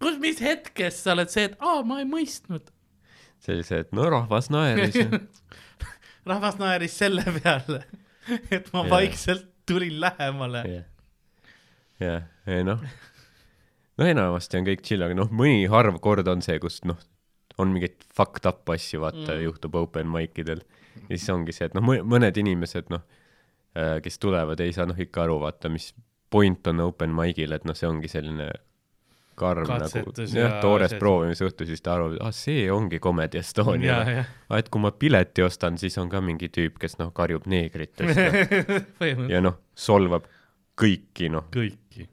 kus, 0.00 0.18
mis 0.22 0.40
hetkest 0.44 1.04
sa 1.04 1.12
oled 1.16 1.32
see, 1.32 1.50
et 1.50 1.58
aa, 1.60 1.82
ma 1.86 2.00
ei 2.00 2.08
mõistnud. 2.08 2.72
see, 3.44 3.60
et 3.76 3.92
no 3.96 4.08
rahvas 4.12 4.48
naeris 4.52 4.96
rahvas 6.30 6.60
naeris 6.60 6.96
selle 6.96 7.24
peale, 7.42 7.84
et 8.56 8.70
ma 8.72 8.86
Jaa. 8.86 8.92
vaikselt 8.96 9.50
tulin 9.68 10.00
lähemale. 10.00 10.64
jah, 12.00 12.24
ei 12.48 12.64
noh, 12.64 12.80
no 14.00 14.08
enamasti 14.08 14.60
on 14.60 14.72
kõik 14.72 14.84
chill, 14.86 15.04
aga 15.04 15.16
noh, 15.18 15.28
mõni 15.28 15.68
harv 15.68 16.00
kord 16.04 16.28
on 16.32 16.40
see, 16.44 16.56
kus 16.62 16.80
noh, 16.88 17.00
on 17.58 17.70
mingeid 17.74 18.00
fucked 18.16 18.46
up 18.50 18.68
asju, 18.74 19.00
vaata 19.04 19.34
mm., 19.36 19.44
juhtub 19.46 19.74
open 19.78 20.08
mic 20.10 20.38
idel. 20.42 20.62
ja 21.08 21.16
siis 21.16 21.28
ongi 21.34 21.52
see, 21.54 21.66
et 21.70 21.74
noh, 21.74 21.82
mõned 21.84 22.36
inimesed 22.40 22.90
noh, 22.94 23.02
kes 24.02 24.18
tulevad, 24.22 24.60
ei 24.62 24.72
saa 24.74 24.86
noh 24.86 24.98
ikka 25.00 25.24
aru, 25.26 25.40
vaata, 25.42 25.70
mis 25.72 25.92
point 26.30 26.66
on 26.70 26.80
open 26.88 27.12
mic'il, 27.14 27.52
et 27.54 27.64
noh, 27.66 27.74
see 27.78 27.86
ongi 27.88 28.10
selline 28.10 28.48
karm 29.38 29.66
nagu 29.66 29.82
Katsetus 29.82 30.30
jah 30.34 30.44
ja, 30.52 30.60
toores 30.62 30.92
see- 30.94 31.00
proovimisõhtu, 31.02 31.66
siis 31.66 31.82
ta 31.82 31.96
arvab, 31.96 32.16
ah 32.22 32.30
see 32.34 32.68
ongi 32.70 33.00
Comedy 33.02 33.40
Estonia. 33.40 33.96
Aga 34.46 34.60
et 34.62 34.68
kui 34.70 34.82
ma 34.82 34.92
pileti 34.94 35.42
ostan, 35.42 35.78
siis 35.78 35.98
on 35.98 36.10
ka 36.12 36.20
mingi 36.22 36.48
tüüp, 36.54 36.78
kes 36.82 36.98
noh, 37.00 37.10
karjub 37.14 37.46
neegritest 37.50 38.18
ja, 38.18 38.30
põhimõtteliselt. 39.00 39.30
Ja 39.34 39.42
noh, 39.42 39.58
solvab 39.74 40.28
kõiki 40.78 41.30
noh, 41.34 41.50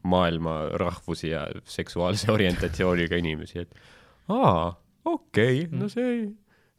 maailma 0.05 0.55
rahvusi 0.81 1.31
ja 1.31 1.45
seksuaalse 1.65 2.29
orientatsiooniga 2.33 3.17
inimesi, 3.21 3.65
et 3.65 3.77
aa, 4.33 4.71
okei 5.05 5.65
okay,, 5.65 5.77
no 5.79 5.89
see 5.91 6.07
ei, 6.07 6.23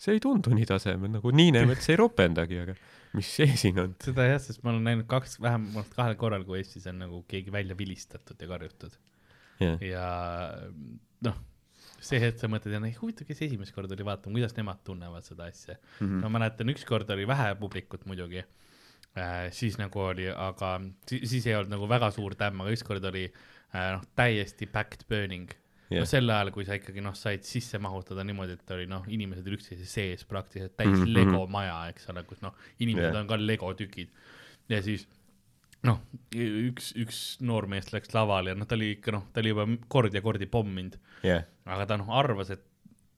see 0.01 0.17
ei 0.17 0.23
tundu 0.23 0.55
nii 0.57 0.67
tasemel, 0.69 1.13
nagu 1.19 1.33
Niinemets 1.35 1.91
ei 1.93 2.01
ropendagi, 2.01 2.59
aga 2.65 2.77
mis 3.17 3.31
see 3.37 3.55
siin 3.61 3.81
on? 3.83 3.95
seda 4.03 4.27
jah, 4.31 4.41
sest 4.43 4.63
ma 4.65 4.73
olen 4.73 4.85
näinud 4.89 5.09
kaks, 5.11 5.39
vähemalt 5.43 5.95
kahel 5.97 6.19
korral, 6.21 6.45
kui 6.49 6.61
Eestis 6.61 6.89
on 6.91 7.01
nagu 7.03 7.23
keegi 7.29 7.55
välja 7.55 7.77
vilistatud 7.79 8.41
ja 8.41 8.51
karjutud 8.51 8.99
jah, 9.63 9.83
ja 9.85 10.07
noh, 11.27 11.39
see 12.03 12.21
hetk 12.23 12.41
sa 12.43 12.51
mõtled, 12.51 12.75
et 12.89 12.99
huvitav, 12.99 13.29
kes 13.29 13.45
esimest 13.47 13.75
korda 13.77 13.97
oli 13.97 14.07
vaatama, 14.07 14.39
kuidas 14.39 14.57
nemad 14.59 14.83
tunnevad 14.87 15.27
seda 15.27 15.47
asja 15.51 15.77
mm. 15.77 16.07
-hmm. 16.07 16.21
ma 16.25 16.33
mäletan, 16.39 16.73
ükskord 16.75 17.11
oli 17.15 17.29
vähe 17.29 17.55
publikut 17.61 18.07
muidugi 18.07 18.43
äh,, 18.43 19.51
siis 19.53 19.79
nagu 19.79 20.01
oli, 20.01 20.29
aga 20.29 20.81
si 21.09 21.23
siis 21.27 21.47
ei 21.47 21.57
olnud 21.59 21.77
nagu 21.77 21.89
väga 21.89 22.11
suur 22.11 22.35
tämm, 22.35 22.65
aga 22.65 22.75
ükskord 22.75 23.05
oli 23.13 23.27
äh, 23.29 23.93
noh, 23.97 24.05
täiesti 24.17 24.67
backed 24.67 25.07
burning 25.09 25.53
Jah. 25.93 26.03
no 26.05 26.09
sel 26.09 26.31
ajal, 26.31 26.51
kui 26.55 26.65
sa 26.69 26.77
ikkagi 26.79 27.03
noh, 27.05 27.15
said 27.19 27.45
sisse 27.47 27.79
mahutada 27.83 28.25
niimoodi, 28.27 28.59
et 28.59 28.71
oli 28.77 28.87
noh, 28.91 29.05
inimesed 29.09 29.47
olid 29.47 29.59
üksteise 29.61 29.87
sees 29.89 30.25
praktiliselt 30.29 30.77
täis 30.77 30.89
mm 30.89 30.95
Mhm, 30.95 31.03
-hmm. 31.05 31.25
mhm. 31.25 31.33
Lego 31.33 31.47
maja, 31.47 31.81
eks 31.93 32.09
ole, 32.13 32.23
kus 32.29 32.43
noh, 32.43 32.55
inimesed 32.79 33.11
yeah. 33.11 33.21
on 33.21 33.29
ka 33.29 33.37
Lego 33.41 33.75
tükid 33.75 34.09
ja 34.69 34.83
siis 34.83 35.07
noh, 35.83 35.99
üks, 36.35 36.93
üks 36.97 37.23
noormees 37.43 37.93
läks 37.93 38.15
lavale 38.15 38.53
ja 38.53 38.59
noh, 38.59 38.67
ta 38.67 38.77
oli 38.79 38.93
ikka 38.97 39.13
noh, 39.13 39.25
ta 39.33 39.41
oli 39.43 39.55
juba 39.55 39.67
kord 39.89 40.15
ja 40.15 40.23
kordi 40.23 40.47
pomminud, 40.47 40.99
jah, 41.27 41.45
aga 41.67 41.87
ta 41.87 41.97
noh 41.99 42.11
arvas, 42.19 42.51
et 42.55 42.63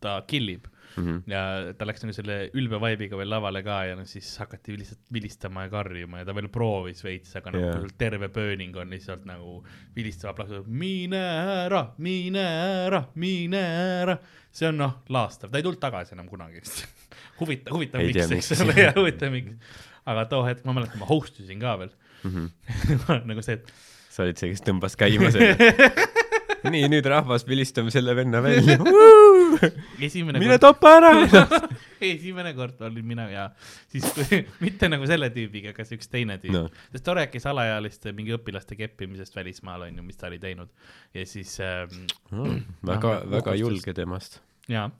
ta 0.00 0.22
kill 0.28 0.48
ib 0.94 1.04
Mhm. 1.04 1.16
ja 1.26 1.72
ta 1.74 1.86
läks 1.88 2.04
nagu 2.04 2.12
selle 2.14 2.34
ülbe 2.54 2.78
vibe'iga 2.78 3.16
veel 3.18 3.28
lavale 3.32 3.62
ka 3.66 3.80
ja 3.88 3.96
noh, 3.98 4.06
siis 4.06 4.28
hakati 4.38 4.76
lihtsalt 4.78 5.00
vilistama 5.12 5.64
ja 5.66 5.70
karjuma 5.72 6.20
ja 6.20 6.24
ta 6.28 6.34
veel 6.36 6.46
proovis 6.54 7.02
veits, 7.02 7.32
aga 7.36 7.50
noh 7.50 7.64
yeah., 7.64 7.88
terve 7.98 8.28
pööning 8.30 8.76
on 8.78 8.90
lihtsalt 8.94 9.24
nagu 9.26 9.56
vilistava 9.96 10.34
plaksu, 10.38 10.62
mine 10.66 11.18
ära, 11.66 11.80
mine 11.98 12.44
ära, 12.86 13.04
mine 13.16 13.62
ära. 14.04 14.18
see 14.54 14.68
on 14.70 14.78
noh, 14.78 15.00
laastav, 15.10 15.50
ta 15.50 15.58
ei 15.58 15.66
tulnud 15.66 15.82
tagasi 15.82 16.14
enam 16.14 16.28
kunagi 16.30 16.60
vist. 16.62 16.84
huvitav, 17.40 17.74
huvitav 17.74 18.06
miks, 18.06 18.30
eks 18.38 18.62
ole, 18.62 18.78
ja 18.78 18.92
huvitav 18.94 19.34
miks. 19.34 19.58
aga 20.06 20.28
too 20.30 20.44
hetk 20.46 20.62
ma 20.64 20.76
mäletan, 20.78 21.02
ma 21.02 21.10
host 21.10 21.40
isin 21.42 21.58
ka 21.58 21.74
veel 21.82 21.90
nagu 23.28 23.42
see, 23.44 23.58
et 23.58 23.72
sa 24.14 24.22
olid 24.22 24.38
see, 24.38 24.52
kes 24.54 24.62
tõmbas 24.64 24.94
käima 24.96 25.28
selle. 25.34 25.58
nii, 26.72 26.86
nüüd 26.88 27.04
rahvas, 27.10 27.42
vilistame 27.48 27.90
selle 27.92 28.14
venna 28.16 28.40
välja. 28.40 28.78
esimene 30.08 30.40
mine 30.42 30.58
kord, 30.58 30.64
topa 30.66 30.94
ära. 30.98 31.12
esimene 32.14 32.54
kord 32.56 32.82
olin 32.86 33.06
mina 33.06 33.28
ja 33.30 33.46
siis 33.92 34.06
kui, 34.16 34.42
mitte 34.64 34.90
nagu 34.92 35.06
selle 35.10 35.30
tüübiga, 35.34 35.74
aga 35.74 35.86
see 35.88 36.00
üks 36.00 36.10
teine 36.12 36.38
tüüp 36.42 36.52
No. 36.54 36.66
no., 36.68 36.82
sest 36.92 37.06
ta 37.06 37.16
rääkis 37.18 37.46
alaealiste 37.50 38.12
mingi 38.16 38.34
õpilaste 38.36 38.76
keppimisest 38.78 39.34
välismaal 39.36 39.88
onju, 39.88 40.04
mis 40.06 40.20
ta 40.20 40.28
oli 40.28 40.38
teinud 40.42 40.70
ja 41.16 41.24
siis 41.28 41.56
ähm, 41.64 42.04
väga 42.90 43.16
Noh,, 43.20 43.30
väga 43.38 43.56
julge 43.58 43.96
temast. 43.96 44.42
ja 44.70 44.90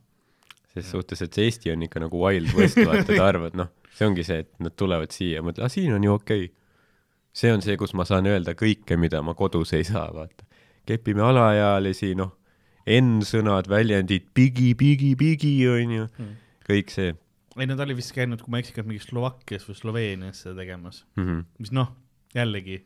ses 0.75 0.91
suhtes, 0.91 1.23
et 1.23 1.37
see 1.37 1.49
Eesti 1.49 1.73
on 1.73 1.85
ikka 1.87 2.03
nagu 2.03 2.19
Wild 2.19 2.55
West, 2.59 2.81
vaata, 2.83 3.07
ta 3.13 3.27
arvab, 3.29 3.55
noh, 3.59 3.71
see 3.95 4.09
ongi 4.09 4.25
see, 4.27 4.43
et 4.45 4.51
nad 4.63 4.75
tulevad 4.79 5.15
siia, 5.15 5.43
mõtlevad, 5.45 5.69
aa, 5.69 5.73
siin 5.73 5.95
on 5.95 6.05
ju 6.05 6.17
okei 6.17 6.49
okay.. 6.49 6.55
see 7.35 7.53
on 7.55 7.63
see, 7.63 7.77
kus 7.79 7.95
ma 7.95 8.07
saan 8.09 8.27
öelda 8.31 8.57
kõike, 8.59 8.99
mida 9.01 9.23
ma 9.23 9.37
kodus 9.39 9.75
ei 9.79 9.87
saa, 9.87 10.09
vaata. 10.15 10.47
kepime 10.87 11.23
alaealisi, 11.27 12.15
noh, 12.19 12.35
N-sõnad, 12.85 13.68
väljendid, 13.70 14.26
pigi, 14.37 14.74
pigi, 14.76 15.14
pigi, 15.16 15.53
onju, 15.68 16.09
kõik 16.68 16.91
see 16.93 17.14
ei 17.55 17.68
no 17.70 17.76
ta 17.78 17.85
oli 17.87 17.95
vist 17.95 18.11
käinud, 18.14 18.43
kui 18.43 18.51
ma 18.51 18.59
ei 18.59 18.64
eksi, 18.66 18.82
mingi 18.82 19.05
Slovakkias 19.05 19.66
või 19.68 19.78
Sloveenias 19.78 20.43
seda 20.43 20.57
tegemas, 20.59 21.05
mm. 21.14 21.24
-hmm. 21.24 21.45
mis 21.62 21.72
noh, 21.74 21.93
jällegi 22.35 22.80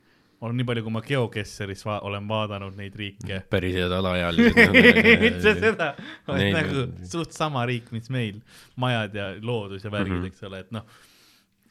on 0.45 0.55
nii 0.55 0.65
palju, 0.67 0.85
kui 0.85 0.93
ma 0.95 1.01
GeoGuessaris 1.03 1.83
va 1.87 1.97
olen 2.07 2.27
vaadanud 2.29 2.77
neid 2.79 2.95
riike 2.95 3.41
päris 3.51 3.75
head 3.75 3.91
mitte 3.91 3.99
alaealised. 3.99 5.59
seda, 5.65 5.89
vaid 6.27 6.53
nagu 6.55 6.85
suht 7.11 7.35
sama 7.35 7.65
riik, 7.67 7.89
mis 7.95 8.07
meil, 8.13 8.39
majad 8.79 9.17
ja 9.19 9.29
loodus 9.41 9.83
ja 9.83 9.91
värgid 9.91 10.15
mm. 10.15 10.21
-hmm. 10.21 10.27
eks 10.31 10.47
ole, 10.47 10.59
et 10.63 10.71
noh, 10.75 10.85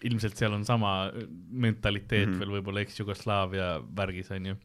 ilmselt 0.04 0.36
seal 0.36 0.52
on 0.52 0.64
sama 0.68 1.12
mentaliteet 1.50 2.26
mm. 2.26 2.34
-hmm. 2.34 2.38
veel 2.38 2.56
võib-olla 2.58 2.84
eks-Jugoslaavia 2.84 3.70
värgis 3.96 4.30
onju. 4.30 4.58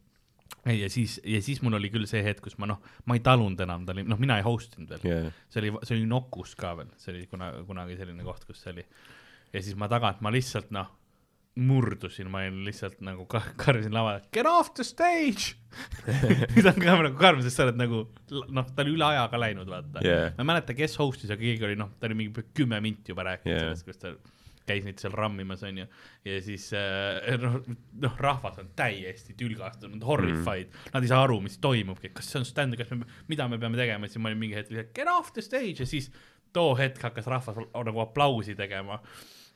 Ja 0.65 0.89
siis, 0.89 1.17
ja 1.27 1.41
siis 1.43 1.61
mul 1.65 1.75
oli 1.79 1.89
küll 1.93 2.05
see 2.09 2.23
hetk, 2.23 2.43
kus 2.45 2.57
ma 2.61 2.69
noh, 2.69 2.79
ma 3.09 3.17
ei 3.17 3.23
talunud 3.25 3.59
enam, 3.65 3.85
ta 3.85 3.91
oli, 3.95 4.05
noh, 4.07 4.19
mina 4.21 4.37
ei 4.39 4.45
host 4.47 4.77
inud 4.79 4.93
veel 4.95 5.07
jaa, 5.09 5.31
see 5.51 5.63
oli, 5.63 5.71
see 5.83 5.97
oli 5.97 6.09
Nokus 6.09 6.55
ka 6.59 6.75
veel, 6.79 6.91
see 7.01 7.13
oli 7.15 7.25
kuna, 7.31 7.51
kunagi 7.67 7.97
selline 7.99 8.23
koht, 8.23 8.45
kus 8.49 8.61
see 8.63 8.71
oli. 8.75 8.85
ja 9.53 9.61
siis 9.63 9.75
ma 9.79 9.89
tagant, 9.91 10.21
ma 10.23 10.31
lihtsalt 10.33 10.71
noh, 10.75 10.91
murdusin, 11.53 12.29
ma 12.33 12.39
olin 12.41 12.63
lihtsalt 12.65 13.01
nagu 13.05 13.27
ka- 13.29 13.43
karjusin 13.61 13.93
lavale, 13.93 14.23
get 14.33 14.47
off 14.49 14.71
the 14.73 14.83
stage. 14.87 15.53
nüüd 16.55 16.65
on 16.69 16.79
ka 16.81 16.95
nagu 17.03 17.17
karm, 17.19 17.43
sest 17.45 17.59
sa 17.59 17.67
oled 17.67 17.77
nagu 17.77 17.99
noh, 18.49 18.65
ta 18.73 18.81
oli 18.85 18.95
üle 18.95 19.05
aja 19.05 19.27
ka 19.29 19.37
läinud, 19.41 19.69
vaata 19.69 20.01
Jaa. 20.05 20.31
ma 20.37 20.45
ei 20.45 20.49
mäleta, 20.49 20.73
kes 20.77 20.97
host'is, 21.01 21.29
aga 21.33 21.41
keegi 21.43 21.67
oli 21.69 21.77
noh, 21.77 21.91
ta 21.99 22.09
oli 22.09 22.17
mingi 22.23 22.45
kümme 22.57 22.79
minti 22.81 23.13
juba 23.13 23.27
rääkinud 23.29 23.53
Jaa. 23.53 23.67
sellest, 23.67 23.85
kus 23.85 24.01
ta 24.01 24.15
käis 24.67 24.85
neid 24.87 25.01
seal 25.01 25.11
rammimas 25.17 25.63
onju. 25.67 25.85
Ja 26.25 26.37
siis 26.45 26.69
äh, 26.77 27.33
noh, 27.41 27.59
noh 28.05 28.17
rahvas 28.23 28.59
on 28.63 28.69
täiesti 28.79 29.35
tülgastunud, 29.39 30.03
horrified. 30.07 30.69
Mm., 30.71 30.93
nad 30.93 31.03
ei 31.03 31.11
saa 31.11 31.23
aru, 31.27 31.39
mis 31.43 31.57
toimub, 31.63 31.99
kas 32.15 32.29
see 32.31 32.39
on 32.41 32.47
stand, 32.47 32.77
kas 32.79 32.91
me, 32.95 33.03
mida 33.31 33.47
me 33.51 33.59
peame 33.61 33.79
tegema, 33.79 34.07
siis 34.07 34.21
ma 34.23 34.31
olin 34.31 34.39
mingi 34.45 34.55
hetk 34.59 34.71
lihtsalt 34.71 34.93
get 34.95 35.11
off 35.11 35.33
the 35.35 35.43
stage. 35.45 35.79
Ja 35.83 35.89
siis 35.89 36.09
too 36.53 36.75
hetk 36.79 37.01
hakkas 37.03 37.27
rahvas 37.27 37.57
nagu 37.73 38.03
aplausi 38.05 38.55
tegema. 38.55 38.99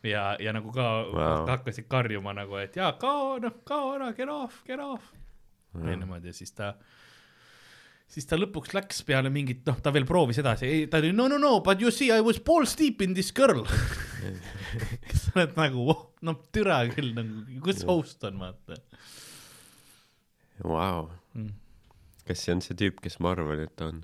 Ja, 0.06 0.36
ja 0.40 0.52
nagu 0.54 0.70
ka 0.76 0.88
Wow. 1.10 1.48
hakkasid 1.50 1.88
karjuma 1.90 2.34
nagu, 2.38 2.56
et 2.62 2.76
jaa, 2.78 2.92
kao, 3.02 3.38
noh, 3.42 3.56
kao 3.66 3.96
ära, 3.96 4.12
get 4.18 4.30
off, 4.30 4.60
get 4.68 4.80
off. 4.80 5.08
Ja 5.78 5.96
niimoodi 5.98 6.30
ja 6.30 6.34
siis 6.34 6.52
ta, 6.58 6.72
siis 8.10 8.26
ta 8.30 8.38
lõpuks 8.38 8.74
läks 8.78 9.02
peale 9.06 9.30
mingit, 9.34 9.64
noh, 9.68 9.78
ta 9.84 9.92
veel 9.94 10.06
proovis 10.10 10.40
edasi, 10.42 10.66
ei, 10.70 10.86
ta 10.90 11.02
oli 11.02 11.12
no 11.14 11.28
no 11.30 11.38
no, 11.42 11.60
but 11.66 11.82
you 11.82 11.92
see 11.92 12.12
I 12.14 12.22
was 12.24 12.40
balls 12.40 12.76
deep 12.80 13.02
in 13.02 13.14
this 13.18 13.34
girl. 13.36 13.66
sa 15.22 15.38
oled 15.38 15.56
nagu 15.60 15.88
oh,, 15.94 16.04
no 16.26 16.36
türa 16.56 16.82
küll 16.92 17.14
nagu, 17.18 17.46
kus 17.66 17.86
host 17.88 18.24
on, 18.28 18.42
vaata. 18.42 18.82
vau 20.64 21.08
Mm.. 21.38 21.54
kas 22.26 22.44
see 22.44 22.54
on 22.56 22.62
see 22.66 22.78
tüüp, 22.78 23.02
kes 23.04 23.20
ma 23.22 23.36
arvan, 23.36 23.62
et 23.62 23.74
ta 23.78 23.92
on? 23.92 24.02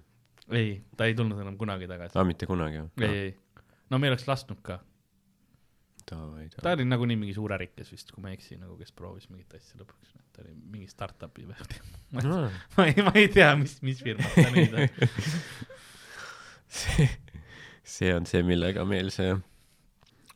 ei, 0.53 0.75
ta 0.97 1.07
ei 1.09 1.15
tulnud 1.17 1.39
enam 1.41 1.57
kunagi 1.59 1.87
tagasi. 1.89 2.17
aa, 2.19 2.25
mitte 2.27 2.45
kunagi 2.49 2.83
ei, 2.83 2.89
või? 3.01 3.07
ei, 3.09 3.61
no 3.89 3.99
me 3.99 4.07
ei 4.07 4.13
oleks 4.13 4.27
lasknud 4.29 4.61
ka. 4.65 4.77
ta 6.05 6.73
oli 6.75 6.85
nagunii 6.85 7.17
mingi 7.19 7.33
suur 7.33 7.55
ärikas 7.55 7.89
vist, 7.93 8.11
kui 8.13 8.21
ma 8.23 8.29
ei 8.29 8.37
eksi, 8.37 8.59
nagu 8.61 8.77
kes 8.77 8.93
proovis 8.93 9.29
mingit 9.31 9.55
asja 9.57 9.81
lõpuks. 9.81 10.13
ta 10.35 10.43
oli 10.45 10.53
mingi 10.75 10.91
startup'i 10.91 11.47
või 11.47 11.57
ma 12.13 12.85
ei, 12.85 13.01
ma 13.07 13.15
ei 13.17 13.31
tea, 13.33 13.49
mis, 13.59 13.79
mis 13.85 14.03
firmas 14.05 14.37
ta 14.37 14.45
nüüd 14.53 14.77
on. 14.77 15.09
see, 16.83 17.09
see 17.95 18.13
on 18.13 18.29
see, 18.29 18.45
millega 18.45 18.85
meil 18.89 19.09
see 19.15 19.33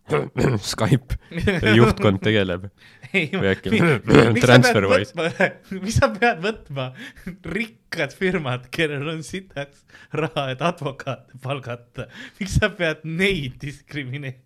Skype 0.71 1.17
juhtkond 1.77 2.21
tegeleb. 2.23 2.67
Või 3.11 3.49
äkki 3.51 3.71
miks 3.73 3.83
sa 3.83 3.99
pead 4.07 4.39
TransferWise. 4.43 5.15
võtma, 5.17 5.49
miks 5.83 5.99
sa 5.99 6.09
pead 6.13 6.41
võtma 6.43 6.87
rikkad 7.57 8.15
firmad, 8.15 8.67
kellel 8.73 9.07
on 9.13 9.23
sitaks 9.27 9.85
raha, 10.15 10.49
et 10.53 10.63
advokaate 10.65 11.39
palgata, 11.43 12.07
miks 12.39 12.57
sa 12.59 12.71
pead 12.73 13.03
neid 13.07 13.57
diskrimineerima? 13.63 14.43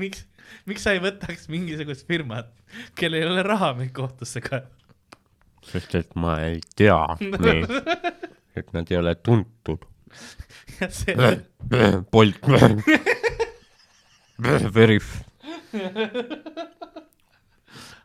miks, 0.00 0.24
miks 0.66 0.86
sa 0.86 0.94
ei 0.96 1.02
võtaks 1.02 1.46
mingisugust 1.52 2.06
firmat, 2.10 2.50
kellel 2.98 3.22
ei 3.22 3.30
ole 3.30 3.44
raha 3.46 3.74
meid 3.78 3.92
kohtusse 3.94 4.42
kaevata? 4.44 4.70
sest 5.64 5.94
et 5.96 6.10
ma 6.20 6.36
ei 6.44 6.58
tea 6.76 6.98
neid, 7.22 7.70
et 8.58 8.74
nad 8.74 8.90
ei 8.90 8.98
ole 9.00 9.14
tuntud. 9.24 9.86
Bolt. 12.12 12.50
Verif. 14.42 15.22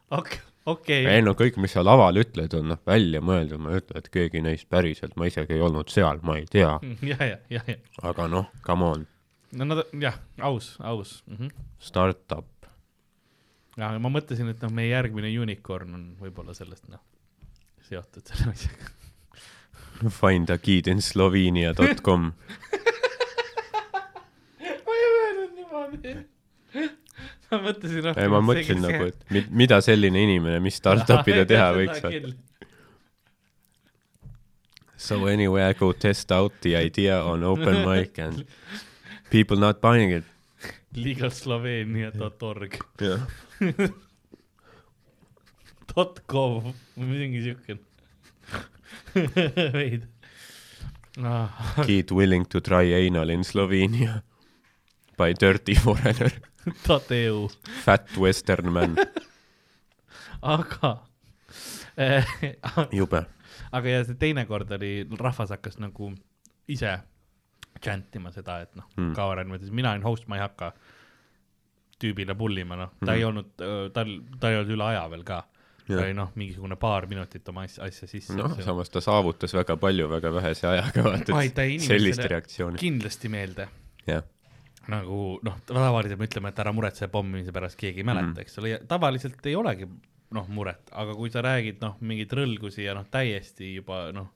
okei, 0.10 0.40
okei, 0.66 1.06
ei 1.06 1.22
no 1.26 1.34
kõik, 1.38 1.58
mis 1.62 1.74
sa 1.74 1.84
laval 1.86 2.18
ütled, 2.22 2.54
on 2.58 2.68
noh 2.74 2.82
välja 2.86 3.22
mõeldud, 3.22 3.62
ma 3.62 3.74
ei 3.74 3.82
ütle, 3.82 4.02
et 4.02 4.10
keegi 4.14 4.42
neist 4.46 4.70
päriselt, 4.70 5.16
ma 5.18 5.30
isegi 5.30 5.58
ei 5.58 5.64
olnud 5.66 5.90
seal, 5.94 6.22
ma 6.26 6.38
ei 6.40 6.46
tea, 6.50 6.76
ja, 7.06 7.18
ja, 7.26 7.38
ja, 7.50 7.62
ja, 7.70 7.78
aga 8.10 8.28
noh, 8.30 8.46
come 8.66 8.86
on, 8.86 9.08
no 9.58 9.70
nad, 9.70 9.84
jah, 10.02 10.18
aus, 10.42 10.78
aus 10.80 11.24
mm. 11.28 11.36
-hmm. 11.36 11.50
startup. 11.80 12.46
ja 13.78 14.00
ma 14.00 14.10
mõtlesin, 14.10 14.50
et 14.50 14.62
noh, 14.62 14.72
meie 14.74 14.90
järgmine 14.94 15.40
unicorn 15.40 15.94
on 15.94 16.16
võib-olla 16.22 16.54
sellest 16.54 16.88
noh, 16.90 17.02
seotud 17.90 18.26
selle 18.26 18.52
asjaga. 18.54 18.86
Find 20.10 20.50
a 20.50 20.58
kid 20.58 20.88
in 20.88 21.02
slovenia.com. 21.02 22.32
ma 24.86 24.94
ei 24.96 25.79
niimoodi. 25.94 26.90
ma 27.50 27.60
mõtlesin 27.66 28.06
rohkem. 28.06 28.22
ei, 28.24 28.32
ma 28.32 28.42
mõtlesin 28.46 28.84
nagu, 28.84 29.10
et 29.10 29.34
mi- 29.34 29.48
mida 29.64 29.80
selline 29.86 30.24
inimene, 30.28 30.60
mis 30.64 30.78
startup'i 30.80 31.36
ta 31.40 31.46
teha 31.50 31.72
võiks. 31.78 32.36
So 35.00 35.26
anyway, 35.32 35.64
I 35.64 35.74
go 35.74 35.94
test 35.94 36.32
out 36.36 36.54
the 36.62 36.76
idea 36.76 37.24
on 37.24 37.44
open 37.44 37.84
mic 37.90 38.20
and 38.20 38.46
people 39.32 39.58
not 39.58 39.82
buying 39.82 40.12
it. 40.12 40.24
legalsloveenia.org, 40.94 42.80
jah, 43.00 43.28
dot 45.94 46.24
gov 46.28 46.74
või 46.98 47.12
mingi 47.14 47.44
siukene. 47.46 47.86
veid 49.78 50.08
ah,. 51.24 51.84
kid 51.86 52.12
willing 52.12 52.46
to 52.46 52.62
try 52.62 52.84
anal 52.94 53.30
in 53.30 53.44
Slovenia 53.44 54.22
by 55.20 55.34
dirty 55.40 55.76
foreigner, 55.76 56.32
dot 56.88 57.12
EU, 57.16 57.46
fat 57.84 58.08
western 58.18 58.72
man, 58.76 58.96
aga 60.56 60.92
eh,, 61.98 62.26
jube. 62.96 63.24
aga 63.76 63.90
ja 63.98 64.04
see 64.08 64.18
teine 64.22 64.46
kord 64.50 64.72
oli, 64.78 64.94
rahvas 65.20 65.52
hakkas 65.56 65.80
nagu 65.84 66.12
ise 66.70 66.96
chantima 67.84 68.32
seda, 68.36 68.62
et 68.66 68.74
noh 68.80 68.88
mm., 68.98 69.14
Kaur 69.18 69.40
niimoodi, 69.44 69.70
mina 69.76 69.94
olin 69.96 70.04
host, 70.08 70.26
ma 70.32 70.40
ei 70.40 70.44
hakka 70.44 70.72
tüübile 72.00 72.36
pullima, 72.40 72.78
noh, 72.80 72.92
ta 73.04 73.12
Mhm. 73.12 73.16
ei 73.18 73.24
olnud, 73.28 73.50
tal, 73.94 74.12
ta 74.40 74.52
ei 74.52 74.58
olnud 74.62 74.76
üle 74.78 74.86
aja 74.94 75.06
veel 75.12 75.24
ka. 75.28 75.42
ta 75.90 76.04
oli 76.04 76.14
noh, 76.14 76.28
mingisugune 76.38 76.76
paar 76.78 77.08
minutit 77.10 77.48
oma 77.50 77.64
asja, 77.66 77.84
asja 77.90 78.08
sisse. 78.08 78.36
noh, 78.38 78.54
samas 78.62 78.92
ta 78.94 79.02
saavutas 79.02 79.56
väga 79.58 79.74
palju 79.82 80.06
väga 80.12 80.30
vähese 80.36 80.68
ajaga, 80.70 81.02
vaata, 81.08 81.64
et 81.66 81.82
sellist 81.82 82.22
reaktsiooni. 82.30 82.78
kindlasti 82.78 83.30
meelde. 83.34 83.66
jah, 84.08 84.22
nagu 84.90 85.40
noh, 85.46 85.58
tavaliselt 85.68 86.20
me 86.20 86.30
ütleme, 86.30 86.54
et 86.54 86.62
ära 86.64 86.72
muretse 86.74 87.10
pommimise 87.12 87.54
pärast, 87.56 87.78
keegi 87.80 88.02
ei 88.04 88.08
mäleta 88.08 88.32
mm., 88.32 88.46
eks 88.46 88.62
ole, 88.62 88.72
ja 88.74 88.80
tavaliselt 88.88 89.46
ei 89.46 89.56
olegi 89.60 89.90
noh, 90.36 90.50
muret, 90.54 90.92
aga 90.94 91.16
kui 91.18 91.32
sa 91.34 91.44
räägid 91.46 91.82
noh, 91.84 91.98
mingeid 92.06 92.34
rõlgusi 92.38 92.86
ja 92.86 92.96
noh, 92.98 93.08
täiesti 93.12 93.74
juba 93.76 94.08
noh, 94.16 94.30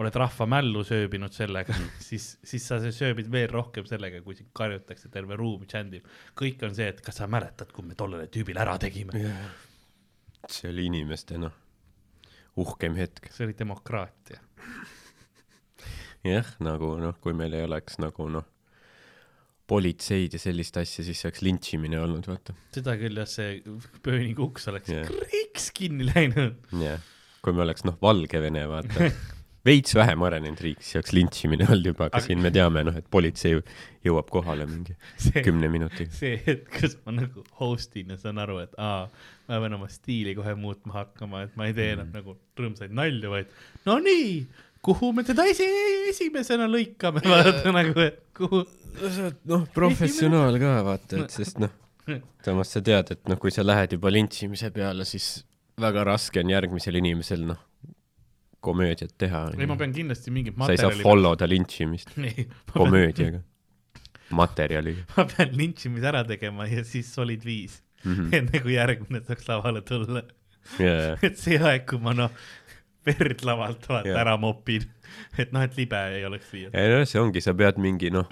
oled 0.00 0.16
rahva 0.20 0.46
mällu 0.48 0.82
sööbinud 0.84 1.32
sellega 1.32 1.72
mm. 1.76 2.00
siis, 2.08 2.28
siis 2.44 2.66
sa 2.68 2.80
sööbid 2.80 3.30
veel 3.32 3.48
rohkem 3.52 3.86
sellega, 3.88 4.20
kui 4.24 4.36
sind 4.38 4.50
karjutakse, 4.56 5.10
terve 5.12 5.38
ruum 5.40 5.64
tšändib. 5.68 6.08
kõik 6.36 6.64
on 6.68 6.74
see, 6.76 6.88
et 6.92 7.00
kas 7.04 7.22
sa 7.22 7.28
mäletad, 7.30 7.72
kui 7.72 7.86
me 7.86 7.96
tollele 7.98 8.28
tüübile 8.32 8.64
ära 8.64 8.76
tegime. 8.82 9.24
see 10.48 10.70
oli 10.70 10.88
inimeste 10.90 11.40
noh, 11.40 11.54
uhkem 12.56 12.96
hetk. 13.00 13.30
see 13.32 13.48
oli 13.48 13.56
demokraatia. 13.58 14.42
jah, 16.34 16.52
nagu 16.64 16.96
noh, 17.00 17.16
kui 17.20 17.36
meil 17.36 17.56
ei 17.56 17.64
oleks 17.68 18.00
nagu 18.02 18.28
noh, 18.32 18.46
politseid 19.66 20.36
ja 20.36 20.40
sellist 20.40 20.76
asja, 20.78 21.04
siis 21.06 21.18
see 21.20 21.28
oleks 21.30 21.42
lintšimine 21.46 21.98
olnud, 22.00 22.26
vaata. 22.30 22.54
seda 22.74 22.94
küll 23.00 23.18
jah, 23.18 23.28
see 23.30 23.60
pööningu 24.06 24.46
uks 24.50 24.68
oleks 24.70 24.92
yeah. 24.92 25.08
kriiks 25.10 25.70
kinni 25.76 26.06
läinud. 26.10 26.60
jah, 26.82 27.02
kui 27.42 27.56
me 27.56 27.64
oleks 27.66 27.86
noh, 27.86 27.96
Valgevene, 28.02 28.62
vaata, 28.70 29.10
veits 29.66 29.96
vähem 29.98 30.22
arenenud 30.22 30.60
riik, 30.62 30.82
siis 30.84 31.00
oleks 31.00 31.14
lintšimine 31.16 31.66
olnud 31.66 31.88
juba, 31.90 32.06
aga 32.06 32.20
siin 32.22 32.42
me 32.44 32.52
teame 32.54 32.84
noh, 32.86 32.94
et 33.00 33.08
politsei 33.10 33.56
jõuab 34.06 34.28
kohale 34.30 34.68
mingi 34.70 34.94
see, 35.18 35.42
kümne 35.42 35.70
minutiga. 35.72 36.14
see 36.14 36.36
hetk, 36.44 36.70
kus 36.76 36.94
ma 37.06 37.16
nagu 37.16 37.42
host'in 37.58 38.14
ja 38.14 38.20
saan 38.20 38.38
aru, 38.42 38.60
et 38.62 38.76
aa, 38.78 39.08
ma 39.50 39.58
pean 39.64 39.74
oma 39.78 39.90
stiili 39.90 40.36
kohe 40.38 40.54
muutma 40.58 41.00
hakkama, 41.00 41.42
et 41.48 41.58
ma 41.58 41.66
ei 41.66 41.74
tee 41.74 41.90
enam 41.96 42.06
Mm. 42.06 42.14
nagu 42.20 42.36
rõõmsaid 42.62 42.94
nalju, 42.94 43.32
vaid 43.34 43.50
no 43.88 43.98
nii, 43.98 44.30
kuhu 44.86 45.10
me 45.16 45.24
teda 45.26 45.48
esi-, 45.50 45.66
esimesena 46.12 46.68
lõikame, 46.70 47.24
vaata 47.32 47.74
nagu, 47.74 47.98
et 48.06 48.22
kuhu. 48.38 48.62
Sa 49.00 49.26
oled 49.26 49.40
noh, 49.52 49.66
professionaal 49.74 50.58
ka 50.62 50.72
vaata, 50.86 51.22
et 51.24 51.34
sest 51.38 51.60
noh, 51.62 51.72
samas 52.44 52.72
sa 52.74 52.82
tead, 52.84 53.12
et 53.16 53.30
noh, 53.30 53.40
kui 53.42 53.54
sa 53.54 53.64
lähed 53.66 53.96
juba 53.96 54.12
lintšimise 54.14 54.70
peale, 54.74 55.06
siis 55.08 55.30
väga 55.80 56.04
raske 56.08 56.42
on 56.42 56.52
järgmisel 56.54 57.00
inimesel 57.02 57.46
noh, 57.48 57.60
komöödiat 58.66 59.14
teha. 59.18 59.48
ei, 59.56 59.68
ma 59.68 59.76
pean 59.78 59.92
kindlasti 59.94 60.32
mingit 60.34 60.56
sa 60.58 60.72
ei 60.72 60.80
saa 60.80 60.90
materjali. 60.90 61.06
follow 61.06 61.36
da 61.38 61.46
lintšimist 61.50 62.14
komöödiaga, 62.72 63.42
materjaliga 64.34 65.04
ma 65.14 65.26
pean 65.30 65.52
lintšimise 65.60 66.08
ära 66.10 66.24
tegema 66.26 66.66
ja 66.70 66.82
siis 66.84 67.12
solid 67.14 67.44
viis 67.46 67.82
mm. 68.02 68.14
-hmm. 68.14 68.36
enne 68.40 68.62
kui 68.62 68.74
järgmine 68.74 69.22
saaks 69.26 69.48
lavale 69.48 69.82
tulla. 69.82 70.22
Yeah. 70.80 71.18
et 71.26 71.38
see 71.38 71.58
aeg, 71.58 71.86
kui 71.86 72.02
ma 72.02 72.14
noh, 72.16 72.30
verd 73.06 73.44
lavalt 73.46 73.88
vaata 73.88 74.08
Jah. 74.08 74.20
ära 74.20 74.36
mopin, 74.40 74.86
et 75.38 75.52
noh, 75.54 75.62
et 75.62 75.76
libe 75.78 76.00
ei 76.16 76.24
oleks 76.26 76.52
liialt. 76.52 76.74
ei 76.74 76.90
noh, 76.90 77.04
see 77.06 77.20
ongi, 77.22 77.42
sa 77.44 77.54
pead 77.54 77.78
mingi 77.82 78.10
noh, 78.14 78.26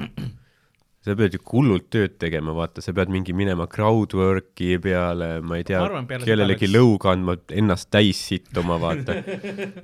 sa 1.05 1.15
pead 1.19 1.35
ju 1.37 1.41
hullult 1.53 1.91
tööd 1.93 2.15
tegema, 2.23 2.55
vaata, 2.57 2.81
sa 2.81 2.95
pead 2.97 3.11
mingi 3.13 3.35
minema 3.37 3.67
crowdwork'i 3.71 4.79
peale, 4.81 5.35
ma 5.45 5.59
ei 5.61 5.65
tea 5.69 5.83
kellelegi 6.25 6.65
oleks- 6.69 6.75
lõuga 6.79 7.13
andma, 7.13 7.35
ennast 7.53 7.91
täis 7.93 8.23
sittuma, 8.31 8.79
vaata. 8.81 9.19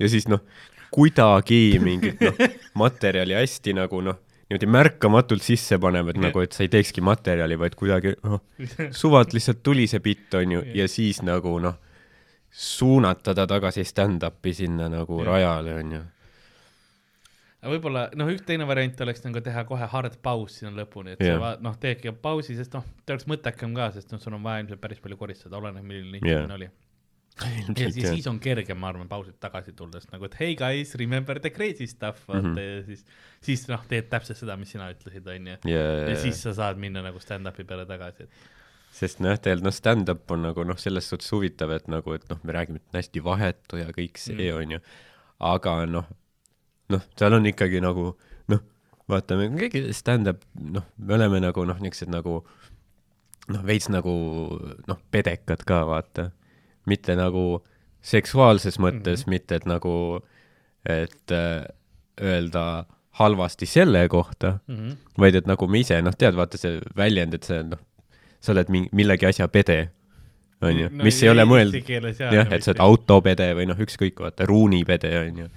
ja 0.01 0.09
siis 0.09 0.25
noh, 0.31 0.41
kuidagi 0.91 1.77
mingit 1.83 2.19
noh, 2.25 2.41
materjali 2.81 3.37
hästi 3.37 3.75
nagu 3.77 4.01
noh, 4.03 4.17
niimoodi 4.49 4.67
märkamatult 4.67 5.45
sisse 5.45 5.77
panema, 5.79 6.11
et 6.11 6.17
nagu, 6.19 6.41
et 6.43 6.51
sa 6.57 6.65
ei 6.65 6.71
teekski 6.73 6.99
materjali, 7.05 7.55
vaid 7.61 7.77
kuidagi 7.79 8.15
noh, 8.25 8.41
suvalt 8.91 9.31
lihtsalt 9.37 9.61
tuli 9.63 9.85
see 9.87 10.01
bitt, 10.03 10.33
onju, 10.35 10.65
ja 10.75 10.89
siis 10.91 11.21
nagu 11.23 11.53
noh, 11.63 11.77
suunata 12.51 13.31
ta 13.37 13.45
tagasi 13.47 13.85
stand-up'i 13.87 14.51
sinna 14.57 14.89
nagu 14.91 15.21
Jah. 15.21 15.29
rajale, 15.29 15.77
onju. 15.83 16.01
Aga 17.61 17.71
võib-olla 17.75 18.03
noh, 18.17 18.29
üks 18.33 18.45
teine 18.47 18.65
variant 18.69 19.01
oleks 19.05 19.23
nagu 19.25 19.41
teha 19.45 19.63
kohe 19.69 19.87
hard 19.93 20.17
paus 20.25 20.59
sinna 20.59 20.73
lõpuni, 20.81 21.15
et 21.15 21.25
Jah. 21.25 21.37
sa 21.37 21.51
noh, 21.61 21.75
teedki 21.81 22.13
pausi, 22.23 22.55
sest 22.57 22.73
noh, 22.73 22.85
ta 23.05 23.15
oleks 23.15 23.27
mõttekam 23.29 23.75
ka, 23.77 23.91
sest 23.97 24.13
noh, 24.13 24.21
sul 24.23 24.37
on 24.37 24.45
vaja 24.45 24.63
ilmselt 24.63 24.81
päris 24.81 25.01
palju 25.03 25.19
koristada, 25.19 25.59
oleneb, 25.59 25.85
milline 25.85 26.21
Jah. 26.21 26.41
inimene 26.41 26.57
oli. 26.57 26.69
ja 27.79 27.89
siis, 27.93 28.07
siis 28.09 28.25
on 28.27 28.41
kergem, 28.43 28.79
ma 28.81 28.89
arvan, 28.91 29.07
pausilt 29.09 29.37
tagasi 29.41 29.71
tulles 29.77 30.09
nagu, 30.11 30.27
et 30.27 30.39
hey 30.41 30.55
guys, 30.59 30.95
remember 30.99 31.39
the 31.39 31.53
crazy 31.53 31.87
stuff, 31.87 32.25
vaata 32.27 32.47
mm. 32.47 32.55
-hmm. 32.55 32.79
ja 32.81 32.87
siis, 32.89 33.05
siis 33.41 33.67
noh, 33.69 33.85
teed 33.87 34.09
täpselt 34.11 34.41
seda, 34.41 34.57
mis 34.59 34.73
sina 34.73 34.89
ütlesid, 34.91 35.29
onju. 35.35 35.61
ja, 35.71 36.17
siis 36.19 36.41
sa 36.43 36.53
saad 36.57 36.81
minna 36.81 37.05
nagu 37.05 37.21
stand-up'i 37.23 37.63
peale 37.63 37.85
tagasi, 37.85 38.27
et 38.27 38.49
sest 38.91 39.21
noh, 39.23 39.37
tegelikult 39.37 39.69
noh, 39.69 39.75
stand-up 39.75 40.33
on 40.35 40.43
nagu 40.49 40.65
noh, 40.67 40.77
selles 40.81 41.07
suhtes 41.09 41.29
huvitav, 41.31 41.71
et 41.77 41.87
nagu, 41.91 42.17
et 42.17 42.25
noh, 42.29 42.41
me 42.43 42.57
räägime, 42.57 42.81
et 42.81 42.89
on 42.91 42.99
hästi 42.99 43.23
vahetu 43.23 43.79
ja 43.79 43.93
kõik 43.95 44.19
see 44.19 44.49
Mm. 44.51 44.57
onju, 44.57 44.81
aga 45.39 45.77
noh, 45.85 46.09
noh, 46.91 47.03
seal 47.19 47.37
on 47.37 47.47
ikkagi 47.49 47.81
nagu 47.83 48.11
noh, 48.51 48.61
vaata, 49.11 49.37
me 49.39 49.49
keegi 49.57 49.93
stand-up, 49.95 50.43
noh, 50.59 50.85
me 50.97 51.17
oleme 51.17 51.41
nagu 51.43 51.65
noh, 51.67 51.79
niisugused 51.81 52.11
nagu 52.13 52.41
noh, 53.51 53.65
veits 53.67 53.89
nagu 53.91 54.13
noh, 54.87 55.01
pedekad 55.11 55.65
ka 55.67 55.83
vaata, 55.89 56.29
mitte 56.89 57.15
nagu 57.17 57.61
seksuaalses 58.01 58.79
mõttes 58.81 59.21
mm, 59.21 59.23
-hmm. 59.23 59.29
mitte 59.29 59.59
et 59.61 59.67
nagu, 59.69 59.93
et 60.85 61.31
äh, 61.31 61.65
öelda 62.21 62.85
halvasti 63.19 63.65
selle 63.65 64.07
kohta 64.09 64.59
mm. 64.67 64.75
-hmm. 64.75 64.95
vaid 65.19 65.35
et 65.35 65.47
nagu 65.47 65.67
me 65.67 65.79
ise, 65.79 66.01
noh, 66.01 66.15
tead, 66.17 66.35
vaata 66.35 66.57
see 66.57 66.79
väljend, 66.97 67.33
et 67.33 67.43
see 67.43 67.63
noh, 67.63 67.79
sa 68.39 68.51
oled 68.51 68.69
mingi, 68.69 68.89
millegi 68.91 69.25
asja 69.25 69.47
pede, 69.47 69.91
onju, 70.61 70.89
mis 71.03 71.23
ei 71.23 71.29
ole 71.29 71.45
mõeldud, 71.45 71.89
jah, 72.31 72.51
et 72.51 72.63
sa 72.63 72.71
oled 72.71 72.81
autopede 72.85 73.51
või 73.57 73.67
noh, 73.69 73.77
ükskõik, 73.77 74.19
vaata, 74.19 74.45
ruunipede 74.49 75.11
onju. 75.19 75.47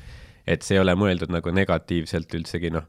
Et 0.47 0.63
see 0.63 0.77
ei 0.77 0.83
ole 0.83 0.95
mõeldud 0.99 1.33
nagu 1.33 1.53
negatiivselt 1.55 2.35
üldsegi 2.37 2.73
noh, 2.75 2.87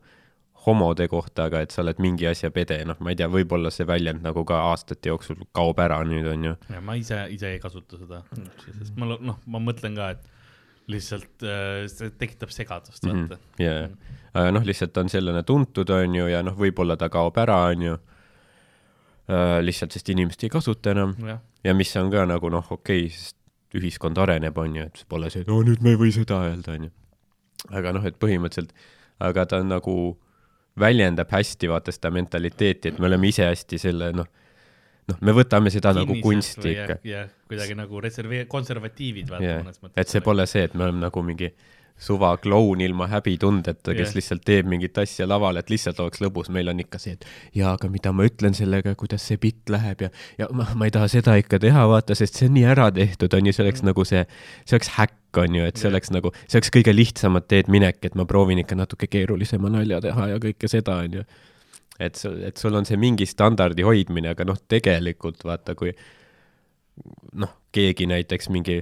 homode 0.66 1.08
kohta, 1.08 1.46
aga 1.50 1.62
et 1.62 1.74
sa 1.74 1.84
oled 1.84 2.00
mingi 2.02 2.26
asja 2.30 2.50
pede, 2.54 2.80
noh, 2.90 2.98
ma 3.04 3.14
ei 3.14 3.20
tea, 3.20 3.28
võib-olla 3.32 3.70
see 3.74 3.86
väljend 3.88 4.24
nagu 4.26 4.42
ka 4.48 4.64
aastate 4.72 5.12
jooksul 5.12 5.44
kaob 5.56 5.80
ära 5.84 6.00
nüüd 6.08 6.28
onju. 6.32 6.56
ja 6.74 6.82
ma 6.82 6.96
ise, 6.98 7.20
ise 7.34 7.54
ei 7.54 7.60
kasuta 7.62 8.00
seda, 8.02 8.24
sest 8.66 8.98
ma 8.98 9.12
lo- 9.12 9.22
noh, 9.22 9.38
ma 9.52 9.62
mõtlen 9.62 9.98
ka, 9.98 10.10
et 10.16 10.90
lihtsalt 10.92 11.46
äh, 11.46 11.86
see 11.92 12.12
tekitab 12.18 12.54
segadust, 12.54 13.06
vaata. 13.06 13.40
jaa, 13.62 13.88
aga 14.34 14.52
noh, 14.58 14.66
lihtsalt 14.66 14.98
on 15.02 15.10
selline 15.14 15.46
tuntud 15.46 15.90
onju 15.94 16.28
ja 16.34 16.42
noh, 16.46 16.58
võib-olla 16.58 16.98
ta 16.98 17.10
kaob 17.14 17.38
ära 17.42 17.62
onju. 17.72 17.98
lihtsalt, 19.66 19.96
sest 19.96 20.10
inimesed 20.14 20.44
ei 20.46 20.52
kasuta 20.54 20.92
enam 20.94 21.16
jah, 21.26 21.40
ja 21.66 21.74
mis 21.74 21.94
on 21.98 22.12
ka 22.14 22.28
nagu 22.30 22.50
noh, 22.54 22.68
okei 22.70 23.08
okay,, 23.08 23.14
sest 23.14 23.38
ühiskond 23.76 24.18
areneb, 24.22 24.58
on 24.62 24.78
ju, 24.78 24.86
et 24.86 25.02
pole 25.10 25.30
see, 25.34 25.42
et 25.44 25.50
oo 25.52 25.64
nüüd 25.66 25.82
me 25.84 25.96
ei 25.96 26.00
või 26.00 26.14
seda 26.14 26.44
öelda, 26.46 26.78
on 26.78 26.88
ju. 26.88 26.92
Aga 27.72 27.94
noh, 27.96 28.06
et 28.06 28.18
põhimõtteliselt, 28.22 28.74
aga 29.26 29.46
ta 29.50 29.62
on 29.64 29.72
nagu, 29.72 29.96
väljendab 30.80 31.32
hästi 31.32 31.70
vaata 31.72 31.94
seda 31.96 32.12
mentaliteeti, 32.12 32.92
et 32.92 33.00
me 33.00 33.08
oleme 33.08 33.30
ise 33.32 33.46
hästi 33.48 33.80
selle 33.80 34.12
noh, 34.16 34.28
noh, 35.12 35.22
me 35.24 35.36
võtame 35.36 35.72
seda 35.74 35.94
nagu 35.96 36.18
kunsti 36.24 36.74
ikka. 36.74 37.00
jah, 37.08 37.30
kuidagi 37.50 37.78
nagu 37.78 38.02
reservee-, 38.04 38.46
konservatiivid 38.52 39.32
vaata 39.32 39.48
jah 39.48 39.64
mõnes, 39.64 39.80
mõttes. 39.82 39.98
et 40.02 40.12
see 40.12 40.24
pole 40.26 40.46
see, 40.50 40.66
et 40.68 40.76
me 40.76 40.88
oleme 40.88 41.06
nagu 41.06 41.24
mingi 41.26 41.52
suva 41.98 42.34
kloun 42.38 42.82
ilma 42.82 43.08
häbitundeta, 43.08 43.94
kes 43.96 44.10
Jah. 44.10 44.16
lihtsalt 44.18 44.44
teeb 44.46 44.68
mingit 44.68 44.98
asja 45.00 45.28
laval, 45.28 45.56
et 45.60 45.70
lihtsalt 45.72 46.00
oleks 46.04 46.20
lõbus, 46.20 46.50
meil 46.52 46.68
on 46.68 46.82
ikka 46.84 47.00
see, 47.00 47.16
et 47.16 47.24
jaa, 47.56 47.72
aga 47.78 47.88
mida 47.92 48.12
ma 48.12 48.26
ütlen 48.28 48.56
sellega, 48.58 48.98
kuidas 49.00 49.24
see 49.30 49.40
bitt 49.42 49.72
läheb 49.72 50.04
ja, 50.04 50.10
ja 50.42 50.50
ma, 50.52 50.68
ma 50.76 50.90
ei 50.90 50.94
taha 50.96 51.08
seda 51.12 51.38
ikka 51.40 51.60
teha, 51.64 51.86
vaata, 51.88 52.18
sest 52.20 52.42
see 52.42 52.50
on 52.50 52.58
nii 52.58 52.66
ära 52.74 52.90
tehtud, 52.96 53.38
on 53.40 53.48
ju, 53.48 53.56
see 53.56 53.64
oleks 53.64 53.84
mm. 53.84 53.92
nagu 53.92 54.06
see, 54.08 54.26
see 54.66 54.76
oleks 54.76 54.92
häkk, 54.98 55.40
on 55.46 55.56
ju, 55.56 55.70
et 55.72 55.80
see 55.80 55.88
Jah. 55.88 55.96
oleks 55.96 56.12
nagu, 56.12 56.34
see 56.44 56.60
oleks 56.60 56.74
kõige 56.76 56.96
lihtsamat 56.98 57.48
teed 57.54 57.72
minek, 57.72 58.04
et 58.10 58.20
ma 58.20 58.28
proovin 58.28 58.60
ikka 58.66 58.76
natuke 58.80 59.08
keerulisema 59.12 59.72
nalja 59.72 60.02
teha 60.04 60.30
ja 60.34 60.44
kõike 60.44 60.72
seda, 60.72 61.00
on 61.08 61.22
ju. 61.22 61.26
et 62.00 62.20
sul, 62.20 62.38
et 62.44 62.60
sul 62.60 62.76
on 62.76 62.88
see 62.88 63.00
mingi 63.00 63.28
standardi 63.30 63.88
hoidmine, 63.88 64.36
aga 64.36 64.52
noh, 64.52 64.60
tegelikult 64.68 65.48
vaata, 65.48 65.80
kui 65.80 65.96
noh, 67.40 67.56
keegi 67.76 68.08
näiteks 68.12 68.52
mingi 68.52 68.82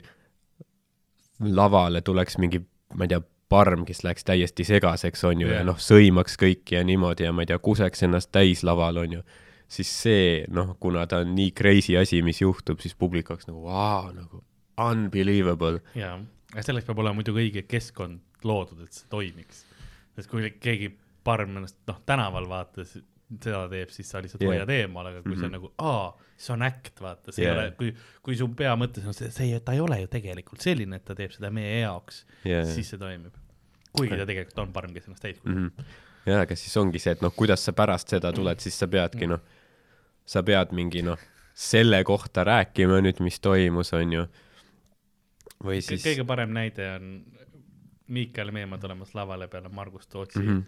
lavale 1.43 2.01
tuleks 2.01 2.37
mingi, 2.41 2.61
ma 2.95 3.05
ei 3.05 3.13
tea, 3.13 3.21
parm, 3.53 3.85
kes 3.85 4.01
läheks 4.05 4.25
täiesti 4.25 4.65
segaseks, 4.65 5.23
on 5.29 5.43
ju 5.43 5.47
yeah., 5.47 5.61
ja 5.61 5.67
noh, 5.67 5.77
sõimaks 5.81 6.37
kõiki 6.41 6.77
ja 6.77 6.83
niimoodi 6.87 7.27
ja 7.27 7.33
ma 7.35 7.43
ei 7.43 7.51
tea, 7.51 7.59
kuseks 7.61 8.05
ennast 8.07 8.31
täis 8.33 8.63
laval, 8.65 8.97
on 9.03 9.19
ju, 9.19 9.21
siis 9.71 9.91
see, 10.03 10.25
noh, 10.53 10.73
kuna 10.81 11.05
ta 11.09 11.21
on 11.23 11.35
nii 11.35 11.51
crazy 11.57 11.97
asi, 11.99 12.21
mis 12.25 12.41
juhtub, 12.41 12.81
siis 12.83 12.97
publik 12.97 13.29
oleks 13.33 13.49
nagu, 13.49 13.61
vau, 13.67 14.09
nagu 14.15 14.43
unbelievable. 14.81 15.83
jaa, 15.97 16.17
selleks 16.59 16.87
peab 16.87 17.03
olema 17.03 17.19
muidugi 17.19 17.47
õige 17.47 17.65
keskkond 17.69 18.45
loodud, 18.47 18.83
et 18.85 18.95
see 18.95 19.09
toimiks. 19.11 19.65
sest 20.17 20.29
kui 20.29 20.49
keegi 20.61 20.91
parm 21.23 21.57
ennast, 21.57 21.77
noh, 21.89 22.01
tänaval 22.05 22.49
vaatas, 22.49 22.97
seda 23.33 23.63
teeb, 23.71 23.93
siis 23.93 24.09
sa 24.09 24.21
lihtsalt 24.21 24.43
yeah. 24.43 24.53
hoiad 24.53 24.73
eemal, 24.73 25.07
aga 25.09 25.21
kui 25.21 25.31
mm 25.31 25.35
-hmm. 25.35 25.39
see 25.39 25.45
on 25.45 25.55
nagu, 25.57 25.71
aa, 25.77 26.32
see 26.43 26.53
on 26.55 26.65
äkt, 26.67 27.01
vaata, 27.01 27.31
see 27.31 27.45
yeah. 27.45 27.55
ei 27.55 27.61
ole, 27.61 27.75
kui, 27.79 27.91
kui 28.25 28.37
su 28.39 28.49
pea 28.57 28.73
mõttes 28.79 29.05
on 29.07 29.15
see, 29.17 29.31
see, 29.33 29.59
ta 29.63 29.75
ei 29.75 29.81
ole 29.83 30.01
ju 30.03 30.11
tegelikult 30.11 30.63
selline, 30.63 30.99
et 30.99 31.05
ta 31.07 31.15
teeb 31.17 31.33
seda 31.35 31.51
meie 31.53 31.81
jaoks 31.81 32.23
yeah., 32.45 32.65
siis 32.67 32.93
see 32.93 33.01
toimib. 33.01 33.35
kuigi 33.93 34.17
ta 34.19 34.27
tegelikult 34.29 34.63
on 34.65 34.73
parm, 34.75 34.95
kes 34.95 35.09
ennast 35.09 35.25
täis 35.25 35.37
mm. 35.39 35.43
kujundab 35.43 35.83
-hmm. 35.83 35.99
ja, 36.31 36.39
aga 36.45 36.57
siis 36.59 36.77
ongi 36.81 37.01
see, 37.03 37.15
et 37.15 37.23
noh, 37.25 37.33
kuidas 37.35 37.65
sa 37.65 37.75
pärast 37.77 38.15
seda 38.15 38.33
tuled, 38.35 38.63
siis 38.63 38.79
sa 38.79 38.89
peadki 38.91 39.29
noh, 39.31 39.43
sa 40.25 40.43
pead 40.43 40.75
mingi 40.75 41.03
noh, 41.05 41.19
selle 41.53 42.03
kohta 42.03 42.43
rääkima 42.43 42.99
nüüd, 43.05 43.21
mis 43.23 43.39
toimus, 43.39 43.93
on 43.93 44.13
ju. 44.13 44.27
või 45.63 45.81
siis, 45.81 46.03
kõige 46.03 46.25
parem 46.27 46.53
näide 46.53 46.89
on 46.95 47.09
Miikal 48.13 48.51
Meemaa 48.51 48.77
tulemas 48.77 49.13
lavale 49.15 49.47
peale 49.47 49.69
Margus 49.69 50.07
Tootsi 50.07 50.39
mm. 50.39 50.47
-hmm. 50.47 50.63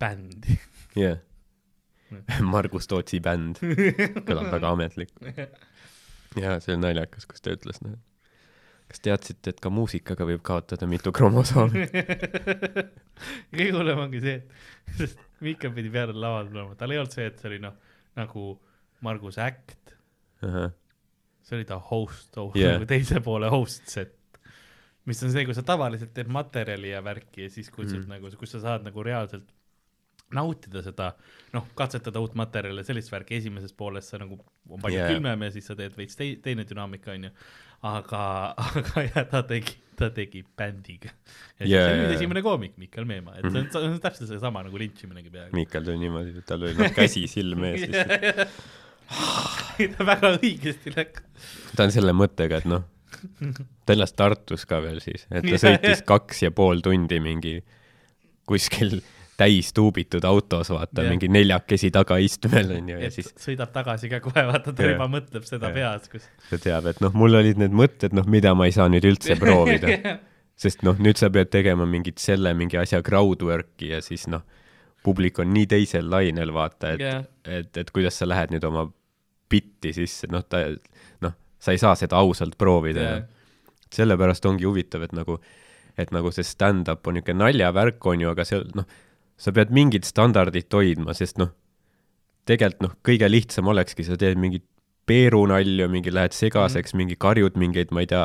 bändi. 0.00 0.58
jah. 0.96 1.18
Margus 2.52 2.88
Tootsi 2.90 3.20
bänd, 3.24 3.60
kõlab 3.60 4.50
väga 4.56 4.74
ametlik. 4.74 5.12
jaa, 6.38 6.58
see 6.62 6.76
on 6.76 6.84
naljakas, 6.84 7.26
kus 7.28 7.44
ta 7.44 7.54
ütles, 7.54 7.80
noh, 7.84 7.98
kas 8.88 9.02
teadsite, 9.04 9.52
et 9.52 9.60
ka 9.62 9.72
muusikaga 9.72 10.26
võib 10.28 10.42
kaotada 10.46 10.88
mitu 10.90 11.12
kromosoomi? 11.14 11.86
kõige 13.56 13.72
hullem 13.76 14.04
ongi 14.06 14.22
see, 14.24 14.38
et 14.40 15.02
sest 15.02 15.24
Miikal 15.44 15.70
pidi 15.76 15.92
peale 15.94 16.16
lavale 16.16 16.50
tulema, 16.50 16.74
tal 16.78 16.94
ei 16.94 17.00
olnud 17.00 17.14
see, 17.14 17.28
et 17.30 17.38
see 17.38 17.50
oli 17.52 17.60
noh, 17.62 17.76
nagu 18.18 18.50
Margus 19.06 19.38
Act, 19.42 19.94
see 20.42 21.58
oli 21.58 21.66
ta 21.68 21.78
host 21.90 22.38
oh,, 22.40 22.54
Jah. 22.58 22.76
nagu 22.76 22.88
teise 22.88 23.20
poole 23.24 23.50
host 23.52 23.86
set. 23.90 24.16
mis 25.08 25.20
on 25.24 25.30
see, 25.32 25.44
kui 25.48 25.56
sa 25.56 25.64
tavaliselt 25.66 26.10
teed 26.16 26.28
materjali 26.32 26.90
ja 26.90 27.00
värki 27.04 27.46
ja 27.46 27.52
siis 27.52 27.70
kutsud 27.72 28.02
mm. 28.02 28.10
nagu, 28.16 28.32
kus 28.40 28.56
sa 28.56 28.60
saad 28.64 28.84
nagu 28.84 29.04
reaalselt 29.04 29.46
nautida 30.34 30.82
seda, 30.84 31.12
noh, 31.54 31.66
katsetada 31.78 32.20
uut 32.20 32.34
materjali, 32.38 32.84
sellist 32.84 33.12
värki, 33.12 33.38
esimeses 33.40 33.72
pooles 33.76 34.10
sa 34.10 34.20
nagu 34.20 34.36
on 34.68 34.82
palju 34.82 34.98
yeah. 34.98 35.12
külmem 35.12 35.46
ja 35.46 35.54
siis 35.54 35.68
sa 35.70 35.76
teed 35.78 35.96
veits 35.96 36.18
tei-, 36.18 36.36
teine 36.44 36.66
dünaamika 36.68 37.14
onju. 37.14 37.30
aga, 37.88 38.22
aga 38.66 39.04
jah, 39.06 39.24
ta 39.30 39.42
tegi, 39.48 39.76
ta 39.98 40.10
tegi 40.14 40.42
bändiga. 40.58 41.14
ja 41.60 41.64
yeah, 41.64 41.72
jaa, 41.72 41.96
nüüd 41.96 42.10
jaa. 42.10 42.18
esimene 42.18 42.44
koomik, 42.44 42.76
Mikkel 42.80 43.08
Meemaa, 43.08 43.38
et 43.38 43.48
see 43.48 43.62
on, 43.62 43.70
see 43.72 43.88
on 43.88 43.96
täpselt 44.04 44.32
seesama 44.32 44.66
nagu 44.66 44.82
lintšiminegi 44.82 45.32
peaaegu. 45.32 45.56
Miikal 45.56 45.88
tuli 45.88 46.02
niimoodi, 46.04 46.44
tal 46.48 46.66
oli 46.66 46.76
noh, 46.76 46.92
käsi 46.96 47.24
silme 47.30 47.72
ees 47.72 47.86
lihtsalt. 47.88 48.60
ta 49.96 50.04
väga 50.04 50.34
õigesti 50.36 50.92
läks. 50.92 51.24
ta 51.72 51.88
on 51.88 51.94
selle 51.94 52.12
mõttega, 52.16 52.60
et 52.60 52.68
noh, 52.68 52.84
ta 53.88 53.96
elas 53.96 54.12
Tartus 54.12 54.68
ka 54.68 54.82
veel 54.84 55.00
siis, 55.00 55.24
et 55.32 55.46
ta 55.48 55.60
sõitis 55.64 56.04
kaks 56.04 56.44
ja 56.44 56.52
pool 56.52 56.84
tundi 56.84 57.22
mingi 57.24 57.60
kuskil 58.48 58.98
täis 59.38 59.70
tuubitud 59.74 60.24
autos, 60.26 60.70
vaata 60.74 61.04
Jah. 61.04 61.12
mingi 61.12 61.28
neljakesi 61.30 61.92
tagaistmel 61.94 62.72
onju 62.80 62.96
ja 62.98 63.06
et 63.06 63.14
siis 63.14 63.30
sõidab 63.38 63.70
tagasi 63.74 64.10
ka 64.10 64.18
kohe, 64.24 64.42
vaata 64.48 64.72
ta 64.72 64.82
Jah. 64.82 64.96
juba 64.96 65.06
mõtleb 65.12 65.46
seda 65.46 65.70
Jah. 65.70 65.76
peas, 65.76 66.10
kus. 66.10 66.26
ta 66.50 66.58
teab, 66.62 66.88
et 66.90 67.02
noh, 67.04 67.14
mul 67.14 67.38
olid 67.38 67.60
need 67.60 67.76
mõtted, 67.76 68.16
noh, 68.18 68.26
mida 68.26 68.54
ma 68.58 68.66
ei 68.66 68.74
saa 68.74 68.88
nüüd 68.90 69.06
üldse 69.06 69.38
proovida. 69.42 70.18
sest 70.58 70.82
noh, 70.86 70.98
nüüd 70.98 71.20
sa 71.20 71.30
pead 71.30 71.52
tegema 71.54 71.86
mingit 71.86 72.18
selle 72.22 72.50
mingi 72.58 72.80
asja 72.80 72.98
crowdwork'i 73.06 73.92
ja 73.92 74.02
siis 74.02 74.26
noh, 74.26 74.42
publik 75.06 75.38
on 75.38 75.52
nii 75.54 75.70
teisel 75.70 76.10
lainel, 76.10 76.50
vaata, 76.54 76.96
et 76.96 77.06
Jah. 77.06 77.24
et, 77.46 77.70
et 77.78 77.94
kuidas 77.94 78.18
sa 78.18 78.26
lähed 78.26 78.56
nüüd 78.56 78.66
oma 78.66 78.88
bitti 79.48 79.94
sisse, 79.94 80.26
noh, 80.34 80.42
ta, 80.50 80.66
noh, 81.22 81.38
sa 81.62 81.74
ei 81.74 81.80
saa 81.80 81.94
seda 81.96 82.18
ausalt 82.18 82.58
proovida 82.58 83.06
yeah.. 83.06 83.26
sellepärast 83.94 84.50
ongi 84.50 84.66
huvitav, 84.66 85.06
et 85.06 85.14
nagu, 85.14 85.38
et 85.94 86.10
nagu 86.10 86.34
see 86.34 86.46
stand-up 86.46 87.06
on 87.06 87.16
niisugune 87.20 87.46
naljavärk, 87.46 88.02
on 88.10 88.26
ju, 88.26 88.34
aga 88.34 88.44
seal 88.48 88.66
noh, 88.74 88.98
sa 89.38 89.54
pead 89.54 89.70
mingit 89.74 90.08
standardit 90.08 90.72
hoidma, 90.74 91.14
sest 91.14 91.38
noh, 91.38 91.52
tegelikult 92.48 92.84
noh, 92.84 92.96
kõige 93.06 93.28
lihtsam 93.30 93.70
olekski, 93.70 94.06
sa 94.06 94.18
teed 94.18 94.40
mingit 94.40 94.66
peerunalju, 95.08 95.88
mingi 95.88 96.12
lähed 96.12 96.34
segaseks 96.36 96.92
mm., 96.92 97.00
mingi 97.00 97.16
karjud 97.20 97.56
mingeid, 97.60 97.92
ma 97.94 98.04
ei 98.04 98.10
tea, 98.10 98.24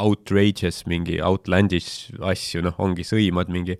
outrageous, 0.00 0.84
mingi 0.90 1.18
outlandish 1.24 2.14
asju, 2.24 2.62
noh, 2.64 2.78
ongi, 2.80 3.04
sõimad 3.06 3.52
mingi 3.52 3.76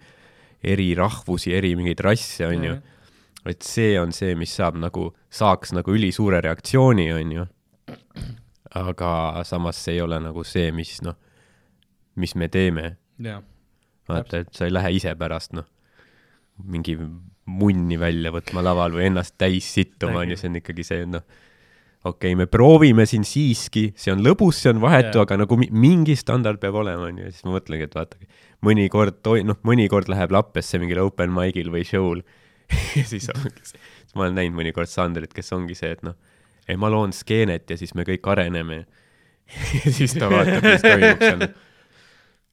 eri 0.64 0.90
rahvusi, 0.98 1.54
eri 1.56 1.74
mingeid 1.78 2.02
rasse, 2.04 2.44
on 2.48 2.68
ju. 2.68 2.76
et 3.48 3.64
see 3.64 3.98
on 4.00 4.12
see, 4.16 4.32
mis 4.40 4.52
saab 4.56 4.78
nagu, 4.80 5.10
saaks 5.32 5.74
nagu 5.76 5.92
ülisuure 5.96 6.40
reaktsiooni, 6.44 7.10
on 7.12 7.34
ju. 7.38 7.46
aga 8.74 9.44
samas 9.46 9.78
see 9.84 9.98
ei 9.98 10.04
ole 10.04 10.18
nagu 10.20 10.44
see, 10.48 10.72
mis 10.74 10.98
noh, 11.04 11.16
mis 12.20 12.34
me 12.34 12.48
teeme. 12.48 12.96
vaata, 14.08 14.44
et 14.44 14.52
sa 14.52 14.68
ei 14.68 14.72
lähe 14.74 14.92
ise 14.98 15.14
pärast 15.16 15.54
noh, 15.56 15.68
mingi 16.62 16.96
munni 17.44 17.98
välja 18.00 18.32
võtma 18.32 18.62
laval 18.64 18.94
või 18.96 19.08
ennast 19.10 19.36
täis 19.40 19.66
sittuma, 19.74 20.22
on 20.22 20.32
ju, 20.32 20.38
see 20.40 20.50
on 20.50 20.60
ikkagi 20.60 20.86
see, 20.86 21.08
noh, 21.08 21.24
okei 22.04 22.32
okay,, 22.32 22.38
me 22.38 22.46
proovime 22.50 23.06
siin 23.08 23.26
siiski, 23.28 23.88
see 24.00 24.12
on 24.14 24.22
lõbus, 24.24 24.62
see 24.62 24.72
on 24.72 24.80
vahetu 24.84 25.18
yeah., 25.18 25.26
aga 25.26 25.40
nagu 25.42 25.58
mi- 25.60 25.70
mingi 25.72 26.16
standard 26.20 26.60
peab 26.62 26.78
olema, 26.80 27.10
on 27.10 27.20
ju, 27.20 27.28
ja 27.28 27.34
siis 27.34 27.44
ma 27.48 27.56
mõtlengi, 27.58 27.88
et 27.88 27.98
vaata, 27.98 28.20
mõnikord 28.64 29.20
toi-, 29.24 29.44
noh, 29.46 29.58
mõnikord 29.66 30.08
läheb 30.12 30.32
lappesse 30.34 30.80
mingil 30.80 31.02
open 31.04 31.34
mic'il 31.34 31.72
või 31.74 31.84
show'l 31.88 32.24
ja 32.98 33.04
siis 33.08 33.28
ongi 33.34 33.52
see, 33.60 33.80
siis 34.04 34.16
ma 34.16 34.26
olen 34.26 34.40
näinud 34.40 34.58
mõnikord 34.62 34.90
Sanderit, 34.90 35.34
kes 35.36 35.52
ongi 35.56 35.76
see, 35.78 35.92
et 35.96 36.04
noh, 36.06 36.16
ei 36.68 36.80
ma 36.80 36.88
loon 36.92 37.12
skeenet 37.12 37.68
ja 37.70 37.76
siis 37.80 37.92
me 37.98 38.06
kõik 38.08 38.24
areneme 38.32 38.84
ja 39.84 39.92
siis 39.92 40.16
ta 40.16 40.30
vaatab, 40.32 40.64
mis 40.64 40.84
toimub 40.84 41.24
seal. 41.24 41.48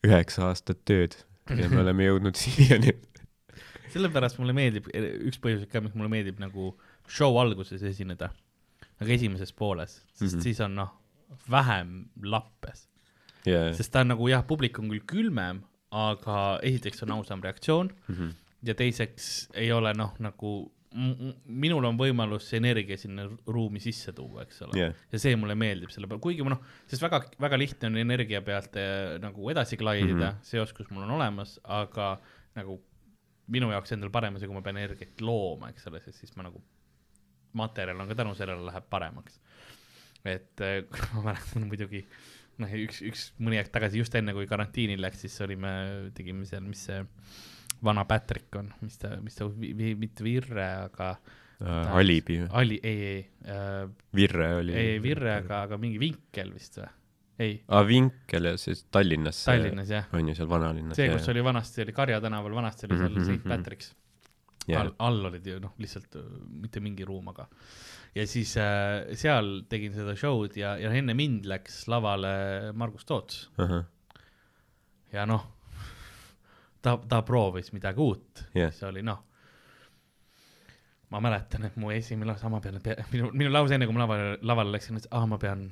üheksa 0.07 0.49
aastat 0.49 0.81
tööd 0.87 1.15
ja 1.51 1.69
me 1.71 1.81
oleme 1.83 2.07
jõudnud 2.07 2.39
siiani. 2.43 2.95
Sellepärast 3.93 4.39
mulle 4.41 4.55
meeldib, 4.57 4.87
üks 5.27 5.39
põhjus 5.41 5.67
ka, 5.71 5.81
miks 5.83 5.97
mulle 5.97 6.11
meeldib 6.11 6.39
nagu 6.41 6.71
show 7.09 7.37
alguses 7.41 7.83
esineda, 7.83 8.31
aga 9.01 9.13
esimeses 9.17 9.53
pooles, 9.53 9.99
sest 10.13 10.21
mm. 10.21 10.37
-hmm. 10.37 10.43
siis 10.43 10.61
on 10.65 10.75
noh, 10.75 10.93
vähem 11.51 11.95
lappes, 12.23 12.87
ja, 13.45 13.69
sest 13.73 13.91
ta 13.91 14.05
on 14.05 14.13
nagu 14.15 14.27
jah, 14.31 14.45
publik 14.47 14.79
on 14.79 14.91
küll 14.91 15.05
külmem, 15.07 15.63
aga 15.91 16.59
esiteks 16.63 17.03
on 17.03 17.17
ausam 17.17 17.41
reaktsioon 17.43 17.91
Mhm. 18.07 18.29
ja 18.63 18.75
teiseks 18.75 19.49
ei 19.53 19.71
ole 19.71 19.93
noh, 19.93 20.13
nagu 20.19 20.71
minul 20.91 21.85
on 21.87 21.95
võimalus 21.99 22.49
see 22.49 22.59
energia 22.59 22.97
sinna 22.99 23.23
ruumi 23.47 23.79
sisse 23.79 24.11
tuua, 24.15 24.43
eks 24.43 24.61
ole 24.65 24.79
Jah. 24.79 24.95
ja 25.11 25.19
see 25.23 25.37
mulle 25.39 25.55
meeldib 25.55 25.91
selle 25.93 26.09
peale, 26.09 26.19
kuigi 26.23 26.43
ma 26.43 26.51
noh, 26.51 26.65
sest 26.91 27.03
väga, 27.03 27.21
väga 27.39 27.59
lihtne 27.61 27.87
on 27.87 27.99
energia 28.01 28.41
pealt 28.43 28.75
eh, 28.79 29.15
nagu 29.23 29.51
edasi 29.53 29.79
klaidida 29.79 30.17
mm, 30.17 30.35
-hmm. 30.35 30.49
see 30.49 30.59
oskus 30.59 30.89
mul 30.91 31.05
on 31.07 31.15
olemas, 31.15 31.59
aga 31.63 32.17
nagu 32.59 32.81
minu 33.51 33.71
jaoks 33.73 33.95
endal 33.95 34.11
parem 34.13 34.37
see, 34.37 34.49
kui 34.49 34.57
ma 34.57 34.63
pean 34.65 34.79
energiat 34.81 35.23
looma, 35.23 35.71
eks 35.71 35.87
ole, 35.89 36.01
sest 36.03 36.23
siis 36.23 36.35
ma 36.37 36.45
nagu, 36.47 36.61
materjal 37.57 38.03
on 38.03 38.11
ka 38.11 38.19
tänu 38.21 38.35
sellele 38.37 38.67
läheb 38.67 38.87
paremaks. 38.91 39.39
et 40.25 40.61
eh, 40.67 40.83
ma 41.15 41.25
mäletan 41.31 41.65
muidugi, 41.67 42.03
noh, 42.61 42.75
üks, 42.85 43.01
üks 43.07 43.25
mõni 43.41 43.59
aeg 43.59 43.71
tagasi, 43.73 44.01
just 44.01 44.15
enne 44.19 44.35
kui 44.37 44.47
karantiini 44.49 44.99
läks, 44.99 45.25
siis 45.25 45.39
olime, 45.45 45.71
tegime 46.17 46.45
seal, 46.49 46.65
mis 46.67 46.85
see 46.89 47.01
vana 47.81 48.05
Patrick 48.05 48.55
on, 48.59 48.69
mis 48.85 48.99
ta, 49.01 49.15
mis 49.23 49.37
ta, 49.37 49.47
mitte 49.49 50.25
Virre, 50.25 50.67
aga 50.85 51.11
äh, 51.15 51.95
Alibi 51.97 52.43
või? 52.43 52.49
Ali, 52.61 52.79
ei, 52.83 53.05
ei 53.09 53.21
äh,, 53.49 53.85
Virre 54.15 54.49
oli. 54.59 54.75
ei 54.77 54.99
Virre, 55.01 55.39
aga, 55.41 55.65
aga 55.65 55.81
mingi 55.81 56.01
Vinkel 56.01 56.53
vist 56.53 56.77
või? 56.77 56.91
ei, 57.41 57.55
aa, 57.67 57.81
Vinkel 57.87 58.51
ja 58.51 58.57
siis 58.61 58.83
Tallinnas. 58.93 59.39
Tallinnas 59.47 59.89
jah. 59.89 60.11
on 60.17 60.29
ju 60.29 60.35
seal 60.37 60.49
vanalinnas. 60.51 60.99
see, 60.99 61.09
kus 61.13 61.29
oli 61.33 61.43
vanasti 61.45 61.85
oli 61.85 61.95
Karja 61.97 62.21
tänaval, 62.23 62.55
vanasti 62.55 62.87
oli 62.89 62.99
seal 62.99 63.15
Mhm, 63.17 63.25
St 63.25 63.39
mhm. 63.39 63.49
Patrick's. 63.49 63.95
Jah. 64.69 64.81
all, 64.81 64.91
all 65.01 65.25
olid 65.31 65.47
ju 65.47 65.57
noh, 65.59 65.73
lihtsalt 65.81 66.15
äh, 66.19 66.27
mitte 66.61 66.79
mingi 66.85 67.05
ruum, 67.07 67.31
aga 67.31 67.47
ja 68.13 68.27
siis 68.29 68.53
äh, 68.61 69.09
seal 69.17 69.63
tegin 69.71 69.95
seda 69.95 70.13
show'd 70.19 70.53
ja, 70.59 70.75
ja 70.77 70.91
enne 70.93 71.15
mind 71.17 71.47
läks 71.49 71.87
lavale 71.89 72.33
Margus 72.77 73.07
Toots 73.09 73.47
ahah, 73.57 73.87
ja 75.15 75.25
noh, 75.25 75.47
ta, 76.85 76.93
ta 77.09 77.23
proovis 77.25 77.71
midagi 77.73 78.05
uut 78.05 78.45
Jah. 78.53 78.69
see 78.75 78.85
oli 78.91 79.01
noh, 79.07 79.23
ma 81.11 81.23
mäletan, 81.25 81.65
et 81.65 81.81
mu 81.81 81.89
esimene 81.95 82.29
lause, 82.29 82.51
ma 82.51 82.61
pean, 82.63 82.77
minu, 83.15 83.31
minu 83.33 83.51
lause 83.51 83.75
enne, 83.75 83.89
kui 83.89 83.97
ma 83.97 84.05
lavale, 84.05 84.35
lavale 84.45 84.77
läksin, 84.77 85.01
et 85.01 85.09
aa, 85.09 85.25
ma 85.25 85.41
pean 85.41 85.71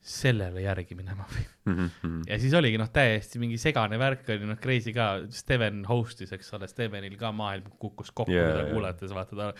sellele 0.00 0.62
järgi 0.62 0.94
minema 0.98 1.24
või 1.30 1.44
Mhm, 1.66 2.20
ja 2.28 2.36
siis 2.38 2.52
oligi 2.54 2.78
noh, 2.78 2.86
täiesti 2.94 3.40
mingi 3.42 3.56
segane 3.58 3.98
värk 3.98 4.28
oli 4.30 4.46
noh, 4.46 4.58
crazy 4.62 4.92
ka, 4.94 5.22
Steven 5.34 5.80
host'is, 5.88 6.30
eks 6.36 6.52
ole, 6.54 6.68
Stevenil 6.70 7.16
ka 7.18 7.32
maailm 7.34 7.72
kukkus 7.82 8.12
kokku 8.14 8.30
yeah,, 8.32 8.52
teda 8.52 8.68
kuulates, 8.70 9.10
vaata 9.16 9.36
ta 9.36 9.52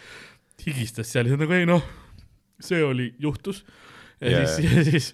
higistas 0.66 1.10
seal 1.12 1.26
ja 1.32 1.36
nagu 1.40 1.52
ei 1.52 1.66
noh, 1.66 1.82
see 2.62 2.78
oli, 2.86 3.08
juhtus. 3.18 3.64
ja 4.20 4.30
yeah. 4.44 4.46
siis, 4.54 4.70
ja 4.76 4.84
siis 4.86 5.08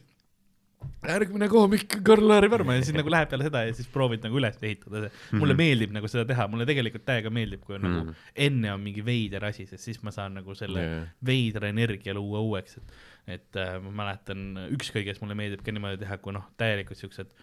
järgmine 1.07 1.47
koomik 1.51 1.97
Karl-Lari 2.05 2.51
Varma 2.51 2.75
ja 2.77 2.83
siis 2.85 2.95
nagu 2.97 3.11
läheb 3.11 3.29
peale 3.31 3.45
seda 3.47 3.61
ja 3.69 3.73
siis 3.75 3.89
proovid 3.91 4.23
nagu 4.27 4.37
üles 4.39 4.59
ehitada, 4.61 5.09
mulle 5.33 5.55
Mhm. 5.55 5.61
meeldib 5.63 5.93
nagu 5.95 6.09
seda 6.11 6.25
teha, 6.29 6.45
mulle 6.51 6.67
tegelikult 6.69 7.05
täiega 7.09 7.31
meeldib, 7.33 7.63
kui 7.65 7.77
on 7.79 7.83
nagu 7.87 8.01
Mhm. 8.05 8.15
enne 8.37 8.73
on 8.75 8.81
mingi 8.85 9.01
veider 9.07 9.45
asi, 9.49 9.65
sest 9.67 9.85
siis 9.89 10.03
ma 10.03 10.11
saan 10.11 10.35
nagu 10.35 10.55
selle 10.59 10.83
Jaa. 10.85 11.07
veidra 11.25 11.69
energia 11.73 12.15
luua 12.15 12.41
uueks, 12.43 12.77
et, 12.83 12.93
et 13.31 13.59
äh, 13.61 13.75
ma 13.83 13.93
mäletan, 14.03 14.47
ükskõik, 14.75 15.07
kes 15.11 15.21
mulle 15.23 15.37
meeldib 15.39 15.63
ka 15.65 15.75
niimoodi 15.75 16.01
teha, 16.03 16.19
kui 16.23 16.35
noh, 16.35 16.49
täielikult 16.59 16.99
siuksed, 16.99 17.35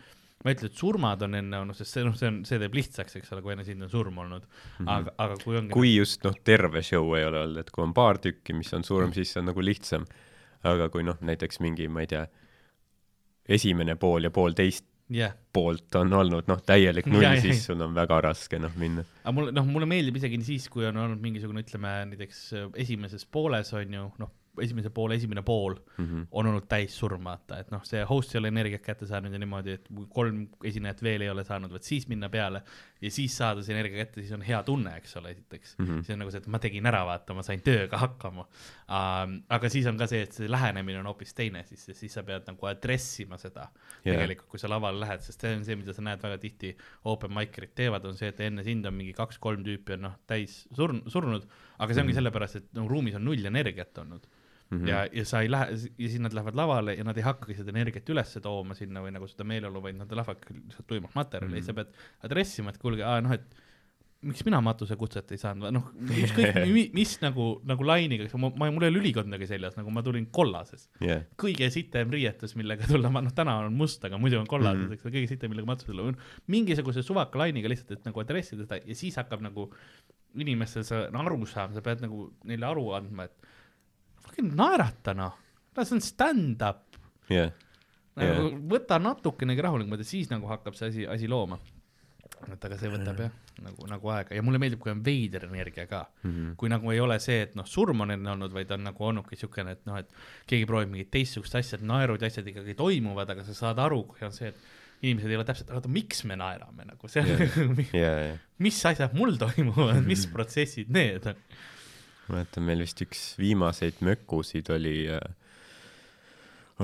ma 0.44 0.52
ei 0.52 0.58
ütle, 0.58 0.70
et 0.72 0.80
surmad 0.80 1.24
on 1.28 1.38
enne 1.40 1.62
olnud, 1.64 1.78
sest 1.78 1.98
see 1.98 2.04
noh, 2.08 2.16
see 2.20 2.30
on, 2.32 2.42
see 2.48 2.60
teeb 2.62 2.76
lihtsaks, 2.76 3.16
eks 3.20 3.32
ole, 3.36 3.44
kui 3.46 3.56
enne 3.56 3.66
sind 3.68 3.84
on 3.84 3.92
surm 3.92 4.18
olnud 4.24 4.44
mm, 4.44 4.60
-hmm. 4.80 4.92
aga, 4.96 5.16
aga 5.18 5.40
kui 5.44 5.58
ongi 5.60 5.76
kui 5.76 5.94
just 5.96 6.24
noh, 6.28 6.36
terve 6.44 6.84
show 6.84 7.16
ei 7.18 7.26
ole 7.28 7.44
olnud, 7.46 7.64
et 7.64 7.72
kui 7.72 7.84
on 7.84 7.94
paar 7.94 8.20
tükki, 8.20 8.56
mis 8.56 8.74
on 8.74 8.80
Mm. 8.80 8.90
surm, 8.92 9.14
siis 9.14 9.34
see 9.34 9.40
on 9.42 9.52
nagu 9.52 9.64
lihtsam. 9.64 10.06
aga 10.64 10.90
kui 10.90 11.04
noh, 11.04 11.16
näiteks 11.22 11.60
mingi, 11.64 11.88
ma 11.88 12.02
ei 12.04 12.08
tea, 12.08 12.26
esimene 13.48 13.96
pool 13.96 14.24
ja 14.28 14.32
poolteist 14.32 14.86
jah, 15.10 15.34
poolt 15.54 15.96
on 15.96 16.14
olnud 16.14 16.50
noh, 16.50 16.60
täielik 16.66 17.08
null 17.12 17.28
siis 17.42 17.64
sul 17.66 17.82
on 17.82 17.96
väga 17.96 18.22
raske 18.30 18.60
noh 18.62 18.76
minna. 18.80 19.06
aga 19.24 19.34
mulle, 19.36 19.54
noh, 19.56 19.66
mulle 19.66 19.88
meeldib 19.90 20.20
isegi 20.20 20.42
siis, 20.46 20.68
kui 20.70 20.86
on 20.90 20.98
olnud 20.98 21.22
mingisugune, 21.24 21.64
ütleme 21.66 21.96
näiteks 22.12 22.44
äh, 22.54 22.68
esimeses 22.86 23.26
pooles 23.26 23.74
on 23.78 23.98
ju, 23.98 24.06
noh, 24.22 24.34
esimese 24.62 24.90
poole 24.90 25.16
esimene 25.16 25.42
pool 25.44 25.76
Mhm. 25.98 26.28
on 26.32 26.46
olnud 26.48 26.68
täis 26.68 26.96
surm, 26.98 27.24
vaata, 27.24 27.60
et 27.60 27.72
noh, 27.72 27.84
see 27.84 28.04
host 28.04 28.36
ei 28.36 28.40
ole 28.40 28.48
energiat 28.48 28.82
kätte 28.82 29.08
saanud 29.08 29.34
ja 29.34 29.40
niimoodi, 29.40 29.72
et 29.80 29.88
kui 29.88 30.06
kolm 30.14 30.48
esinejat 30.64 31.02
veel 31.04 31.22
ei 31.22 31.30
ole 31.30 31.44
saanud, 31.44 31.72
vot 31.72 31.84
siis 31.84 32.08
minna 32.08 32.30
peale 32.30 32.62
ja 33.02 33.12
siis 33.12 33.36
saada 33.38 33.62
see 33.64 33.74
energia 33.76 34.04
kätte, 34.06 34.22
siis 34.22 34.32
on 34.36 34.42
hea 34.42 34.62
tunne, 34.64 34.96
eks 34.98 35.16
ole, 35.18 35.32
esiteks 35.32 35.76
mm. 35.78 35.86
-hmm. 35.86 36.04
see 36.04 36.14
on 36.14 36.20
nagu 36.20 36.32
see, 36.32 36.42
et 36.44 36.48
ma 36.48 36.60
tegin 36.60 36.86
ära, 36.86 37.06
vaata, 37.06 37.34
ma 37.34 37.44
sain 37.44 37.62
tööga 37.62 37.98
hakkama 37.98 38.42
uh,. 38.42 39.36
aga 39.50 39.70
siis 39.70 39.86
on 39.88 39.98
ka 39.98 40.08
see, 40.08 40.22
et 40.28 40.34
see 40.34 40.50
lähenemine 40.52 41.00
on 41.00 41.06
hoopis 41.12 41.34
teine, 41.38 41.64
siis, 41.70 41.86
siis 41.94 42.14
sa 42.14 42.24
pead 42.24 42.48
nagu 42.48 42.66
address 42.70 43.20
ima 43.24 43.38
seda 43.38 43.68
yeah. 44.06 44.16
tegelikult, 44.18 44.50
kui 44.50 44.60
sa 44.60 44.70
lavale 44.72 45.00
lähed, 45.00 45.22
sest 45.26 45.42
see 45.42 45.56
on 45.56 45.66
see, 45.66 45.76
mida 45.80 45.94
sa 45.94 46.02
näed 46.06 46.22
väga 46.24 46.38
tihti 46.42 46.76
open 47.06 47.32
mic'erid 47.36 47.74
teevad, 47.76 48.06
on 48.06 48.18
see, 48.18 48.30
et 48.34 48.40
enne 48.48 48.64
sind 48.64 48.86
on 48.86 48.94
mingi 48.98 49.14
kaks-kolm 49.18 49.64
tüüpi 49.66 49.94
on 49.98 50.02
noh, 50.10 50.18
täis 50.28 50.62
surn-, 50.76 51.04
surnud, 51.08 51.48
aga 51.80 51.94
see 51.94 52.02
ongi 52.04 52.14
Mhm. 52.14 52.20
sellepärast, 52.20 52.56
et 52.56 52.74
no 52.74 52.88
ruumis 52.88 53.16
on 53.16 53.26
null 53.26 53.46
energiat 53.46 53.98
olnud 53.98 54.28
Mhm. 54.70 54.88
ja, 54.88 55.06
ja 55.14 55.26
sa 55.26 55.42
ei 55.42 55.50
lähe 55.50 55.72
ja 55.74 56.10
siis 56.10 56.20
nad 56.22 56.34
lähevad 56.36 56.58
lavale 56.58 56.94
ja 56.94 57.04
nad 57.04 57.18
ei 57.18 57.26
hakkagi 57.26 57.56
seda 57.58 57.74
energiat 57.74 58.10
üles 58.14 58.36
tooma 58.44 58.76
sinna 58.78 59.02
või 59.02 59.16
nagu 59.16 59.28
seda 59.28 59.48
meeleolu, 59.50 59.82
vaid 59.82 59.98
nad 59.98 60.12
lähevadki 60.14 60.54
lihtsalt 60.60 60.88
tuimalt 60.88 61.16
materjali 61.18 61.56
mm 61.56 61.58
-hmm. 61.58 61.66
ja 61.66 61.66
sa 61.66 61.74
pead 61.74 62.28
address 62.28 62.60
ima, 62.62 62.70
et 62.70 62.78
kuulge, 62.78 63.04
aa 63.04 63.22
noh, 63.26 63.34
et 63.34 63.58
miks 64.20 64.42
mina 64.44 64.60
matusekutset 64.64 65.32
ei 65.32 65.40
saanud, 65.40 65.72
noh, 65.72 65.86
ükskõik 66.12 66.58
mis 66.98 67.14
nagu, 67.24 67.46
nagu 67.68 67.86
lainiga, 67.88 68.28
ma, 68.42 68.50
ma, 68.52 68.68
mul 68.76 68.84
ei 68.84 68.92
ole 68.92 69.00
ülikondagi 69.00 69.48
seljas, 69.48 69.78
nagu 69.80 69.94
ma 69.96 70.04
tulin 70.04 70.26
kollases. 70.36 70.90
jah, 71.04 71.24
kõige 71.40 71.70
sitem 71.72 72.12
riietus, 72.12 72.56
millega 72.60 72.88
tulla, 72.90 73.12
noh, 73.16 73.32
täna 73.36 73.56
on 73.64 73.78
must, 73.80 74.04
aga 74.06 74.20
muidu 74.20 74.42
on 74.42 74.50
kollases 74.50 74.82
mm. 74.82 74.90
-hmm. 74.90 75.00
eks 75.00 75.08
ole, 75.08 75.16
kõige 75.16 75.32
sitem, 75.32 75.54
millega 75.54 75.72
matusele 75.72 76.04
tulla, 76.04 76.32
mingisuguse 76.52 77.04
suvaka 77.06 77.40
lainiga 77.40 77.72
lihtsalt, 77.72 77.96
et 77.96 78.10
nagu 78.12 78.26
address 78.26 78.54
ida 78.54 78.68
seda 78.68 78.82
ja 78.84 78.98
siis 79.02 79.16
hakkab 79.22 79.46
nagu 79.46 79.70
inimestel 80.36 80.84
see 80.84 81.08
no, 81.14 81.24
aru 81.24 81.46
saama, 81.48 81.74
sa 81.74 81.86
pead 81.86 82.04
nagu 82.04 82.28
neile 82.44 82.68
aru 82.68 82.90
andma, 83.00 83.30
et 83.30 83.48
fucking 84.30 84.54
naerata 84.56 85.14
noh, 85.18 85.36
las 85.78 85.92
on 85.96 86.02
stand-up 86.06 86.86
jah, 87.34 87.52
nagu,. 88.20 88.54
võta 88.72 88.98
natukenegi 89.02 89.62
rahulikumalt 89.68 90.06
ja 90.06 90.10
siis 90.14 90.32
nagu 90.32 90.48
hakkab 90.52 90.78
see 90.80 90.90
asi, 90.94 91.06
asi 91.10 91.28
looma. 91.32 91.60
et 92.54 92.64
aga 92.66 92.78
see 92.80 92.90
võtab 92.94 93.18
jah, 93.20 93.32
nagu, 93.66 93.88
nagu 93.90 94.12
aega 94.14 94.36
ja 94.38 94.44
mulle 94.46 94.60
meeldib, 94.62 94.80
kui 94.80 94.92
on 94.94 95.02
veider 95.04 95.44
energia 95.50 95.84
ka 95.90 96.06
Mhm. 96.24 96.54
kui 96.60 96.70
nagu 96.72 96.92
ei 96.94 97.00
ole 97.04 97.18
see, 97.20 97.42
et 97.48 97.56
noh, 97.60 97.66
surm 97.68 98.02
on 98.06 98.12
enne 98.16 98.32
olnud, 98.32 98.54
vaid 98.56 98.72
on 98.72 98.84
nagu 98.88 99.04
olnudki 99.10 99.36
siukene, 99.40 99.72
et 99.76 99.86
noh, 99.90 99.98
et 100.00 100.14
keegi 100.48 100.68
proovib 100.70 100.92
mingit 100.94 101.10
teistsugust 101.12 101.56
asja, 101.60 101.78
et 101.80 101.84
naerud 101.90 102.22
ja 102.22 102.28
asjad 102.32 102.48
ikkagi 102.48 102.76
toimuvad, 102.80 103.30
aga 103.34 103.44
sa 103.44 103.54
saad 103.58 103.80
aru, 103.84 104.04
kui 104.14 104.24
on 104.28 104.32
see, 104.36 104.54
et 104.54 104.56
inimesed 105.02 105.32
ei 105.32 105.36
ole 105.40 105.46
täpselt, 105.48 105.70
oota, 105.76 105.88
miks 105.92 106.24
me 106.28 106.36
naerame 106.40 106.86
nagu, 106.88 107.08
see 107.12 107.24
on, 107.24 107.76
ja, 107.96 108.14
ja 108.30 108.38
mis 108.60 108.80
asjad 108.86 109.14
mul 109.16 109.36
toimuvad, 109.40 110.02
mis 110.08 110.26
protsessid 110.32 110.90
need 110.92 111.28
on. 111.34 111.44
mäletan, 112.32 112.64
meil 112.68 112.82
vist 112.86 113.02
üks 113.06 113.24
viimaseid 113.40 114.00
mökusid 114.06 114.70
oli 114.76 114.96
äh,, 115.12 115.20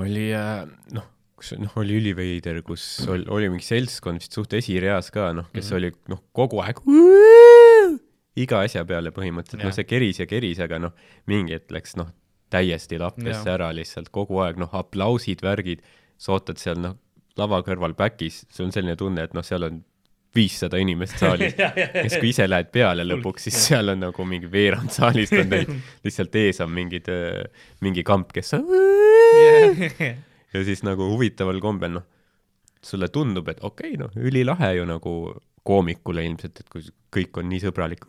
oli 0.02 0.26
äh, 0.36 0.64
noh, 0.96 1.06
kus 1.36 1.52
noh, 1.60 1.72
oli 1.80 1.98
üliveider, 2.00 2.62
kus 2.66 2.84
oli, 3.12 3.24
oli 3.32 3.48
mingi 3.52 3.64
seltskond 3.66 4.22
vist 4.22 4.36
suht 4.36 4.52
esireas 4.56 5.10
ka 5.14 5.30
noh, 5.36 5.48
kes 5.54 5.70
Mhm. 5.70 5.76
oli 5.78 5.90
noh, 6.12 6.22
kogu 6.36 6.60
aeg 6.64 6.80
iga 8.36 8.60
asja 8.66 8.84
peale 8.84 9.10
põhimõtteliselt, 9.16 9.64
noh, 9.64 9.72
see 9.76 9.86
keris 9.88 10.18
ja 10.20 10.26
keris, 10.28 10.58
aga 10.60 10.78
noh, 10.82 10.92
mingi 11.30 11.54
hetk 11.56 11.72
läks 11.72 11.96
noh, 11.96 12.10
täiesti 12.52 12.98
lappesse 13.00 13.48
ära 13.50 13.70
lihtsalt 13.74 14.10
kogu 14.14 14.38
aeg 14.44 14.58
noh, 14.60 14.68
aplausid, 14.76 15.40
värgid, 15.44 15.80
sa 16.20 16.36
ootad 16.36 16.60
seal 16.60 16.78
noh, 16.82 16.96
lava 17.36 17.62
kõrval 17.64 17.94
back'is, 17.96 18.44
sul 18.52 18.66
on 18.68 18.72
selline 18.76 18.96
tunne, 18.96 19.24
et 19.24 19.32
noh, 19.36 19.44
seal 19.44 19.64
on 19.66 19.80
viissada 20.36 20.78
inimest 20.80 21.18
saalis. 21.22 21.56
Kes, 22.02 22.18
kui 22.20 22.30
ise 22.30 22.46
lähed 22.48 22.70
peale 22.74 23.06
lõpuks, 23.06 23.48
siis 23.48 23.58
seal 23.68 23.94
on 23.94 24.04
nagu 24.06 24.28
mingi 24.28 24.50
veerand 24.52 24.92
saalist 24.94 25.34
on 25.36 25.50
täis, 25.52 25.72
lihtsalt 26.06 26.38
ees 26.42 26.62
on 26.64 26.72
mingid, 26.76 27.10
mingi 27.84 28.04
kamp, 28.06 28.32
kes 28.36 28.54
on 28.58 28.68
ja 30.56 30.64
siis 30.64 30.82
nagu 30.86 31.08
huvitaval 31.10 31.60
kombel 31.62 31.98
noh, 31.98 32.06
sulle 32.84 33.08
tundub, 33.12 33.48
et 33.50 33.62
okei 33.64 33.94
okay,, 33.94 34.00
noh, 34.00 34.12
ülilahe 34.16 34.76
ju 34.78 34.86
nagu 34.88 35.14
koomikule 35.66 36.22
ilmselt, 36.26 36.62
et 36.62 36.68
kui 36.70 36.84
kõik 37.16 37.40
on 37.40 37.48
nii 37.50 37.64
sõbralik 37.64 38.06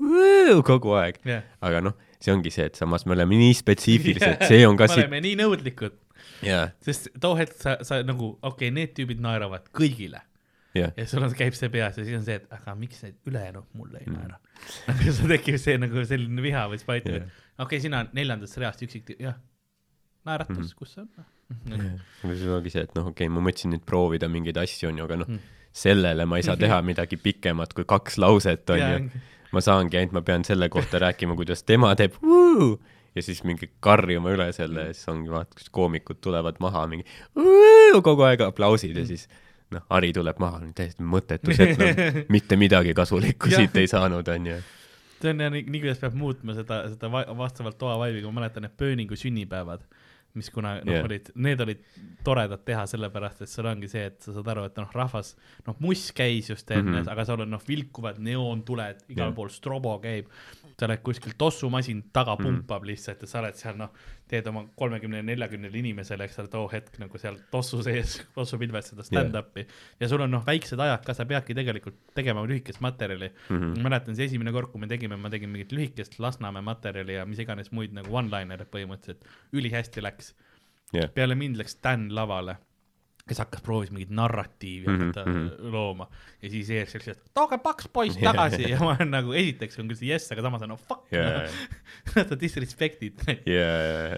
kogu 0.67 0.93
aeg, 0.99 1.17
jah, 1.27 1.45
aga 1.65 1.81
noh, 1.89 1.97
see 2.21 2.33
ongi 2.33 2.53
see, 2.53 2.67
et 2.69 2.77
samas 2.77 3.07
me 3.07 3.15
oleme 3.17 3.39
nii 3.39 3.55
spetsiifilised, 3.57 4.45
see 4.49 4.61
on 4.67 4.77
ka 4.79 4.89
me 4.91 4.99
oleme 5.01 5.23
nii 5.25 5.39
nõudlikud, 5.41 5.97
jaa, 6.45 6.67
sest 6.85 7.09
too 7.21 7.33
hetk 7.39 7.57
sa, 7.57 7.77
sa 7.87 8.03
nagu, 8.05 8.35
okei 8.41 8.69
okay,, 8.69 8.75
need 8.75 8.93
tüübid 8.97 9.23
naeravad 9.23 9.71
kõigile 9.75 10.21
jah, 10.75 10.91
ja 10.97 11.05
sul 11.07 11.23
on, 11.23 11.33
käib 11.37 11.55
see 11.57 11.69
peas 11.73 11.97
ja 11.97 12.03
siis 12.05 12.17
on 12.19 12.25
see, 12.27 12.35
et 12.41 12.51
aga 12.53 12.75
miks 12.75 13.03
need 13.03 13.15
ülejäänud 13.31 13.65
mulle 13.73 13.99
ei 14.03 14.07
Mm. 14.09 14.17
naera. 14.19 14.39
nagu 14.87 15.11
sul 15.19 15.27
tekib 15.31 15.57
see 15.61 15.77
nagu 15.77 16.05
selline 16.05 16.41
viha 16.43 16.67
või 16.71 16.79
spait 16.81 17.05
Jah. 17.05 17.15
yeah., 17.21 17.29
okei 17.57 17.63
okay,, 17.77 17.79
sina 17.87 18.03
neljandast 18.13 18.57
reast 18.57 18.81
üksik, 18.85 19.15
jah, 19.19 19.35
naeratus 20.25 20.57
mm, 20.57 20.61
Mhm. 20.61 20.67
-hmm. 20.67 20.75
kus 20.75 20.93
see 20.93 21.01
on? 21.01 22.01
aga 22.23 22.33
siis 22.35 22.49
ongi 22.57 22.69
see, 22.73 22.81
et 22.83 22.95
noh, 22.95 23.07
okei 23.13 23.27
okay,, 23.27 23.33
ma 23.35 23.41
mõtlesin 23.49 23.71
nüüd 23.73 23.85
proovida 23.87 24.27
mingeid 24.27 24.57
asju, 24.59 24.89
onju, 24.91 25.03
aga 25.07 25.15
noh 25.23 25.27
Mm., 25.31 25.39
sellele 25.77 26.25
ma 26.25 26.37
ei 26.39 26.43
saa 26.43 26.55
teha 26.57 26.81
midagi 26.81 27.17
pikemat 27.21 27.73
kui 27.77 27.85
kaks 27.85 28.17
lauset, 28.17 28.69
onju. 28.69 29.09
ma 29.53 29.61
saangi 29.61 29.97
ainult, 29.97 30.11
ma 30.17 30.21
pean 30.21 30.43
selle 30.43 30.69
kohta 30.69 30.99
rääkima, 30.99 31.35
kuidas 31.35 31.63
tema 31.63 31.95
teeb 31.95 32.13
vuu! 32.21 32.79
ja 33.15 33.21
siis 33.25 33.43
mingi 33.43 33.69
karjuma 33.81 34.29
üle 34.35 34.51
selle 34.53 34.87
ja 34.89 34.93
siis 34.93 35.07
ongi 35.09 35.29
vaata, 35.31 35.55
kus 35.57 35.69
koomikud 35.73 36.19
tulevad 36.21 36.59
maha 36.59 36.87
mingi 36.87 37.05
vuu! 37.35 38.01
kogu 38.03 38.21
aeg 38.27 38.41
aplausid 38.41 38.97
ja 38.97 39.05
siis 39.05 39.27
noh, 39.75 39.85
Harri 39.91 40.13
tuleb 40.15 40.41
maha, 40.41 40.61
täiesti 40.75 41.05
mõttetu 41.05 41.55
set, 41.55 41.77
noh, 41.79 42.19
mitte 42.35 42.59
midagi 42.59 42.95
kasulikku 42.97 43.51
siit 43.51 43.77
ei 43.79 43.89
saanud, 43.91 44.27
onju. 44.35 44.57
see 45.21 45.31
on 45.33 45.45
jah 45.45 45.53
nii, 45.53 45.65
nii 45.67 45.83
kuidas 45.83 46.03
peab 46.03 46.17
muutma 46.17 46.55
seda, 46.57 46.83
seda 46.93 47.11
va- 47.11 47.25
vastavalt 47.37 47.79
toa 47.79 47.97
vaibiga, 47.99 48.29
ma 48.31 48.41
mäletan 48.41 48.67
need 48.67 48.77
pööningu 48.79 49.17
sünnipäevad, 49.19 49.83
mis 50.37 50.49
kuna 50.53 50.75
noh 50.85 50.93
yeah. 50.93 51.05
olid, 51.07 51.31
need 51.35 51.61
olid 51.63 51.81
toredad 52.25 52.61
teha 52.67 52.83
sellepärast, 52.89 53.41
et 53.43 53.51
seal 53.51 53.67
ongi 53.71 53.89
see, 53.91 54.05
et 54.11 54.19
sa 54.21 54.35
saad 54.35 54.51
aru, 54.53 54.67
et 54.69 54.77
noh, 54.79 54.91
rahvas, 54.93 55.33
noh, 55.67 55.77
muss 55.83 56.11
käis 56.15 56.51
just 56.51 56.69
enne 56.71 56.83
mm. 56.83 56.99
-hmm. 56.99 57.11
aga 57.13 57.25
seal 57.25 57.43
on 57.47 57.51
noh, 57.55 57.63
vilkuvad 57.67 58.21
neoontuled, 58.23 59.03
igal 59.09 59.31
yeah. 59.31 59.35
pool 59.35 59.49
strobo 59.53 59.97
käib. 60.03 60.29
sa 60.77 60.85
oled 60.85 61.01
kuskil 61.01 61.33
tossumasin 61.37 62.03
taga 62.13 62.35
pumpab 62.37 62.83
mm. 62.83 62.87
lihtsalt 62.87 63.21
ja 63.21 63.27
sa 63.27 63.39
oled 63.41 63.55
seal 63.57 63.79
noh, 63.79 63.89
teed 64.31 64.47
oma 64.51 64.63
kolmekümne, 64.79 65.21
neljakümnele 65.25 65.79
inimesele, 65.79 66.27
eks 66.27 66.39
ole, 66.41 66.51
too 66.51 66.65
hetk 66.71 66.99
nagu 67.01 67.21
seal 67.21 67.39
tossu 67.51 67.79
sees, 67.85 68.17
tossupilves 68.37 68.91
seda 68.91 69.05
stand-up'i 69.07 69.63
ja 70.01 70.09
sul 70.11 70.25
on 70.25 70.33
noh, 70.35 70.43
väiksed 70.47 70.79
ajad 70.83 71.05
ka, 71.07 71.15
sa 71.17 71.27
peadki 71.29 71.55
tegelikult 71.57 71.99
tegema 72.17 72.43
lühikest 72.47 72.83
materjali 72.83 73.29
mm. 73.31 73.55
-hmm. 73.55 73.77
ma 73.77 73.89
mäletan 73.89 74.17
see 74.19 74.27
esimene 74.29 74.53
kord, 74.55 74.71
kui 74.73 74.83
me 74.83 74.91
tegime, 74.91 75.17
ma 75.17 75.31
tegin 75.33 75.53
mingit 75.53 75.71
lühikest 75.75 76.19
Lasnamäe 76.23 76.65
materjali 76.65 77.19
ja 77.19 77.25
mis 77.25 77.39
iganes 77.39 77.71
muid 77.71 77.95
nagu 77.95 78.11
one-liner'e 78.11 78.67
põhimõtteliselt, 78.73 79.27
ülihästi 79.53 80.03
läks 80.03 80.33
Jah. 80.93 81.09
peale 81.13 81.35
mind 81.35 81.59
läks 81.59 81.79
Dan 81.83 82.09
lavale, 82.15 82.57
kes 83.27 83.41
hakkas, 83.43 83.63
proovis 83.65 83.91
mingit 83.93 84.13
narratiivi 84.15 84.87
Mhm, 84.87 85.01
hakata 85.01 85.25
mm. 85.25 85.35
-hmm. 85.35 85.71
looma 85.73 86.07
ja 86.41 86.49
siis 86.49 86.69
Eer 86.69 86.87
selline, 86.91 87.15
et 87.17 87.33
tooge 87.35 87.57
paks 87.63 87.89
poiss 87.93 88.19
tagasi 88.29 88.69
ja 88.69 88.79
ma 88.79 88.93
olen 88.95 89.11
nagu 89.11 89.33
esiteks 89.33 89.79
on 89.81 89.91
küll 89.91 89.99
see 89.99 90.11
jess, 90.11 90.31
aga 90.31 90.45
samas 90.45 90.63
on 90.65 90.73
no 90.75 90.79
fuck 90.79 91.11
Jaa, 91.11 91.23
yeah. 91.23 91.59
no. 92.15 92.23
ta 92.23 92.39
disrespect'id 92.39 93.25
ja, 93.45 94.17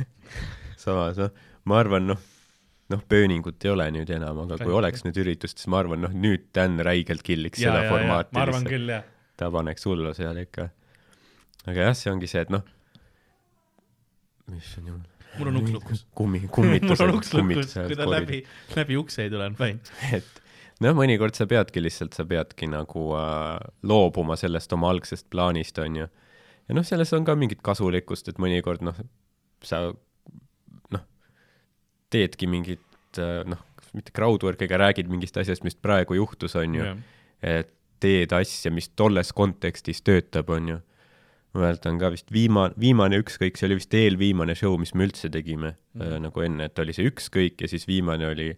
samas 0.84 1.20
noh, 1.20 1.32
ma 1.64 1.80
arvan, 1.82 2.06
noh, 2.12 2.20
noh, 2.90 3.04
pööningut 3.08 3.64
ei 3.64 3.72
ole 3.74 3.86
nüüd 3.94 4.10
enam, 4.14 4.42
aga 4.44 4.58
kui 4.62 4.74
oleks 4.74 5.04
nüüd 5.06 5.20
üritust, 5.22 5.60
siis 5.60 5.70
ma 5.70 5.80
arvan, 5.84 6.02
noh, 6.06 6.14
nüüd 6.14 6.48
Dan 6.56 6.78
räigelt 6.86 7.22
killiks 7.26 7.62
ja, 7.62 7.70
seda 7.70 7.86
ja, 7.86 7.92
formaati 7.92 8.36
ma 8.36 8.44
arvan 8.46 8.66
küll 8.68 8.90
jah. 8.96 9.06
ta 9.38 9.50
paneks 9.54 9.86
hullu 9.88 10.14
seal 10.16 10.42
ikka. 10.42 10.70
aga 11.66 11.90
jah, 11.90 11.96
see 11.96 12.12
ongi 12.12 12.30
see, 12.30 12.42
et 12.46 12.52
noh, 12.52 12.64
mis 14.50 14.74
on 14.80 14.92
jumal. 14.92 15.19
Mul 15.38 15.50
on 15.52 15.60
uks 15.60 15.72
lukus. 15.76 16.04
kummi, 16.16 16.42
mul 16.44 16.52
kummitused 16.54 17.06
on 17.06 17.14
uks 17.18 17.32
lukus, 17.36 17.74
kui 17.74 17.98
ta 17.98 18.08
läbi, 18.08 18.42
läbi 18.76 18.98
ukse 19.00 19.26
ei 19.26 19.32
tule, 19.32 19.46
on 19.50 19.56
fine. 19.58 19.80
et 20.16 20.40
noh, 20.84 20.96
mõnikord 20.96 21.36
sa 21.38 21.46
peadki 21.50 21.82
lihtsalt, 21.84 22.16
sa 22.16 22.26
peadki 22.28 22.68
nagu 22.70 23.06
äh, 23.18 23.56
loobuma 23.86 24.38
sellest 24.40 24.72
oma 24.76 24.92
algsest 24.94 25.28
plaanist, 25.32 25.78
onju. 25.82 26.06
ja 26.68 26.76
noh, 26.76 26.86
selles 26.86 27.12
on 27.16 27.26
ka 27.28 27.36
mingit 27.38 27.62
kasulikkust, 27.66 28.32
et 28.32 28.40
mõnikord 28.42 28.84
noh, 28.86 29.02
sa 29.66 29.86
noh, 30.94 31.04
teedki 32.12 32.50
mingit 32.50 33.20
äh, 33.20 33.42
noh, 33.48 33.62
mitte 33.96 34.14
crowdwork'i, 34.14 34.68
aga 34.68 34.84
räägid 34.86 35.10
mingist 35.10 35.36
asjast, 35.40 35.64
mis 35.66 35.76
praegu 35.78 36.18
juhtus, 36.18 36.54
onju. 36.58 36.94
et 37.42 37.72
teed 38.00 38.32
asja, 38.32 38.72
mis 38.72 38.88
tolles 38.96 39.32
kontekstis 39.36 40.00
töötab, 40.06 40.50
onju. 40.54 40.78
Ma 41.54 41.64
mäletan 41.64 41.98
ka 41.98 42.10
vist 42.14 42.30
viimane, 42.32 42.74
viimane 42.80 43.18
Ükskõik, 43.22 43.58
see 43.58 43.66
oli 43.66 43.80
vist 43.80 43.94
eelviimane 43.96 44.54
show, 44.58 44.76
mis 44.78 44.92
me 44.94 45.08
üldse 45.08 45.30
tegime 45.32 45.72
mm. 45.74 46.04
äh, 46.04 46.18
nagu 46.22 46.44
enne, 46.46 46.68
et 46.70 46.82
oli 46.82 46.94
see 46.96 47.08
Ükskõik 47.10 47.64
ja 47.64 47.70
siis 47.70 47.88
viimane 47.90 48.28
oli 48.30 48.52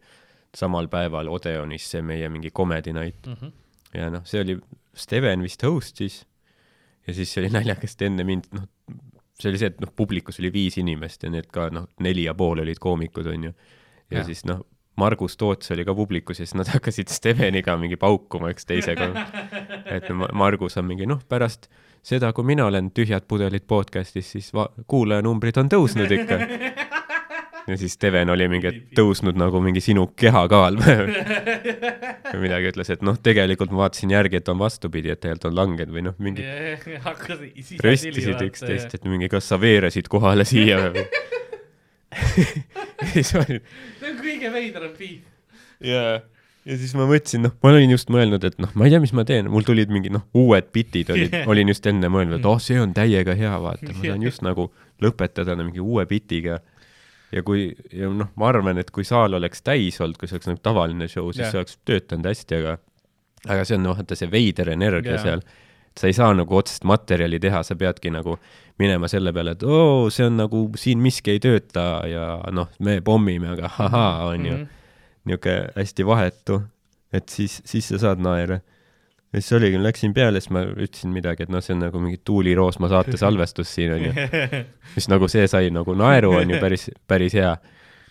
samal 0.57 0.90
päeval 0.93 1.30
Odeonis 1.32 1.86
see 1.95 2.03
meie 2.05 2.28
mingi 2.32 2.53
comedy 2.53 2.93
night 2.93 3.26
Mhm. 3.26 3.55
ja 3.97 4.11
noh, 4.12 4.26
see 4.28 4.43
oli, 4.45 4.59
Steven 4.95 5.43
vist 5.45 5.64
host'is 5.64 6.22
ja 7.07 7.14
siis 7.16 7.32
see 7.32 7.45
oli 7.45 7.53
naljakas, 7.59 7.97
et 7.97 8.07
enne 8.11 8.26
mind, 8.28 8.51
noh, 8.53 8.68
see 9.40 9.49
oli 9.51 9.62
see, 9.62 9.72
et 9.72 9.80
noh, 9.80 9.93
publikus 9.97 10.40
oli 10.43 10.53
viis 10.53 10.76
inimest 10.82 11.24
ja 11.24 11.32
need 11.32 11.49
ka 11.53 11.70
noh, 11.72 11.88
neli 12.05 12.28
ja 12.28 12.36
pool 12.36 12.61
olid 12.62 12.80
koomikud, 12.82 13.26
onju. 13.32 13.55
ja 14.11 14.20
Jah. 14.20 14.28
siis 14.28 14.45
noh, 14.49 14.66
Margus 15.01 15.38
Toots 15.40 15.72
oli 15.72 15.86
ka 15.88 15.95
publikus 15.97 16.43
ja 16.43 16.47
siis 16.47 16.59
nad 16.61 16.68
hakkasid 16.74 17.09
Steveniga 17.09 17.76
mingi 17.80 17.97
paukuma 17.97 18.53
üksteisega. 18.53 19.09
et 19.97 20.11
Margus 20.36 20.76
on 20.76 20.84
mingi 20.90 21.09
noh, 21.09 21.22
pärast 21.28 21.70
seda, 22.03 22.32
kui 22.32 22.46
mina 22.46 22.66
olen 22.66 22.90
Tühjad 22.94 23.26
pudelid 23.28 23.66
podcast'is, 23.68 24.32
siis 24.36 24.50
kuulajanumbrid 24.86 25.59
on 25.62 25.70
tõusnud 25.72 26.11
ikka. 26.18 26.38
ja 27.68 27.76
siis 27.78 27.94
Steven 27.94 28.30
oli 28.34 28.48
mingi, 28.50 28.70
et 28.72 28.96
tõusnud 28.98 29.38
nagu 29.38 29.61
mingi 29.62 29.80
sinu 29.84 30.09
kehakaal 30.18 30.80
või 30.82 32.42
midagi 32.42 32.72
ütles, 32.72 32.90
et 32.90 33.05
noh, 33.07 33.18
tegelikult 33.22 33.70
ma 33.70 33.84
vaatasin 33.84 34.14
järgi, 34.16 34.40
et 34.42 34.48
on 34.50 34.59
vastupidi, 34.62 35.12
et 35.14 35.22
tegelikult 35.22 35.53
on 35.53 35.59
langenud 35.61 35.94
või 35.94 36.07
noh, 36.09 36.18
mingi 36.18 36.46
röstisid 37.86 38.48
üksteist, 38.48 38.98
et 38.98 39.07
mingi, 39.07 39.30
kas 39.32 39.53
sa 39.53 39.61
veeresid 39.62 40.11
kohale 40.11 40.48
siia 40.48 40.88
või 40.90 41.07
siis 43.12 43.32
ma 43.34 43.44
olin, 43.46 43.62
see 44.00 44.11
on 44.11 44.18
kõige 44.20 44.53
veidram 44.53 44.94
beef. 44.98 45.22
jaa, 45.86 46.18
ja 46.69 46.77
siis 46.79 46.93
ma 46.95 47.07
mõtlesin, 47.11 47.43
noh, 47.47 47.55
ma 47.63 47.71
olin 47.73 47.91
just 47.95 48.11
mõelnud, 48.13 48.45
et 48.47 48.59
noh, 48.63 48.71
ma 48.79 48.87
ei 48.87 48.93
tea, 48.95 49.01
mis 49.03 49.13
ma 49.17 49.25
teen, 49.29 49.49
mul 49.51 49.65
tulid 49.67 49.91
mingid 49.91 50.15
noh, 50.15 50.23
uued 50.39 50.69
bitid 50.75 51.11
olid, 51.15 51.35
olin 51.51 51.73
just 51.73 51.87
enne 51.91 52.11
mõelnud, 52.13 52.39
et 52.41 52.47
oh, 52.51 52.61
see 52.63 52.79
on 52.81 52.93
täiega 52.97 53.35
hea, 53.39 53.55
vaata, 53.65 53.89
ma 53.97 54.05
saan 54.05 54.23
just 54.29 54.45
nagu 54.47 54.69
lõpetada 55.03 55.57
mingi 55.59 55.83
uue 55.83 56.05
bitiga. 56.07 56.61
ja 57.33 57.43
kui, 57.43 57.71
ja 57.93 58.11
noh, 58.13 58.29
ma 58.37 58.49
arvan, 58.53 58.79
et 58.79 58.91
kui 58.95 59.05
saal 59.09 59.35
oleks 59.39 59.63
täis 59.67 59.99
olnud, 60.05 60.19
kui 60.21 60.29
see 60.31 60.37
oleks 60.39 60.51
nagu 60.53 60.61
tavaline 60.63 61.09
show, 61.09 61.31
siis 61.33 61.47
Jah. 61.47 61.51
see 61.55 61.63
oleks 61.63 61.79
töötanud 61.89 62.29
hästi, 62.31 62.59
aga 62.61 62.79
aga 63.51 63.65
see 63.67 63.75
on 63.81 63.89
vaata 63.91 64.15
see 64.19 64.29
veider 64.31 64.69
energia 64.77 65.17
Jaa. 65.17 65.23
seal, 65.25 65.41
sa 65.99 66.07
ei 66.07 66.15
saa 66.17 66.31
nagu 66.37 66.55
otsest 66.57 66.85
materjali 66.89 67.41
teha, 67.43 67.63
sa 67.67 67.75
peadki 67.77 68.13
nagu 68.15 68.37
minema 68.79 69.09
selle 69.11 69.33
peale, 69.35 69.57
et 69.57 69.65
oo, 69.67 70.07
see 70.15 70.29
on 70.29 70.37
nagu 70.45 70.61
siin 70.79 71.03
miski 71.03 71.35
ei 71.35 71.41
tööta 71.43 71.87
ja 72.09 72.29
noh, 72.55 72.71
me 72.79 73.01
pommime, 73.05 73.51
aga 73.57 73.73
ahaa, 73.79 74.29
onju 74.37 74.53
Mhm. 74.61 74.79
Niisugune 75.29 75.73
hästi 75.77 76.07
vahetu, 76.07 76.61
et 77.14 77.29
siis, 77.33 77.61
siis 77.68 77.89
sa 77.93 78.01
saad 78.03 78.23
naera. 78.25 78.61
ja 79.33 79.41
siis 79.41 79.53
oligi, 79.57 79.79
läksin 79.81 80.14
peale, 80.14 80.41
siis 80.41 80.53
ma 80.53 80.64
ütlesin 80.66 81.12
midagi, 81.14 81.47
et 81.47 81.53
noh, 81.53 81.62
see 81.64 81.77
on 81.77 81.85
nagu 81.87 82.01
mingi 82.03 82.20
Tuuli 82.25 82.55
Roosma 82.55 82.91
saate 82.93 83.16
salvestus 83.20 83.70
siin 83.75 83.95
onju, 83.95 84.12
mis 84.97 85.09
nagu 85.12 85.29
see 85.33 85.47
sai 85.49 85.70
nagu 85.73 85.95
naeru 85.97 86.35
onju, 86.41 86.59
päris, 86.61 86.91
päris 87.09 87.39
hea. 87.39 87.55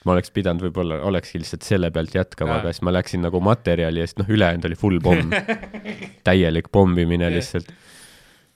ma 0.06 0.16
oleks 0.16 0.32
pidanud 0.34 0.64
võib-olla, 0.66 0.98
olekski 1.06 1.38
lihtsalt 1.44 1.62
selle 1.62 1.92
pealt 1.94 2.16
jätkama, 2.16 2.56
aga 2.58 2.72
siis 2.74 2.82
ma 2.82 2.94
läksin 2.96 3.22
nagu 3.22 3.38
materjali 3.46 4.02
ja 4.02 4.08
siis 4.08 4.18
noh, 4.18 4.32
ülejäänud 4.34 4.66
oli 4.66 4.78
full 4.80 4.98
pomm, 5.04 5.30
täielik 6.28 6.72
pommimine 6.74 7.30
lihtsalt. 7.30 7.70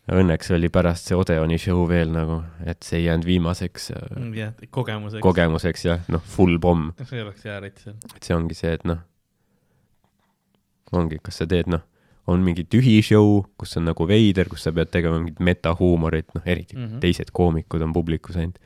Õnneks 0.05 0.51
oli 0.53 0.69
pärast 0.69 1.07
see 1.09 1.17
Odeoni 1.17 1.57
show 1.57 1.87
veel 1.89 2.11
nagu, 2.13 2.43
et 2.61 2.85
see 2.85 2.99
ei 2.99 3.07
jäänud 3.07 3.25
viimaseks 3.25 3.87
äh, 3.95 4.19
jah, 4.37 4.51
kogemuseks. 4.69 5.21
kogemuseks 5.25 5.85
jah, 5.87 6.03
noh, 6.13 6.21
full 6.21 6.59
pomm 6.61 6.91
see 7.01 7.23
oleks 7.23 7.47
hea 7.47 7.57
seal. 7.81 7.97
et 8.13 8.27
see 8.27 8.35
ongi 8.35 8.57
see, 8.57 8.75
et 8.77 8.85
noh, 8.85 9.01
ongi, 10.93 11.17
kas 11.25 11.41
sa 11.41 11.47
teed, 11.49 11.71
noh, 11.73 11.81
on 12.29 12.45
mingi 12.45 12.67
tühi 12.69 12.99
show, 13.05 13.39
kus 13.57 13.73
on 13.79 13.87
nagu 13.89 14.05
veider, 14.09 14.49
kus 14.49 14.65
sa 14.65 14.73
pead 14.75 14.91
tegema 14.93 15.17
mingit 15.21 15.41
metahuumorit, 15.41 16.29
noh, 16.37 16.45
eriti 16.45 16.77
mm. 16.77 16.85
-hmm. 16.85 17.01
teised 17.01 17.33
koomikud 17.33 17.81
on 17.81 17.93
publikus 17.93 18.37
ainult. 18.37 18.61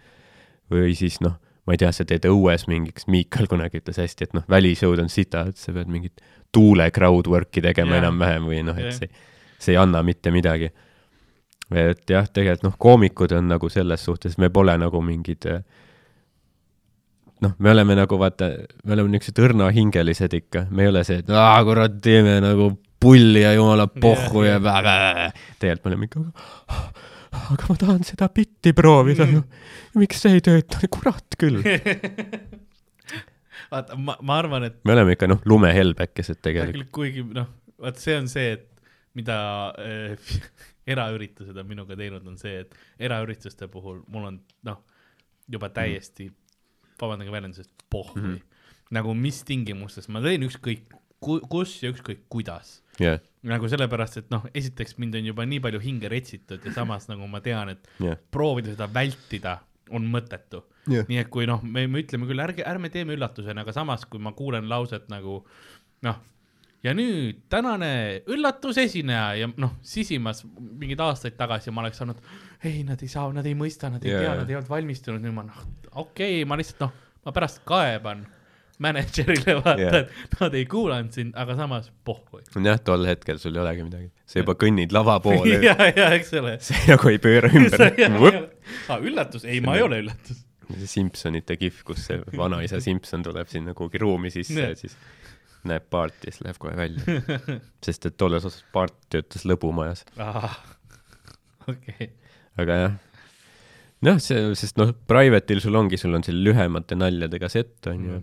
või 0.69 0.91
siis 0.95 1.21
noh, 1.23 1.39
ma 1.65 1.73
ei 1.73 1.79
tea, 1.81 1.91
sa 1.95 2.05
teed 2.05 2.27
õues 2.29 2.67
mingiks, 2.67 3.07
Miikal 3.07 3.47
kunagi 3.49 3.79
ütles 3.81 3.97
hästi, 3.97 4.27
et 4.27 4.35
noh, 4.37 4.43
välisshow'd 4.49 4.99
on 5.01 5.09
sita, 5.09 5.47
et 5.49 5.57
sa 5.57 5.73
pead 5.73 5.87
mingit 5.87 6.21
tuule 6.51 6.91
crowdwork'i 6.91 7.61
tegema 7.61 7.95
Jah. 7.95 7.95
yeah. 7.95 8.05
enam-vähem 8.05 8.47
või 8.49 8.61
noh, 8.65 8.77
et 8.77 8.91
Jah. 8.91 8.99
see, 8.99 9.09
see 9.59 9.73
ei 9.75 9.81
anna 9.81 10.03
mitte 10.03 10.31
midagi. 10.31 10.71
Et 11.77 12.01
jah, 12.09 12.25
tegelikult 12.25 12.65
noh, 12.65 12.77
koomikud 12.81 13.35
on 13.37 13.51
nagu 13.51 13.69
selles 13.69 14.03
suhtes, 14.05 14.37
me 14.41 14.49
pole 14.53 14.73
nagu 14.81 15.01
mingid 15.05 15.45
äh, 15.49 15.61
noh, 17.43 17.55
me 17.59 17.71
oleme 17.71 17.95
nagu 17.99 18.19
vaata, 18.19 18.49
me 18.83 18.95
oleme 18.95 19.13
niisugused 19.13 19.41
õrnahingelised 19.47 20.35
ikka, 20.39 20.65
me 20.71 20.85
ei 20.85 20.91
ole 20.91 21.03
see, 21.07 21.21
et 21.23 21.29
aa 21.33 21.59
kurat, 21.67 21.99
teeme 22.03 22.39
nagu 22.43 22.71
pulli 22.99 23.43
ja 23.45 23.53
jumala 23.55 23.87
pohhu 23.87 24.43
ja 24.43 24.57
Jah, 24.59 25.37
tegelikult 25.61 25.85
me 25.85 25.91
oleme 25.93 26.09
ikka, 26.09 26.23
aga 27.53 27.69
ma 27.69 27.77
tahan 27.83 28.01
seda 28.07 28.29
bitti 28.33 28.73
proovida, 28.75 29.27
noh, 29.29 29.45
miks 29.99 30.25
see 30.25 30.39
ei 30.39 30.43
tööta, 30.45 30.81
kurat 30.91 31.39
küll. 31.39 31.61
vaata, 33.71 33.95
ma, 33.95 34.17
ma 34.25 34.41
arvan, 34.41 34.67
et 34.67 34.81
me 34.87 34.97
oleme 34.97 35.15
ikka 35.15 35.29
noh, 35.31 35.39
lumehelbekesed 35.47 36.41
tegelikult. 36.41 36.73
tegelikult 36.73 36.95
kuigi 36.97 37.23
noh, 37.37 37.47
vaat 37.79 38.01
see 38.01 38.17
on 38.19 38.27
see, 38.31 38.57
et 38.57 38.67
mida 39.17 39.39
äh, 39.79 40.33
eraüritused 40.89 41.57
on 41.57 41.67
minuga 41.69 41.97
teinud, 41.99 42.25
on 42.27 42.37
see, 42.41 42.63
et 42.65 42.75
eraürituste 43.09 43.69
puhul 43.71 44.01
mul 44.07 44.29
on 44.31 44.39
noh, 44.67 44.83
juba 45.49 45.71
täiesti 45.73 46.29
mm., 46.29 46.37
vabandage 46.99 47.31
väljendusest, 47.31 47.71
pohhui 47.89 48.21
mm. 48.21 48.27
Mhm. 48.27 48.37
-hmm. 48.37 48.95
nagu 48.97 49.13
mis 49.13 49.43
tingimustes 49.47 50.09
ma 50.09 50.21
teen 50.21 50.43
ükskõik 50.47 50.97
ku, 51.23 51.39
kus 51.51 51.77
ja 51.83 51.91
ükskõik 51.93 52.25
kuidas. 52.31 52.79
jah, 52.99 53.19
nagu 53.47 53.69
sellepärast, 53.71 54.17
et 54.23 54.31
noh, 54.33 54.45
esiteks 54.53 54.97
mind 54.99 55.15
on 55.19 55.29
juba 55.31 55.45
nii 55.47 55.61
palju 55.63 55.79
hinge 55.83 56.11
retsitud 56.11 56.65
ja 56.65 56.73
samas 56.75 57.07
nagu 57.11 57.27
ma 57.27 57.41
tean, 57.43 57.71
et 57.75 57.87
jah, 58.03 58.19
proovida 58.31 58.73
seda 58.73 58.89
vältida 58.93 59.59
on 59.95 60.07
mõttetu. 60.11 60.63
jah, 60.91 61.07
nii 61.07 61.21
et 61.21 61.31
kui 61.31 61.47
noh, 61.49 61.63
me, 61.63 61.85
me 61.87 62.03
ütleme 62.03 62.27
küll, 62.29 62.43
ärge, 62.43 62.65
ärme 62.67 62.91
teeme 62.93 63.15
üllatusena, 63.15 63.63
aga 63.63 63.75
samas, 63.75 64.05
kui 64.05 64.19
ma 64.19 64.33
kuulen 64.37 64.69
lauset 64.69 65.07
nagu 65.11 65.43
noh, 66.05 66.19
ja 66.83 66.93
nüüd 66.95 67.43
tänane 67.51 67.91
üllatusesineja 68.31 69.27
ja 69.41 69.51
noh, 69.59 69.75
sisimas 69.85 70.43
mingeid 70.55 71.01
aastaid 71.03 71.37
tagasi 71.39 71.73
ma 71.75 71.83
oleks 71.83 71.99
saanud, 71.99 72.19
ei, 72.63 72.81
nad 72.87 73.01
ei 73.03 73.11
saa, 73.11 73.27
nad 73.35 73.47
ei 73.47 73.55
mõista, 73.57 73.91
nad 73.91 74.03
ei 74.05 74.13
yeah. 74.13 74.25
tea, 74.25 74.35
nad 74.41 74.51
ei 74.51 74.59
olnud 74.59 74.71
valmistunud, 74.71 75.23
nüüd 75.23 75.35
ma 75.35 75.45
noh, 75.49 75.63
okei 75.91 76.39
okay,, 76.39 76.49
ma 76.49 76.59
lihtsalt 76.59 76.85
noh, 76.85 76.93
ma 77.27 77.35
pärast 77.35 77.63
kaeban, 77.67 78.23
mänedžerile 78.79 79.57
vaata 79.59 79.83
Jah. 79.83 79.95
et 80.23 80.35
nad 80.39 80.53
ei 80.55 80.65
kuulanud 80.71 81.15
sind, 81.15 81.35
aga 81.39 81.57
samas 81.59 81.91
pohhui. 82.07 82.45
jah, 82.63 82.79
tol 82.79 83.03
hetkel 83.09 83.41
sul 83.43 83.57
ei 83.57 83.63
olegi 83.65 83.83
midagi, 83.83 84.11
sa 84.23 84.39
juba 84.39 84.55
kõnnid 84.59 84.95
lava 84.95 85.17
poole, 85.23 85.59
ja, 85.65 85.75
ja 85.91 86.11
eks 86.15 86.31
ole. 86.39 86.55
sa 86.63 86.79
nagu 86.87 87.11
ei 87.11 87.19
pööra 87.19 87.51
ümber. 87.59 88.45
Ah, 88.87 89.01
üllatus, 89.03 89.43
ei, 89.43 89.59
ma 89.65 89.75
ei 89.75 89.83
ole 89.83 89.99
üllatus. 90.05 90.45
see 90.69 90.87
Simpsonite 90.87 91.57
kihv, 91.59 91.83
kus 91.83 92.07
see 92.07 92.21
vanaisa 92.37 92.79
Simpson 92.83 93.25
tuleb 93.25 93.49
sinna 93.51 93.75
kuhugi 93.75 93.99
ruumi 93.99 94.31
sisse 94.31 94.67
ja 94.69 94.75
siis 94.77 94.95
näeb 95.67 95.85
Barti 95.91 96.29
siis 96.31 96.43
läheb 96.45 96.59
kohe 96.61 96.75
välja. 96.77 97.19
sest 97.85 98.07
et 98.09 98.17
tolles 98.19 98.45
osas 98.47 98.63
Bart 98.73 98.95
töötas 99.11 99.45
lõbumajas, 99.49 100.05
okei, 101.67 102.11
aga 102.59 102.77
jah. 102.83 102.99
noh, 104.07 104.19
see, 104.23 104.51
sest 104.59 104.79
noh, 104.81 104.93
Private'il 105.09 105.63
sul 105.63 105.79
ongi, 105.79 105.99
sul 106.01 106.15
on 106.17 106.25
seal 106.25 106.39
lühemate 106.45 106.97
naljadega 106.99 107.49
sett 107.51 107.89
onju. 107.91 108.21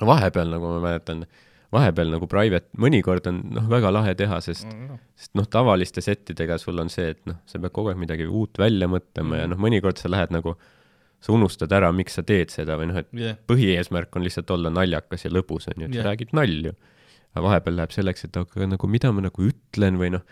vahepeal 0.00 0.52
nagu 0.52 0.72
ma 0.76 0.80
mäletan, 0.84 1.26
vahepeal 1.74 2.14
nagu 2.14 2.28
Private, 2.30 2.70
mõnikord 2.80 3.28
on 3.30 3.42
noh, 3.56 3.68
väga 3.72 3.92
lahe 3.92 4.14
teha, 4.18 4.40
sest 4.44 4.68
sest 5.16 5.32
noh, 5.38 5.48
tavaliste 5.48 6.04
settidega 6.04 6.58
sul 6.60 6.78
on 6.82 6.92
see, 6.92 7.12
et 7.14 7.22
noh, 7.28 7.38
sa 7.48 7.60
pead 7.60 7.74
kogu 7.74 7.92
aeg 7.92 8.00
midagi 8.00 8.26
uut 8.28 8.58
välja 8.60 8.88
mõtlema 8.90 9.42
ja 9.42 9.50
noh, 9.50 9.60
mõnikord 9.60 10.00
sa 10.00 10.10
lähed 10.12 10.34
nagu, 10.34 10.56
sa 11.20 11.32
unustad 11.32 11.72
ära, 11.72 11.88
miks 11.96 12.18
sa 12.18 12.22
teed 12.26 12.52
seda 12.52 12.76
või 12.78 12.90
noh, 12.90 12.98
et 13.00 13.08
jah, 13.16 13.38
põhieesmärk 13.48 14.16
on 14.18 14.26
lihtsalt 14.26 14.50
olla 14.54 14.70
naljakas 14.70 15.24
ja 15.26 15.30
lõbus 15.32 15.68
onju, 15.72 15.88
et 15.88 15.94
Jah. 15.96 16.04
sa 16.04 16.10
räägid 16.12 16.34
nalju. 16.36 16.74
aga 17.36 17.44
vahepeal 17.44 17.74
läheb 17.76 17.92
selleks, 17.92 18.24
et 18.24 18.36
aga 18.36 18.66
nagu 18.70 18.88
mida 18.88 19.10
ma 19.12 19.20
nagu 19.26 19.42
ütlen 19.44 19.98
või 20.00 20.12
noh, 20.14 20.22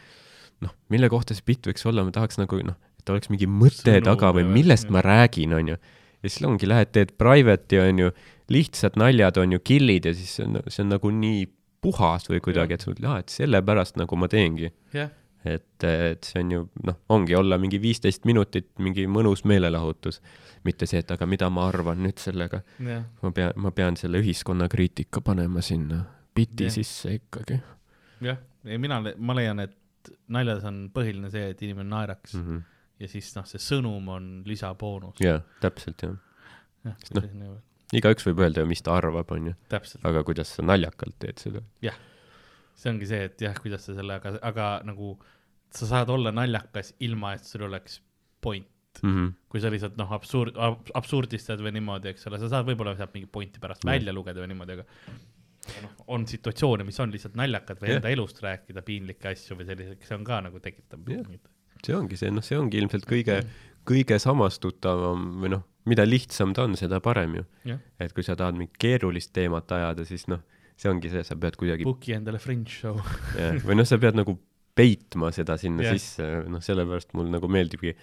noh, 0.64 0.72
mille 0.92 1.08
kohta 1.12 1.34
see 1.36 1.44
bitt 1.46 1.66
võiks 1.68 1.84
olla, 1.88 2.04
ma 2.06 2.14
tahaks 2.14 2.38
nagu 2.40 2.60
noh, 2.64 2.76
et 3.00 3.10
oleks 3.12 3.28
mingi 3.32 3.48
mõte 3.50 3.82
Sõnum 3.90 4.06
taga 4.06 4.30
või 4.36 4.46
millest 4.48 4.88
jah. 4.88 4.94
ma 4.96 5.02
räägin 5.04 5.52
onju. 5.58 5.76
ja 6.22 6.30
siis 6.30 6.44
ongi, 6.48 6.68
lähed 6.70 6.92
teed 6.96 7.12
private'i 7.20 7.80
onju, 7.82 8.12
lihtsad 8.54 8.96
naljad 9.00 9.36
onju, 9.42 9.60
kill'id 9.64 10.08
ja 10.08 10.14
siis 10.16 10.36
see 10.38 10.46
on, 10.46 10.62
see 10.68 10.84
on 10.84 10.94
nagu 10.94 11.10
nii 11.12 11.44
puhas 11.84 12.30
või 12.30 12.40
kuidagi, 12.40 12.78
et 12.78 12.80
sa 12.84 12.88
mõtled, 12.92 13.08
aa, 13.10 13.18
et 13.20 13.28
sellepärast 13.32 13.98
nagu 14.00 14.16
ma 14.16 14.28
teengi 14.32 14.70
jah, 14.96 15.10
et, 15.44 15.84
et 15.84 16.24
see 16.24 16.40
on 16.42 16.50
ju 16.54 16.64
noh, 16.88 16.98
ongi 17.12 17.36
olla 17.36 17.58
mingi 17.60 17.80
viisteist 17.82 18.24
minutit 18.28 18.70
mingi 18.78 19.06
mõnus 19.10 19.44
meelelahutus, 19.48 20.20
mitte 20.64 20.88
see, 20.88 21.02
et 21.04 21.10
aga 21.14 21.28
mida 21.28 21.50
ma 21.52 21.68
arvan 21.68 22.02
nüüd 22.04 22.20
sellega, 22.22 22.62
jah, 22.80 23.04
ma 23.22 23.32
pean, 23.36 23.52
ma 23.56 23.72
pean 23.76 23.98
selle 24.00 24.22
ühiskonnakriitika 24.24 25.20
panema 25.24 25.62
sinna 25.64 26.04
biti 26.34 26.66
Jah. 26.66 26.74
sisse 26.74 27.14
ikkagi 27.20 27.60
jah, 28.24 28.38
ei 28.64 28.78
mina, 28.80 29.00
ma 29.00 29.36
leian, 29.36 29.60
et 29.64 30.12
naljas 30.32 30.64
on 30.68 30.86
põhiline 30.94 31.30
see, 31.32 31.50
et 31.52 31.62
inimene 31.64 31.88
naeraks 31.90 32.34
mm. 32.36 32.46
-hmm. 32.46 32.64
ja 33.00 33.10
siis 33.10 33.30
noh, 33.36 33.46
see 33.48 33.62
sõnum 33.62 34.08
on 34.12 34.32
lisaboonus. 34.46 35.20
jaa, 35.24 35.40
täpselt 35.60 36.02
jah. 36.06 36.16
jah, 36.84 37.30
noh. 37.40 37.60
igaüks 37.92 38.26
võib 38.28 38.42
öelda 38.44 38.64
ju, 38.64 38.70
mis 38.70 38.82
ta 38.82 38.96
arvab, 38.96 39.30
onju, 39.36 39.54
täpselt, 39.68 40.04
aga 40.04 40.24
kuidas 40.24 40.56
sa 40.56 40.66
naljakalt 40.66 41.16
teed 41.18 41.40
seda. 41.42 41.64
See 42.74 42.92
ongi 42.92 43.08
see, 43.10 43.24
et 43.30 43.44
jah, 43.46 43.56
kuidas 43.62 43.86
sa 43.88 43.96
selle, 43.96 44.18
aga, 44.20 44.36
aga 44.42 44.68
nagu 44.88 45.14
sa 45.74 45.88
saad 45.90 46.12
olla 46.14 46.32
naljakas 46.34 46.94
ilma, 47.06 47.34
et 47.38 47.46
sul 47.48 47.66
oleks 47.68 48.00
point. 48.44 48.70
Mm 49.02 49.10
-hmm. 49.10 49.30
kui 49.50 49.60
sa 49.60 49.70
lihtsalt 49.74 49.96
noh, 49.98 50.12
absurd, 50.14 50.54
absurdistad 50.94 51.58
või 51.58 51.72
niimoodi, 51.74 52.12
eks 52.12 52.28
ole, 52.30 52.38
sa 52.38 52.48
saad 52.48 52.66
võib-olla 52.68 52.92
sealt 52.94 53.14
mingi 53.14 53.26
pointi 53.26 53.58
pärast 53.58 53.82
Jah. 53.82 53.90
välja 53.90 54.12
lugeda 54.14 54.38
või 54.38 54.52
niimoodi, 54.52 54.76
aga 54.76 54.84
noh, 55.82 55.96
on 56.14 56.26
situatsioone, 56.30 56.84
mis 56.86 57.00
on 57.02 57.10
lihtsalt 57.10 57.34
naljakad 57.34 57.82
või 57.82 57.90
Jah. 57.90 57.98
enda 57.98 58.12
elust 58.14 58.38
rääkida 58.42 58.82
piinlikke 58.86 59.32
asju 59.32 59.58
või 59.58 59.66
selliseid, 59.66 59.98
see 60.06 60.14
on 60.14 60.24
ka 60.24 60.40
nagu 60.46 60.60
tekitab 60.62 61.02
mingit 61.08 61.50
see 61.84 61.96
ongi 61.96 62.18
see, 62.18 62.32
noh, 62.32 62.44
see 62.44 62.58
ongi 62.58 62.80
ilmselt 62.80 63.06
kõige, 63.08 63.40
kõige 63.88 64.18
samastutavam 64.22 65.26
või 65.42 65.54
noh, 65.56 65.64
mida 65.90 66.06
lihtsam 66.06 66.54
ta 66.56 66.66
on, 66.68 66.76
seda 66.80 67.00
parem 67.04 67.38
ju. 67.40 67.46
jah, 67.72 67.82
et 68.00 68.14
kui 68.16 68.26
sa 68.26 68.36
tahad 68.38 68.58
mingit 68.58 68.78
keerulist 68.80 69.34
teemat 69.36 69.72
ajada, 69.76 70.06
siis 70.08 70.26
noh, 70.32 70.42
see 70.78 70.90
ongi 70.90 71.12
see, 71.12 71.22
sa 71.26 71.36
pead 71.40 71.56
kuidagi 71.60 71.86
book'i 71.86 72.16
endale 72.16 72.40
fringe 72.42 72.72
show. 72.72 72.98
jah, 73.40 73.58
või 73.64 73.78
noh, 73.78 73.88
sa 73.88 73.98
pead 74.02 74.18
nagu 74.18 74.36
peitma 74.74 75.30
seda 75.34 75.56
sinna 75.60 75.86
yeah. 75.86 75.98
sisse, 75.98 76.28
noh, 76.50 76.62
sellepärast 76.64 77.14
mul 77.14 77.30
nagu 77.30 77.50
meeldibki 77.50 77.94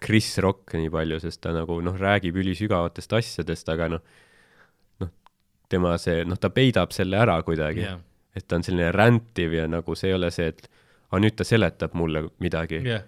Chris 0.00 0.34
Rock 0.44 0.76
nii 0.76 0.90
palju, 0.92 1.20
sest 1.22 1.42
ta 1.44 1.54
nagu 1.56 1.78
noh, 1.84 1.96
räägib 2.00 2.36
ülisügavatest 2.40 3.16
asjadest, 3.16 3.72
aga 3.72 3.88
noh, 3.94 4.04
noh, 5.00 5.12
tema 5.72 5.96
see, 6.00 6.24
noh, 6.28 6.40
ta 6.40 6.52
peidab 6.52 6.92
selle 6.96 7.20
ära 7.20 7.38
kuidagi 7.46 7.86
jah, 7.86 8.00
et 8.36 8.46
ta 8.46 8.60
on 8.60 8.66
selline 8.66 8.92
räntiv 8.94 9.56
ja 9.56 9.66
nagu 9.68 9.96
see 9.98 10.12
ei 10.12 10.18
ole 10.18 10.30
see, 10.34 10.52
et 10.52 10.68
aga 11.10 11.24
nüüd 11.24 11.36
ta 11.40 11.46
seletab 11.46 11.96
mulle 11.98 12.28
midagi 12.42 12.84
yeah., 12.84 13.02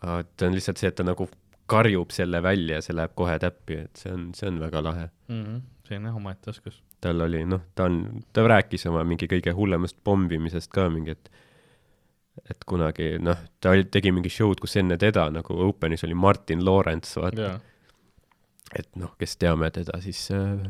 ta 0.00 0.46
on 0.46 0.56
lihtsalt 0.56 0.80
see, 0.80 0.90
et 0.90 0.96
ta 0.96 1.04
nagu 1.04 1.26
karjub 1.68 2.14
selle 2.14 2.40
välja 2.42 2.78
ja 2.78 2.84
see 2.84 2.96
läheb 2.96 3.12
kohe 3.18 3.34
täppi, 3.42 3.82
et 3.84 4.00
see 4.00 4.12
on, 4.14 4.30
see 4.36 4.48
on 4.48 4.62
väga 4.62 4.82
lahe. 4.84 5.08
Mhm. 5.28 5.58
See 5.88 5.96
on 5.98 6.04
jah 6.10 6.16
omaette 6.20 6.50
oskus. 6.52 6.82
tal 7.00 7.20
oli 7.24 7.44
noh, 7.48 7.60
ta 7.74 7.84
on, 7.88 8.00
ta 8.32 8.44
rääkis 8.48 8.84
oma 8.90 9.04
mingi 9.08 9.26
kõige 9.30 9.52
hullemast 9.56 9.96
pommimisest 10.04 10.70
ka 10.74 10.88
mingi, 10.92 11.10
et 11.16 11.30
et 12.50 12.64
kunagi 12.70 13.16
noh, 13.18 13.36
ta 13.60 13.70
oli, 13.74 13.84
tegi 13.90 14.12
mingi 14.14 14.30
show'd, 14.30 14.60
kus 14.62 14.76
enne 14.78 14.96
teda 15.00 15.24
nagu 15.34 15.56
open'is 15.68 16.04
oli 16.06 16.14
Martin 16.14 16.62
Lawrence, 16.64 17.16
vaata, 17.20 17.56
et 18.78 18.88
noh, 19.00 19.14
kes 19.18 19.34
teame 19.40 19.70
teda 19.74 19.98
siis 20.04 20.20
äh, 20.30 20.68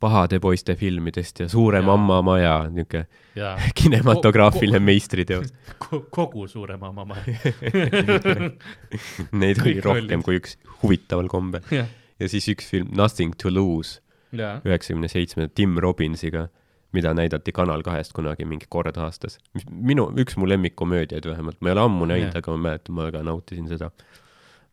pahade 0.00 0.38
poiste 0.40 0.74
filmidest 0.80 1.40
ja 1.40 1.48
Suure 1.48 1.78
Jaa. 1.80 1.86
mamma 1.86 2.20
maja, 2.24 2.54
niisugune 2.72 3.06
kinematograafiline 3.80 4.78
Ko- 4.78 4.82
ko- 4.82 4.86
meistriteos. 4.90 5.48
kogu 6.18 6.46
suurema 6.48 6.92
mama. 6.92 7.16
Neid 9.40 9.60
oli 9.64 9.80
rohkem 9.84 10.22
kui 10.26 10.38
üks 10.40 10.56
huvitaval 10.82 11.28
kombel. 11.32 11.64
ja 12.20 12.28
siis 12.28 12.48
üks 12.52 12.68
film 12.70 12.90
Nothing 12.96 13.34
to 13.40 13.48
lose 13.52 14.00
üheksakümne 14.32 15.08
seitsme 15.10 15.48
Tim 15.54 15.76
Robbinsiga, 15.78 16.48
mida 16.92 17.12
näidati 17.14 17.52
Kanal 17.54 17.84
kahest 17.86 18.12
kunagi 18.16 18.46
mingi 18.48 18.66
kord 18.68 18.96
aastas. 18.98 19.38
mis 19.54 19.66
minu, 19.70 20.08
üks 20.18 20.36
mu 20.36 20.48
lemmikkomöödiaid 20.48 21.26
vähemalt, 21.26 21.60
ma 21.60 21.70
ei 21.70 21.76
ole 21.76 21.84
ammu 21.86 22.08
näinud 22.10 22.36
aga 22.36 22.56
ma 22.56 22.64
mäletan, 22.68 22.94
ma 22.94 23.06
väga 23.08 23.22
nautisin 23.26 23.68
seda. 23.70 23.90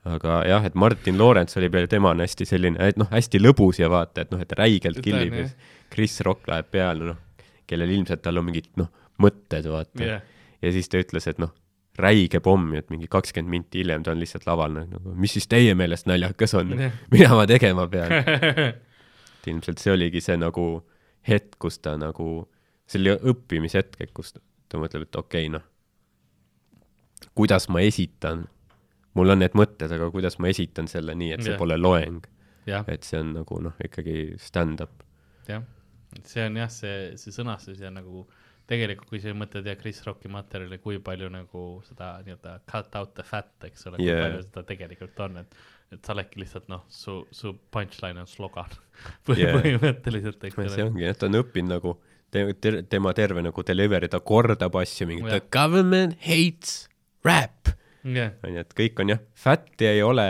aga 0.06 0.42
jah, 0.48 0.66
et 0.66 0.76
Martin 0.76 1.18
Lawrence 1.20 1.60
oli 1.60 1.70
peale 1.70 1.88
tema 1.92 2.14
on 2.16 2.24
hästi 2.24 2.46
selline, 2.48 2.80
et 2.80 2.98
noh, 2.98 3.10
hästi 3.12 3.42
lõbus 3.42 3.82
ja 3.82 3.90
vaata, 3.92 4.24
et 4.24 4.32
noh, 4.32 4.42
et 4.42 4.52
räigelt 4.58 5.02
killib 5.04 5.34
ja 5.34 5.48
siis 5.50 5.76
Chris 5.94 6.22
Rock 6.26 6.48
läheb 6.48 6.72
peale, 6.72 7.14
noh, 7.14 7.44
kellel 7.68 7.92
ilmselt 7.92 8.24
tal 8.24 8.40
on 8.40 8.48
mingid 8.48 8.70
noh, 8.80 8.88
mõtted, 9.22 9.68
vaata. 9.68 10.04
Jah, 10.04 10.22
ja 10.62 10.72
siis 10.72 10.88
ta 10.90 11.02
ütles, 11.02 11.28
et 11.28 11.42
noh, 11.44 11.52
räige 11.98 12.40
pomm, 12.46 12.74
et 12.78 12.90
mingi 12.94 13.10
kakskümmend 13.10 13.52
minti 13.52 13.82
hiljem 13.82 14.04
ta 14.06 14.14
on 14.14 14.20
lihtsalt 14.22 14.46
laval 14.48 14.76
nagu, 14.78 15.14
mis 15.18 15.34
siis 15.34 15.50
teie 15.50 15.74
meelest 15.76 16.08
naljakas 16.10 16.54
on, 16.60 16.76
mida 17.12 17.30
ma 17.36 17.48
tegema 17.50 17.88
pean. 17.92 18.14
et 19.48 19.54
ilmselt 19.56 19.82
see 19.82 19.94
oligi 19.96 20.22
see 20.24 20.38
nagu 20.40 20.68
hetk, 21.28 21.56
kus 21.62 21.80
ta 21.84 21.96
nagu, 22.00 22.48
see 22.88 23.00
oli 23.02 23.16
õppimishetk, 23.32 24.00
et 24.04 24.14
kus 24.16 24.34
ta 24.36 24.80
mõtleb, 24.80 25.08
et 25.08 25.20
okei 25.20 25.48
okay,, 25.48 25.54
noh, 25.56 25.66
kuidas 27.38 27.68
ma 27.74 27.82
esitan, 27.86 28.46
mul 29.18 29.34
on 29.34 29.42
need 29.42 29.56
mõtted, 29.58 29.92
aga 29.94 30.10
kuidas 30.14 30.38
ma 30.44 30.52
esitan 30.52 30.90
selle 30.92 31.16
nii, 31.18 31.34
et 31.36 31.46
see 31.46 31.56
Jah. 31.56 31.62
pole 31.62 31.78
loeng, 31.80 32.28
jah, 32.70 32.88
et 32.92 33.08
see 33.08 33.22
on 33.24 33.34
nagu 33.40 33.62
noh, 33.64 33.78
ikkagi 33.84 34.36
stand-up. 34.42 35.04
jah, 35.48 35.64
see 36.24 36.46
on 36.48 36.60
jah, 36.60 36.72
see, 36.72 37.00
see 37.20 37.36
sõnastus 37.36 37.82
ja 37.84 37.92
nagu 37.94 38.28
tegelikult, 38.68 39.10
kui 39.14 39.24
sa 39.24 39.32
mõtled 39.36 39.68
jah, 39.68 39.80
Chris 39.80 40.04
Rocki 40.06 40.32
materjali, 40.32 40.80
kui 40.84 41.00
palju 41.04 41.32
nagu 41.32 41.66
seda 41.88 42.18
nii-öelda 42.26 42.60
cut 42.68 42.96
out 43.00 43.16
the 43.16 43.24
fat, 43.24 43.54
eks 43.68 43.88
ole 43.88 44.02
yeah., 44.02 44.08
Yeah. 44.08 44.22
kui 44.22 44.30
palju 44.30 44.48
seda 44.50 44.64
tegelikult 44.68 45.26
on, 45.28 45.42
et, 45.44 45.60
et 45.92 46.04
sa 46.06 46.12
oledki 46.14 46.42
lihtsalt 46.42 46.68
noh, 46.72 46.82
su, 46.92 47.22
su 47.32 47.54
punchline 47.72 48.20
on 48.20 48.28
slogan 48.28 48.72
Põh- 49.28 49.38
Yeah. 49.40 49.56
põhimõtteliselt, 49.56 50.44
eks 50.50 50.56
see 50.58 50.84
ole. 50.84 50.90
ongi, 50.92 51.06
et 51.08 51.20
ta 51.22 51.30
on 51.30 51.38
õppinud 51.40 51.72
nagu 51.78 51.94
te, 52.32 52.42
ter, 52.60 52.82
tema 52.92 53.14
terve 53.16 53.42
nagu 53.46 53.64
delivery, 53.64 54.10
ta 54.12 54.20
kordab 54.20 54.76
asju 54.82 55.08
mingi 55.08 55.24
Jah. 55.30 55.40
the 55.40 55.48
government 55.54 56.18
hates 56.28 56.88
rap 57.26 57.72
jah, 58.04 58.34
onju, 58.44 58.60
et 58.66 58.74
kõik 58.78 59.00
on 59.04 59.14
jah, 59.16 59.22
fat'i 59.36 59.88
ei 59.94 60.02
ole, 60.04 60.28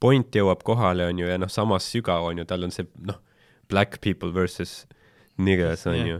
point 0.00 0.32
jõuab 0.36 0.62
kohale, 0.66 1.06
onju, 1.12 1.28
ja 1.28 1.36
noh, 1.40 1.48
samas 1.52 1.86
sügav 1.92 2.24
onju, 2.30 2.44
tal 2.48 2.64
on 2.66 2.72
see 2.74 2.84
noh, 3.08 3.20
black 3.72 4.00
people 4.04 4.32
versus 4.36 4.86
niggas 5.40 5.84
Jah. 5.86 5.92
onju, 5.96 6.18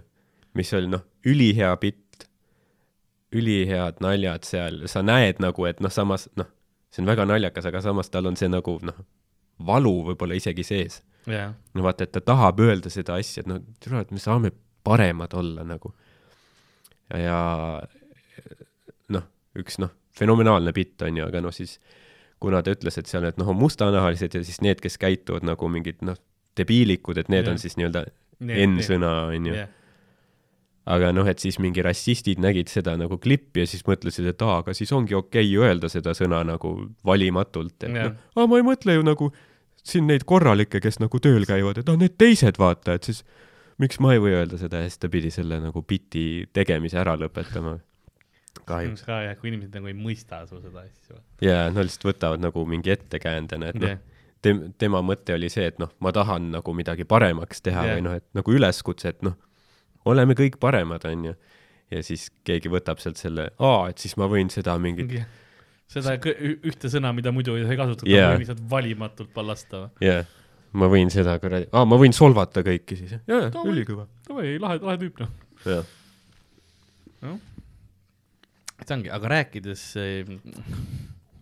mis 0.57 0.73
oli 0.77 0.89
noh, 0.93 1.03
ülihea 1.29 1.73
bitt, 1.81 2.03
ülihead 3.37 3.99
naljad 4.05 4.45
seal, 4.47 4.83
sa 4.89 5.03
näed 5.05 5.41
nagu, 5.43 5.65
et 5.69 5.81
noh, 5.85 5.93
samas 5.93 6.29
noh, 6.39 6.49
see 6.97 7.05
on 7.05 7.11
väga 7.13 7.27
naljakas, 7.29 7.69
aga 7.69 7.83
samas 7.85 8.09
tal 8.13 8.27
on 8.31 8.37
see 8.41 8.49
nagu 8.49 8.79
noh, 8.89 8.97
valu 9.69 9.93
võib-olla 10.11 10.37
isegi 10.39 10.65
sees. 10.65 11.03
jah, 11.29 11.53
no 11.75 11.85
vaata, 11.85 12.07
et 12.09 12.13
ta 12.17 12.21
tahab 12.25 12.61
öelda 12.65 12.91
seda 12.93 13.19
asja, 13.21 13.43
et 13.45 13.51
noh, 13.51 13.61
tule, 13.83 14.01
et 14.01 14.11
me 14.15 14.21
saame 14.23 14.53
paremad 14.87 15.35
olla 15.37 15.65
nagu. 15.67 15.93
ja, 17.13 17.39
noh, 19.15 19.25
üks 19.59 19.79
noh, 19.83 19.93
fenomenaalne 20.17 20.73
bitt 20.77 21.03
on 21.07 21.19
ju, 21.21 21.27
aga 21.29 21.43
noh, 21.45 21.55
siis 21.55 21.77
kuna 22.43 22.63
ta 22.65 22.75
ütles, 22.77 22.99
et 23.01 23.09
seal, 23.11 23.25
et 23.29 23.39
noh, 23.41 23.49
on 23.53 23.59
mustanahalised 23.61 24.35
ja 24.37 24.43
siis 24.45 24.61
need, 24.65 24.81
kes 24.85 24.99
käituvad 25.01 25.47
nagu 25.47 25.69
mingid 25.73 26.03
noh, 26.07 26.19
debiilikud, 26.57 27.19
et 27.21 27.29
need 27.33 27.45
Jah. 27.47 27.53
on 27.55 27.61
siis 27.61 27.77
nii-öelda 27.81 28.07
Need- 28.47 28.67
N-sõna 28.69 29.11
on 29.33 29.47
ju. 29.49 29.55
jah, 29.57 29.69
aga 30.87 31.11
noh, 31.15 31.27
et 31.27 31.43
siis 31.43 31.59
mingi 31.63 31.83
rassistid 31.83 32.41
nägid 32.43 32.71
seda 32.71 32.95
nagu 32.99 33.19
klippi 33.23 33.65
ja 33.65 33.71
siis 33.71 33.83
mõtlesid, 33.87 34.29
et 34.31 34.45
aa, 34.47 34.61
aga 34.63 34.75
siis 34.77 34.93
ongi 34.95 35.17
okei 35.19 35.49
okay 35.49 35.67
öelda 35.67 35.91
seda 35.93 36.15
sõna 36.15 36.45
nagu 36.47 36.77
valimatult, 37.07 37.77
et 37.83 37.91
Jah. 37.91 38.13
noh, 38.13 38.23
aa, 38.37 38.47
ma 38.51 38.61
ei 38.61 38.67
mõtle 38.67 38.95
ju 38.99 39.07
nagu 39.07 39.31
siin 39.87 40.07
neid 40.11 40.27
korralikke, 40.27 40.81
kes 40.83 41.01
nagu 41.03 41.21
tööl 41.23 41.47
käivad, 41.49 41.83
et 41.83 41.91
aa, 41.91 41.99
need 41.99 42.15
teised 42.21 42.61
vaata, 42.63 42.97
et 42.99 43.11
siis 43.11 43.25
miks 43.83 43.99
ma 44.03 44.15
ei 44.15 44.23
või 44.23 44.37
öelda 44.39 44.61
seda 44.61 44.83
ja 44.83 44.91
siis 44.91 45.03
ta 45.03 45.11
pidi 45.13 45.33
selle 45.35 45.59
nagu 45.63 45.83
biti 45.83 46.47
tegemise 46.55 47.01
ära 47.03 47.17
lõpetama. 47.19 47.79
kahjuks. 48.67 49.03
ka 49.07 49.21
jah, 49.27 49.35
kui 49.41 49.51
inimesed 49.51 49.75
nagu 49.77 49.91
ei 49.91 49.97
mõista 49.99 50.45
su 50.49 50.61
seda 50.63 50.87
asja. 50.87 51.23
ja 51.43 51.65
nad 51.71 51.85
lihtsalt 51.85 52.13
võtavad 52.13 52.47
nagu 52.47 52.63
mingi 52.67 52.95
ettekäändena, 52.95 53.75
et 53.75 53.83
noh 53.83 53.97
jah, 53.97 54.05
tem-, 54.47 54.63
tema 54.79 55.03
mõte 55.05 55.35
oli 55.35 55.51
see, 55.53 55.67
et 55.71 55.81
noh, 55.83 55.91
ma 56.03 56.13
tahan 56.15 56.51
nagu 56.55 56.75
midagi 56.77 57.07
paremaks 57.09 57.63
teha 57.65 57.85
yeah. 57.85 57.99
või 57.99 58.07
noh, 58.07 58.17
et 58.21 58.27
nagu 58.37 58.55
üleskutse, 58.55 59.13
et 59.15 59.27
noh, 59.27 59.37
oleme 60.07 60.37
kõik 60.39 60.57
paremad, 60.63 61.05
onju. 61.09 61.35
ja 61.91 62.03
siis 62.03 62.29
keegi 62.47 62.71
võtab 62.73 62.99
sealt 63.03 63.19
selle, 63.21 63.51
aa, 63.63 63.89
et 63.93 63.99
siis 64.03 64.17
ma 64.19 64.27
võin 64.31 64.49
seda 64.51 64.75
mingit, 64.83 65.13
seda 65.91 66.17
kõ- 66.23 66.35
ü- 66.35 66.59
ühte 66.67 66.91
sõna, 66.91 67.13
mida 67.15 67.31
muidu 67.35 67.55
ei 67.59 67.67
Jaa. 68.11 68.31
yeah., 68.33 68.39
lihtsalt 68.43 68.65
valimatult 68.71 69.31
ballasta. 69.35 69.85
jah, 70.03 70.25
ma 70.73 70.89
võin 70.93 71.11
seda 71.15 71.37
kuradi, 71.43 71.69
aa, 71.73 71.85
ma 71.87 71.99
võin 72.01 72.15
solvata 72.17 72.65
kõiki 72.67 72.99
siis, 73.03 73.15
jaa, 73.27 73.51
Davai. 73.51 73.71
ülikõva. 73.75 74.09
davai, 74.29 74.57
lahe, 74.63 74.81
lahe 74.83 74.99
tüüp 75.05 75.21
noh. 75.23 75.31
jah, 75.67 75.85
see 78.87 78.95
ongi, 78.99 79.11
aga 79.11 79.31
rääkides, 79.37 79.85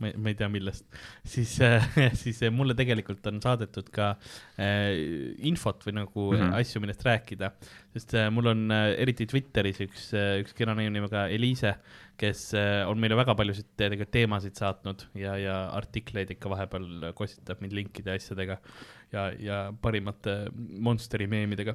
ma 0.05 0.11
ei, 0.11 0.19
ma 0.21 0.33
ei 0.33 0.39
tea, 0.39 0.51
millest, 0.53 0.85
siis, 1.25 1.57
siis 2.23 2.43
eh, 2.45 2.53
mulle 2.53 2.77
tegelikult 2.77 3.25
on 3.31 3.41
saadetud 3.45 3.89
ka 3.95 4.11
äh, 4.61 4.93
infot 5.49 5.85
või 5.87 5.97
nagu 6.03 6.27
mm. 6.29 6.43
-hmm. 6.43 6.57
asju, 6.61 6.83
millest 6.85 7.05
rääkida, 7.07 7.51
sest 7.97 8.15
äh, 8.19 8.29
mul 8.35 8.53
on 8.53 8.65
äh, 8.75 8.91
eriti 9.01 9.27
Twitteris 9.31 9.81
üks, 9.87 10.11
üks 10.45 10.57
kena 10.57 10.77
neiu 10.77 10.93
nimega 10.93 11.27
Eliise, 11.33 11.77
kes 12.21 12.47
äh, 12.59 12.83
on 12.89 13.01
meile 13.01 13.17
väga 13.19 13.35
paljusid 13.39 13.73
tegelikult 13.79 14.13
teemasid 14.15 14.61
saatnud 14.61 15.09
ja, 15.19 15.37
ja 15.41 15.57
artikleid 15.75 16.31
ikka 16.37 16.53
vahepeal 16.53 17.11
kostitab 17.19 17.63
mind 17.65 17.75
linkide 17.81 18.13
ja 18.13 18.21
asjadega 18.21 18.61
ja, 19.15 19.29
ja 19.39 19.61
parimate 19.83 20.45
Monsteri 20.55 21.27
meemidega. 21.31 21.75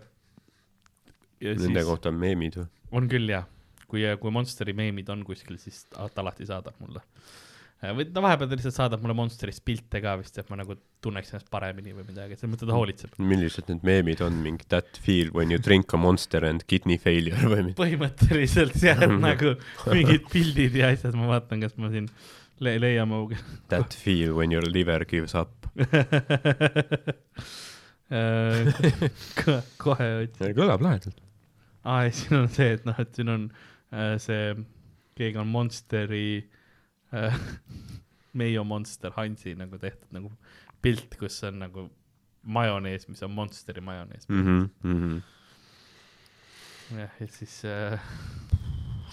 nende 1.41 1.83
kohta 1.87 2.11
on 2.11 2.19
meemid 2.19 2.59
või? 2.59 2.67
on 2.99 3.09
küll 3.11 3.31
jah, 3.31 3.47
kui, 3.89 4.05
kui 4.21 4.33
Monsteri 4.33 4.75
meemid 4.77 5.09
on 5.13 5.23
kuskil, 5.27 5.59
siis 5.61 5.85
alati 5.97 6.47
saadab 6.49 6.79
mulle. 6.83 7.03
Või 7.79 8.05
ta 8.11 8.21
vahepeal 8.23 8.49
ta 8.51 8.57
lihtsalt 8.57 8.75
saadab 8.75 9.03
mulle 9.03 9.15
Monsterist 9.15 9.61
pilte 9.63 10.01
ka 10.03 10.17
vist, 10.19 10.35
et 10.41 10.49
ma 10.51 10.57
nagu 10.59 10.75
tunneks 11.03 11.31
ennast 11.31 11.47
paremini 11.53 11.93
või 11.95 12.03
midagi, 12.09 12.35
selles 12.35 12.51
mõttes 12.51 12.67
ta 12.67 12.75
hoolitseb. 12.75 13.13
millised 13.23 13.69
need 13.71 13.85
meemid 13.87 14.23
on, 14.25 14.41
mingi 14.43 14.67
that 14.73 14.99
feel 15.05 15.31
when 15.35 15.53
you 15.53 15.61
drink 15.63 15.93
a 15.95 15.99
monster 16.01 16.43
and 16.49 16.65
kidney 16.67 16.99
failure 16.99 17.39
või 17.39 17.69
midagi? 17.69 17.77
põhimõtteliselt 17.79 18.75
jah, 18.83 18.99
et 19.07 19.15
nagu 19.29 19.53
mingid 19.93 20.27
pildid 20.33 20.75
ja 20.81 20.91
asjad, 20.91 21.15
ma 21.15 21.31
vaatan, 21.31 21.63
kas 21.63 21.79
ma 21.79 21.91
siin 21.93 22.11
le 22.59 22.75
leian 22.83 23.07
mu 23.07 23.21
That 23.71 23.95
feel 23.95 24.35
when 24.35 24.51
your 24.51 24.67
liver 24.67 25.05
gives 25.07 25.35
up. 25.35 25.55
Äh, 28.09 28.65
ko- 29.37 29.61
kohe 29.77 30.05
otsin. 30.23 30.55
kõlab 30.57 30.81
lahedalt. 30.81 31.19
aa, 31.85 32.07
ja 32.07 32.13
siin 32.17 32.39
on 32.39 32.47
see, 32.49 32.71
et 32.73 32.87
noh, 32.89 32.97
et 32.97 33.11
siin 33.13 33.29
on 33.29 33.43
äh, 33.93 34.15
see, 34.17 34.55
keegi 35.13 35.37
on 35.37 35.45
Monsteri 35.53 36.23
äh,, 36.41 36.58
Meio 38.39 38.63
Monster 38.63 39.11
Hansi 39.15 39.55
nagu 39.57 39.77
tehtud 39.81 40.11
nagu 40.13 40.31
pilt, 40.83 41.15
kus 41.19 41.43
on 41.47 41.59
nagu 41.63 41.89
majonees, 42.43 43.07
mis 43.09 43.23
on 43.25 43.31
Monsteri 43.35 43.81
majonees 43.83 44.29
mm. 44.29 44.35
mhmh, 44.35 44.69
mhmh. 44.83 45.21
-hmm. 46.91 46.99
jah, 46.99 47.11
ja 47.19 47.27
siis 47.27 47.65
äh, 47.65 47.99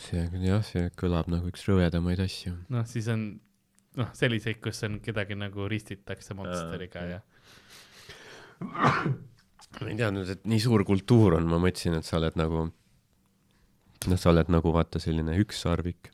see, 0.00 0.28
jah, 0.44 0.62
see 0.64 0.90
kõlab 1.00 1.30
nagu 1.32 1.48
üks 1.50 1.66
rõvedamaid 1.68 2.20
asju. 2.22 2.54
noh, 2.72 2.86
siis 2.86 3.08
on 3.12 3.40
noh, 3.96 4.10
selliseid, 4.16 4.60
kus 4.62 4.82
on 4.86 5.00
kedagi 5.04 5.34
nagu 5.38 5.68
ristitakse 5.68 6.34
Monsteriga 6.38 7.00
okei. 7.00 7.10
ja 7.16 7.20
ma 9.80 9.90
ei 9.90 9.98
teadnud, 9.98 10.28
et 10.32 10.46
nii 10.48 10.60
suur 10.62 10.84
kultuur 10.88 11.36
on, 11.38 11.48
ma 11.50 11.58
mõtlesin, 11.60 11.98
et 11.98 12.06
sa 12.06 12.16
oled 12.20 12.38
nagu, 12.38 12.68
noh, 14.10 14.20
sa 14.20 14.30
oled 14.32 14.50
nagu 14.52 14.72
vaata 14.74 15.00
selline 15.02 15.36
ükssarvik, 15.42 16.10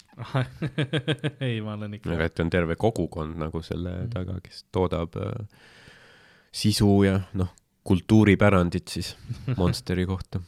ei, 1.46 1.60
ma 1.64 1.76
olen 1.76 1.98
ikka 1.98 2.12
aga 2.14 2.28
et 2.28 2.42
on 2.44 2.50
terve 2.52 2.76
kogukond 2.80 3.38
nagu 3.40 3.62
selle 3.64 3.94
taga, 4.12 4.38
kes 4.44 4.66
toodab 4.74 5.16
äh, 5.20 5.68
sisu 6.52 6.90
ja 7.06 7.18
noh, 7.38 7.52
kultuuripärandit 7.84 8.92
siis 8.92 9.14
Monsteri 9.60 10.06
kohta. 10.06 10.42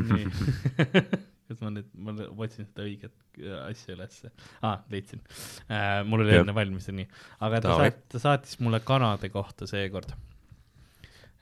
nii 0.00 0.26
kas 1.48 1.60
ma 1.60 1.70
nüüd, 1.74 1.88
ma 2.00 2.14
otsin 2.40 2.66
seda 2.66 2.86
õiget 2.86 3.12
äh, 3.38 3.58
asja 3.66 3.96
ülesse 3.96 4.30
ah,, 4.64 4.80
leidsin 4.92 5.20
äh,. 5.68 6.00
mul 6.08 6.24
oli 6.24 6.38
enne 6.38 6.54
valmis 6.56 6.88
see 6.88 6.96
nii, 7.02 7.08
aga 7.44 7.60
ta, 7.60 7.68
Davai. 7.68 7.90
saat, 7.90 8.06
ta 8.14 8.22
saatis 8.22 8.56
mulle 8.64 8.80
kanade 8.84 9.28
kohta 9.32 9.68
seekord. 9.68 10.14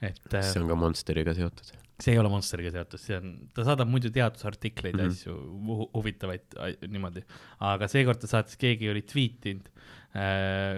et 0.02 0.34
äh, 0.34 0.42
see 0.48 0.62
on 0.62 0.68
ka 0.72 0.78
Monsteriga 0.78 1.36
seotud. 1.38 1.70
See 2.02 2.14
ei 2.16 2.20
ole 2.20 2.30
Monsteriga 2.32 2.72
seotud, 2.74 3.00
see 3.00 3.18
on, 3.18 3.32
ta 3.54 3.64
saadab 3.66 3.90
muidu 3.90 4.10
teadusartikleid 4.14 4.98
mm. 4.98 5.02
-hmm. 5.02 5.16
asju 5.16 5.36
hu 5.68 5.88
huvitavaid 5.94 6.58
ai- 6.66 6.90
niimoodi, 6.90 7.24
aga 7.72 7.88
seekord 7.90 8.22
ta 8.22 8.30
saatis, 8.30 8.58
keegi 8.60 8.90
oli 8.92 9.04
tweetinud 9.14 9.70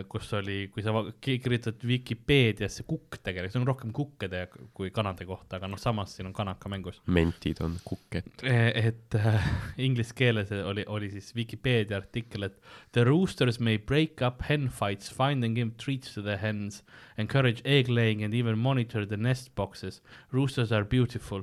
kus 0.09 0.29
oli, 0.39 0.69
kui 0.71 0.83
sa 0.85 0.93
kirjutad 1.25 1.83
Vikipeediasse 1.83 2.85
kukk 2.87 3.19
tegelikult, 3.19 3.51
see 3.51 3.61
on 3.61 3.67
rohkem 3.67 3.95
kukkede 3.95 4.45
kui 4.77 4.93
kanade 4.95 5.27
kohta, 5.27 5.59
aga 5.59 5.71
noh, 5.73 5.81
samas 5.81 6.15
siin 6.15 6.29
on 6.31 6.37
kanad 6.37 6.61
ka 6.63 6.71
mängus. 6.71 7.01
mentid 7.11 7.59
on 7.65 7.75
kuked. 7.83 8.31
et 8.47 9.19
äh, 9.19 9.49
inglise 9.83 10.15
keeles 10.15 10.53
oli, 10.55 10.85
oli 10.87 11.11
siis 11.11 11.33
Vikipeedia 11.35 11.99
artikkel, 11.99 12.47
et 12.47 12.61
the 12.93 13.03
roosters 13.05 13.59
may 13.59 13.79
break 13.79 14.23
up 14.23 14.47
hen 14.49 14.69
fights, 14.69 15.11
find 15.11 15.43
and 15.43 15.59
give 15.59 15.75
treats 15.83 16.15
to 16.15 16.23
the 16.23 16.39
hens, 16.39 16.85
encourage 17.19 17.61
egg 17.65 17.91
laying 17.91 18.23
and 18.23 18.35
even 18.35 18.59
monitor 18.59 19.05
the 19.07 19.19
nest 19.19 19.51
boxes. 19.57 20.01
Roosters 20.33 20.71
are 20.71 20.85
beautiful. 20.85 21.43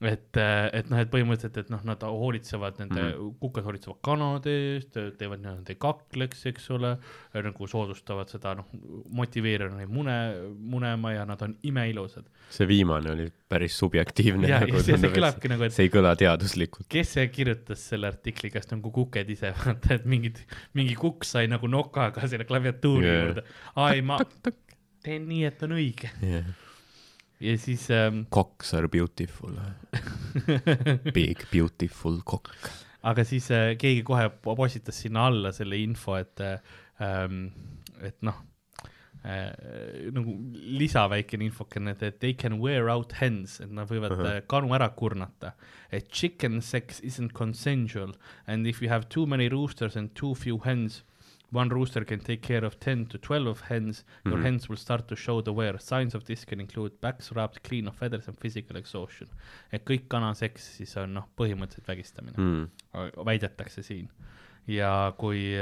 et, 0.00 0.38
et 0.40 0.88
noh, 0.88 1.00
et 1.00 1.10
põhimõtteliselt, 1.12 1.58
et 1.60 1.70
noh, 1.72 1.82
nad 1.84 2.04
hoolitsevad 2.06 2.78
nende 2.80 3.00
mm, 3.02 3.10
-hmm. 3.12 3.34
kukad 3.42 3.66
hoolitsevad 3.66 3.98
kanade 4.06 4.54
eest, 4.76 4.96
teevad 5.20 5.42
nende 5.44 5.76
kakleks, 5.80 6.46
eks 6.48 6.70
ole, 6.76 6.94
nagu 7.34 7.68
soodustavad 7.68 8.32
seda, 8.32 8.54
noh, 8.58 8.70
motiveerivad 9.16 9.76
neid 9.76 9.92
mune, 9.92 10.16
munema 10.56 11.12
ja 11.12 11.26
nad 11.28 11.42
on 11.44 11.56
imeilusad. 11.62 12.24
see 12.50 12.68
viimane 12.68 13.10
oli 13.12 13.28
päris 13.48 13.76
subjektiivne. 13.78 14.48
ja, 14.48 14.62
ja 14.66 14.82
see, 14.82 14.96
see 14.96 15.12
kõlabki 15.12 15.52
nagu, 15.52 15.68
et 15.68 15.76
see 15.76 15.88
ei 15.88 15.92
kõla 15.92 16.14
teaduslikult. 16.16 16.88
kes 16.88 17.12
see 17.18 17.28
kirjutas 17.28 17.84
selle 17.92 18.08
artikli, 18.08 18.50
kas 18.50 18.70
nagu 18.72 18.90
kuked 18.90 19.30
ise, 19.36 19.52
vaata, 19.60 19.94
et 20.00 20.08
mingid, 20.08 20.40
mingi 20.74 20.96
kukk 20.96 21.28
sai 21.28 21.46
nagu 21.50 21.68
nokaga 21.68 22.24
selle 22.28 22.48
klaviatuuri 22.48 23.06
yeah. 23.06 23.22
juurde. 23.26 23.46
aa 23.76 23.92
ei, 23.92 24.02
ma 24.02 24.18
teen 25.04 25.28
nii, 25.28 25.44
et 25.48 25.62
on 25.64 25.76
õige. 25.76 26.10
Yeah. 26.24 26.56
Ja 27.40 27.56
siis 27.58 27.88
ähm,, 27.90 28.24
Cocks 28.30 28.74
are 28.74 28.88
beautiful. 28.88 29.56
Big 31.16 31.46
beautiful 31.52 32.20
cock. 32.22 32.52
aga 33.02 33.24
siis 33.24 33.48
äh, 33.54 33.74
keegi 33.80 34.04
kohe 34.04 34.28
po- 34.44 34.54
postitas 34.58 35.00
sinna 35.00 35.26
alla 35.30 35.52
selle 35.56 35.78
info, 35.80 36.18
et 36.20 36.40
äh, 36.44 36.58
ähm,, 37.00 37.46
et 38.04 38.20
noh 38.26 38.42
äh,, 39.24 40.10
nagu 40.12 40.36
lisaväikene 40.52 41.48
infokene, 41.48 41.96
et 41.96 42.20
they 42.20 42.34
can 42.34 42.60
wear 42.60 42.90
out 42.92 43.16
hens, 43.20 43.60
et 43.64 43.72
nad 43.72 43.88
võivad 43.88 44.16
uh. 44.16 44.24
-huh. 44.24 44.46
kanu 44.46 44.74
ära 44.76 44.90
kurnata. 44.96 45.54
et 45.90 46.08
chicken 46.12 46.60
sex 46.60 47.00
isn't 47.00 47.32
consensual 47.32 48.12
and 48.46 48.66
if 48.66 48.82
you 48.82 48.88
have 48.90 49.08
too 49.08 49.26
many 49.26 49.48
roosters 49.48 49.96
and 49.96 50.14
too 50.14 50.34
few 50.34 50.60
hens, 50.64 51.04
one 51.52 51.68
rooster 51.70 52.04
can 52.04 52.20
take 52.20 52.42
care 52.42 52.64
of 52.64 52.78
ten 52.78 53.06
to 53.06 53.18
twelve 53.18 53.60
hens, 53.68 54.04
your 54.24 54.36
Mhm. 54.38 54.42
hens 54.44 54.68
will 54.68 54.76
start 54.78 55.06
to 55.08 55.16
show 55.16 55.40
the 55.42 55.52
wear. 55.52 55.78
Signs 55.78 56.14
of 56.14 56.24
this 56.24 56.44
can 56.44 56.60
include 56.60 56.92
backs 57.00 57.32
rubbed, 57.32 57.62
clean 57.62 57.88
of 57.88 57.96
feathers 57.96 58.28
and 58.28 58.36
physical 58.38 58.76
exhaustion. 58.76 59.28
et 59.72 59.84
kõik 59.84 60.08
kanaseks 60.08 60.76
siis 60.78 60.96
on 60.96 61.14
noh, 61.14 61.26
põhimõtteliselt 61.36 61.86
vägistamine 61.86 62.34
Mm. 62.36 62.68
väidetakse 63.24 63.82
siin. 63.82 64.08
ja 64.68 65.12
kui, 65.18 65.56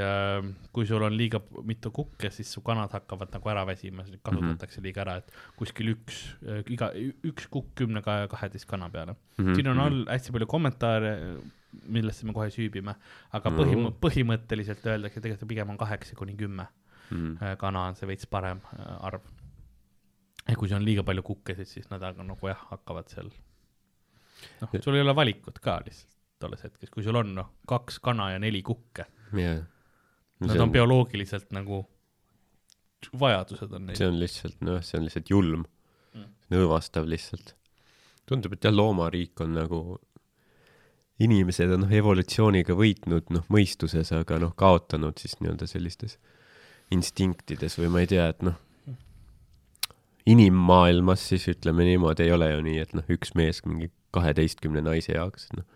kui 0.71 0.85
sul 0.85 1.01
on 1.01 1.13
liiga 1.17 1.39
mitu 1.65 1.89
kukke, 1.89 2.29
siis 2.31 2.51
su 2.53 2.61
kanad 2.61 2.91
hakkavad 2.91 3.31
nagu 3.31 3.49
ära 3.49 3.65
väsima, 3.65 4.03
kasutatakse 4.23 4.81
liiga 4.83 5.01
ära, 5.01 5.15
et 5.17 5.31
kuskil 5.57 5.95
üks, 5.95 6.35
iga, 6.69 6.91
üks 7.23 7.47
kukk 7.49 7.73
kümne, 7.75 8.03
kaheteist 8.03 8.67
kana 8.67 8.89
peale. 8.89 9.15
Mhm. 9.39 9.55
siin 9.55 9.67
on 9.67 9.79
all 9.79 10.05
hästi 10.05 10.31
palju 10.31 10.45
kommentaare, 10.47 11.37
millesse 11.85 12.25
me 12.25 12.33
kohe 12.33 12.47
süübime, 12.49 12.95
aga 13.33 13.49
põhim- 13.53 13.83
No., 13.83 13.91
põhimõtteliselt 13.91 14.85
öeldakse, 14.89 15.21
tegelikult 15.21 15.49
pigem 15.49 15.69
on 15.69 15.77
kaheksa 15.77 16.15
kuni 16.15 16.35
kümme 16.35 16.67
Mm. 17.11 17.37
äh, 17.41 17.55
kana 17.57 17.87
on 17.87 17.95
see 17.95 18.05
veits 18.07 18.25
parem 18.29 18.59
äh, 18.77 18.97
arv. 19.05 19.21
ja 20.47 20.55
kui 20.55 20.67
sul 20.69 20.77
on 20.77 20.85
liiga 20.85 21.03
palju 21.03 21.23
kukkesid, 21.23 21.65
siis 21.67 21.89
nad 21.89 22.03
aga 22.03 22.23
nagu 22.23 22.47
jah, 22.47 22.59
hakkavad 22.71 23.09
seal, 23.09 23.29
noh, 24.61 24.69
sul 24.81 24.95
ei 24.95 25.01
ole 25.01 25.15
valikut 25.15 25.59
ka 25.59 25.79
lihtsalt 25.85 26.15
tolles 26.39 26.61
hetkes, 26.63 26.89
kui 26.89 27.03
sul 27.03 27.15
on 27.15 27.33
noh, 27.35 27.49
kaks 27.67 27.97
kana 27.99 28.31
ja 28.31 28.39
neli 28.39 28.61
kukke, 28.61 29.05
Yeah. 29.33 29.63
nad 30.39 30.57
on 30.59 30.71
bioloogiliselt 30.71 31.51
nagu, 31.51 31.85
vajadused 33.19 33.73
on 33.73 33.89
see 33.95 34.05
neil. 34.05 34.13
on 34.13 34.19
lihtsalt, 34.19 34.57
noh, 34.65 34.81
see 34.85 34.99
on 34.99 35.05
lihtsalt 35.07 35.29
julm 35.33 35.65
Mm. 36.15 36.21
mm., 36.25 36.57
õõvastav 36.57 37.05
lihtsalt. 37.09 37.53
tundub, 38.29 38.53
et 38.53 38.61
jah, 38.63 38.71
loomariik 38.73 39.41
on 39.41 39.53
nagu, 39.57 39.97
inimesed 41.23 41.71
on 41.75 41.83
noh, 41.83 41.93
evolutsiooniga 41.93 42.75
võitnud 42.77 43.31
noh, 43.35 43.45
mõistuses, 43.51 44.11
aga 44.15 44.39
noh, 44.41 44.53
kaotanud 44.59 45.19
siis 45.19 45.35
nii-öelda 45.41 45.67
sellistes 45.69 46.17
instinktides 46.95 47.77
või 47.79 47.91
ma 47.93 48.03
ei 48.03 48.09
tea, 48.09 48.29
et 48.31 48.45
noh, 48.45 48.55
inimmaailmas 50.29 51.25
siis 51.31 51.47
ütleme 51.51 51.85
niimoodi 51.87 52.25
ei 52.25 52.33
ole 52.33 52.51
ju 52.53 52.61
nii, 52.65 52.77
et 52.85 52.95
noh, 52.97 53.05
üks 53.11 53.35
mees 53.37 53.61
mingi 53.65 53.91
kaheteistkümne 54.15 54.81
naise 54.85 55.13
jaoks, 55.13 55.49
noh. 55.57 55.67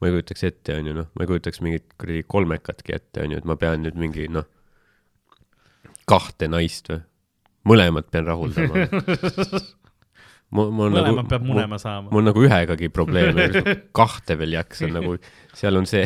ma 0.00 0.08
ei 0.08 0.14
kujutaks 0.16 0.46
ette, 0.48 0.76
on 0.78 0.90
ju, 0.90 0.94
noh, 1.02 1.10
ma 1.14 1.24
ei 1.24 1.32
kujutaks 1.32 1.62
mingit 1.64 1.90
kuradi 2.00 2.22
kolmekatki 2.28 2.96
ette, 2.96 3.24
on 3.24 3.34
ju, 3.34 3.42
et 3.42 3.48
ma 3.48 3.58
pean 3.60 3.82
nüüd 3.84 3.98
mingi 4.00 4.28
noh, 4.32 4.46
kahte 6.08 6.48
naist 6.48 6.92
või, 6.92 7.02
mõlemad 7.66 8.06
pean 8.12 8.28
rahuldama 8.30 8.86
mul, 10.54 10.70
mul 10.70 10.92
mõlemad 10.92 11.08
nagu, 11.10 11.24
peab 11.30 11.46
mul, 11.46 11.56
munema 11.56 11.78
saama. 11.80 12.12
mul 12.14 12.26
nagu 12.26 12.44
ühegagi 12.46 12.90
probleeme, 12.94 13.48
kahte 13.98 14.36
veel 14.38 14.56
jaksan 14.56 14.94
nagu, 14.96 15.16
seal 15.56 15.80
on 15.80 15.88
see, 15.90 16.04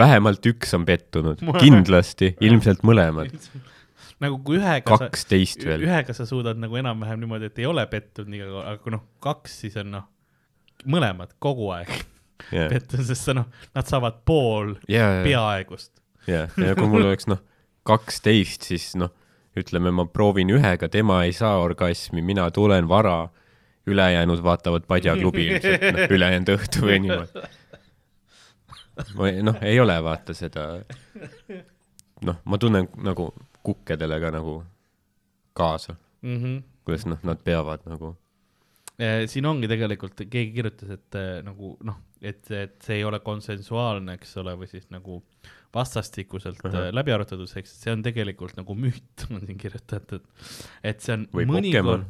vähemalt 0.00 0.50
üks 0.50 0.74
on 0.76 0.86
pettunud, 0.88 1.44
kindlasti, 1.60 2.34
ilmselt 2.44 2.84
mõlemad, 2.86 3.34
nagu 4.22 4.40
kui 4.46 4.58
ühega 4.60 4.82
sa, 4.82 5.06
kaksteist 5.06 5.64
veel. 5.66 5.86
ühega 5.86 6.16
sa 6.16 6.26
suudad 6.28 6.58
nagu 6.60 6.80
enam-vähem 6.80 7.22
niimoodi, 7.22 7.52
et 7.52 7.62
ei 7.62 7.68
ole 7.70 7.86
pettunud 7.90 8.32
nii 8.32 8.44
kaua, 8.44 8.66
aga 8.72 8.82
kui 8.82 8.96
noh, 8.96 9.06
kaks, 9.24 9.58
siis 9.64 9.78
on 9.82 9.92
noh, 9.94 10.06
mõlemad 10.90 11.36
kogu 11.42 11.70
aeg 11.76 11.92
ja, 12.50 12.68
pettunud, 12.72 13.06
sest 13.06 13.30
sa 13.30 13.36
noh, 13.36 13.50
nad 13.76 13.90
saavad 13.90 14.22
pool 14.26 14.74
ja, 14.90 15.20
peaaegust. 15.26 15.92
ja, 16.30 16.46
ja 16.60 16.78
kui 16.78 16.90
mul 16.90 17.06
oleks 17.06 17.30
noh, 17.30 17.42
kaksteist, 17.86 18.66
siis 18.70 18.94
noh, 18.98 19.12
ütleme, 19.56 19.90
ma 19.94 20.04
proovin 20.06 20.50
ühega, 20.50 20.88
tema 20.90 21.20
ei 21.24 21.32
saa 21.32 21.58
orgasmi, 21.62 22.22
mina 22.22 22.48
tulen 22.50 22.88
vara, 22.88 23.28
ülejäänud 23.86 24.40
vaatavad 24.42 24.86
padjaklubi 24.88 25.46
ilmselt, 25.50 25.82
noh, 25.92 26.08
ülejäänud 26.16 26.48
õhtu 26.56 26.82
või 26.88 26.98
niimoodi. 27.04 27.44
ei- 29.28 29.42
noh, 29.42 29.58
ei 29.62 29.80
ole 29.80 29.96
vaata 30.02 30.34
seda, 30.34 30.64
noh, 32.24 32.36
ma 32.44 32.58
tunnen 32.58 32.88
nagu 33.04 33.30
kukkedele 33.64 34.20
ka 34.20 34.30
nagu 34.34 34.62
kaasa, 35.54 35.96
Mm 36.24 36.38
-hmm. 36.42 36.62
kuidas 36.84 37.06
noh, 37.06 37.18
nad 37.22 37.38
peavad 37.44 37.80
nagu, 37.86 38.16
Eh, 38.98 39.26
siin 39.26 39.46
ongi 39.46 39.66
tegelikult, 39.68 40.14
keegi 40.30 40.52
kirjutas, 40.54 40.90
et 40.90 41.14
eh, 41.18 41.42
nagu 41.42 41.76
noh, 41.82 41.96
et, 42.22 42.50
et 42.50 42.76
see 42.82 42.96
ei 43.00 43.04
ole 43.04 43.18
konsensuaalne, 43.20 44.12
eks 44.14 44.36
ole, 44.38 44.52
või 44.54 44.68
siis 44.70 44.86
nagu 44.90 45.16
vastastikuselt 45.74 46.58
uh. 46.64 46.70
-huh. 46.70 46.92
läbi 46.94 47.12
arutatud 47.12 47.48
seks, 47.50 47.72
see 47.82 47.92
on 47.92 48.02
tegelikult 48.02 48.56
nagu 48.56 48.74
müüt, 48.74 49.26
on 49.30 49.40
siin 49.46 49.58
kirjutatud. 49.58 50.22
et 50.82 51.00
see 51.00 51.14
on 51.14 51.26
Või 51.34 51.46
mõnikord, 51.50 52.04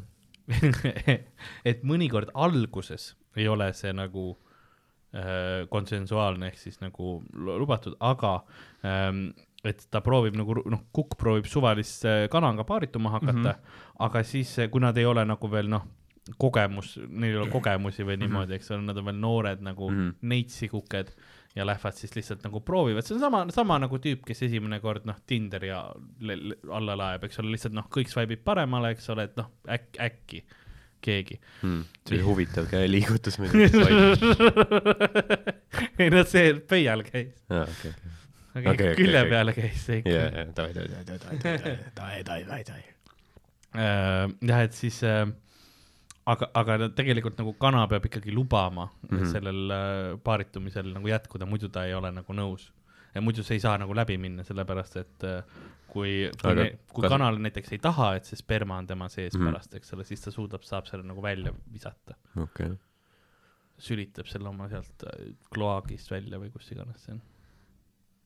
et 1.69 1.83
mõnikord 1.83 2.29
alguses 2.33 3.15
ei 3.35 3.47
ole 3.47 3.71
see 3.73 3.93
nagu 3.93 4.37
äh, 5.15 5.65
konsensuaalne 5.69 6.47
ehk 6.51 6.57
siis 6.61 6.79
nagu 6.81 7.17
lu- 7.33 7.57
lubatud, 7.59 7.95
aga 7.99 8.37
ähm, 8.85 9.27
et 9.65 9.87
ta 9.91 10.01
proovib 10.05 10.35
nagu, 10.37 10.53
noh, 10.69 10.83
kukk 10.93 11.17
proovib 11.17 11.45
suvalist 11.49 12.03
kanaga 12.31 12.63
paarituma 12.63 13.09
hakata 13.09 13.33
mm, 13.33 13.45
-hmm. 13.45 13.93
aga 13.99 14.23
siis, 14.23 14.55
kui 14.71 14.81
nad 14.81 14.97
ei 14.97 15.05
ole 15.05 15.25
nagu 15.25 15.51
veel 15.51 15.69
noh, 15.69 15.87
kogemus, 16.37 16.99
neil 17.09 17.33
ei 17.35 17.37
ole 17.41 17.49
kogemusi 17.53 18.03
või 18.05 18.17
niimoodi, 18.17 18.53
eks 18.55 18.71
ole, 18.71 18.81
nad 18.81 18.97
on 18.97 19.05
veel 19.05 19.17
noored 19.19 19.61
nagu 19.61 19.89
mm 19.89 19.95
Mhm. 19.97 20.07
-hmm. 20.09 20.15
neitsikuked 20.21 21.11
ja 21.55 21.65
lähevad 21.65 21.95
siis 21.95 22.15
lihtsalt 22.17 22.43
nagu 22.43 22.59
proovivad, 22.65 23.05
see 23.07 23.15
on 23.15 23.23
sama, 23.23 23.45
sama 23.55 23.77
nagu 23.79 23.99
tüüp, 24.03 24.25
kes 24.27 24.43
esimene 24.49 24.81
kord 24.83 25.07
noh, 25.07 25.17
Tinderi 25.27 25.71
alla 25.71 26.97
laeb, 26.99 27.23
eks 27.27 27.39
ole, 27.41 27.53
lihtsalt 27.55 27.75
noh, 27.77 27.87
kõik 27.91 28.11
swipe'ib 28.11 28.43
paremale, 28.43 28.91
eks 28.95 29.07
ole, 29.13 29.29
et 29.29 29.39
noh, 29.39 29.51
äkki, 29.71 30.01
äkki 30.03 30.43
keegi 31.05 31.39
hmm,. 31.61 31.83
see 32.07 32.17
oli 32.17 32.25
huvitav 32.25 32.67
käeliigutus 32.71 33.37
muidugi 33.41 33.67
ei 36.01 36.09
no 36.13 36.23
see 36.27 36.53
pöial 36.69 37.05
käis. 37.05 37.35
aa, 37.51 37.63
okei, 37.63 37.91
okei. 37.91 38.11
aga 38.55 38.73
okay, 38.73 38.91
külje 38.97 39.21
okay, 39.21 39.31
peale 39.35 39.55
käis 39.57 39.85
see 39.85 40.01
ikka. 40.01 40.15
jaa, 40.15 40.27
jaa, 40.39 40.45
davai, 40.57 40.73
davai, 40.77 40.89
davai, 41.11 41.39
davai, 41.45 41.79
davai, 41.99 42.43
davai, 42.49 42.63
davai. 42.71 42.83
jah, 44.49 44.63
et 44.65 44.77
siis 44.77 45.01
äh, 45.05 45.25
aga, 46.31 46.49
aga 46.57 46.89
tegelikult 46.97 47.37
nagu 47.41 47.53
kana 47.61 47.85
peab 47.91 48.07
ikkagi 48.09 48.33
lubama 48.33 48.87
mm. 48.87 49.09
-hmm. 49.11 49.31
sellel 49.31 49.75
äh, 49.75 50.17
paaritumisel 50.23 50.91
nagu 50.93 51.07
jätkuda, 51.07 51.45
muidu 51.45 51.69
ta 51.69 51.85
ei 51.85 51.93
ole 51.93 52.11
nagu 52.11 52.33
nõus. 52.33 52.71
ja 53.15 53.21
muidu 53.21 53.43
see 53.43 53.55
ei 53.55 53.63
saa 53.63 53.77
nagu 53.77 53.95
läbi 53.95 54.17
minna, 54.17 54.43
sellepärast 54.43 54.97
et 54.99 55.23
äh, 55.23 55.43
kui, 55.87 56.31
kui, 56.41 56.55
ne, 56.55 56.65
kui 56.91 57.05
kas- 57.05 57.13
kanal 57.13 57.37
näiteks 57.39 57.71
ei 57.71 57.79
taha, 57.79 58.15
et 58.15 58.25
see 58.25 58.39
sperma 58.39 58.77
on 58.81 58.87
tema 58.87 59.09
sees 59.09 59.33
mm. 59.33 59.39
-hmm. 59.41 59.51
pärast, 59.51 59.75
eks 59.75 59.93
ole, 59.93 60.03
siis 60.03 60.21
ta 60.21 60.31
suudab, 60.31 60.65
saab 60.67 60.89
selle 60.89 61.03
nagu 61.07 61.21
välja 61.21 61.53
visata. 61.73 62.17
okei, 62.47 62.73
sülitab 63.77 64.27
selle 64.27 64.49
oma 64.49 64.69
sealt 64.69 65.07
äh, 65.07 65.31
kloaagist 65.53 66.11
välja 66.11 66.39
või 66.41 66.51
kus 66.51 66.71
iganes 66.71 67.05
see 67.05 67.13
on. 67.13 67.21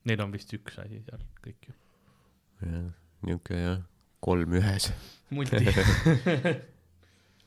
Neil 0.05 0.21
on 0.23 0.31
vist 0.31 0.53
üks 0.53 0.79
asi 0.79 1.03
seal 1.03 1.23
kõik 1.45 1.69
ju. 1.69 1.73
jah, 2.65 2.91
niisugune 3.21 3.63
jah, 3.63 3.79
kolm 4.19 4.53
ühes. 4.53 4.91
multi. 5.29 5.65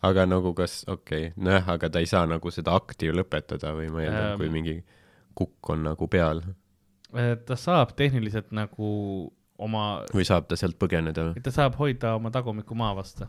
aga 0.02 0.26
nagu 0.26 0.54
kas, 0.58 0.82
okei 0.88 1.28
okay,, 1.28 1.36
nojah, 1.36 1.68
aga 1.76 1.90
ta 1.92 2.02
ei 2.02 2.10
saa 2.10 2.26
nagu 2.26 2.50
seda 2.50 2.74
akti 2.78 3.10
ju 3.10 3.14
lõpetada 3.16 3.74
või 3.76 3.90
ma 3.92 4.02
eeldan 4.02 4.32
Ähm. 4.32 4.40
kui 4.40 4.50
mingi 4.52 4.76
kukk 5.38 5.72
on 5.74 5.86
nagu 5.86 6.08
peal 6.10 6.42
ta 7.46 7.56
saab 7.60 7.92
tehniliselt 7.96 8.52
nagu 8.56 8.88
oma, 9.62 9.84
või 10.14 10.24
saab 10.26 10.48
ta 10.50 10.58
sealt 10.58 10.78
põgeneda 10.80 11.28
või 11.30 11.44
ta 11.44 11.52
saab 11.54 11.76
hoida 11.80 12.16
oma 12.18 12.32
tagumikku 12.34 12.76
maa 12.78 12.94
vastu, 12.96 13.28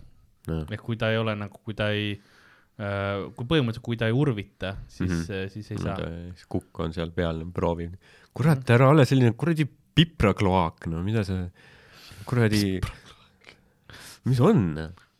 no.? 0.49 0.63
ehk 0.69 0.85
kui 0.85 0.99
ta 0.99 1.11
ei 1.13 1.19
ole 1.19 1.35
nagu, 1.39 1.59
kui 1.65 1.75
ta 1.77 1.89
ei 1.95 2.13
äh,, 2.15 3.27
kui 3.35 3.49
põhimõtteliselt, 3.49 3.85
kui 3.85 3.99
ta 3.99 4.09
ei 4.09 4.15
urvita, 4.17 4.77
siis 4.87 5.11
mm. 5.11 5.21
-hmm. 5.27 5.53
siis 5.53 5.71
ei 5.71 5.79
no, 5.81 5.85
saa. 5.85 5.99
ta, 5.99 6.09
siis 6.31 6.49
kukk 6.55 6.83
on 6.85 6.95
seal 6.95 7.11
peal, 7.15 7.43
proovib. 7.53 7.99
kurat, 8.33 8.63
ära 8.75 8.89
ole 8.89 9.05
selline 9.09 9.35
kuradi 9.37 9.67
piprakloaak, 9.93 10.87
no 10.89 11.03
mida 11.05 11.25
sa, 11.27 11.43
kuradi, 12.25 12.79
mis 14.25 14.39
on, 14.39 14.67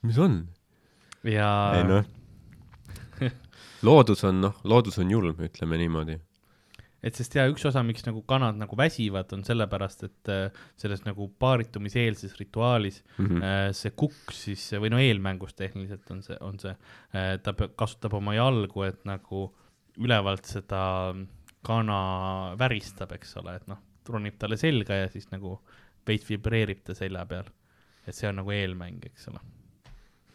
mis 0.07 0.17
on? 0.17 0.43
Ja 1.27 1.49
ei 1.77 1.87
noh, 1.87 2.05
loodus 3.87 4.23
on 4.27 4.43
noh, 4.43 4.61
loodus 4.67 4.99
on 5.01 5.11
julm, 5.11 5.41
ütleme 5.47 5.79
niimoodi. 5.81 6.17
et 7.03 7.19
sest 7.19 7.35
ja 7.35 7.45
üks 7.51 7.65
osa, 7.67 7.83
miks 7.83 8.05
nagu 8.07 8.23
kanad 8.27 8.57
nagu 8.59 8.77
väsivad, 8.79 9.31
on 9.35 9.43
sellepärast, 9.47 10.05
et 10.07 10.31
äh, 10.31 10.65
selles 10.79 11.03
nagu 11.07 11.29
paaritumiseelses 11.39 12.37
rituaalis 12.39 13.03
Mm 13.17 13.25
mm. 13.25 13.37
-hmm. 13.41 13.73
see 13.73 13.91
kukk 13.91 14.31
siis 14.31 14.71
või 14.73 14.89
no 14.93 14.99
eelmängus 14.99 15.53
tehniliselt 15.53 16.11
on 16.11 16.23
see, 16.23 16.37
on 16.41 16.59
see 16.59 16.75
äh,, 17.15 17.39
ta 17.43 17.53
kasutab 17.75 18.13
oma 18.13 18.35
jalgu, 18.35 18.83
et 18.83 19.05
nagu 19.05 19.47
ülevalt 19.97 20.45
seda 20.45 21.13
kana 21.63 22.55
väristab, 22.59 23.11
eks 23.15 23.37
ole, 23.39 23.55
et 23.55 23.67
noh, 23.67 23.79
ronib 24.09 24.35
talle 24.39 24.57
selga 24.59 24.95
ja 25.03 25.09
siis 25.11 25.29
nagu 25.31 25.61
veits 26.07 26.27
vibreerib 26.27 26.83
ta 26.83 26.95
selja 26.97 27.25
peal. 27.25 27.45
et 28.07 28.15
see 28.15 28.27
on 28.27 28.35
nagu 28.41 28.51
eelmäng, 28.51 29.05
eks 29.05 29.29
ole. 29.31 29.39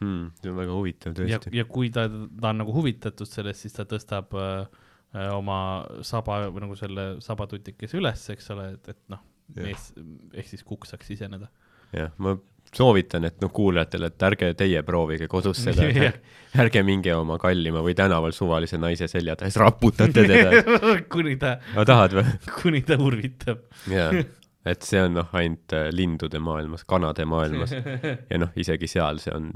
hmm,. 0.00 0.28
see 0.40 0.52
on 0.52 0.60
väga 0.60 0.76
huvitav 0.76 1.16
ja 1.16 1.38
tõesti., 1.38 1.54
ja 1.58 1.64
kui 1.68 1.90
ta, 1.94 2.06
ta 2.08 2.52
on 2.52 2.62
nagu 2.64 2.74
huvitatud 2.76 3.30
sellest, 3.30 3.64
siis 3.64 3.76
ta 3.76 3.86
tõstab 3.88 4.36
äh, 4.38 4.84
äh, 5.16 5.30
oma 5.36 5.60
saba 6.06 6.44
või 6.48 6.66
nagu 6.66 6.78
selle 6.78 7.08
sabatutikese 7.24 8.00
üles, 8.00 8.28
eks 8.34 8.52
ole, 8.54 8.70
et, 8.76 8.94
et 8.94 9.02
noh, 9.14 9.24
mees 9.56 9.90
ehk 10.34 10.50
siis 10.50 10.64
kukk 10.66 10.88
saaks 10.88 11.08
siseneda. 11.08 11.50
jah, 11.96 12.12
ma 12.22 12.36
soovitan, 12.74 13.24
et 13.24 13.40
noh, 13.40 13.50
kuulajatele, 13.54 14.10
et 14.10 14.24
ärge 14.28 14.50
teie 14.58 14.82
proovige 14.86 15.28
kodus 15.30 15.62
seda 15.64 15.86
ärge 16.62 16.82
minge 16.86 17.14
oma 17.16 17.38
kallima 17.40 17.82
või 17.84 17.94
tänaval 17.98 18.34
suvalise 18.36 18.80
naise 18.80 19.08
selja 19.08 19.36
siis 19.42 19.56
raputate 19.60 20.24
teda. 20.26 20.62
kuni 21.14 21.36
ta, 21.40 21.56
või? 21.74 22.26
kuni 22.60 22.82
ta 22.86 22.98
urvitab. 23.00 23.64
jaa, 23.92 24.24
et 24.68 24.84
see 24.84 25.02
on 25.04 25.16
noh, 25.20 25.32
ainult 25.38 25.76
äh, 25.76 25.88
lindude 25.94 26.40
maailmas, 26.42 26.84
kanade 26.88 27.24
maailmas 27.28 27.72
ja 27.72 28.40
noh, 28.40 28.52
isegi 28.56 28.90
seal 28.90 29.22
see 29.22 29.34
on 29.34 29.52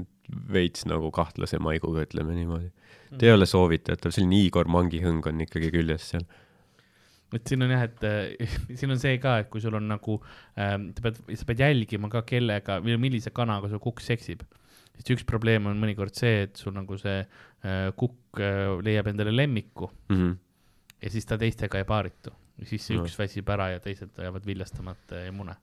veits 0.53 0.85
nagu 0.89 1.11
kahtlase 1.11 1.59
maiguga, 1.59 2.05
ütleme 2.07 2.33
niimoodi. 2.37 2.71
ta 3.17 3.25
ei 3.27 3.31
ole 3.35 3.45
soovitatav, 3.45 4.11
selline 4.15 4.39
Igor 4.45 4.65
Mangihõng 4.71 5.25
on 5.29 5.41
ikkagi 5.45 5.69
küljes 5.73 6.09
seal. 6.13 6.23
et 7.33 7.47
siin 7.49 7.61
on 7.65 7.71
jah, 7.73 7.83
et 7.87 8.03
äh, 8.07 8.51
siin 8.79 8.91
on 8.93 8.99
see 9.01 9.17
ka, 9.21 9.39
et 9.43 9.49
kui 9.49 9.61
sul 9.61 9.73
on 9.75 9.87
nagu 9.89 10.19
ähm,, 10.57 10.91
sa 10.95 11.01
pead, 11.07 11.19
sa 11.39 11.45
pead 11.49 11.59
jälgima 11.65 12.09
ka 12.13 12.21
kellega 12.29 12.79
millise 12.81 13.31
kanaga 13.33 13.69
su 13.69 13.79
kukk 13.83 14.01
seksib. 14.05 14.43
sest 14.95 15.09
üks 15.15 15.25
probleem 15.25 15.65
on 15.67 15.79
mõnikord 15.81 16.13
see, 16.15 16.43
et 16.47 16.55
sul 16.61 16.73
nagu 16.77 16.97
see 17.01 17.19
äh, 17.23 17.89
kukk 17.97 18.39
äh, 18.39 18.77
leiab 18.85 19.07
endale 19.13 19.31
lemmiku 19.35 19.89
Mm 20.09 20.15
-hmm. 20.17 20.35
ja 21.01 21.09
siis 21.09 21.25
ta 21.25 21.37
teistega 21.37 21.77
ei 21.77 21.83
paaritu. 21.85 22.31
siis 22.63 22.85
see 22.87 22.97
No. 22.97 23.03
üks 23.03 23.17
väsib 23.19 23.49
ära 23.49 23.69
ja 23.71 23.79
teised 23.79 24.09
jäävad 24.17 24.45
viljastamata 24.45 25.15
ja 25.25 25.31
mune. 25.31 25.55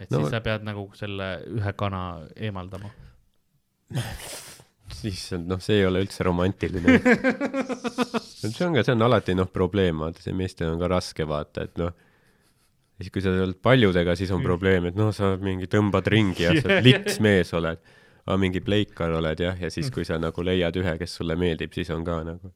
et 0.00 0.10
no, 0.10 0.18
siis 0.18 0.30
sa 0.30 0.40
pead 0.40 0.62
nagu 0.62 0.90
selle 0.94 1.42
ühe 1.46 1.72
kana 1.76 2.26
eemaldama. 2.36 2.90
issand, 5.08 5.48
noh, 5.50 5.60
see 5.62 5.80
ei 5.80 5.86
ole 5.86 6.02
üldse 6.04 6.24
romantiline. 6.26 6.96
see 8.22 8.64
on 8.66 8.76
ka, 8.76 8.84
see 8.84 8.94
on 8.94 9.04
alati 9.06 9.36
noh, 9.36 9.50
probleem, 9.52 10.00
vaata, 10.04 10.22
see 10.24 10.36
meestel 10.36 10.72
on 10.72 10.80
ka 10.80 10.90
raske 10.90 11.26
vaata, 11.28 11.66
et 11.68 11.80
noh, 11.80 11.92
siis 12.98 13.12
kui 13.12 13.24
sa 13.24 13.34
oled 13.34 13.58
paljudega, 13.64 14.16
siis 14.18 14.32
on 14.34 14.44
probleem, 14.44 14.88
et 14.90 14.98
noh, 14.98 15.12
sa 15.14 15.34
mingi 15.40 15.68
tõmbad 15.70 16.08
ringi 16.12 16.46
ja 16.46 16.54
sa 16.58 16.78
lits 16.86 17.20
mees 17.24 17.52
oled, 17.56 17.82
aga 18.24 18.38
mingi 18.40 18.62
pleikar 18.64 19.16
oled 19.18 19.44
jah, 19.44 19.58
ja 19.60 19.72
siis, 19.72 19.90
kui 19.94 20.06
sa 20.08 20.18
nagu 20.20 20.46
leiad 20.46 20.76
ühe, 20.80 20.96
kes 21.00 21.18
sulle 21.20 21.36
meeldib, 21.40 21.74
siis 21.76 21.90
on 21.94 22.04
ka 22.06 22.20
nagu 22.26 22.54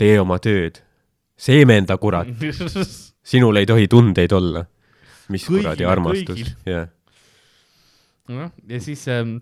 tee 0.00 0.18
oma 0.20 0.38
tööd, 0.42 0.82
seemenda 1.38 1.96
kurat, 2.00 2.28
sinul 3.32 3.60
ei 3.60 3.68
tohi 3.68 3.88
tundeid 3.90 4.34
olla. 4.36 4.66
mis 5.32 5.44
kuradi 5.46 5.86
armastus 5.88 6.50
jah. 6.66 6.90
noh, 8.28 8.50
ja 8.68 8.80
siis 8.82 9.06
ähm, 9.08 9.38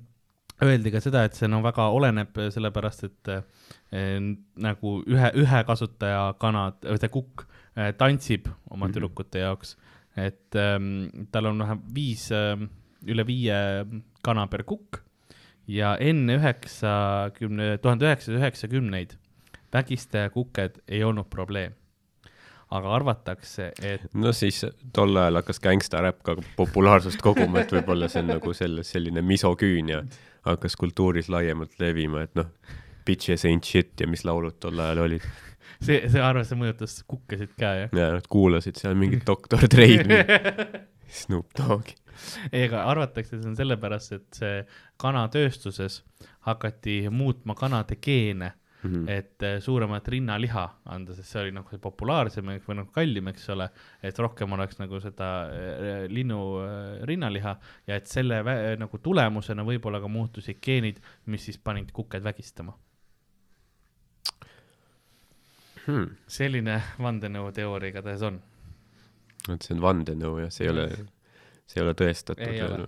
öeldi 0.63 0.93
ka 0.93 1.01
seda, 1.01 1.25
et 1.25 1.35
see 1.39 1.49
no 1.49 1.63
väga 1.65 1.89
oleneb, 1.95 2.37
sellepärast 2.55 3.05
et 3.09 3.31
eh, 3.35 4.19
nagu 4.61 4.97
ühe, 5.07 5.31
ühe 5.41 5.63
kasutaja 5.69 6.35
kanad, 6.41 6.81
või 6.85 7.01
see 7.01 7.13
kukk 7.13 7.47
eh, 7.77 7.93
tantsib 7.99 8.49
oma 8.71 8.87
Mhm. 8.87 8.95
tüdrukute 8.95 9.45
jaoks, 9.45 9.77
et 10.17 10.57
ähm, 10.59 11.27
tal 11.33 11.47
on 11.47 11.59
vähem 11.63 11.83
viis 11.95 12.31
ähm,, 12.33 12.69
üle 13.07 13.25
viie 13.27 13.57
kana 14.23 14.47
per 14.47 14.65
kukk 14.69 15.01
ja 15.71 15.95
enne 15.97 16.37
üheksakümne, 16.37 17.79
tuhande 17.79 18.05
üheksasaja 18.09 18.39
üheksakümneid 18.43 19.15
vägistajakuked 19.73 20.81
ei 20.89 21.05
olnud 21.05 21.31
probleem. 21.31 21.73
aga 22.71 22.93
arvatakse, 22.95 23.73
et 23.83 24.03
no 24.15 24.31
siis 24.31 24.61
tol 24.95 25.17
ajal 25.19 25.41
hakkas 25.41 25.59
gängstaräpp 25.59 26.21
ka 26.23 26.37
populaarsust 26.55 27.19
koguma, 27.19 27.65
et 27.65 27.73
võib-olla 27.75 28.07
see 28.07 28.21
on 28.23 28.29
nagu 28.31 28.53
selle, 28.55 28.85
selline 28.87 29.25
misoküünia 29.27 30.05
hakkas 30.47 30.77
kultuuris 30.81 31.29
laiemalt 31.33 31.79
levima, 31.81 32.25
et 32.27 32.35
noh, 32.39 32.51
bitches 33.07 33.45
ain't 33.49 33.67
shit 33.67 34.01
ja 34.01 34.09
mis 34.11 34.25
laulud 34.25 34.59
tol 34.63 34.79
ajal 34.81 35.05
olid. 35.07 35.27
see, 35.81 36.03
see 36.09 36.23
arvas, 36.23 36.51
see 36.51 36.61
mõjutas 36.61 37.01
kukkesid 37.09 37.57
ka, 37.59 37.75
jah? 37.85 37.97
ja 37.97 38.13
nad 38.17 38.29
kuulasid 38.31 38.81
seal 38.81 38.97
mingit 38.99 39.27
doktor 39.29 39.67
Dreid, 39.71 40.11
Snoop 41.21 41.57
Dogg'i. 41.59 41.97
ei, 42.53 42.67
aga 42.69 42.85
arvatakse, 42.93 43.39
see 43.39 43.51
on 43.51 43.59
sellepärast, 43.59 44.17
et 44.19 44.41
see 44.43 44.57
kanatööstuses 45.01 46.03
hakati 46.49 47.03
muutma 47.13 47.57
kanade 47.59 47.97
geene, 48.03 48.55
Mhm. 48.83 49.09
et 49.13 49.43
eh, 49.45 49.59
suuremat 49.61 50.07
rinnaliha 50.09 50.63
anda, 50.95 51.13
sest 51.13 51.35
see 51.35 51.43
oli 51.43 51.53
nagu 51.53 51.69
see 51.69 51.81
populaarsem 51.83 52.47
või 52.65 52.77
nagu 52.79 52.89
kallim, 52.95 53.29
eks 53.29 53.51
ole, 53.53 53.67
et 54.03 54.19
rohkem 54.19 54.57
oleks 54.57 54.81
nagu 54.81 55.01
seda 55.05 55.29
eh, 55.53 56.07
linnu 56.09 56.39
eh, 56.65 57.03
rinnaliha 57.11 57.53
ja 57.91 57.99
et 58.01 58.09
selle 58.09 58.41
nagu 58.81 59.01
tulemusena 59.05 59.67
võib-olla 59.69 60.01
ka 60.01 60.09
muutusid 60.09 60.63
geenid, 60.65 61.03
mis 61.27 61.45
siis 61.45 61.61
panid 61.61 61.93
kuked 61.93 62.25
vägistama. 62.25 62.77
Hmm. 65.85 66.11
selline 66.29 66.77
vandenõuteooria 67.03 67.93
igatahes 67.93 68.25
on. 68.29 68.41
vot 69.49 69.65
see 69.65 69.75
on 69.75 69.81
vandenõu 69.85 70.39
ja 70.45 70.51
see 70.53 70.69
ei 70.69 70.73
ole, 70.73 70.89
see 71.67 71.81
ei 71.81 71.85
ole 71.85 71.95
tõestatud. 71.99 72.49
Ei 72.49 72.61
ole. 72.65 72.85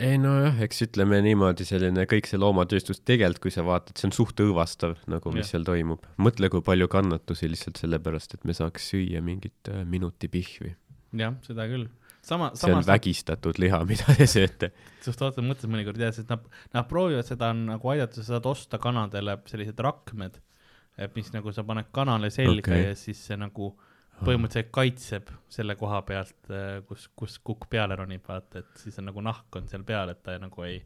Ei 0.00 0.18
nojah, 0.20 0.60
eks 0.64 0.84
ütleme 0.86 1.18
niimoodi, 1.24 1.64
selline 1.68 2.04
kõik 2.10 2.28
see 2.28 2.40
loomatööstus 2.40 3.02
tegelikult, 3.04 3.42
kui 3.46 3.54
sa 3.54 3.64
vaatad, 3.66 3.96
see 3.98 4.08
on 4.08 4.14
suht 4.16 4.40
õõvastav 4.44 4.96
nagu, 5.10 5.32
mis 5.34 5.46
Jah. 5.46 5.56
seal 5.56 5.66
toimub. 5.68 6.06
mõtle, 6.22 6.48
kui 6.52 6.64
palju 6.64 6.88
kannatusi 6.92 7.50
lihtsalt 7.50 7.80
sellepärast, 7.82 8.36
et 8.38 8.46
me 8.48 8.56
saaks 8.56 8.92
süüa 8.92 9.22
mingit 9.24 9.72
äh, 9.72 9.82
minuti 9.88 10.30
pihvi. 10.32 10.74
jah, 11.18 11.36
seda 11.46 11.66
küll. 11.70 11.88
sama, 12.22 12.52
see 12.56 12.72
on 12.72 12.86
vägistatud 12.86 13.60
liha, 13.62 13.82
mida 13.90 14.16
te 14.16 14.28
sööte. 14.30 14.72
sest 15.04 15.20
vaata, 15.20 15.44
mõtled 15.44 15.74
mõnikord 15.74 16.00
jah, 16.00 16.14
sest 16.14 16.32
nad, 16.32 16.48
nad 16.74 16.88
proovivad 16.88 17.28
seda 17.28 17.52
nagu 17.56 17.94
aidata, 17.94 18.20
sa 18.20 18.36
saad 18.36 18.48
osta 18.48 18.80
kanadele 18.82 19.38
sellised 19.50 19.80
rakmed, 19.80 20.40
mis 21.16 21.32
nagu 21.32 21.52
sa 21.52 21.64
paned 21.64 21.88
kanale 21.92 22.28
selga 22.30 22.72
okay. 22.72 22.90
ja 22.90 22.96
siis 22.98 23.20
see 23.26 23.38
nagu 23.40 23.72
põhimõtteliselt 24.26 24.70
kaitseb 24.74 25.30
selle 25.52 25.74
koha 25.80 26.00
pealt, 26.08 26.50
kus, 26.88 27.08
kus 27.16 27.38
kukk 27.44 27.68
peale 27.72 27.96
ronib, 27.98 28.22
vaata, 28.28 28.62
et 28.62 28.82
siis 28.82 28.98
on 29.02 29.08
nagu 29.10 29.20
nahk 29.24 29.56
on 29.60 29.68
seal 29.70 29.84
peal, 29.88 30.12
et 30.14 30.22
ta 30.24 30.38
nagu 30.42 30.64
ei, 30.66 30.78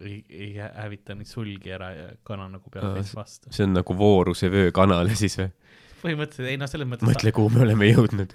ei, 0.00 0.18
ei 0.28 0.50
hä- 0.58 0.72
hävita 0.82 1.14
neid 1.16 1.28
sulgi 1.30 1.72
ära 1.76 1.90
ja 1.96 2.08
kana 2.26 2.48
nagu 2.52 2.70
peab 2.72 2.90
Aa, 2.90 2.94
veits 2.98 3.14
vastu. 3.16 3.52
see 3.54 3.64
on 3.68 3.76
nagu 3.78 3.96
vooruse 3.98 4.50
vöökanal 4.52 5.08
siis 5.22 5.38
või? 5.40 5.50
põhimõtteliselt 6.02 6.50
ei 6.52 6.58
noh, 6.60 6.68
selles 6.70 6.88
mõttes 6.90 7.08
mõtle, 7.08 7.32
kuhu 7.34 7.50
me 7.54 7.62
oleme 7.64 7.88
jõudnud. 7.88 8.34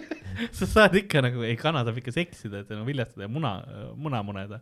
sa 0.56 0.66
saad 0.70 0.94
ikka 0.96 1.20
nagu, 1.26 1.42
ei 1.44 1.56
kana 1.60 1.82
saab 1.84 1.98
ikka 2.00 2.14
seksida, 2.14 2.62
et 2.62 2.70
nagu 2.72 2.86
viljastada 2.86 3.26
ja 3.26 3.32
muna, 3.32 3.50
muna 3.98 4.22
muneda. 4.24 4.60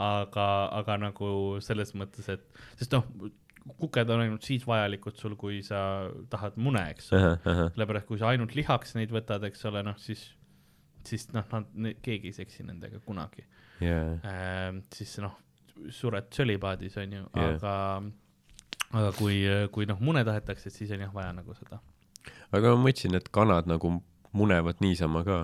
aga, 0.00 0.46
aga 0.80 0.96
nagu 1.04 1.28
selles 1.62 1.92
mõttes, 1.94 2.26
et, 2.32 2.42
sest 2.80 2.96
noh, 2.96 3.04
kuked 3.78 4.10
on 4.10 4.20
ainult 4.24 4.46
siis 4.46 4.66
vajalikud 4.66 5.16
sul, 5.18 5.36
kui 5.40 5.60
sa 5.66 5.80
tahad 6.32 6.56
mune, 6.56 6.82
eks 6.94 7.12
ole. 7.12 7.36
sellepärast, 7.44 8.06
kui 8.08 8.18
sa 8.20 8.30
ainult 8.32 8.54
lihaks 8.58 8.94
neid 8.98 9.12
võtad, 9.14 9.44
eks 9.48 9.64
ole, 9.70 9.82
noh 9.86 9.98
siis, 10.00 10.26
siis 11.06 11.28
noh, 11.34 11.46
nad, 11.52 11.94
keegi 12.02 12.32
ei 12.32 12.36
seksi 12.36 12.66
nendega 12.66 13.00
kunagi 13.06 13.46
jaa, 13.80 14.18
äh,. 14.24 14.82
siis 14.94 15.16
noh, 15.24 15.36
sured 15.88 16.28
sölipaadis 16.36 16.98
on 17.00 17.12
ju 17.12 17.22
Jah. 17.24 17.54
aga, 17.54 17.74
aga 18.92 19.12
kui, 19.18 19.40
kui 19.72 19.86
noh, 19.88 20.00
mune 20.00 20.24
tahetakse, 20.26 20.70
siis 20.74 20.90
on 20.96 21.06
jah 21.06 21.14
vaja 21.14 21.32
nagu 21.36 21.54
seda. 21.56 21.80
aga 22.52 22.74
ma 22.74 22.84
mõtlesin, 22.88 23.16
et 23.16 23.30
kanad 23.32 23.70
nagu 23.70 23.98
munevad 24.36 24.80
niisama 24.84 25.24
ka. 25.24 25.40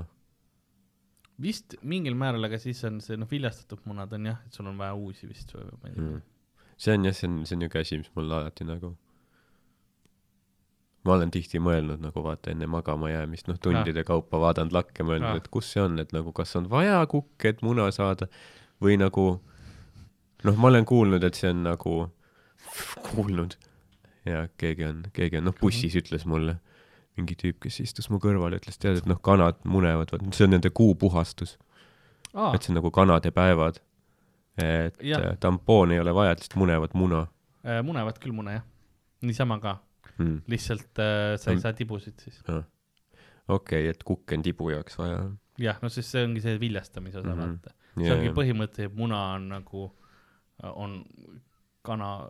vist 1.43 1.77
mingil 1.83 2.15
määral, 2.17 2.45
aga 2.49 2.59
siis 2.59 2.83
on 2.89 3.01
see 3.05 3.17
noh, 3.17 3.29
viljastatud 3.31 3.85
munad 3.89 4.13
on 4.17 4.33
jah, 4.33 4.41
et 4.47 4.57
sul 4.57 4.69
on 4.71 4.79
vaja 4.79 4.95
uusi 4.97 5.29
vist 5.29 5.53
või 5.55 5.69
ma 5.83 5.89
ei 5.91 5.95
tea 5.95 6.07
Mm. 6.07 6.23
See 6.77 6.93
on 6.95 7.05
jah, 7.09 7.15
see 7.17 7.29
on, 7.29 7.43
see 7.47 7.57
on 7.57 7.63
niuke 7.65 7.79
asi, 7.81 7.99
mis 7.99 8.11
mul 8.17 8.33
alati 8.37 8.65
nagu, 8.69 8.95
ma 11.07 11.15
olen 11.15 11.31
tihti 11.31 11.61
mõelnud 11.63 12.03
nagu 12.03 12.23
vaata 12.25 12.51
enne 12.51 12.67
magama 12.71 13.11
jäämist, 13.13 13.47
noh 13.49 13.59
tundide 13.63 14.03
kaupa 14.05 14.41
vaadanud 14.43 14.75
lakke, 14.75 15.03
Ah. 15.05 15.07
mõelnud, 15.11 15.37
et 15.43 15.49
kus 15.55 15.71
see 15.73 15.83
on, 15.83 15.99
et 16.03 16.13
nagu 16.13 16.33
kas 16.35 16.57
on 16.59 16.67
vaja 16.71 16.99
kukke, 17.07 17.49
et 17.55 17.63
muna 17.63 17.87
saada 17.95 18.27
või 18.83 18.99
nagu 18.99 19.27
noh, 20.45 20.57
ma 20.57 20.69
olen 20.69 20.85
kuulnud, 20.85 21.25
et 21.25 21.35
see 21.39 21.51
on 21.51 21.63
nagu, 21.67 21.95
kuulnud. 23.13 23.55
Ja 24.27 24.49
keegi 24.59 24.85
on, 24.85 25.05
keegi 25.15 25.39
on, 25.39 25.45
noh 25.47 25.55
bussis 25.61 25.95
ütles 25.95 26.25
mulle 26.27 26.57
mingi 27.17 27.37
tüüp, 27.39 27.61
kes 27.63 27.79
istus 27.81 28.11
mu 28.11 28.19
kõrval, 28.21 28.59
ütles 28.59 28.77
tead, 28.83 28.99
et 28.99 29.07
noh, 29.07 29.21
kanad 29.23 29.63
munevad, 29.65 30.11
vot 30.13 30.27
see 30.35 30.45
on 30.45 30.51
nende 30.57 30.69
kuupuhastus 30.75 31.55
aa. 32.35 32.51
Et, 32.53 32.63
see 32.67 32.75
on 32.75 32.81
nagu 32.83 32.91
kanade 32.93 33.31
päevad. 33.33 33.79
Et 34.59 35.03
Jah. 35.05 35.21
äh, 35.21 35.37
tampooni 35.41 35.95
ei 35.95 36.01
ole 36.01 36.15
vaja, 36.15 36.33
et 36.33 36.41
lihtsalt 36.41 36.57
munevad 36.61 36.95
muna 36.97 37.27
äh, 37.67 37.83
munevad 37.85 38.19
küll 38.23 38.33
mune 38.33 38.55
jah, 38.59 38.65
niisama 39.23 39.59
ka, 39.61 39.77
mm.. 40.19 40.39
lihtsalt 40.49 40.99
äh, 41.03 41.37
sa 41.37 41.51
ei 41.51 41.57
Mm. 41.57 41.61
saa 41.61 41.73
tibusid 41.73 42.21
siis. 42.21 42.43
okei 43.49 43.89
et 43.89 44.03
kukk 44.05 44.33
on 44.33 44.43
tibu 44.43 44.71
jaoks 44.71 44.99
vaja. 44.99 45.23
jah, 45.59 45.79
no 45.83 45.89
siis 45.93 46.11
see 46.11 46.25
ongi 46.25 46.41
see 46.41 46.59
viljastamise 46.61 47.19
osa 47.19 47.35
mm, 47.35 47.41
-hmm. 47.41 47.59
vaata. 47.59 47.75
see 48.01 48.13
ongi 48.13 48.33
põhimõtteliselt, 48.37 48.95
muna 48.97 49.23
on 49.35 49.49
nagu, 49.49 49.87
on 50.63 51.05
kana 51.83 52.29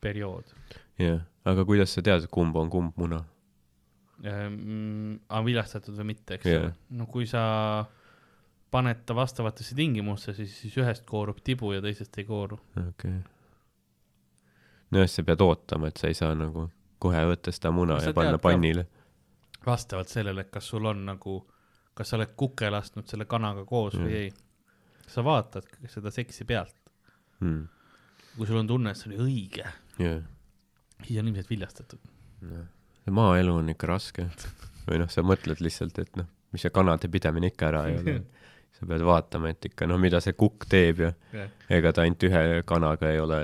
periood. 0.00 0.44
jah, 0.98 1.20
aga 1.44 1.64
kuidas 1.64 1.94
sa 1.94 2.02
tead, 2.02 2.26
kumb 2.30 2.56
on 2.56 2.70
kumb 2.70 2.92
muna? 2.96 3.24
Mm, 4.24 5.18
aga 5.28 5.42
viljastatud 5.44 5.96
või 5.98 6.04
mitte, 6.12 6.34
eks 6.38 6.46
ole. 6.46 6.72
no 6.90 7.06
kui 7.10 7.26
sa 7.26 7.42
paned 8.74 9.04
ta 9.06 9.14
vastavatesse 9.14 9.76
tingimustesse, 9.78 10.34
siis, 10.42 10.56
siis 10.64 10.78
ühest 10.82 11.04
koorub 11.06 11.38
tibu 11.46 11.72
ja 11.76 11.82
teisest 11.84 12.18
ei 12.18 12.26
kooru. 12.26 12.58
okei 12.74 12.88
okay.. 12.90 13.20
nojah, 14.94 15.10
sa 15.10 15.22
pead 15.26 15.44
ootama, 15.44 15.90
et 15.92 16.00
sa 16.00 16.10
ei 16.10 16.16
saa 16.18 16.34
nagu 16.38 16.66
kohe 17.04 17.22
võtta 17.30 17.52
seda 17.54 17.70
muna 17.74 18.00
ja 18.02 18.14
panna 18.16 18.34
tead 18.36 18.44
pannile. 18.46 18.86
vastavalt 19.66 20.10
sellele, 20.12 20.46
kas 20.50 20.72
sul 20.72 20.90
on 20.90 21.04
nagu, 21.10 21.38
kas 21.94 22.10
sa 22.10 22.18
oled 22.18 22.34
kuke 22.40 22.70
lasknud 22.72 23.08
selle 23.10 23.28
kanaga 23.30 23.64
koos 23.68 23.94
Mm. 23.94 24.08
või 24.08 24.18
ei. 24.24 24.32
sa 25.06 25.24
vaatad 25.24 25.68
seda 25.88 26.10
seksi 26.10 26.44
pealt, 26.44 26.76
Mm. 27.40 27.68
kui 28.36 28.46
sul 28.46 28.58
on 28.58 28.66
tunne, 28.66 28.90
et 28.90 28.96
see 28.96 29.12
oli 29.12 29.22
õige, 29.28 29.66
jah, 29.98 30.22
siis 31.04 31.18
on 31.20 31.28
ilmselt 31.28 31.50
viljastatud. 31.50 32.00
maaelu 33.10 33.54
on 33.54 33.68
ikka 33.68 33.86
raske. 33.86 34.28
või 34.88 34.98
noh, 34.98 35.08
sa 35.08 35.22
mõtled 35.22 35.60
lihtsalt, 35.60 35.98
et 35.98 36.16
noh, 36.16 36.26
mis 36.52 36.62
see 36.62 36.70
kanade 36.70 37.08
pidamine 37.08 37.52
ikka 37.52 37.68
ära 37.68 37.86
ei 37.88 37.98
ole. 37.98 38.22
sa 38.84 38.88
pead 38.92 39.04
vaatama, 39.08 39.50
et 39.54 39.64
ikka 39.72 39.88
noh, 39.90 39.98
mida 40.00 40.20
see 40.20 40.32
kukk 40.38 40.66
teeb 40.70 41.00
ja 41.08 41.12
ega 41.72 41.92
ta 41.96 42.04
ainult 42.04 42.22
ühe 42.28 42.42
kanaga 42.68 43.10
ei 43.10 43.20
ole. 43.24 43.40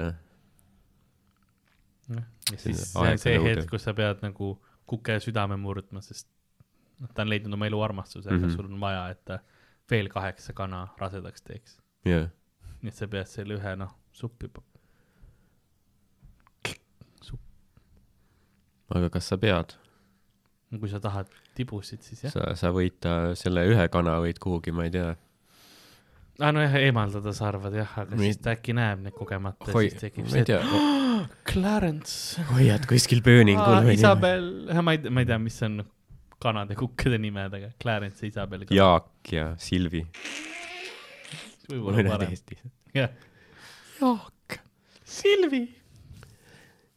ja 2.11 2.23
See 2.51 2.59
siis 2.75 2.81
see 2.93 2.99
on 2.99 3.19
see 3.23 3.37
hetk, 3.45 3.69
kus 3.71 3.85
sa 3.87 3.93
pead 3.95 4.23
nagu 4.25 4.53
kuke 4.91 5.19
südame 5.23 5.55
murdma, 5.61 6.01
sest 6.03 6.27
noh, 7.01 7.11
ta 7.15 7.23
on 7.23 7.31
leidnud 7.31 7.55
oma 7.55 7.67
elu 7.71 7.81
armastuse, 7.87 8.31
Mhm. 8.31 8.39
mm 8.41 8.49
-hmm. 8.49 8.57
sul 8.57 8.67
on 8.73 8.81
vaja, 8.81 9.09
et 9.11 9.25
ta 9.25 9.39
veel 9.91 10.09
kaheksa 10.09 10.53
kana 10.53 10.89
rasedaks 10.99 11.43
teeks. 11.43 11.79
jah, 12.05 12.29
nii 12.83 12.89
et 12.89 12.95
sa 12.95 13.07
pead 13.09 13.27
selle 13.27 13.55
ühe 13.55 13.77
noh, 13.77 13.95
suppi, 14.12 14.51
supp, 17.23 17.41
aga 18.95 19.11
kas 19.11 19.29
sa 19.29 19.39
pead? 19.39 19.77
kui 20.81 20.89
sa 20.89 21.01
tahad 21.03 21.27
tibusid, 21.59 22.03
siis 22.07 22.23
jah. 22.25 22.33
sa, 22.33 22.55
sa 22.55 22.71
võid 22.71 22.99
ta, 23.03 23.35
selle 23.35 23.65
ühe 23.67 23.89
kana 23.91 24.19
võid 24.23 24.39
kuhugi, 24.43 24.71
ma 24.73 24.85
ei 24.87 24.91
tea, 24.95 25.17
aa 26.41 26.49
Ah, 26.49 26.53
nojah, 26.57 26.75
eemaldada 26.81 27.33
sa 27.37 27.49
arvad 27.51 27.75
jah, 27.77 27.91
aga 28.01 28.17
Mi- 28.17 28.31
siis 28.31 28.39
ta 28.41 28.55
äkki 28.57 28.73
näeb 28.77 29.03
neid 29.05 29.12
kogemata 29.17 29.69
ja 29.69 29.75
hoi- 29.77 29.91
siis, 29.91 30.01
tekib 30.01 30.29
see 30.33 30.41
ei, 30.41 30.45
tea, 30.49 30.61
Clarence. 31.53 32.41
hoiad 32.55 32.87
kuskil 32.89 33.21
pööningul 33.27 33.81
või 33.85 33.91
nii. 33.93 33.99
Isabel, 34.01 34.47
ma 34.83 34.95
ei, 34.97 35.03
ma 35.12 35.21
ei 35.25 35.29
tea, 35.29 35.39
mis 35.43 35.59
on 35.69 35.83
kanade 36.41 36.75
kukkede 36.81 37.19
nimed, 37.21 37.53
aga 37.59 37.69
Clarence 37.83 38.25
ja 38.25 38.31
Isabel. 38.33 38.65
Jaak 38.73 39.33
ja 39.33 39.51
Silvi. 39.61 40.07
võib-olla 41.71 42.07
parem, 42.15 42.33
Eestis. 42.33 42.65
jah. 42.97 43.12
Jaak. 44.01 44.57
Silvi. 45.05 45.62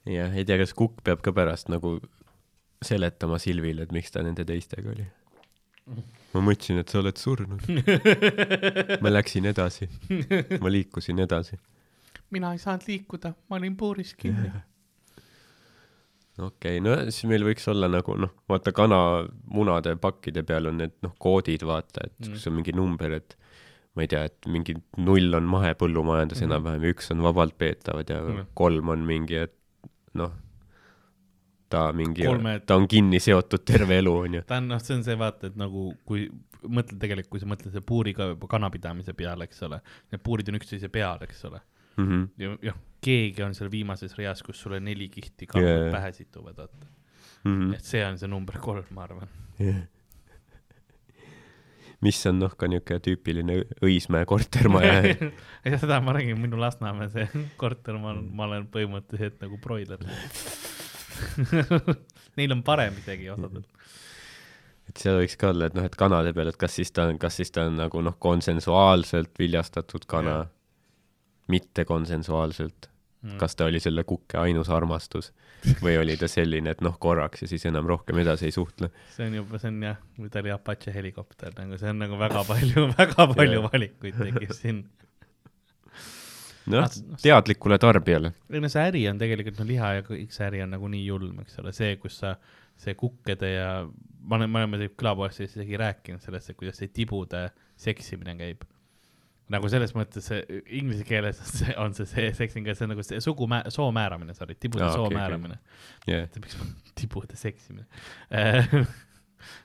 jah, 0.08 0.32
ei 0.40 0.46
tea, 0.48 0.58
kas 0.64 0.72
Kukk 0.78 1.04
peab 1.04 1.20
ka 1.26 1.32
pärast 1.36 1.68
nagu 1.74 1.98
seletama 2.84 3.38
Silvile, 3.40 3.84
et 3.84 3.92
miks 3.96 4.12
ta 4.12 4.24
nende 4.24 4.44
teistega 4.48 4.92
oli. 4.96 5.06
Ma 6.34 6.42
mõtlesin, 6.42 6.80
et 6.82 6.90
sa 6.90 7.00
oled 7.00 7.18
surnud. 7.18 7.62
ma 9.04 9.10
läksin 9.14 9.46
edasi, 9.52 9.90
ma 10.62 10.72
liikusin 10.74 11.20
edasi. 11.26 11.60
mina 12.34 12.52
ei 12.56 12.58
saanud 12.62 12.88
liikuda, 12.90 13.34
ma 13.50 13.60
olin 13.60 13.76
puuris 13.78 14.14
kinni. 14.18 14.50
okei 16.40 16.80
okay,, 16.80 16.80
no 16.82 16.96
siis 17.12 17.28
meil 17.30 17.44
võiks 17.46 17.68
olla 17.70 17.88
nagu 17.92 18.16
noh, 18.18 18.32
vaata 18.50 18.74
kanamunade 18.74 19.96
pakkide 20.02 20.42
peal 20.48 20.72
on 20.72 20.80
need 20.82 20.96
noh, 21.06 21.14
koodid, 21.22 21.62
vaata, 21.70 22.08
et 22.10 22.16
Mm. 22.28 22.32
kus 22.34 22.48
on 22.50 22.56
mingi 22.58 22.74
number, 22.76 23.12
et 23.20 23.36
ma 23.96 24.02
ei 24.02 24.10
tea, 24.10 24.24
et 24.32 24.48
mingi 24.50 24.74
null 24.98 25.36
on 25.38 25.46
mahepõllumajandus 25.54 26.42
Mhm. 26.42 26.48
enam-vähem 26.50 26.84
ja 26.88 26.94
üks 26.96 27.12
on 27.14 27.22
vabalt 27.22 27.58
peetavad 27.58 28.10
ja 28.10 28.22
Mhm. 28.24 28.48
kolm 28.58 28.90
on 28.90 29.06
mingi, 29.06 29.36
et 29.44 29.54
noh, 30.16 30.32
ta 31.74 31.88
mingi 31.98 32.28
ta 32.68 32.78
on 32.78 32.88
kinni 32.90 33.20
seotud 33.24 33.66
terve 33.66 33.98
elu, 34.04 34.16
onju. 34.28 34.42
ta 34.50 34.62
on, 34.62 34.70
noh, 34.74 34.82
see 34.84 34.98
on 35.00 35.06
see 35.06 35.18
vaata, 35.20 35.50
et 35.50 35.60
nagu 35.60 35.90
kui 36.08 36.28
mõtled 36.64 37.00
tegelikult, 37.02 37.34
kui 37.34 37.44
sa 37.44 37.50
mõtled 37.50 37.74
selle 37.74 37.86
puuriga 37.88 38.30
kanapidamise 38.50 39.16
peale, 39.18 39.48
eks 39.50 39.64
ole, 39.68 39.80
need 40.14 40.24
puurid 40.24 40.52
on 40.52 40.60
üksteise 40.60 40.90
peal, 40.94 41.24
eks 41.26 41.46
ole. 41.50 41.62
Mhm. 42.02 42.22
ja, 42.42 42.56
jah, 42.70 42.78
keegi 43.04 43.44
on 43.46 43.54
seal 43.58 43.70
viimases 43.70 44.16
reas, 44.18 44.42
kus 44.46 44.62
sulle 44.64 44.80
neli 44.82 45.10
kihti 45.14 45.46
kana 45.50 45.66
Jaa, 45.66 45.82
yeah. 45.84 45.92
pähe 45.94 46.14
situvad, 46.16 46.58
vaata. 46.58 46.94
Mhm. 47.44 47.74
et 47.76 47.84
see 47.84 48.06
on 48.06 48.18
see 48.18 48.30
number 48.32 48.58
kolm, 48.64 48.86
ma 48.96 49.04
arvan. 49.04 49.28
mis 52.04 52.20
on 52.28 52.40
noh, 52.40 52.52
ka 52.60 52.68
niuke 52.68 52.98
tüüpiline 53.00 53.62
Õismäe 53.84 54.26
kortermaja. 54.28 55.14
ja 55.72 55.78
seda 55.80 56.02
ma 56.04 56.16
räägin, 56.16 56.40
minu 56.42 56.60
Lasnamäe 56.60 57.10
see 57.14 57.28
korter, 57.62 58.00
ma 58.00 58.12
olen, 58.12 58.26
ma 58.36 58.48
olen 58.50 58.68
põhimõtteliselt 58.72 59.40
nagu 59.44 59.60
broiler. 59.64 60.04
Neil 62.38 62.56
on 62.56 62.64
parem 62.66 62.96
isegi 63.02 63.30
osadel. 63.34 63.66
et 64.90 65.04
seal 65.04 65.20
võiks 65.22 65.38
ka 65.40 65.52
olla, 65.54 65.70
et 65.70 65.78
noh, 65.78 65.86
et 65.88 66.00
kanade 66.00 66.34
peal, 66.36 66.50
et 66.52 66.60
kas 66.60 66.80
siis 66.80 66.92
ta 66.92 67.08
on, 67.10 67.20
kas 67.22 67.38
siis 67.42 67.54
ta 67.54 67.68
on 67.70 67.78
nagu 67.82 68.02
noh, 68.06 68.18
konsensuaalselt 68.20 69.38
viljastatud 69.40 70.08
kana 70.10 70.44
mitte 71.52 71.86
konsensuaalselt. 71.86 72.90
Mm. 73.24 73.38
kas 73.40 73.56
ta 73.56 73.70
oli 73.70 73.80
selle 73.80 74.04
kukke 74.04 74.36
ainus 74.36 74.68
armastus 74.68 75.30
või 75.80 75.94
oli 75.96 76.18
ta 76.20 76.28
selline, 76.28 76.74
et 76.76 76.82
noh, 76.84 76.98
korraks 77.00 77.46
ja 77.46 77.48
siis 77.48 77.64
enam 77.70 77.88
rohkem 77.88 78.18
edasi 78.20 78.50
ei 78.50 78.52
suhtle. 78.52 78.90
see 79.16 79.30
on 79.30 79.38
juba, 79.38 79.60
see 79.62 79.72
on 79.72 79.78
jah, 79.86 80.02
või 80.20 80.32
ta 80.34 80.42
oli 80.44 80.52
Apache 80.52 80.92
helikopter, 80.92 81.54
nagu 81.56 81.80
see 81.80 81.94
on 81.94 82.04
nagu 82.04 82.20
väga 82.20 82.44
palju, 82.50 82.84
väga 83.00 83.28
palju 83.32 83.64
valikuid 83.70 84.20
tekib 84.20 84.52
siin. 84.58 84.84
Noh 86.72 86.84
Ah,, 86.84 86.98
teadlikule 87.22 87.78
tarbijale. 87.82 88.34
ei 88.52 88.62
no 88.64 88.70
see 88.72 88.84
äri 88.90 89.04
on 89.12 89.22
tegelikult, 89.22 89.60
no 89.60 89.68
liha 89.68 89.94
ja 89.98 90.06
kõik 90.08 90.36
see 90.36 90.46
äri 90.48 90.62
on 90.66 90.72
nagunii 90.76 91.04
julm, 91.06 91.40
eks 91.44 91.60
ole, 91.64 91.74
see, 91.76 91.96
kus 92.02 92.20
sa, 92.24 92.36
see 92.80 92.96
kukkede 93.00 93.50
ja 93.54 93.72
ma 94.24 94.40
olen, 94.40 94.52
me 94.52 94.64
oleme 94.64 94.90
külapoes 94.98 95.42
isegi 95.44 95.80
rääkinud 95.80 96.24
sellest, 96.24 96.54
et 96.54 96.60
kuidas 96.60 96.80
see 96.80 96.92
tibude 96.94 97.48
seksimine 97.80 98.38
käib. 98.40 98.64
nagu 99.54 99.70
selles 99.70 99.92
mõttes 99.94 100.26
see 100.32 100.62
inglise 100.80 101.04
keeles 101.06 101.42
on 101.44 101.50
see, 101.52 101.74
on 101.86 101.98
see, 101.98 102.08
see 102.10 102.30
seksimine, 102.38 102.76
see 102.78 102.88
on 102.88 102.94
nagu 102.96 103.04
see 103.06 103.20
sugu, 103.22 103.48
soo 103.76 103.90
määramine, 103.94 104.34
sorry, 104.38 104.56
tibude 104.56 104.88
ah, 104.88 104.96
soo 104.96 105.10
okay, 105.10 105.18
määramine 105.20 105.60
okay.. 106.08 106.28
miks 106.40 106.60
ma, 106.62 106.70
tibude 107.00 107.40
seksimine 107.40 107.84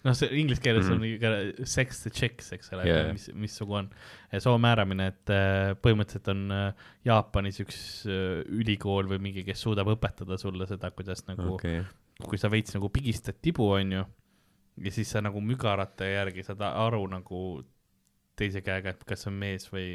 noh, 0.06 0.16
see 0.16 0.28
inglise 0.40 0.62
keeles 0.62 0.86
mm 0.86 0.92
-hmm. 0.92 0.96
on 0.96 1.54
ikka 1.54 1.66
sex 1.66 2.02
the 2.02 2.10
chicks, 2.10 2.52
eks 2.52 2.72
ole 2.72 2.86
yeah., 2.86 3.12
mis, 3.12 3.28
mis 3.34 3.56
sugu 3.56 3.78
on. 3.78 3.90
soo 4.38 4.58
määramine, 4.58 5.08
et 5.12 5.32
äh, 5.32 5.72
põhimõtteliselt 5.82 6.30
on 6.34 6.50
äh, 6.54 6.86
Jaapanis 7.04 7.60
üks 7.64 7.80
äh, 8.06 8.42
ülikool 8.60 9.08
või 9.10 9.22
mingi, 9.28 9.44
kes 9.46 9.62
suudab 9.62 9.90
õpetada 9.94 10.38
sulle 10.40 10.66
seda, 10.66 10.90
kuidas 10.90 11.24
nagu 11.28 11.54
okay., 11.54 11.82
kui 12.24 12.38
sa 12.38 12.50
veits 12.50 12.74
nagu 12.74 12.90
pigistad 12.90 13.38
tibu, 13.42 13.70
onju, 13.76 14.04
ja 14.82 14.90
siis 14.94 15.10
sa 15.10 15.22
nagu 15.22 15.40
mügarate 15.40 16.12
järgi 16.12 16.42
saad 16.46 16.62
aru 16.66 17.06
nagu 17.10 17.62
teise 18.38 18.62
käega, 18.62 18.90
et 18.94 19.02
kas 19.06 19.24
see 19.24 19.32
on 19.32 19.38
mees 19.38 19.66
või 19.72 19.88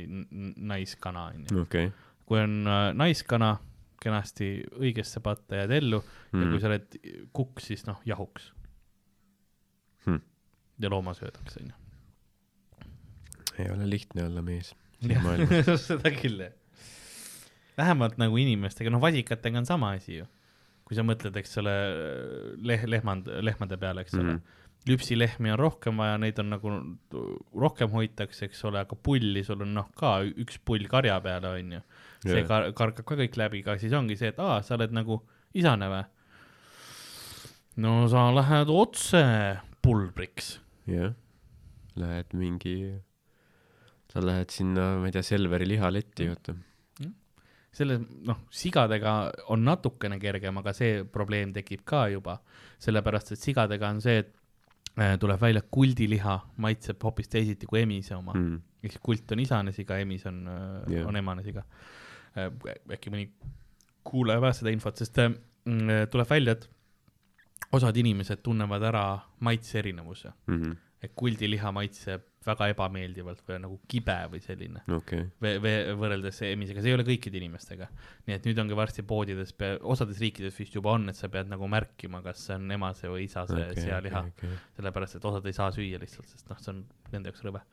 naiskana, 0.57 1.29
onju. 1.33 1.61
okei. 1.63 1.91
kui 2.27 2.39
on 2.39 2.63
naiskana, 2.95 3.57
kenasti 4.03 4.49
õigesse 4.79 5.21
patta 5.23 5.61
jääd 5.61 5.71
ellu 5.79 6.01
mm. 6.01 6.41
ja 6.41 6.49
kui 6.51 6.59
sa 6.59 6.69
oled 6.71 6.97
kukk, 7.35 7.63
siis 7.63 7.85
noh, 7.87 8.01
jahuks 8.07 8.51
Hmm. 10.05 10.19
ja 10.81 10.89
loomasöödaks, 10.89 11.57
onju. 11.61 11.73
ei 13.59 13.69
ole 13.71 13.89
lihtne 13.89 14.25
olla 14.25 14.41
mees. 14.41 14.73
seda 15.87 16.11
küll, 16.15 16.45
jah. 16.45 16.55
vähemalt 17.77 18.17
nagu 18.21 18.39
inimestega, 18.39 18.91
noh, 18.93 19.01
vasikatega 19.03 19.61
on 19.61 19.69
sama 19.69 19.93
asi 19.97 20.21
ju. 20.21 20.27
kui 20.83 20.97
sa 20.97 21.05
mõtled, 21.07 21.35
eks 21.39 21.55
ole, 21.61 21.73
leh-, 22.59 22.89
lehmand, 22.89 23.29
lehmade 23.41 23.79
peale, 23.79 24.03
eks 24.03 24.17
ole 24.17 24.23
mm. 24.23 24.39
-hmm. 24.39 24.63
lüpsilehmi 24.91 25.53
on 25.53 25.59
rohkem 25.59 25.97
vaja, 25.97 26.17
neid 26.19 26.39
on 26.43 26.49
nagu 26.51 26.73
rohkem 27.55 27.91
hoitakse, 27.91 28.49
eks 28.49 28.65
ole, 28.67 28.81
aga 28.83 28.95
pulli 28.95 29.43
sul 29.43 29.63
on 29.63 29.73
noh, 29.79 29.87
ka 29.95 30.17
üks 30.23 30.59
pull 30.65 30.87
karja 30.91 31.21
peale, 31.21 31.55
onju. 31.59 31.79
see 32.25 32.41
Jah. 32.41 32.47
kar-, 32.49 32.73
kargab 32.73 33.05
ka 33.05 33.15
kõik 33.15 33.39
läbi, 33.39 33.63
aga 33.63 33.77
siis 33.79 33.95
ongi 33.95 34.19
see, 34.19 34.33
et 34.35 34.39
aa, 34.39 34.61
sa 34.61 34.75
oled 34.75 34.91
nagu 34.91 35.21
isane 35.53 35.87
või? 35.87 36.03
no 37.75 38.03
sa 38.09 38.27
lähed 38.33 38.69
otse 38.69 39.23
pulbriks. 39.83 40.57
jah, 40.89 41.13
lähed 41.99 42.35
mingi, 42.37 42.75
sa 44.11 44.23
lähed 44.23 44.53
sinna, 44.53 44.93
ma 45.01 45.09
ei 45.09 45.15
tea, 45.15 45.25
Selveri 45.25 45.67
lihaletti, 45.69 46.29
vaata. 46.31 46.55
selles, 47.73 48.03
noh, 48.27 48.43
sigadega 48.53 49.15
on 49.53 49.63
natukene 49.65 50.19
kergem, 50.21 50.59
aga 50.61 50.75
see 50.77 51.01
probleem 51.09 51.53
tekib 51.55 51.81
ka 51.89 52.05
juba, 52.13 52.37
sellepärast 52.83 53.33
et 53.33 53.41
sigadega 53.41 53.89
on 53.89 54.01
see, 54.03 54.21
et 54.21 54.35
äh, 54.99 55.15
tuleb 55.21 55.41
välja, 55.41 55.63
kuldiliha 55.73 56.37
maitseb 56.61 57.01
hoopis 57.01 57.31
teisiti 57.33 57.69
kui 57.69 57.81
emise 57.81 58.13
oma 58.15 58.35
mm.. 58.37 58.51
Mm. 58.53 58.61
ehk 58.85 59.01
kult 59.01 59.33
on 59.33 59.41
isane 59.41 59.73
siga, 59.73 59.97
emis 60.03 60.27
on 60.29 60.43
yeah., 60.45 61.07
on 61.09 61.17
emane 61.17 61.45
siga 61.45 61.65
uh,. 61.65 62.51
äkki 62.93 63.13
mõni 63.13 63.31
kuulaja 64.05 64.43
vajas 64.43 64.61
seda 64.61 64.73
infot, 64.75 64.99
sest 64.99 65.17
uh, 65.23 65.33
tuleb 66.11 66.29
välja, 66.29 66.57
et 66.57 66.69
osad 67.71 67.97
inimesed 67.97 68.43
tunnevad 68.43 68.83
ära 68.83 69.05
maitse 69.39 69.79
erinevuse, 69.79 70.33
Mm 70.47 70.61
-hmm. 70.61 70.77
et 71.03 71.11
kuldiliha 71.15 71.71
maitseb 71.71 72.21
väga 72.45 72.67
ebameeldivalt 72.73 73.43
või 73.47 73.55
on 73.55 73.61
nagu 73.67 73.77
kibe 73.87 74.15
või 74.31 74.41
selline 74.43 74.81
ve-, 75.41 75.55
ve-, 75.63 75.93
võrreldes 75.99 76.41
emisega, 76.47 76.81
see 76.81 76.91
ei 76.91 76.97
ole 76.97 77.05
kõikide 77.07 77.39
inimestega. 77.39 77.87
nii 78.27 78.35
et 78.35 78.45
nüüd 78.45 78.59
ongi 78.59 78.75
varsti 78.75 79.03
poodides, 79.03 79.55
osades 79.81 80.19
riikides 80.19 80.59
vist 80.59 80.75
juba 80.75 80.91
on, 80.91 81.09
et 81.09 81.15
sa 81.15 81.29
pead 81.29 81.47
nagu 81.47 81.67
märkima, 81.67 82.21
kas 82.21 82.45
see 82.47 82.55
on 82.55 82.71
emase 82.71 83.07
või 83.07 83.23
isase 83.29 83.53
okay, 83.53 83.75
sealiha 83.75 84.19
okay,, 84.19 84.49
okei, 84.49 84.59
sellepärast 84.75 85.15
et 85.15 85.25
osad 85.25 85.45
ei 85.45 85.53
saa 85.53 85.71
süüa 85.71 85.99
lihtsalt, 85.99 86.27
sest 86.27 86.49
noh, 86.49 86.59
see 86.59 86.73
on 86.75 86.85
nende 87.11 87.31
jaoks 87.31 87.43
rõve. 87.47 87.63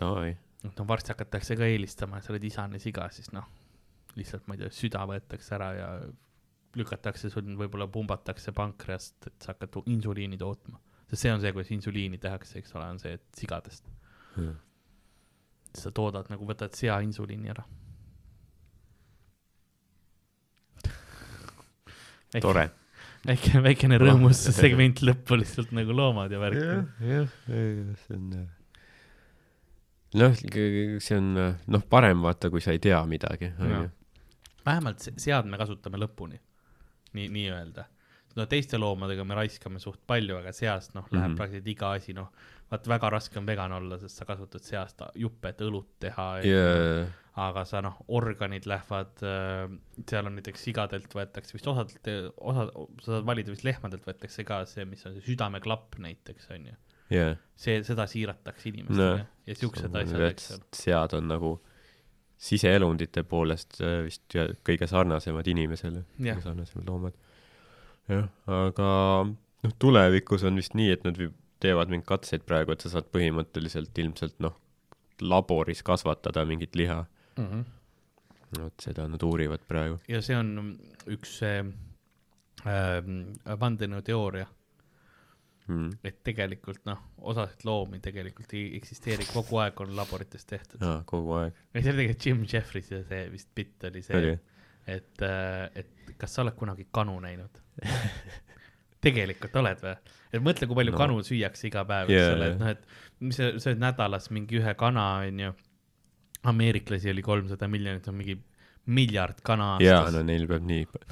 davai, 0.00 0.36
noh, 0.64 0.86
varsti 0.88 1.12
hakatakse 1.12 1.56
ka 1.56 1.64
eelistama, 1.64 2.18
et 2.18 2.24
sa 2.24 2.32
oled 2.32 2.44
isane 2.44 2.78
siga, 2.78 3.08
siis 3.10 3.32
noh, 3.32 3.48
lihtsalt 4.16 4.46
ma 4.48 4.54
ei 4.54 4.64
tea, 4.64 4.70
süda 4.70 5.04
võetakse 5.10 5.54
ära 5.54 5.72
ja 5.74 5.88
lükatakse 6.78 7.30
sul 7.32 7.46
võib-olla 7.58 7.86
pumbatakse 7.90 8.52
pankreast, 8.56 9.16
et 9.28 9.36
sa 9.42 9.52
hakkad 9.54 9.76
insuliini 9.86 10.38
tootma. 10.40 10.80
sest 11.10 11.22
see 11.22 11.32
on 11.32 11.40
see, 11.42 11.52
kuidas 11.52 11.70
insuliini 11.74 12.18
tehakse, 12.18 12.58
eks 12.58 12.74
ole, 12.74 12.86
on 12.94 12.98
see, 13.02 13.12
et 13.18 13.24
sigadest. 13.38 13.84
sa 15.74 15.90
toodad 15.90 16.30
nagu, 16.30 16.46
võtad 16.46 16.74
sea 16.74 17.00
insuliini 17.02 17.50
ära. 17.50 17.64
tore. 22.44 22.68
väike, 23.26 23.62
väikene 23.64 23.98
rõõmustussegment 24.02 25.00
lõppu 25.06 25.38
lihtsalt 25.40 25.72
nagu 25.76 25.94
loomad 25.96 26.32
ja 26.32 26.38
värk. 26.42 26.60
jah, 27.00 27.28
see 27.46 28.16
on 28.18 28.30
noh, 30.14 30.34
see 31.02 31.16
on 31.18 31.30
noh, 31.38 31.84
parem 31.90 32.22
vaata, 32.24 32.50
kui 32.52 32.62
sa 32.64 32.74
ei 32.74 32.82
tea 32.82 33.00
midagi, 33.08 33.50
vähemalt 34.64 35.02
se- 35.04 35.14
seadme 35.20 35.58
kasutame 35.60 35.98
lõpuni, 36.00 36.38
nii, 37.16 37.30
nii-öelda. 37.34 37.86
no 38.34 38.46
teiste 38.50 38.78
loomadega 38.80 39.24
me 39.24 39.36
raiskame 39.38 39.80
suht 39.82 40.00
palju, 40.10 40.40
aga 40.40 40.52
seast 40.52 40.96
noh, 40.96 41.06
läheb 41.10 41.20
mm. 41.20 41.32
-hmm. 41.32 41.36
praktiliselt 41.38 41.68
iga 41.70 41.90
asi, 41.98 42.14
noh, 42.16 42.30
vaat 42.70 42.88
väga 42.90 43.10
raske 43.14 43.38
on 43.38 43.46
vegan 43.46 43.72
olla, 43.76 43.98
sest 44.00 44.18
sa 44.18 44.26
kasutad 44.28 44.64
seast 44.64 45.04
juppe, 45.14 45.52
et 45.52 45.60
õlut 45.62 45.92
teha 46.02 46.26
ja, 46.46 46.64
aga 47.44 47.64
sa 47.68 47.82
noh, 47.84 48.00
organid 48.14 48.66
lähevad 48.70 49.22
äh,, 49.26 49.68
seal 50.10 50.30
on 50.30 50.36
näiteks 50.38 50.66
sigadelt 50.68 51.14
võetakse 51.14 51.56
vist 51.56 51.68
osadelt, 51.70 52.10
osa, 52.36 52.66
sa 53.04 53.12
saad 53.12 53.28
valida 53.30 53.54
vist 53.54 53.66
lehmadelt 53.66 54.06
võetakse 54.06 54.46
ka 54.46 54.64
see, 54.70 54.86
mis 54.88 55.06
on 55.06 55.14
see 55.18 55.32
südameklapp 55.32 55.98
näiteks 56.02 56.50
on 56.54 56.66
ju. 56.70 56.76
ja. 57.14 57.28
see, 57.54 57.82
seda 57.86 58.06
siiratakse 58.10 58.70
inimestele 58.70 59.22
Noh, 59.22 59.30
ja 59.46 59.58
siuksed 59.58 60.00
asjad, 60.02 60.26
eks 60.30 60.50
ole. 60.56 60.68
sead 60.80 61.18
on 61.18 61.30
nagu 61.30 61.54
siseelundite 62.40 63.22
poolest 63.28 63.80
äh, 63.80 64.02
vist 64.06 64.36
kõige 64.66 64.88
sarnasemad 64.90 65.46
inimesele, 65.48 66.04
kõige 66.18 66.40
sarnasemad 66.44 66.88
loomad. 66.88 67.16
jah, 68.08 68.28
aga 68.46 68.90
noh, 69.28 69.76
tulevikus 69.78 70.44
on 70.44 70.60
vist 70.60 70.74
nii, 70.78 70.90
et 70.92 71.06
nad 71.06 71.20
teevad 71.64 71.92
mingeid 71.92 72.08
katseid 72.08 72.44
praegu, 72.48 72.74
et 72.74 72.84
sa 72.84 72.92
saad 72.92 73.08
põhimõtteliselt 73.14 73.96
ilmselt 74.02 74.36
noh, 74.44 74.56
laboris 75.22 75.82
kasvatada 75.86 76.44
mingit 76.48 76.76
liha. 76.76 77.04
Mm 77.38 77.46
-hmm. 77.46 77.64
vot 78.60 78.80
seda 78.80 79.08
nad 79.08 79.22
uurivad 79.22 79.62
praegu. 79.68 79.98
ja 80.08 80.22
see 80.22 80.36
on 80.36 80.78
üks 81.06 81.40
äh, 81.42 81.64
vandenõuteooria, 83.60 84.46
mm.. 85.68 85.90
et 86.04 86.18
tegelikult 86.26 86.82
noh, 86.88 86.98
osasid 87.32 87.64
loomi 87.68 88.00
tegelikult 88.04 88.52
ei 88.58 88.76
eksisteeri, 88.78 89.26
kogu 89.32 89.58
aeg 89.64 89.80
on 89.84 89.94
laborites 89.96 90.44
tehtud. 90.50 90.82
aa, 90.84 91.02
kogu 91.08 91.36
aeg. 91.40 91.54
see 91.72 91.80
oli 91.92 92.02
tegelikult 92.04 92.26
Jim 92.26 92.42
Jeffries 92.52 92.90
ja 92.92 93.02
see 93.08 93.22
vist 93.32 93.48
bitt 93.54 93.84
oli 93.90 94.02
see 94.02 94.18
oli, 94.20 94.34
et, 94.86 95.24
et 95.74 96.14
kas 96.20 96.34
sa 96.36 96.42
oled 96.44 96.54
kunagi 96.60 96.86
kanu 96.92 97.16
näinud? 97.24 97.62
tegelikult 99.04 99.56
oled 99.60 99.80
või? 99.84 99.94
et 100.34 100.42
mõtle, 100.42 100.66
kui 100.68 100.78
palju 100.80 100.92
No. 100.94 100.98
kanu 100.98 101.18
süüakse 101.26 101.68
iga 101.68 101.84
päev, 101.88 102.08
eks 102.10 102.16
Jaa, 102.20 102.32
ole, 102.34 102.46
jaa. 102.48 102.54
et 102.54 102.60
noh, 102.60 102.72
et 102.74 103.22
mis 103.28 103.38
sa 103.38 103.50
sööd 103.62 103.80
nädalas 103.82 104.30
mingi 104.34 104.58
ühe 104.60 104.72
kana, 104.80 105.04
onju. 105.28 105.52
ameeriklasi 106.50 107.10
oli 107.12 107.22
kolmsada 107.24 107.68
miljonit, 107.70 108.08
on 108.10 108.16
mingi 108.18 108.36
miljard 108.86 109.38
kana 109.46 109.74
jaa, 109.80 110.00
aastas 110.02 110.16
no 110.18 110.22
neil 110.28 110.46
peab 110.50 110.64
nii 110.68 110.86
pa- 110.90 111.04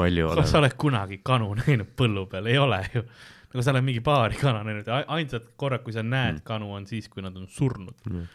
palju 0.00 0.26
kas 0.36 0.50
sa 0.50 0.58
olema. 0.58 0.64
oled 0.66 0.76
kunagi 0.84 1.20
kanu 1.24 1.52
näinud 1.62 1.92
põllu 1.96 2.26
peal, 2.32 2.46
ei 2.50 2.58
ole 2.60 2.80
ju. 2.94 3.04
Nagu 3.50 3.62
sa 3.66 3.72
oled 3.74 3.82
mingi 3.86 4.00
paari 4.06 4.36
kana 4.38 4.62
näinud, 4.66 4.88
ainsad 5.08 5.46
korrad, 5.58 5.82
kui 5.82 5.92
sa 5.96 6.02
näed 6.06 6.38
Mm. 6.40 6.44
kanu, 6.46 6.72
on 6.76 6.86
siis, 6.86 7.08
kui 7.08 7.22
nad 7.22 7.36
on 7.36 7.46
surnud. 7.50 7.94
Mm. 8.10 8.26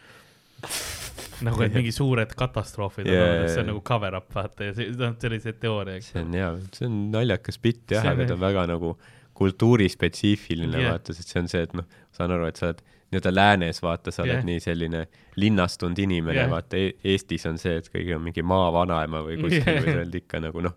nagu, 1.46 1.60
et 1.66 1.74
mingi 1.76 1.92
suured 1.92 2.30
katastroofid 2.36 3.06
Jaa, 3.10 3.24
on 3.24 3.34
jaa, 3.42 3.48
see 3.52 3.60
on 3.60 3.66
nagu 3.72 3.80
cover 3.84 4.14
up, 4.16 4.28
vaata 4.34 4.70
ja 4.70 4.74
see, 4.76 4.86
noh, 4.96 5.12
see 5.20 5.28
oli 5.28 5.38
see 5.44 5.52
teooria, 5.60 6.00
see. 6.02 6.20
on 6.22 6.32
hea, 6.32 6.48
see 6.72 6.86
on 6.88 6.94
naljakas 7.12 7.58
bitt 7.60 7.92
jah, 7.92 8.04
on- 8.06 8.12
aga 8.14 8.26
ta 8.30 8.34
on 8.38 8.40
väga 8.40 8.64
nagu 8.72 8.94
kultuurispetsiifiline 9.36 10.80
Jah. 10.80 10.92
vaata, 10.94 11.12
sest 11.16 11.28
see 11.34 11.40
on 11.42 11.48
see, 11.52 11.62
et 11.66 11.74
noh, 11.76 11.84
saan 12.16 12.32
aru, 12.32 12.46
et 12.48 12.56
sa 12.60 12.70
oled 12.70 12.80
nii-öelda 13.12 13.32
läänes, 13.36 13.82
vaata, 13.84 14.10
sa 14.14 14.24
oled 14.24 14.38
Jah. 14.40 14.46
nii 14.48 14.62
selline 14.64 15.02
linnastunud 15.36 15.98
inimene 16.06 16.40
Jah., 16.40 16.50
vaata 16.50 16.80
e 16.80 16.94
Eestis 17.12 17.44
on 17.50 17.58
see, 17.60 17.76
et 17.82 17.90
kõigil 17.92 18.16
on 18.16 18.24
mingi 18.24 18.42
maavanaema 18.42 19.20
või 19.26 19.36
kuskil 19.42 19.60
Jah. 19.60 19.82
või 19.84 19.92
sa 19.92 20.00
oled 20.00 20.18
ikka 20.22 20.40
nagu 20.48 20.64
noh, 20.70 20.74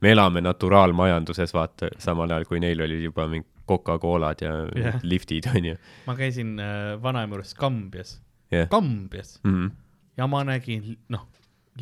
me 0.00 0.12
elame 0.14 0.40
naturaalmajanduses, 0.44 1.52
vaata, 1.56 1.90
samal 1.98 2.30
ajal 2.30 2.46
kui 2.48 2.60
neil 2.62 2.80
olid 2.86 3.02
juba 3.10 3.26
mingi 3.32 3.48
Coca-Colad 3.68 4.42
ja 4.44 4.52
Jah. 4.76 5.00
liftid 5.02 5.46
onju. 5.54 5.76
ma 6.06 6.14
käisin 6.18 6.54
äh, 6.60 6.94
vanaema 7.02 7.36
juures 7.36 7.54
Kambjas, 7.58 8.16
jah, 8.52 8.68
Kambjas 8.72 9.38
Mhm. 9.44 9.70
ja 10.16 10.26
ma 10.30 10.44
nägin, 10.44 10.96
noh, 11.12 11.26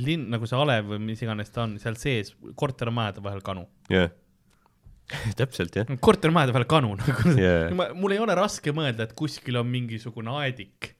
linn, 0.00 0.28
nagu 0.32 0.46
see 0.50 0.58
alev 0.58 0.88
või 0.94 0.98
mis 1.12 1.22
iganes 1.22 1.50
ta 1.54 1.62
on, 1.68 1.76
seal 1.78 1.94
sees 2.00 2.32
kortermajade 2.58 3.22
vahel 3.22 3.40
kanu. 3.46 3.66
jah. 3.92 4.10
täpselt 5.36 5.74
jah, 5.76 5.86
kortermajade 6.00 6.52
vahel 6.56 6.64
kanu 6.70 6.94
nagu 6.96 7.34
ma, 7.76 7.90
mul 7.94 8.14
ei 8.16 8.18
ole 8.24 8.34
raske 8.38 8.72
mõelda, 8.72 9.04
et 9.04 9.12
kuskil 9.18 9.58
on 9.60 9.68
mingisugune 9.68 10.32
aedik, 10.40 10.94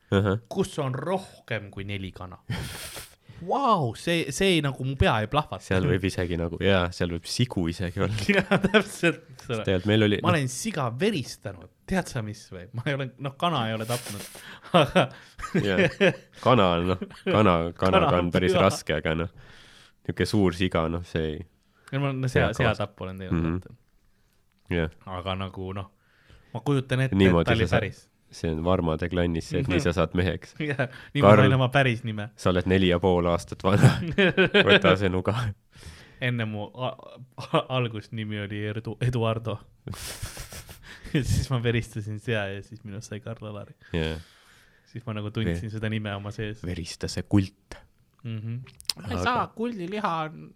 kus 0.52 0.77
on 0.78 0.93
rohkem 0.94 1.70
kui 1.73 1.85
neli 1.89 2.12
kana. 2.15 2.36
Vau, 3.49 3.93
see, 3.99 4.31
see 4.35 4.57
ei, 4.57 4.61
nagu 4.65 4.85
mu 4.87 4.95
pea 5.01 5.15
ei 5.25 5.29
plahvata. 5.31 5.62
seal 5.65 5.87
võib 5.89 6.05
isegi 6.09 6.39
nagu 6.41 6.59
jaa, 6.62 6.87
seal 6.95 7.12
võib 7.15 7.27
sigu 7.29 7.66
isegi 7.71 8.03
olla. 8.05 8.27
jaa, 8.37 8.59
täpselt, 8.62 9.25
tegelikult 9.45 9.89
meil 9.91 10.07
oli, 10.07 10.21
ma 10.25 10.33
olen 10.33 10.49
siga 10.53 10.87
veristanud, 11.01 11.71
tead 11.89 12.11
sa 12.11 12.23
mis 12.27 12.43
või, 12.53 12.66
ma 12.77 12.87
ei 12.89 12.97
ole, 12.99 13.09
noh, 13.25 13.35
kana 13.41 13.65
ei 13.71 13.77
ole 13.77 13.89
tapnud, 13.89 14.29
aga 14.81 15.07
kana 16.45 16.69
on 16.79 16.89
noh, 16.93 17.05
kana, 17.25 17.57
kanaga 17.77 18.12
Kana 18.12 18.23
on 18.23 18.31
päris 18.35 18.55
püha. 18.55 18.65
raske, 18.66 18.97
aga 19.03 19.16
noh, 19.25 19.35
niisugune 20.05 20.31
suur 20.31 20.59
siga, 20.59 20.87
noh, 20.93 21.05
see 21.09 21.35
ei, 21.35 21.45
ma 22.01 22.15
no, 22.15 22.31
sea, 22.31 22.51
Sea 22.53 22.73
seatappu 22.73 23.09
olen 23.09 23.21
teinud 23.21 23.39
mm, 23.41 23.61
-hmm. 24.73 24.99
aga 25.19 25.39
nagu 25.45 25.71
noh, 25.77 25.93
ma 26.55 26.65
kujutan 26.65 27.07
ette, 27.09 27.16
et 27.16 27.47
ta 27.47 27.57
oli 27.59 27.71
päris. 27.71 28.07
See 28.35 28.51
on 28.51 28.62
Varmade 28.66 29.09
klannis 29.12 29.48
see, 29.52 29.61
et 29.62 29.69
nii 29.70 29.81
sa 29.85 29.93
saad 29.97 30.15
meheks. 30.19 30.55
jah, 30.62 30.89
nii 31.15 31.23
ma 31.24 31.35
sain 31.39 31.55
oma 31.56 31.69
päris 31.74 32.02
nime, 32.06 32.28
sa 32.36 32.51
oled 32.52 32.66
neli 32.70 32.90
ja 32.90 32.98
pool 33.02 33.27
aastat 33.31 33.62
vana, 33.66 33.94
võta 34.69 34.97
see 35.01 35.11
nuga. 35.12 35.36
enne 36.24 36.44
mu 36.48 36.66
algusnimi 37.69 38.40
oli 38.47 38.62
Erdu, 38.70 38.97
Eduardo. 39.05 39.59
siis 41.15 41.47
ma 41.52 41.61
veristasin 41.62 42.19
sea 42.23 42.47
ja 42.56 42.62
siis 42.66 42.82
minust 42.85 43.12
sai 43.12 43.20
Karl 43.23 43.47
Alari, 43.52 43.74
jah, 43.94 44.19
siis 44.90 45.05
ma 45.06 45.15
nagu 45.15 45.31
tundsin 45.35 45.70
seda 45.70 45.90
nime 45.93 46.15
oma 46.16 46.32
sees 46.35 46.62
verista 46.66 47.09
see 47.11 47.23
kult. 47.28 47.77
mm. 48.24 48.39
-hmm. 48.39 48.59
ma 49.02 49.09
ei 49.09 49.15
Aga- 49.16 49.23
saa, 49.24 49.47
kuldiliha 49.55 50.12
on 50.27 50.51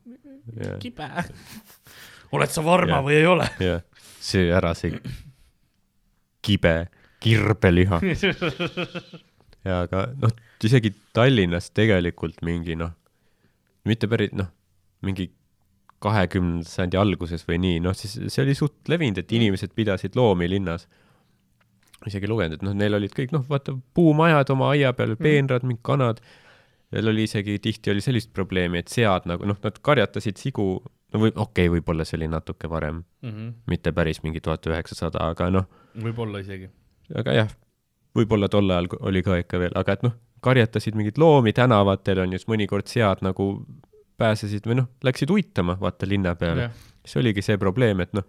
jah, 0.57 0.79
kibe. 0.83 1.09
oled 2.33 2.51
sa 2.51 2.65
varma 2.65 2.97
Jah. 2.99 3.05
või 3.05 3.19
ei 3.21 3.27
ole? 3.27 3.49
jah, 3.61 3.83
söö 4.21 4.51
ära 4.57 4.75
see 4.75 4.99
kibe 6.49 6.89
kirbeliha. 7.25 8.01
ja 9.69 9.81
aga 9.85 10.07
noh, 10.23 10.33
isegi 10.65 10.93
Tallinnas 11.17 11.71
tegelikult 11.77 12.41
mingi 12.47 12.77
noh, 12.79 12.93
mitte 13.89 14.09
päris 14.11 14.33
noh, 14.37 14.51
mingi 15.07 15.31
kahekümnenda 16.03 16.69
sajandi 16.69 16.99
alguses 17.01 17.43
või 17.49 17.59
nii, 17.63 17.79
noh 17.83 17.95
siis 17.99 18.15
see 18.31 18.43
oli 18.45 18.55
suht 18.55 18.87
levinud, 18.91 19.19
et 19.19 19.33
inimesed 19.35 19.73
pidasid 19.75 20.15
loomi 20.19 20.47
linnas. 20.51 20.87
isegi 22.07 22.29
lugenud, 22.31 22.55
et 22.55 22.63
noh, 22.63 22.75
neil 22.79 22.95
olid 22.95 23.11
kõik 23.17 23.33
noh, 23.35 23.43
vaata 23.49 23.75
puumajad 23.99 24.53
oma 24.55 24.69
aia 24.77 24.93
peal, 24.95 25.17
peenrad, 25.19 25.65
mingid 25.67 25.83
kanad. 25.83 26.21
veel 26.95 27.11
oli 27.11 27.27
isegi 27.27 27.59
tihti 27.59 27.91
oli 27.91 28.01
sellist 28.01 28.31
probleemi, 28.33 28.79
et 28.79 28.89
sead 28.89 29.27
nagu 29.27 29.45
noh, 29.45 29.59
nad 29.65 29.81
karjatasid 29.83 30.39
sigu, 30.41 30.69
no 31.13 31.21
või 31.21 31.33
okei 31.35 31.67
okay,, 31.67 31.73
võib-olla 31.75 32.07
see 32.07 32.17
oli 32.21 32.29
natuke 32.31 32.71
varem, 32.71 33.03
Mhm. 33.23 33.49
mitte 33.67 33.93
päris 33.93 34.23
mingi 34.23 34.41
tuhat 34.41 34.65
üheksasada, 34.71 35.27
aga 35.35 35.51
noh, 35.51 35.67
võib-olla 35.99 36.41
isegi. 36.41 36.71
Aga 37.17 37.37
jah, 37.37 37.53
võib-olla 38.17 38.49
tol 38.53 38.71
ajal 38.71 38.89
oli 39.01 39.23
ka 39.25 39.39
ikka 39.41 39.61
veel, 39.63 39.77
aga 39.79 39.97
et 39.97 40.05
noh, 40.07 40.17
karjatasid 40.45 40.99
mingeid 40.99 41.19
loomi 41.19 41.53
tänavatel 41.57 42.25
on 42.25 42.35
ju, 42.35 42.41
siis 42.41 42.51
mõnikord 42.51 42.91
sead 42.91 43.23
nagu 43.27 43.49
pääsesid 44.19 44.67
või 44.67 44.81
noh, 44.81 44.91
läksid 45.07 45.31
uitama, 45.31 45.79
vaata 45.81 46.09
linna 46.09 46.35
peale. 46.39 46.71
siis 47.05 47.21
oligi 47.23 47.43
see 47.43 47.59
probleem, 47.59 48.03
et 48.03 48.13
noh, 48.17 48.27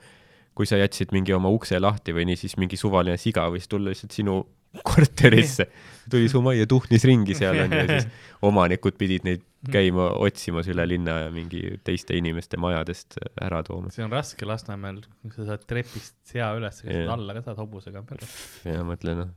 kui 0.56 0.68
sa 0.70 0.78
jätsid 0.80 1.14
mingi 1.16 1.34
oma 1.34 1.50
ukse 1.54 1.80
lahti 1.80 2.14
või 2.16 2.28
nii, 2.30 2.40
siis 2.40 2.58
mingi 2.62 2.78
suvaline 2.78 3.18
siga 3.18 3.48
võis 3.52 3.68
tulla 3.68 3.94
lihtsalt 3.94 4.16
sinu 4.16 4.42
korterisse, 4.90 5.70
tuli 6.12 6.30
su 6.30 6.42
majja, 6.46 6.68
tuhnis 6.70 7.06
ringi 7.10 7.38
seal 7.38 7.58
on 7.64 7.74
ju, 7.74 7.86
ja 7.86 8.00
siis 8.00 8.10
omanikud 8.50 8.98
pidid 9.00 9.26
neid 9.26 9.46
käima 9.68 10.08
otsimas 10.24 10.70
üle 10.72 10.86
linna 10.88 11.18
ja 11.26 11.34
mingi 11.34 11.62
teiste 11.84 12.16
inimeste 12.16 12.60
majadest 12.62 13.18
ära 13.44 13.60
tooma. 13.68 13.92
see 13.92 14.06
on 14.06 14.14
raske 14.14 14.48
Lasnamäel, 14.48 15.02
kui 15.26 15.36
sa 15.36 15.50
saad 15.52 15.68
trepist 15.68 16.16
sea 16.30 16.54
üles, 16.56 16.82
Jah. 16.86 17.12
alla 17.16 17.36
ka 17.36 17.44
saad 17.50 17.60
hobusega 17.60 18.04
peale. 18.08 18.30
ja 18.70 18.86
mõtlen, 18.88 19.24
noh, 19.26 19.34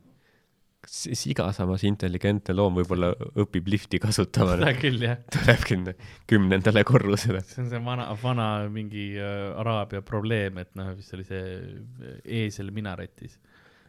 kas 0.82 0.99
see 1.05 1.19
siga 1.19 1.49
samas 1.55 1.82
intelligentne 1.86 2.55
loom 2.55 2.78
võib-olla 2.81 3.12
õpib 3.43 3.70
lifti 3.70 3.99
kasutama, 4.03 4.57
seda 4.61 4.74
küll 4.78 5.03
jah, 5.03 5.19
tuleb 5.35 5.66
kümne, 5.66 5.97
kümnendale 6.31 6.85
korrusele. 6.86 7.43
see 7.47 7.65
on 7.65 7.73
see 7.73 7.82
vana, 7.82 8.07
vana 8.23 8.49
mingi 8.70 9.09
äh, 9.19 9.49
araabia 9.62 10.05
probleem, 10.07 10.62
et 10.62 10.70
noh, 10.78 10.93
vist 10.99 11.15
oli 11.19 11.27
see 11.27 11.43
äh, 11.43 12.20
eesel 12.43 12.70
minaretis. 12.74 13.40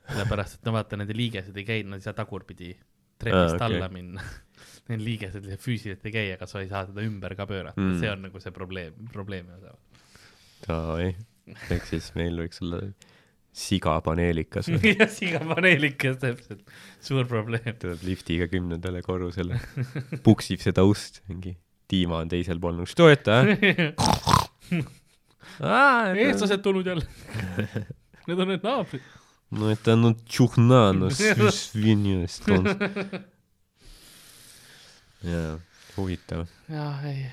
sellepärast, 0.10 0.60
et 0.60 0.65
no 0.68 0.73
vaata, 0.76 0.97
nende 0.99 1.15
liigesed 1.15 1.55
ei 1.57 1.65
käinud, 1.68 1.93
nad 1.93 2.01
ei 2.01 2.10
saa 2.10 2.18
tagurpidi 2.18 2.73
trepist 3.22 3.55
ah, 3.55 3.68
okei. 3.68 3.68
alla 3.68 3.89
minna. 3.93 4.26
Need 4.88 5.02
liigesed 5.05 5.44
lihtsalt 5.44 5.64
füüsiliselt 5.64 6.06
ei 6.09 6.12
käi , 6.14 6.26
aga 6.36 6.46
sa 6.48 6.62
ei 6.64 6.68
saa 6.70 6.86
seda 6.88 7.02
ümber 7.05 7.34
ka 7.36 7.46
pöörata 7.46 7.76
Mm. 7.80 7.92
mm. , 7.92 8.00
see 8.00 8.10
on 8.10 8.22
nagu 8.28 8.40
see 8.40 8.52
probleem , 8.55 8.94
probleemi 9.12 9.52
osa . 9.59 9.74
ei , 11.02 11.14
ehk 11.70 11.84
siis 11.86 12.10
meil 12.16 12.38
võiks 12.42 12.62
olla 12.64 12.80
sigapaneelikas 13.59 14.68
või 14.70 14.92
jah , 14.98 15.09
sigapaneelikas 15.10 16.18
täpselt , 16.22 16.60
suur 17.05 17.26
probleem . 17.30 17.72
tuleb 17.80 18.02
liftiga 18.06 18.48
kümnendale 18.52 19.02
korrusele , 19.02 19.59
puksib 20.26 20.60
seda 20.62 20.84
ust , 20.86 21.22
mingi 21.28 21.56
tiima 21.88 22.20
on 22.22 22.28
teisel 22.32 22.60
pool , 22.60 22.76
nagu 22.78 22.86
что 22.90 23.09
это , 23.10 23.40
ah ? 25.60 26.12
eestlased 26.16 26.62
tulnud 26.62 26.86
jälle . 26.86 27.06
Need 28.28 28.38
on 28.40 28.48
need 28.52 28.62
naabrid . 28.66 29.02
no 29.50 29.70
это 29.72 29.96
ну 29.96 30.14
чухна , 30.28 30.92
no 30.92 31.09
свинья 31.10 32.24
эстонская . 32.24 33.24
jaa, 35.23 35.59
huvitav. 35.97 36.47
jah, 36.69 37.05
ei, 37.09 37.27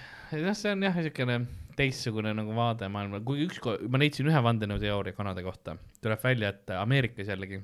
noh, 0.44 0.54
see 0.56 0.74
on 0.74 0.86
jah, 0.86 0.96
niisugune 0.96 1.40
teistsugune 1.80 2.32
nagu 2.36 2.54
vaade 2.56 2.88
maailmale, 2.92 3.24
kuigi 3.24 3.46
ükskord 3.48 3.86
ma 3.92 4.00
leidsin 4.00 4.28
ühe 4.28 4.40
vandenõuteooria 4.44 5.16
kanade 5.16 5.44
kohta, 5.46 5.76
tuleb 6.02 6.24
välja, 6.24 6.52
et 6.52 6.72
Ameerikas 6.76 7.30
jällegi 7.32 7.60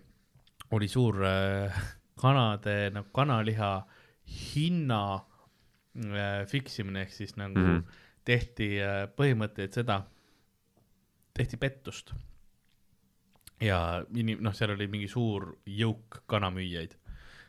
oli 0.76 0.88
suur 0.90 1.22
äh, 1.26 1.80
kanade 2.20 2.76
nagu 2.94 3.10
kanaliha 3.14 3.70
hinna 4.26 5.00
äh, 5.16 6.44
fiksimine 6.50 7.04
ehk 7.04 7.12
siis 7.14 7.36
nagu 7.36 7.58
mm. 7.58 7.74
-hmm. 7.76 7.98
tehti 8.24 8.70
äh, 8.82 9.02
põhimõtteliselt 9.18 9.82
seda, 9.82 10.00
tehti 11.34 11.56
pettust. 11.56 12.14
ja 13.60 14.04
inim-, 14.14 14.40
noh, 14.40 14.54
seal 14.54 14.74
oli 14.74 14.86
mingi 14.86 15.08
suur 15.08 15.54
jõuk 15.66 16.22
kanamüüjaid 16.26 16.96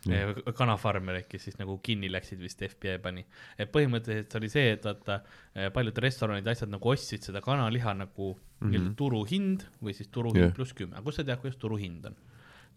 mm., 0.10 0.54
kanafarmereid, 0.58 1.28
kes 1.30 1.48
siis 1.50 1.58
nagu 1.60 1.78
kinni 1.84 2.10
läksid 2.12 2.40
vist 2.44 2.62
FBI 2.70 2.98
pani. 3.04 3.26
et 3.58 3.72
põhimõtteliselt 3.74 4.36
oli 4.40 4.50
see, 4.50 4.72
et 4.78 4.86
vaata 4.88 5.22
eh, 5.56 5.70
paljud 5.74 6.02
restoranid 6.08 6.46
ja 6.46 6.56
asjad 6.58 6.72
nagu 6.74 6.90
ostsid 6.94 7.28
seda 7.28 7.42
kanaliha 7.42 7.94
nagu 7.94 8.34
mm. 8.34 8.72
-hmm. 8.72 8.96
turuhind 9.00 9.68
või 9.84 9.94
siis 9.94 10.12
turuhind 10.14 10.50
yeah. 10.50 10.56
pluss 10.56 10.74
kümme, 10.74 10.96
aga 10.96 11.04
kust 11.04 11.22
sa 11.22 11.28
tead, 11.28 11.42
kuidas 11.44 11.58
turuhind 11.62 12.06
on? 12.06 12.18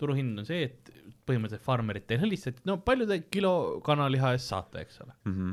turuhind 0.01 0.39
on 0.41 0.47
see, 0.49 0.65
et 0.65 0.91
põhimõtteliselt 1.29 1.65
farmeritele 1.67 2.23
helistati, 2.23 2.63
no 2.65 2.79
palju 2.85 3.07
te 3.07 3.21
kilo 3.29 3.53
kanaliha 3.85 4.33
eest 4.37 4.49
saate, 4.53 4.87
eks 4.87 5.01
ole. 5.05 5.13
Mhm. 5.29 5.53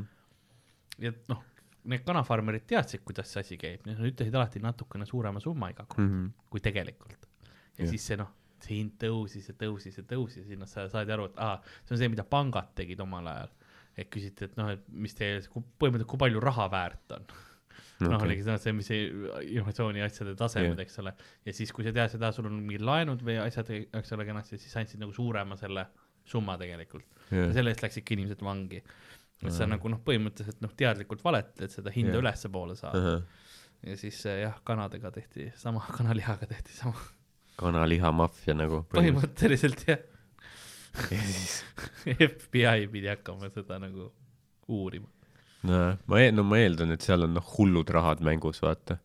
ja 1.04 1.12
et 1.12 1.28
noh, 1.28 1.42
need 1.88 2.04
kanafarmerid 2.04 2.66
teadsid, 2.68 3.04
kuidas 3.06 3.30
see 3.32 3.40
asi 3.44 3.58
käib, 3.60 3.84
nad 3.86 4.00
ütlesid 4.04 4.34
alati 4.34 4.60
natukene 4.62 5.06
suurema 5.08 5.40
summa 5.40 5.70
iga 5.70 5.84
kord 5.88 6.04
Mhm. 6.04 6.26
kui 6.50 6.60
tegelikult. 6.60 7.26
ja 7.78 7.84
Jah. 7.84 7.90
siis 7.90 8.06
see 8.06 8.16
noh, 8.16 8.32
see 8.64 8.78
hind 8.80 8.94
tõusis 9.02 9.48
ja 9.50 9.54
tõusis 9.60 9.98
ja 10.00 10.04
tõusis 10.08 10.42
ja 10.42 10.44
siis 10.50 10.58
nad 10.58 10.68
sa- 10.70 10.88
saadi 10.92 11.12
aru, 11.14 11.24
et 11.30 11.38
aa, 11.38 11.60
see 11.84 11.94
on 11.94 11.98
see, 12.02 12.08
mida 12.12 12.24
pangad 12.24 12.70
tegid 12.78 13.00
omal 13.04 13.26
ajal. 13.26 13.50
et 13.98 14.10
küsiti, 14.14 14.44
et 14.46 14.56
noh, 14.56 14.68
et 14.70 14.84
mis 14.94 15.14
teie, 15.14 15.40
põhimõtteliselt, 15.42 16.06
kui 16.06 16.18
palju 16.22 16.40
raha 16.40 16.68
väärt 16.70 17.12
on. 17.16 17.24
noh, 18.00 18.14
Okei. 18.14 18.26
oligi 18.28 18.44
see, 18.46 18.58
see, 18.62 18.72
mis 18.72 18.86
see 18.86 19.08
innovatsiooni 19.56 20.02
asjade 20.06 20.36
tasemed 20.38 20.76
Jah. 20.78 20.84
eks 20.84 20.98
ole. 21.02 21.12
ja 21.44 21.52
siis, 21.52 21.72
kui 21.74 21.82
sa 21.84 21.90
tead 21.92 22.10
seda, 22.12 22.30
sul 22.32 22.46
on 22.46 22.60
mingid 22.62 22.84
laenud 22.86 23.22
või 23.26 23.40
asjad, 23.42 23.70
eks 23.74 24.12
ole, 24.14 24.24
kenasti, 24.28 24.58
siis 24.62 24.76
andsid 24.78 25.00
nagu 25.02 25.12
suurema 25.12 25.56
selle 25.58 25.86
summa 26.28 26.54
tegelikult. 26.60 27.06
ja 27.32 27.48
jah, 27.48 27.52
selle 27.58 27.70
eest 27.74 27.82
läksidki 27.82 28.14
inimesed 28.14 28.42
vangi. 28.46 28.82
et 29.42 29.52
sa 29.54 29.66
nagu 29.66 29.88
noh, 29.90 29.98
põhimõtteliselt 30.06 30.60
noh, 30.62 30.70
teadlikult 30.78 31.22
valetad, 31.24 31.62
et 31.66 31.70
seda 31.74 31.90
hinda 31.94 32.12
Jah. 32.14 32.22
ülespoole 32.22 32.76
saada. 32.78 33.22
ja 33.82 33.96
siis 33.96 34.22
äh, 34.26 34.40
jah, 34.44 34.60
kanadega 34.64 35.10
tehti 35.10 35.50
sama, 35.56 35.82
kanalihaga 35.98 36.46
tehti 36.46 36.70
sama. 36.78 36.94
Kanalihamaffia 37.58 38.56
nagu. 38.56 38.84
põhimõtteliselt 38.94 39.84
jah, 39.88 40.02
ja 41.12 41.22
siis, 41.22 41.62
FBI 42.04 42.88
pidi 42.92 43.10
hakkama 43.10 43.50
seda 43.54 43.80
nagu 43.82 44.10
uurima. 44.68 45.08
no 45.68 45.82
ma, 46.06 46.22
no 46.34 46.46
ma 46.46 46.62
eeldan, 46.62 46.94
et 46.94 47.04
seal 47.04 47.26
on 47.26 47.36
noh, 47.38 47.50
hullud 47.56 47.90
rahad 47.94 48.22
mängus, 48.24 48.62
vaata. 48.64 48.98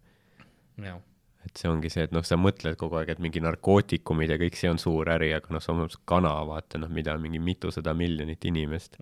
et 1.44 1.60
see 1.60 1.70
ongi 1.70 1.92
see, 1.92 2.06
et 2.08 2.14
noh, 2.16 2.24
sa 2.26 2.38
mõtled 2.40 2.78
kogu 2.80 2.98
aeg, 3.00 3.14
et 3.14 3.22
mingi 3.24 3.42
narkootikumid 3.44 4.32
ja 4.32 4.40
kõik 4.42 4.58
see 4.60 4.72
on 4.72 4.80
suur 4.82 5.12
äri, 5.12 5.34
aga 5.36 5.58
noh, 5.58 5.64
samas 5.64 5.98
kana, 6.10 6.32
vaata 6.48 6.82
noh, 6.82 6.92
mida 6.94 7.18
mingi 7.22 7.42
mitusada 7.44 7.96
miljonit 7.98 8.46
inimest 8.50 8.98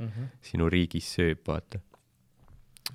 sinu 0.46 0.70
riigis 0.72 1.12
sööb, 1.18 1.44
vaata. 1.48 1.84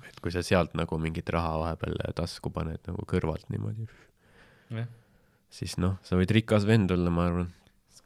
et 0.09 0.19
kui 0.21 0.33
sa 0.33 0.43
sealt 0.43 0.75
nagu 0.77 0.99
mingit 1.01 1.29
raha 1.33 1.57
vahepeal 1.63 1.99
tasku 2.15 2.51
paned 2.53 2.81
nagu 2.89 3.05
kõrvalt 3.07 3.47
niimoodi, 3.53 3.87
jah. 4.75 4.89
Siis 5.53 5.77
noh, 5.81 5.97
sa 6.05 6.19
võid 6.19 6.31
rikas 6.35 6.67
vend 6.67 6.91
olla, 6.95 7.13
ma 7.13 7.27
arvan. 7.29 7.53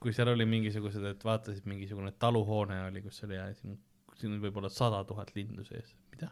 kui 0.01 0.13
seal 0.17 0.31
oli 0.31 0.47
mingisugused, 0.49 1.03
et 1.05 1.23
vaatasid, 1.25 1.65
mingisugune 1.69 2.13
taluhoone 2.17 2.79
oli, 2.87 3.03
kus 3.05 3.21
oli 3.27 3.37
ja 3.37 3.47
siin, 3.53 3.75
siin 4.17 4.33
on 4.33 4.39
võib-olla 4.41 4.69
sada 4.73 5.03
tuhat 5.05 5.33
lindu 5.35 5.65
sees. 5.67 5.93
mida? 6.13 6.31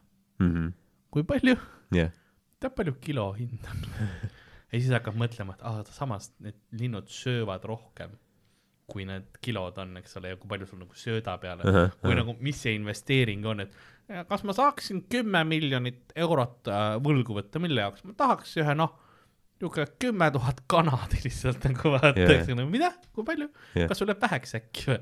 kui 1.13 1.25
palju? 1.27 1.57
jah, 1.95 2.13
tead, 2.59 2.73
palju 2.77 2.95
kilo 3.03 3.29
hind 3.37 3.67
on? 3.71 3.85
ja 4.71 4.79
siis 4.79 4.89
hakkab 4.93 5.19
mõtlema, 5.19 5.57
et 5.57 5.67
aa, 5.67 5.83
samas 5.93 6.31
need 6.43 6.57
linnud 6.79 7.09
söövad 7.13 7.65
rohkem, 7.69 8.15
kui 8.89 9.05
need 9.05 9.37
kilod 9.45 9.77
on, 9.81 9.97
eks 10.01 10.17
ole, 10.17 10.33
ja 10.33 10.39
kui 10.39 10.49
palju 10.49 10.69
sul 10.69 10.81
nagu 10.81 10.97
sööda 10.97 11.35
peale 11.41 11.65
uh, 11.65 11.75
-huh, 11.75 11.91
või 12.01 12.13
ahah. 12.13 12.21
nagu, 12.23 12.35
mis 12.41 12.61
see 12.63 12.73
investeering 12.77 13.45
on, 13.45 13.65
et 13.65 14.25
kas 14.29 14.43
ma 14.47 14.55
saaksin 14.57 15.03
kümme 15.11 15.43
miljonit 15.45 16.13
eurot 16.17 16.69
äh, 16.73 16.95
võlgu 17.05 17.37
võtta, 17.37 17.61
mille 17.61 17.85
jaoks, 17.85 18.05
ma 18.07 18.17
tahaks 18.17 18.55
ühe 18.61 18.75
noh, 18.77 18.95
niisugune 19.59 19.87
kümme 19.99 20.29
tuhat 20.31 20.61
kanadi 20.71 21.19
lihtsalt 21.25 21.65
nagu 21.67 21.91
vaata 21.95 22.13
yeah., 22.15 22.47
nagu 22.55 22.69
mida, 22.71 22.93
kui 23.15 23.25
palju 23.27 23.49
yeah., 23.75 23.89
kas 23.89 23.99
sul 23.99 24.11
jääb 24.11 24.21
väheks 24.23 24.55
äkki 24.59 24.85
või? 24.93 25.01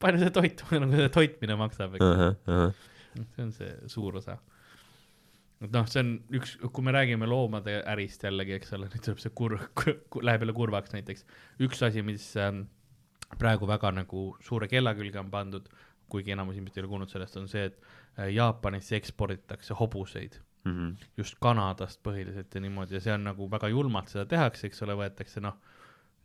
palju 0.00 0.22
see 0.22 0.32
toit, 0.36 0.64
nagu 0.72 0.96
see 0.96 1.12
toitmine 1.12 1.58
maksab, 1.60 1.98
eks 1.98 2.88
see 3.34 3.44
on 3.44 3.52
see 3.52 3.70
suur 3.92 4.16
osa. 4.20 4.38
et 5.60 5.72
noh, 5.74 5.86
see 5.90 6.00
on 6.00 6.14
üks, 6.40 6.56
kui 6.62 6.86
me 6.86 6.94
räägime 6.96 7.28
loomade 7.28 7.80
ärist 7.92 8.24
jällegi, 8.24 8.56
eks 8.56 8.72
ole, 8.78 8.88
nüüd 8.88 9.04
tuleb 9.04 9.20
see 9.20 9.34
kurv, 9.36 9.66
läheb 10.24 10.46
jälle 10.46 10.56
kurvaks 10.56 10.94
näiteks. 10.96 11.26
üks 11.66 11.84
asi, 11.84 12.04
mis 12.06 12.30
ähm, 12.40 12.64
praegu 13.38 13.68
väga 13.68 13.92
nagu 14.00 14.30
suure 14.44 14.70
kella 14.72 14.94
külge 14.96 15.20
on 15.20 15.32
pandud, 15.32 15.68
kuigi 16.10 16.32
enamus 16.34 16.56
inimesed 16.56 16.80
ei 16.80 16.86
ole 16.86 16.94
kuulnud 16.94 17.12
sellest, 17.12 17.36
on 17.36 17.50
see, 17.50 17.68
et 17.68 17.76
äh, 18.16 18.30
Jaapanisse 18.32 18.96
eksporditakse 18.96 19.76
hobuseid 19.78 20.40
just 21.16 21.36
Kanadast 21.40 22.02
põhiliselt 22.02 22.54
ja 22.54 22.60
niimoodi 22.60 22.94
ja 22.94 23.00
see 23.00 23.12
on 23.14 23.24
nagu 23.24 23.50
väga 23.50 23.68
julmalt 23.68 24.08
seda 24.08 24.26
tehakse, 24.26 24.66
eks 24.66 24.82
ole, 24.82 24.96
võetakse 24.98 25.40
noh, 25.40 25.56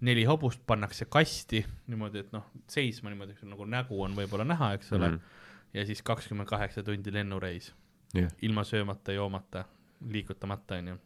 neli 0.02 0.26
hobust 0.26 0.62
pannakse 0.68 1.06
kasti 1.06 1.66
niimoodi, 1.88 2.26
et 2.26 2.32
noh, 2.36 2.46
seisma 2.68 3.10
niimoodi, 3.10 3.32
eks 3.32 3.48
nagu 3.48 3.66
nägu 3.66 4.02
on 4.04 4.16
võib-olla 4.18 4.46
näha, 4.48 4.74
eks 4.76 4.92
ole 4.94 5.10
mm, 5.10 5.16
-hmm. 5.16 5.74
ja 5.74 5.86
siis 5.86 6.02
kakskümmend 6.02 6.50
kaheksa 6.50 6.84
tundi 6.84 7.14
lennureis 7.14 7.74
jah, 8.14 8.32
ilma 8.42 8.64
söömata, 8.64 9.12
joomata, 9.12 9.66
liigutamata, 10.10 10.76
onju. 10.76 10.98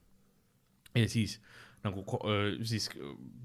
ja 0.95 1.09
siis 1.09 1.41
nagu 1.83 2.03
siis 2.67 2.89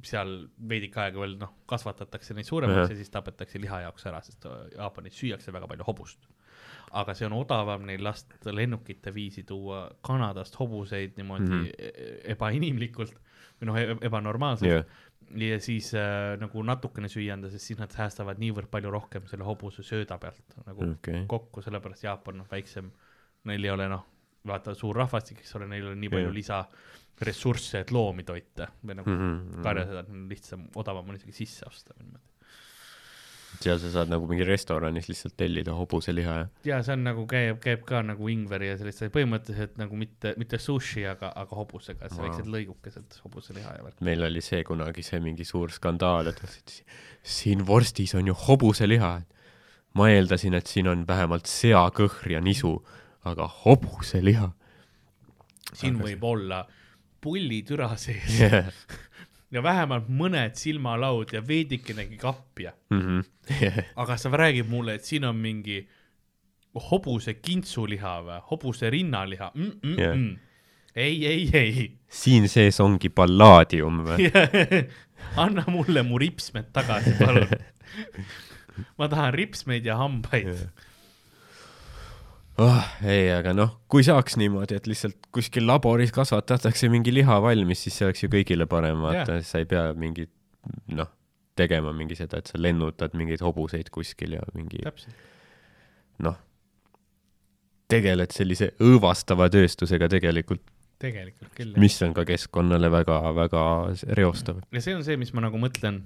seal 0.03 0.33
veidike 0.69 1.01
aega 1.01 1.21
veel 1.21 1.37
noh, 1.39 1.53
kasvatatakse 1.71 2.35
neid 2.35 2.49
suuremaks 2.49 2.81
Ahah. 2.81 2.91
ja 2.91 2.97
siis 2.97 3.13
tapetakse 3.15 3.61
liha 3.63 3.85
jaoks 3.87 4.07
ära, 4.11 4.23
sest 4.27 4.47
Jaapanis 4.75 5.19
süüakse 5.21 5.53
väga 5.55 5.69
palju 5.71 5.87
hobust. 5.87 6.27
Aga 6.95 7.15
see 7.15 7.27
on 7.27 7.37
odavam 7.37 7.87
neil 7.89 8.05
lasta 8.05 8.53
lennukite 8.55 9.15
viisi 9.15 9.43
tuua 9.49 9.89
Kanadast 10.07 10.59
hobuseid 10.61 11.17
niimoodi 11.17 11.51
mm. 11.51 11.65
-hmm. 11.65 12.31
ebainimlikult 12.37 13.17
või 13.61 13.71
noh, 13.71 13.79
ebanormaalselt 14.09 14.71
jah, 14.71 14.87
ja 15.39 15.61
siis 15.63 15.91
äh, 15.99 16.35
nagu 16.41 16.63
natukene 16.67 17.09
süüa 17.11 17.35
anda, 17.37 17.51
sest 17.53 17.71
siis 17.71 17.81
nad 17.81 17.93
säästavad 17.95 18.41
niivõrd 18.43 18.71
palju 18.73 18.91
rohkem 18.93 19.29
selle 19.31 19.47
hobuse 19.47 19.85
sööda 19.87 20.19
pealt 20.23 20.59
nagu 20.67 20.91
okei, 20.93 21.25
kokku, 21.31 21.63
sellepärast 21.65 22.05
Jaapan 22.07 22.43
on 22.45 22.51
väiksem, 22.51 22.91
neil 23.49 23.65
ei 23.65 23.73
ole 23.73 23.89
noh, 23.93 24.05
vaata 24.47 24.75
suur 24.79 24.97
rahvastik, 25.03 25.41
eks 25.41 25.57
ole, 25.59 25.69
neil 25.71 25.85
ei 25.85 25.93
ole 25.93 26.01
nii 26.03 26.13
palju 26.13 26.29
Jah. 26.29 26.37
lisaressursse, 26.39 27.85
et 27.85 27.95
loomi 27.95 28.27
toita 28.29 28.69
või 28.83 28.99
nagu 29.01 29.11
mm 29.11 29.25
-hmm. 29.25 29.65
karjaseda, 29.67 30.05
neil 30.09 30.23
on 30.23 30.29
lihtsam, 30.31 30.69
odavam 30.83 31.09
on 31.09 31.21
isegi 31.21 31.37
sisse 31.43 31.67
osta 31.69 31.97
niimoodi. 31.99 32.34
Seal 33.63 33.79
sa 33.81 33.91
saad 33.95 34.11
nagu 34.13 34.27
mingi 34.29 34.45
restoranis 34.45 35.07
lihtsalt 35.09 35.37
tellida 35.37 35.73
hobuseliha 35.79 36.35
ja 36.39 36.47
ja 36.65 36.79
see 36.83 36.93
on 36.97 37.05
nagu 37.07 37.27
käib, 37.31 37.61
käib 37.65 37.85
ka 37.89 38.03
nagu 38.03 38.29
ingveri 38.29 38.69
ja 38.73 38.77
sellist, 38.81 39.05
põhimõtteliselt 39.15 39.77
nagu 39.81 39.97
mitte, 39.97 40.35
mitte 40.41 40.59
sushi, 40.59 41.05
aga, 41.07 41.31
aga 41.37 41.57
hobusega, 41.61 42.09
see 42.11 42.19
Vau. 42.19 42.27
väiksed 42.29 42.51
lõigukesed 42.57 43.19
hobuseliha 43.25 43.77
ja 43.79 43.85
värk. 43.87 44.01
meil 44.01 44.23
oli 44.27 44.41
see 44.45 44.65
kunagi 44.65 45.03
see 45.07 45.21
mingi 45.21 45.45
suur 45.49 45.71
skandaal, 45.71 46.29
et 46.33 46.41
si- 46.49 46.85
siin 47.23 47.65
vorstis 47.67 48.15
on 48.15 48.27
ju 48.27 48.35
hobuseliha. 48.35 49.15
ma 49.95 50.09
eeldasin, 50.11 50.55
et 50.59 50.67
siin 50.67 50.89
on 50.91 51.05
vähemalt 51.07 51.47
seakõhr 51.47 52.31
ja 52.33 52.41
nisu, 52.41 52.75
aga 53.25 53.47
hobuseliha. 53.65 54.51
siin 55.73 55.95
Aga- 55.97 56.05
võib 56.09 56.25
olla 56.25 56.67
pullitüra 57.25 57.97
sees 57.97 58.41
jah, 58.41 58.67
ja 59.53 59.63
vähemalt 59.63 60.09
mõned 60.09 60.55
silmalaud 60.59 61.33
ja 61.33 61.43
veidikenegi 61.47 62.17
kapja 62.21 62.73
Mhm. 62.91 63.21
aga 64.03 64.17
sa 64.17 64.31
räägid 64.31 64.69
mulle, 64.69 64.95
et 64.95 65.05
siin 65.05 65.25
on 65.25 65.37
mingi 65.37 65.83
hobuse 66.91 67.35
kintsuliha 67.35 68.15
või 68.27 68.41
hobuse 68.51 68.91
rinnaliha 68.91 69.51
mm,. 69.55 69.73
Mm, 69.83 69.97
mm. 70.15 70.37
ei, 70.97 71.27
ei, 71.27 71.51
ei 71.55 71.99
siin 72.09 72.49
sees 72.49 72.81
ongi 72.81 73.09
pallaadium 73.09 74.01
või? 74.07 74.31
anna 75.45 75.65
mulle 75.71 76.03
mu 76.03 76.19
ripsmed 76.19 76.73
tagasi, 76.75 77.15
palun. 77.19 77.49
ma 78.99 79.09
tahan 79.09 79.35
ripsmeid 79.35 79.87
ja 79.87 79.97
hambaid. 80.01 80.51
oh,. 82.59 82.85
ei, 83.03 83.29
aga 83.35 83.53
noh, 83.57 83.75
kui 83.89 84.05
saaks 84.07 84.37
niimoodi, 84.41 84.77
et 84.79 84.87
lihtsalt 84.87 85.29
kuskil 85.35 85.67
laboris 85.67 86.13
kasvatatakse 86.15 86.89
mingi 86.93 87.15
liha 87.15 87.41
valmis, 87.43 87.83
siis 87.85 87.99
see 87.99 88.07
oleks 88.09 88.23
ju 88.25 88.31
kõigile 88.33 88.67
parem, 88.71 89.01
vaata, 89.05 89.41
sa 89.43 89.59
ei 89.63 89.67
pea 89.71 89.93
mingit 89.99 90.31
noh, 90.95 91.11
tegema 91.57 91.93
mingi 91.95 92.17
seda, 92.19 92.39
et 92.39 92.51
sa 92.51 92.59
lennutad 92.59 93.15
mingeid 93.15 93.43
hobuseid 93.45 93.91
kuskil 93.95 94.33
ja 94.39 94.43
mingi 94.55 94.81
noh, 96.25 96.37
tegeled 97.91 98.33
sellise 98.35 98.73
õõvastava 98.83 99.49
tööstusega 99.53 100.09
tegelikult, 100.11 100.63
tegelikult 101.03 101.53
küll. 101.57 101.75
mis 101.81 101.97
on 102.07 102.15
ka 102.17 102.25
keskkonnale 102.29 102.91
väga-väga 102.91 103.63
reostav. 104.19 104.63
ja 104.73 104.81
see 104.83 104.95
on 104.97 105.05
see, 105.07 105.19
mis 105.21 105.35
ma 105.37 105.45
nagu 105.47 105.59
mõtlen. 105.61 106.03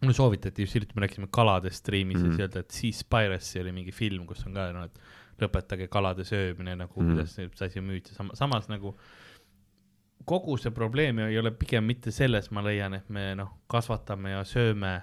mulle 0.00 0.14
soovitati 0.16 0.62
just 0.64 0.74
hiljuti, 0.76 0.92
me 0.96 1.06
rääkisime 1.06 1.28
kaladest 1.32 1.82
striimis 1.82 2.16
mm 2.18 2.20
Mhm. 2.20 2.30
-hmm. 2.30 2.40
ja 2.40 2.48
siis 2.48 2.54
öeldi, 2.54 2.58
et 2.58 2.70
Seaspiracy 2.70 3.60
oli 3.60 3.72
mingi 3.72 3.92
film, 3.92 4.26
kus 4.26 4.46
on 4.46 4.54
ka 4.54 4.72
noh, 4.72 4.84
et 4.84 4.98
lõpetage 5.40 5.88
kalade 5.88 6.24
söömine 6.24 6.76
nagu 6.76 7.00
mm, 7.00 7.12
kuidas 7.12 7.34
see 7.36 7.66
asi 7.66 7.80
müüti, 7.80 8.14
samas 8.34 8.68
nagu 8.68 8.94
kogu 10.24 10.56
see 10.56 10.72
probleem 10.74 11.18
ei 11.18 11.38
ole 11.38 11.52
pigem 11.58 11.84
mitte 11.84 12.12
selles, 12.14 12.50
ma 12.50 12.62
leian, 12.64 12.94
et 12.94 13.08
me 13.12 13.32
noh, 13.38 13.50
kasvatame 13.70 14.34
ja 14.34 14.44
sööme 14.48 14.94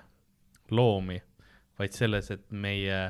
loomi, 0.71 1.19
vaid 1.79 1.95
selles, 1.95 2.31
et 2.31 2.45
meie 2.51 3.01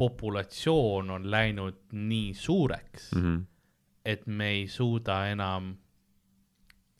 populatsioon 0.00 1.10
on 1.16 1.30
läinud 1.30 1.80
nii 1.92 2.34
suureks 2.34 3.12
mm. 3.14 3.22
-hmm. 3.22 3.40
et 4.04 4.26
me 4.26 4.48
ei 4.48 4.68
suuda 4.68 5.26
enam 5.28 5.74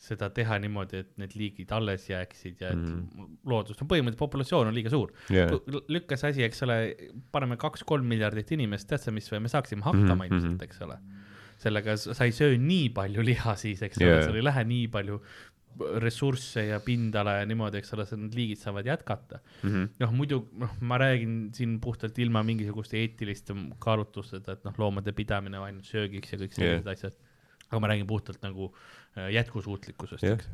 seda 0.01 0.31
teha 0.33 0.57
niimoodi, 0.63 1.03
et 1.05 1.11
need 1.21 1.35
liigid 1.37 1.73
alles 1.77 2.07
jääksid 2.09 2.63
ja 2.65 2.71
et 2.73 2.79
mm. 2.81 3.03
-hmm. 3.17 3.35
loodus, 3.53 3.77
no 3.81 3.87
põhimõtteliselt 3.91 4.23
populatsioon 4.23 4.71
on 4.71 4.75
liiga 4.75 4.91
suur 4.91 5.13
jah, 5.29 5.53
L- 5.53 5.85
lükka 5.93 6.17
see 6.17 6.31
asi, 6.33 6.43
eks 6.47 6.63
ole, 6.65 6.79
paneme 7.33 7.59
kaks-kolm 7.61 8.07
miljardit 8.09 8.51
inimest, 8.57 8.89
tead 8.89 9.05
sa 9.05 9.13
mis 9.13 9.29
me 9.33 9.49
saaksime 9.49 9.83
hakkama 9.85 10.15
mm 10.15 10.17
Mhm, 10.17 10.33
-hmm. 10.33 10.35
ilmselt, 10.35 10.63
eks 10.63 10.81
ole. 10.89 10.99
sellega 11.61 11.97
sa 12.01 12.25
ei 12.25 12.33
söö 12.33 12.57
nii 12.59 12.89
palju 12.97 13.23
liha 13.23 13.55
siis, 13.57 13.83
eks 13.83 13.99
ole 14.01 14.09
yeah., 14.09 14.25
sul 14.25 14.37
ei 14.41 14.45
lähe 14.45 14.65
nii 14.65 14.89
palju 14.89 15.21
ressursse 16.03 16.65
ja 16.67 16.81
pindala 16.81 17.33
ja 17.41 17.47
niimoodi, 17.47 17.79
eks 17.81 17.93
ole, 17.95 18.05
need 18.17 18.35
liigid 18.35 18.59
saavad 18.59 18.87
jätkata. 18.87 19.39
Mhm. 19.63 19.85
noh, 20.01 20.13
muidu 20.13 20.41
noh, 20.59 20.73
ma 20.81 20.99
räägin 20.99 21.51
siin 21.55 21.79
puhtalt 21.81 22.19
ilma 22.19 22.43
mingisuguste 22.43 22.97
eetiliste 22.99 23.55
kaalutlusteta, 23.79 24.53
et 24.53 24.65
noh, 24.65 24.75
loomade 24.79 25.13
pidamine 25.13 25.59
ainult 25.59 25.85
söögiks 25.89 26.33
ja 26.33 26.39
kõik 26.39 26.57
sellised 26.57 26.87
yeah. 26.87 26.93
asjad. 26.97 27.17
Aga 27.71 27.81
ma 27.81 27.91
räägin 27.93 28.07
puhtalt 28.07 28.43
nagu 28.43 28.71
äh, 29.17 29.31
jätkusuutlikkusest 29.35 30.25
eks. 30.25 30.49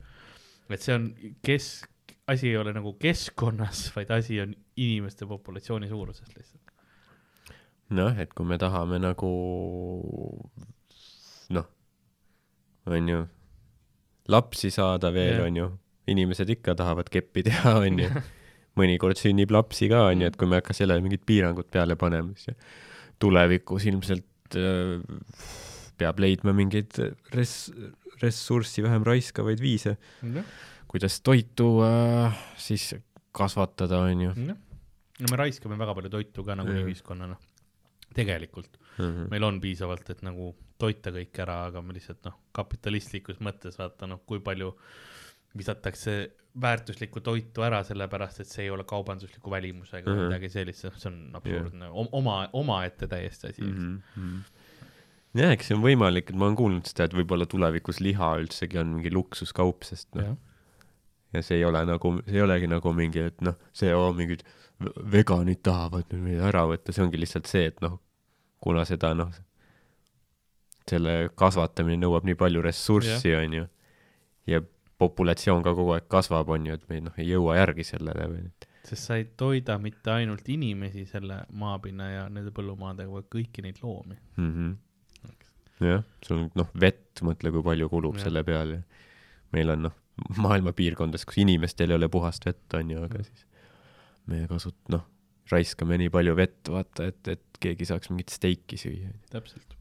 et 0.70 0.82
see 0.82 0.94
on 0.94 1.08
kesk, 1.46 1.90
asi 2.28 2.50
ei 2.50 2.56
ole 2.60 2.74
nagu 2.76 2.92
keskkonnas, 3.00 3.88
vaid 3.96 4.10
asi 4.14 4.40
on 4.42 4.54
inimeste 4.76 5.26
populatsiooni 5.26 5.88
suuruses 5.88 6.36
lihtsalt. 6.36 6.74
noh, 7.96 8.18
et 8.18 8.34
kui 8.34 8.46
me 8.46 8.58
tahame 8.60 9.00
nagu 9.02 9.32
noh, 11.56 11.68
on 12.86 13.12
ju, 13.12 13.26
lapsi 14.28 14.70
saada 14.74 15.12
veel, 15.14 15.40
on 15.46 15.60
ju, 15.62 15.68
inimesed 16.10 16.50
ikka 16.56 16.74
tahavad 16.78 17.08
keppi 17.10 17.46
teha, 17.46 17.78
on 17.82 18.02
ju. 18.04 18.10
mõnikord 18.76 19.16
sünnib 19.16 19.54
lapsi 19.54 19.88
ka, 19.88 20.02
on 20.10 20.20
ju, 20.20 20.28
et 20.28 20.36
kui 20.36 20.48
me 20.48 20.58
ei 20.58 20.60
hakka 20.60 20.76
sellele 20.76 21.00
mingid 21.04 21.22
piirangud 21.24 21.70
peale 21.72 21.96
panema, 21.96 22.34
siis 22.36 22.58
tulevikus 23.22 23.86
ilmselt 23.88 24.58
äh, 24.60 25.00
peab 25.98 26.18
leidma 26.20 26.52
mingeid 26.56 26.92
res-, 27.34 27.70
ressurssi 28.22 28.82
vähem 28.84 29.04
raiskavaid 29.06 29.60
viise, 29.60 29.96
kuidas 30.88 31.20
toitu 31.20 31.82
äh, 31.84 32.36
siis 32.56 32.94
kasvatada, 33.36 33.98
on 34.08 34.20
ju. 34.20 34.32
noh, 34.46 34.56
no 35.20 35.26
me 35.30 35.36
raiskame 35.36 35.76
väga 35.78 35.94
palju 35.94 36.10
toitu 36.10 36.44
ka 36.44 36.54
nagu 36.54 36.72
Jah. 36.72 36.84
ühiskonnana. 36.86 37.36
tegelikult 38.16 38.78
Mhm. 38.98 39.26
meil 39.30 39.44
on 39.44 39.60
piisavalt, 39.60 40.08
et 40.10 40.22
nagu 40.24 40.54
toita 40.78 41.10
kõik 41.12 41.38
ära, 41.42 41.66
aga 41.66 41.82
me 41.82 41.92
lihtsalt 41.92 42.24
noh, 42.24 42.34
kapitalistlikus 42.56 43.38
mõttes 43.44 43.76
vaata 43.76 44.06
noh, 44.08 44.22
kui 44.26 44.40
palju 44.40 44.70
visatakse 45.56 46.30
väärtuslikku 46.60 47.20
toitu 47.20 47.60
ära, 47.66 47.82
sellepärast 47.84 48.40
et 48.40 48.48
see 48.48 48.64
ei 48.64 48.70
ole 48.72 48.84
kaubandusliku 48.88 49.50
välimusega 49.52 50.08
või 50.08 50.16
Mhm. 50.16 50.28
midagi 50.30 50.48
sellist, 50.52 50.86
see 50.96 51.10
on 51.10 51.18
absurdne, 51.36 51.90
oma, 51.92 52.48
omaette 52.52 53.06
täiesti 53.06 53.48
asi 53.50 53.62
mm. 53.62 53.76
mm. 53.76 54.02
-hmm. 54.16 54.40
jah, 55.36 55.52
eks 55.54 55.70
see 55.70 55.76
on 55.76 55.84
võimalik, 55.84 56.30
et 56.30 56.38
ma 56.38 56.48
olen 56.48 56.58
kuulnud 56.58 56.88
seda, 56.88 57.06
et 57.08 57.16
võib-olla 57.16 57.46
tulevikus 57.50 58.00
liha 58.04 58.34
üldsegi 58.42 58.80
on 58.80 58.94
mingi 58.96 59.12
luksuskaup, 59.14 59.86
sest 59.88 60.08
noh, 60.18 60.36
ja 61.34 61.42
see 61.44 61.60
ei 61.60 61.66
ole 61.68 61.82
nagu, 61.88 62.14
see 62.26 62.38
ei 62.38 62.44
olegi 62.44 62.70
nagu 62.70 62.92
mingi, 62.96 63.26
et 63.32 63.42
noh, 63.44 63.56
see 63.76 63.92
oo, 63.94 64.12
mingid 64.16 64.44
veganid 65.12 65.62
tahavad 65.64 66.08
nüüd 66.12 66.24
meid 66.28 66.44
ära 66.50 66.66
võtta, 66.68 66.92
see 66.92 67.04
ongi 67.04 67.20
lihtsalt 67.20 67.50
see, 67.50 67.66
et 67.72 67.82
noh, 67.84 67.98
kuna 68.62 68.84
seda 68.88 69.12
noh, 69.16 69.32
selle 70.86 71.16
kasvatamine 71.34 72.04
nõuab 72.04 72.26
nii 72.28 72.38
palju 72.38 72.62
ressurssi, 72.62 73.34
onju, 73.34 73.66
ja 74.46 74.62
populatsioon 75.00 75.64
ka 75.64 75.74
kogu 75.76 75.96
aeg 75.96 76.06
kasvab, 76.12 76.52
onju, 76.56 76.78
et 76.78 76.88
me 76.90 77.02
noh, 77.08 77.20
ei 77.20 77.28
jõua 77.32 77.58
järgi 77.58 77.84
sellele 77.90 78.30
või 78.32 78.48
sest 78.86 79.08
sa 79.08 79.16
ei 79.18 79.24
toida 79.36 79.78
mitte 79.82 80.12
ainult 80.14 80.48
inimesi 80.48 81.06
selle 81.10 81.40
maapinna 81.58 82.10
ja 82.10 82.26
nende 82.30 82.52
põllumaadega, 82.54 83.10
vaid 83.10 83.26
kõiki 83.32 83.64
neid 83.64 83.80
loomi. 83.82 84.14
mm. 84.36 84.52
-hmm. 84.52 84.74
jah, 85.80 86.04
sul 86.24 86.44
on 86.44 86.50
noh, 86.56 86.70
vett, 86.80 87.22
mõtle, 87.26 87.52
kui 87.52 87.64
palju 87.66 87.88
kulub 87.92 88.16
ja. 88.18 88.26
selle 88.26 88.42
peale. 88.46 88.82
meil 89.54 89.70
on 89.72 89.86
noh, 89.88 89.96
maailma 90.40 90.72
piirkondades, 90.76 91.26
kus 91.28 91.38
inimestel 91.42 91.92
ei 91.92 91.98
ole 91.98 92.08
puhast 92.12 92.46
vett, 92.48 92.66
on 92.78 92.90
ju, 92.90 93.02
aga 93.04 93.20
Mm. 93.20 93.24
siis 93.24 93.46
me 94.26 94.46
kasut-, 94.50 94.88
noh, 94.92 95.04
raiskame 95.52 95.98
nii 96.00 96.10
palju 96.12 96.34
vett, 96.38 96.68
vaata, 96.72 97.06
et, 97.12 97.20
et 97.28 97.60
keegi 97.62 97.88
saaks 97.88 98.10
mingit 98.10 98.32
steiki 98.34 98.78
süüa. 98.80 99.12
täpselt. 99.30 99.76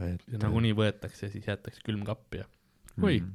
et 0.00 0.22
ja 0.30 0.38
nagunii 0.42 0.74
võetakse, 0.76 1.30
siis 1.32 1.46
jäetakse 1.46 1.82
külmkappi 1.86 2.42
ja 2.42 2.46
oi. 3.02 3.20
mm, 3.20 3.32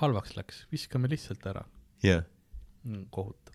halvaks 0.00 0.36
läks, 0.36 0.66
viskame 0.72 1.10
lihtsalt 1.10 1.44
ära. 1.46 1.64
jah, 2.02 2.24
kohutav. 3.10 3.54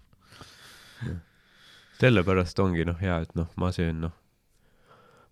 sellepärast 2.00 2.60
ongi 2.60 2.86
noh, 2.86 3.00
hea, 3.02 3.22
et 3.26 3.34
noh, 3.40 3.50
ma 3.58 3.72
söön 3.76 4.04
noh, 4.04 4.14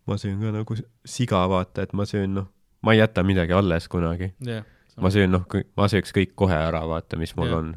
ma 0.08 0.18
söön 0.18 0.40
ka 0.42 0.52
nagu 0.56 0.78
siga, 1.06 1.44
vaata, 1.50 1.86
et 1.86 1.94
ma 1.98 2.06
söön 2.10 2.36
noh, 2.40 2.50
ma 2.82 2.96
ei 2.96 3.02
jäta 3.02 3.24
midagi 3.24 3.54
alles 3.54 3.88
kunagi. 3.92 4.34
jah. 4.46 4.66
ma 5.02 5.12
söön 5.14 5.32
noh, 5.32 5.46
ma 5.78 5.88
sööks 5.92 6.14
kõik 6.16 6.36
kohe 6.36 6.58
ära, 6.58 6.84
vaata, 6.88 7.20
mis 7.20 7.36
mul 7.38 7.50
Jah. 7.50 7.58
on. 7.60 7.74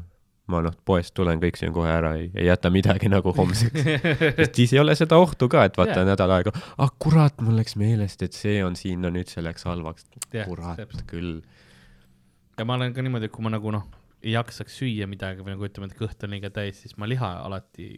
ma 0.47 0.61
noh, 0.61 0.73
poest 0.85 1.13
tulen, 1.17 1.39
kõik 1.41 1.57
söön 1.57 1.73
kohe 1.73 1.89
ära, 1.89 2.15
ei, 2.21 2.29
ei 2.37 2.45
jäta 2.45 2.69
midagi 2.69 3.09
nagu 3.09 3.33
homseks. 3.33 3.85
sest 4.39 4.59
siis 4.59 4.75
ei 4.75 4.81
ole 4.81 4.93
seda 4.97 5.17
ohtu 5.17 5.49
ka, 5.49 5.63
et 5.65 5.77
vaata 5.77 5.99
yeah. 6.01 6.09
nädal 6.11 6.33
aega, 6.37 6.53
ah 6.77 6.91
kurat, 7.01 7.41
mul 7.41 7.57
läks 7.57 7.77
meelest, 7.81 8.21
et 8.25 8.37
see 8.37 8.59
on 8.65 8.77
siin, 8.77 9.01
no 9.01 9.13
nüüd 9.13 9.31
see 9.31 9.41
läks 9.45 9.65
halvaks. 9.65 10.09
Jah, 10.33 10.45
kurat 10.49 10.81
täpselt. 10.81 11.05
küll. 11.09 11.39
ja 12.57 12.65
ma 12.65 12.77
olen 12.77 12.93
ka 12.93 13.05
niimoodi, 13.05 13.29
et 13.29 13.33
kui 13.33 13.45
ma 13.45 13.53
nagu 13.53 13.73
noh, 13.73 13.87
ei 14.25 14.33
jaksaks 14.33 14.77
süüa 14.81 15.09
midagi 15.09 15.45
või 15.45 15.55
nagu 15.55 15.65
ütleme, 15.65 15.89
et 15.89 15.97
kõht 15.97 16.23
on 16.25 16.33
liiga 16.33 16.49
täis, 16.53 16.81
siis 16.81 16.97
ma 17.01 17.09
liha 17.09 17.31
alati 17.45 17.89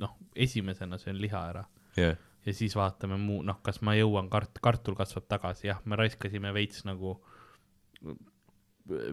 noh, 0.00 0.16
esimesena 0.36 0.98
söön 1.00 1.20
liha 1.20 1.44
ära 1.52 1.66
jah, 1.96 2.16
ja 2.46 2.54
siis 2.54 2.74
vaatame 2.76 3.16
muu, 3.20 3.42
noh, 3.46 3.60
kas 3.62 3.80
ma 3.86 3.94
jõuan 3.94 4.28
kart-, 4.32 4.58
kartul 4.62 4.96
kasvab 4.98 5.28
tagasi, 5.30 5.68
jah, 5.68 5.78
me 5.84 5.96
raiskasime 6.00 6.52
veits 6.54 6.84
nagu 6.88 7.18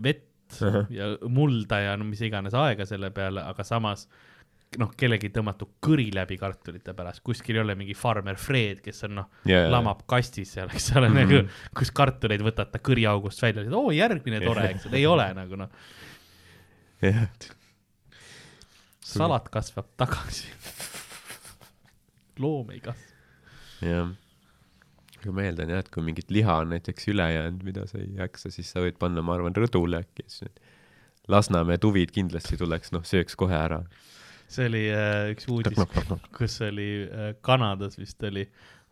vett 0.01 0.25
Ahah. 0.65 0.87
ja 0.89 1.11
mulda 1.29 1.77
ja 1.83 1.97
no 1.97 2.07
mis 2.09 2.21
iganes 2.25 2.55
aega 2.57 2.85
selle 2.89 3.11
peale, 3.13 3.43
aga 3.45 3.63
samas 3.67 4.07
noh, 4.81 4.89
kellegi 4.97 5.29
tõmmatud 5.33 5.75
kõri 5.81 6.07
läbi 6.13 6.37
kartulite 6.41 6.93
pärast, 6.97 7.21
kuskil 7.25 7.57
ei 7.57 7.61
ole 7.63 7.75
mingi 7.77 7.93
farmer 7.97 8.37
Fred, 8.37 8.81
kes 8.85 9.03
on 9.07 9.15
noh, 9.19 9.29
ja, 9.49 9.63
lamab 9.69 10.03
kastis 10.09 10.55
seal, 10.57 10.69
eks 10.73 10.91
ole 10.97 11.09
Mhm. 11.09 11.15
mm, 11.17 11.29
-hmm. 11.29 11.45
nagu, 11.45 11.73
kus 11.77 11.91
kartuleid 11.91 12.41
võtad 12.45 12.71
ta 12.73 12.81
kõriaugust 12.81 13.41
välja, 13.41 13.65
oo 13.77 13.91
järgmine 13.93 14.41
tore, 14.45 14.69
eks 14.73 14.85
ole, 14.89 14.97
ei 14.97 15.05
ole 15.09 15.29
nagu 15.33 15.55
noh, 15.55 15.69
jah, 17.01 17.27
salat 19.01 19.49
kasvab 19.49 19.87
tagasi. 19.97 20.47
loom 22.39 22.69
ei 22.71 22.79
kasva. 22.79 23.08
jah. 23.81 24.09
aga 25.19 25.31
ma 25.35 25.43
eeldan 25.43 25.69
jah, 25.73 25.83
et 25.83 25.89
kui 25.91 26.03
mingit 26.05 26.31
liha 26.31 26.59
on 26.63 26.69
näiteks 26.73 27.09
üle 27.11 27.25
jäänud, 27.33 27.63
mida 27.67 27.85
sa 27.89 27.99
ei 27.99 28.13
jaksa, 28.21 28.51
siis 28.53 28.69
sa 28.71 28.83
võid 28.83 28.99
panna, 29.01 29.21
ma 29.25 29.35
arvan, 29.35 29.55
rõdule 29.55 29.99
äkki, 30.03 30.27
siis 30.27 30.47
need 30.47 30.59
Lasnamäe 31.29 31.77
tuvid 31.77 32.09
kindlasti 32.09 32.57
tuleks, 32.57 32.89
noh, 32.95 33.03
sööks 33.05 33.35
kohe 33.37 33.53
ära. 33.53 33.83
see 34.49 34.65
oli 34.65 34.79
äh, 34.89 35.27
üks 35.29 35.45
uudis, 35.51 35.77
kus 36.33 36.55
oli 36.65 36.87
äh, 37.05 37.35
Kanadas 37.45 37.99
vist 37.99 38.23
oli, 38.25 38.47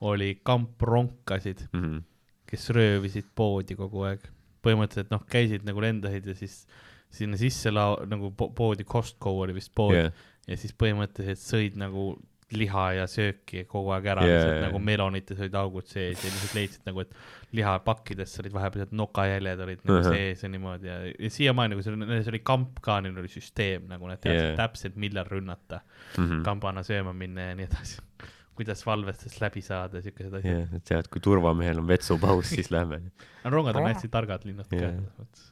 oli 0.05 0.35
kamp 0.45 0.81
ronkasid, 0.85 1.63
Mhm. 1.73 2.03
kes 2.47 2.69
röövisid 2.69 3.25
poodi 3.35 3.75
kogu 3.75 4.03
aeg. 4.05 4.21
põhimõtteliselt 4.63 5.09
noh, 5.11 5.23
käisid 5.25 5.63
nagu 5.65 5.81
lendasid 5.81 6.25
ja 6.27 6.35
siis 6.35 6.65
sinna 7.09 7.37
sisse 7.37 7.71
lao-, 7.71 8.05
nagu 8.05 8.31
po 8.35 8.49
poodi, 8.51 8.83
Costco 8.83 9.31
oli 9.39 9.53
vist 9.55 9.71
pood 9.73 9.95
yeah. 9.95 10.11
ja 10.47 10.57
siis 10.57 10.73
põhimõtteliselt 10.73 11.39
sõid 11.39 11.77
nagu 11.79 12.19
liha 12.55 12.83
ja 12.95 13.07
sööki 13.11 13.65
kogu 13.67 13.91
aeg 13.91 14.05
ära 14.13 14.23
yeah,, 14.23 14.45
jaa, 14.45 14.59
nagu 14.67 14.79
melonites 14.79 15.39
olid 15.41 15.55
augud 15.59 15.87
sees 15.89 16.21
ja 16.23 16.31
lihtsalt 16.31 16.53
leidsid 16.55 16.85
nagu, 16.87 17.03
et 17.03 17.57
lihapakkides 17.57 18.37
olid 18.39 18.55
vahepeal 18.55 18.93
nokajäljed 18.95 19.63
olid 19.65 19.83
nagu 19.83 19.97
uh. 19.97 20.05
-huh. 20.05 20.15
sees 20.15 20.43
ja 20.43 20.49
niimoodi 20.49 20.87
ja, 20.87 20.97
ja 21.11 21.31
siiamaani, 21.33 21.75
kui 21.75 21.83
seal, 21.83 21.99
neil 21.99 22.31
oli 22.31 22.39
kamp 22.39 22.79
ka, 22.81 23.01
neil 23.03 23.19
oli 23.19 23.31
süsteem 23.31 23.89
nagu 23.91 24.07
nad 24.07 24.21
teadsid 24.23 24.53
yeah. 24.53 24.57
täpselt, 24.61 24.95
millal 24.95 25.27
rünnata 25.27 25.81
Mhm. 26.17 26.41
kambana 26.45 26.83
sööma 26.85 27.13
minna 27.13 27.51
ja 27.51 27.57
nii 27.57 27.67
edasi. 27.67 27.99
kuidas 28.57 28.81
valvestest 28.87 29.41
läbi 29.41 29.61
saada, 29.61 30.01
siukesed 30.01 30.39
asjad. 30.39 30.55
jah, 30.55 30.73
et 30.79 30.85
tead, 30.87 31.09
kui 31.13 31.21
turvamehel 31.21 31.83
on 31.83 31.87
vetsupaus, 31.89 32.49
siis 32.49 32.71
lähme. 32.73 33.01
aga 33.43 33.53
rongad 33.53 33.77
on 33.77 33.85
hästi 33.89 34.09
targad 34.13 34.47
linnad 34.49 34.69
ka 34.71 34.79
Jaa. 34.79 34.95
selles 34.95 35.19
mõttes. 35.21 35.45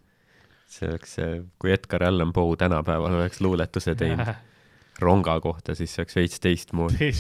see 0.76 0.90
oleks, 0.90 1.16
kui 1.62 1.72
Edgar 1.76 2.08
Allan 2.08 2.34
Poe 2.34 2.58
tänapäeval 2.58 3.20
oleks 3.22 3.42
luuletuse 3.46 3.94
teinud 4.00 4.34
ronga 5.02 5.40
kohta, 5.42 5.76
siis 5.76 5.94
see 5.94 6.04
oleks 6.04 6.16
veits 6.16 6.40
teistmoodi. 6.44 7.12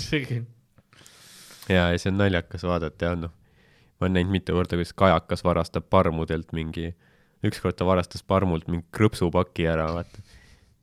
ja, 1.69 1.89
ja 1.91 1.97
see 1.99 2.11
on 2.11 2.19
naljakas 2.22 2.64
vaadata 2.68 3.10
ja 3.10 3.15
noh, 3.19 3.34
ma 3.99 4.07
olen 4.07 4.19
näinud 4.19 4.35
mitu 4.38 4.56
korda, 4.56 4.77
kuidas 4.80 4.93
kajakas 4.93 5.43
varastab 5.43 5.89
parmudelt 5.89 6.53
mingi, 6.56 6.93
ükskord 7.45 7.77
ta 7.80 7.88
varastas 7.88 8.23
parmult 8.23 8.68
mingi 8.72 8.88
krõpsupaki 8.95 9.68
ära, 9.72 9.89
vaata. 9.97 10.23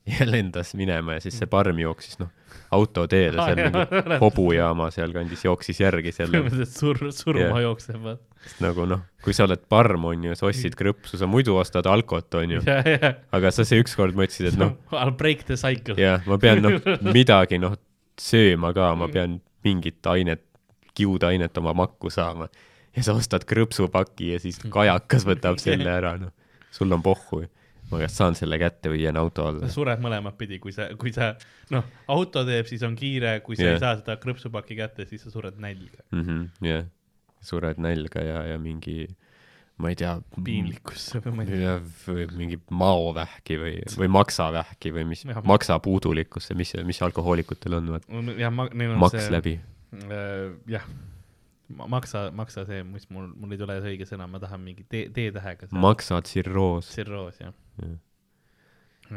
Ja 0.07 0.27
lendas 0.33 0.75
minema 0.75 1.17
ja 1.17 1.23
siis 1.25 1.37
see 1.39 1.49
parm 1.51 1.79
jooksis 1.79 2.19
noh, 2.21 2.31
autoteele 2.75 3.45
seal 3.47 3.61
mingi 3.61 4.19
hobujaama 4.23 4.89
sealkandis 4.95 5.45
jooksis 5.47 5.81
järgi 5.83 6.13
selle, 6.15 6.43
sur-, 6.67 7.05
surma 7.15 7.45
yeah. 7.45 7.63
jookseb, 7.69 8.01
vaata. 8.03 8.43
nagu 8.65 8.87
noh, 8.91 9.05
kui 9.23 9.37
sa 9.37 9.47
oled 9.47 9.63
parm, 9.71 10.09
on 10.11 10.27
ju, 10.29 10.37
sa 10.39 10.49
ostsid 10.51 10.77
krõpsu, 10.79 11.21
sa 11.21 11.29
muidu 11.31 11.55
ostad 11.61 11.87
alkot, 11.91 12.35
on 12.41 12.57
ju, 12.57 12.65
ja, 12.67 12.81
ja, 12.89 13.15
aga 13.35 13.55
sa 13.55 13.67
see 13.69 13.83
ükskord 13.83 14.19
mõtlesid, 14.19 14.51
et 14.53 14.59
noh, 14.61 14.75
I'll 14.99 15.15
break 15.15 15.47
the 15.51 15.59
cycle. 15.61 15.97
jah, 16.01 16.25
ma 16.27 16.41
pean 16.43 16.65
noh, 16.65 16.79
midagi 17.07 17.63
noh, 17.63 17.79
sööma 18.21 18.75
ka, 18.77 18.93
ma 18.99 19.11
pean 19.13 19.39
mingit 19.67 20.03
ainet, 20.11 20.43
kiudainet 20.93 21.57
oma 21.57 21.73
makku 21.77 22.11
saama. 22.13 22.51
ja 22.93 23.07
sa 23.07 23.15
ostad 23.17 23.47
krõpsupaki 23.49 24.35
ja 24.35 24.43
siis 24.43 24.59
kajakas 24.73 25.25
võtab 25.29 25.63
selle 25.63 25.89
ära, 25.89 26.17
noh. 26.21 26.35
sul 26.75 26.93
on 26.93 27.05
pohhu. 27.05 27.47
Ma 27.93 28.01
kas 28.03 28.17
saan 28.19 28.37
selle 28.39 28.59
kätte 28.61 28.93
või 28.93 29.03
jään 29.05 29.19
auto 29.21 29.47
alla 29.51 29.71
sured 29.73 30.03
mõlemat 30.03 30.37
pidi, 30.41 30.59
kui 30.63 30.75
sa, 30.75 30.89
kui 30.99 31.13
sa, 31.15 31.33
noh, 31.75 31.89
auto 32.13 32.45
teeb, 32.49 32.69
siis 32.71 32.85
on 32.87 32.97
kiire, 32.99 33.39
kui 33.47 33.59
sa 33.59 33.67
yeah. 33.67 33.77
ei 33.77 33.83
saa 33.83 33.99
seda 34.01 34.17
krõpsupaki 34.23 34.79
kätte, 34.79 35.07
siis 35.11 35.25
sa 35.27 35.33
sured 35.35 35.59
nälga. 35.63 36.05
mhmh, 36.15 36.47
jah. 36.67 36.87
sured 37.45 37.81
nälga 37.83 38.25
ja, 38.25 38.41
ja 38.53 38.59
mingi, 38.63 39.07
ma 39.83 39.93
ei 39.93 39.99
tea. 39.99 40.17
piinlikkusse 40.37 41.23
või 41.27 41.37
ma 41.37 41.47
ei 41.47 41.53
tea. 41.53 41.77
või 42.07 42.27
mingi 42.41 42.61
maovähki 42.83 43.61
või, 43.61 43.77
või 43.99 44.11
maksavähki 44.19 44.95
või 44.97 45.07
mis 45.13 45.25
maksapuudulikkusse, 45.29 46.57
mis, 46.59 46.75
mis 46.89 47.03
alkohoolikutel 47.05 47.81
on, 47.81 47.95
vaat 47.97 48.39
jah, 48.41 48.55
ma, 48.55 48.69
neil 48.73 48.97
on 48.97 49.03
maks 49.05 49.19
see, 49.21 49.33
läbi. 49.37 49.57
jah, 50.71 50.87
maksa, 51.73 52.27
maksa 52.37 52.65
see, 52.69 52.83
mis 52.87 53.09
mul, 53.13 53.31
mul 53.39 53.55
ei 53.55 53.61
tule 53.61 53.79
see 53.81 53.95
õige 53.95 54.09
sõna, 54.09 54.29
ma 54.31 54.41
tahan 54.43 54.63
mingi 54.65 54.85
T, 54.85 55.07
T-tähega. 55.15 55.69
maksatsirroos. 55.75 56.91
tsirroos, 56.93 57.41
jah. 57.43 57.55
Jah. 57.83 57.97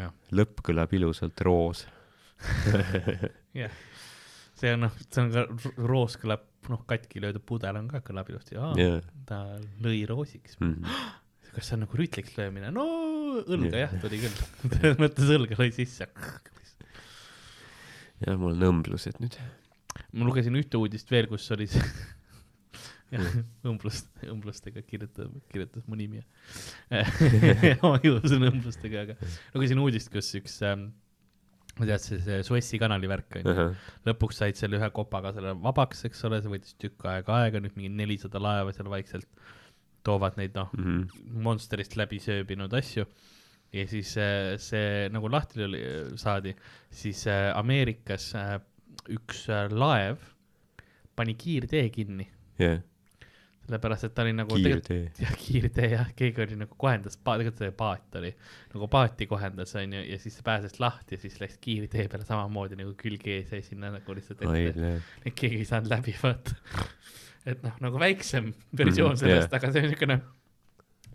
jah, 0.06 0.16
lõpp 0.36 0.64
kõlab 0.66 0.96
ilusalt, 0.98 1.46
roos. 1.46 1.86
jah. 3.62 3.76
see 4.56 4.74
on 4.76 4.86
noh, 4.88 4.98
see 5.06 5.24
on 5.24 5.34
ka, 5.34 5.46
roos 5.84 6.18
kõlab, 6.22 6.48
noh, 6.72 6.82
katki 6.90 7.24
löödud 7.24 7.46
pudel 7.48 7.82
on 7.82 7.92
ka, 7.92 8.04
kõlab 8.06 8.32
ilusti, 8.34 8.58
jah. 8.58 9.04
ta 9.30 9.44
lõi 9.84 10.04
roosiks. 10.10 10.60
kas 11.56 11.70
see 11.70 11.78
on 11.78 11.86
nagu 11.86 12.00
rütliks 12.00 12.36
löömine? 12.40 12.72
no 12.76 12.86
õlga 13.44 13.86
jah, 13.86 13.96
tuli 14.02 14.20
küll. 14.24 14.42
selles 14.76 15.00
mõttes 15.02 15.32
õlga 15.38 15.60
lõi 15.60 15.72
sisse. 15.76 16.08
ja 18.26 18.36
mul 18.40 18.56
on 18.56 18.68
õmblused 18.72 19.20
nüüd. 19.24 19.40
ma 20.16 20.28
lugesin 20.28 20.56
ühte 20.60 20.80
uudist 20.80 21.12
veel, 21.12 21.28
kus 21.32 21.48
oli 21.56 21.68
see 21.72 21.82
jah, 21.84 21.96
õmblust, 23.66 24.10
õmblustega 24.34 24.82
kirjutab, 24.88 25.34
kirjutas 25.52 25.86
mu 25.88 25.98
nimi. 26.00 26.22
ma 27.84 27.98
juhusin 28.04 28.48
õmblustega, 28.50 29.06
aga 29.08 29.18
lugesin 29.56 29.82
uudist, 29.84 30.10
kus 30.14 30.32
üks 30.40 30.58
ähm,, 30.66 30.88
ma 31.80 31.88
tead, 31.90 32.02
see, 32.04 32.20
see 32.24 32.40
Suessi 32.48 32.80
kanali 32.82 33.10
värk 33.12 33.40
on 33.42 33.46
ju, 33.52 33.68
lõpuks 34.10 34.42
said 34.42 34.58
selle 34.60 34.80
ühe 34.80 34.90
kopaga 34.96 35.34
selle 35.36 35.54
vabaks, 35.62 36.06
eks 36.10 36.24
ole, 36.28 36.42
see 36.44 36.54
võttis 36.54 36.76
tükk 36.82 37.06
aega 37.12 37.40
aega, 37.44 37.62
nüüd 37.64 37.76
mingi 37.78 37.92
nelisada 37.94 38.42
laeva 38.42 38.74
seal 38.76 38.90
vaikselt 38.92 39.30
toovad 40.06 40.38
neid 40.38 40.54
noh, 40.58 40.70
Mhm. 40.78 41.42
Monsterist 41.42 41.96
läbi 41.98 42.20
sööbinud 42.22 42.74
asju. 42.78 43.06
ja 43.74 43.84
siis 43.92 44.14
äh, 44.22 44.54
see 44.62 45.10
nagu 45.12 45.28
lahti 45.28 45.64
oli, 45.66 45.80
saadi, 46.22 46.54
siis 46.94 47.26
äh, 47.28 47.50
Ameerikas 47.58 48.30
äh, 48.40 48.60
üks 49.12 49.50
äh, 49.52 49.66
laev 49.74 50.22
pani 51.18 51.34
kiirtee 51.36 51.90
kinni, 51.92 52.28
jah, 52.60 52.78
sellepärast 53.66 54.08
et 54.08 54.14
ta 54.16 54.22
oli 54.26 54.34
nagu 54.38 54.56
kiirtee. 54.60 55.12
jah, 55.24 55.34
kiirtee 55.42 55.90
jah, 55.92 56.10
keegi 56.16 56.42
oli 56.46 56.58
nagu 56.62 56.76
kohendas, 56.78 57.18
tegelikult 57.18 57.62
see 57.64 57.72
paat 57.76 58.18
oli, 58.22 58.32
nagu 58.76 58.88
paati 58.94 59.28
kohendas, 59.32 59.76
onju, 59.82 60.04
ja 60.10 60.20
siis 60.22 60.38
pääses 60.46 60.80
lahti 60.80 61.18
ja 61.18 61.24
siis 61.26 61.40
läks 61.42 61.58
kiirtee 61.64 62.08
peale 62.12 62.26
samamoodi 62.28 62.78
nagu 62.80 62.94
külg 63.00 63.26
ees 63.28 63.52
jäi 63.54 63.62
sinna 63.66 63.92
nagu 63.98 64.16
lihtsalt 64.18 64.46
ette, 64.46 65.00
et 65.26 65.34
keegi 65.36 65.62
ei 65.64 65.70
saanud 65.70 65.90
läbi, 65.92 66.14
vaata. 66.24 66.56
et 67.52 67.62
noh, 67.66 67.76
nagu 67.82 68.00
väiksem 68.02 68.54
versioon 68.78 69.14
Mhm, 69.16 69.22
sellest 69.22 69.52
jah. 69.52 69.60
aga 69.60 69.72
see 69.72 69.82
on 69.84 69.90
niisugune 69.92 70.20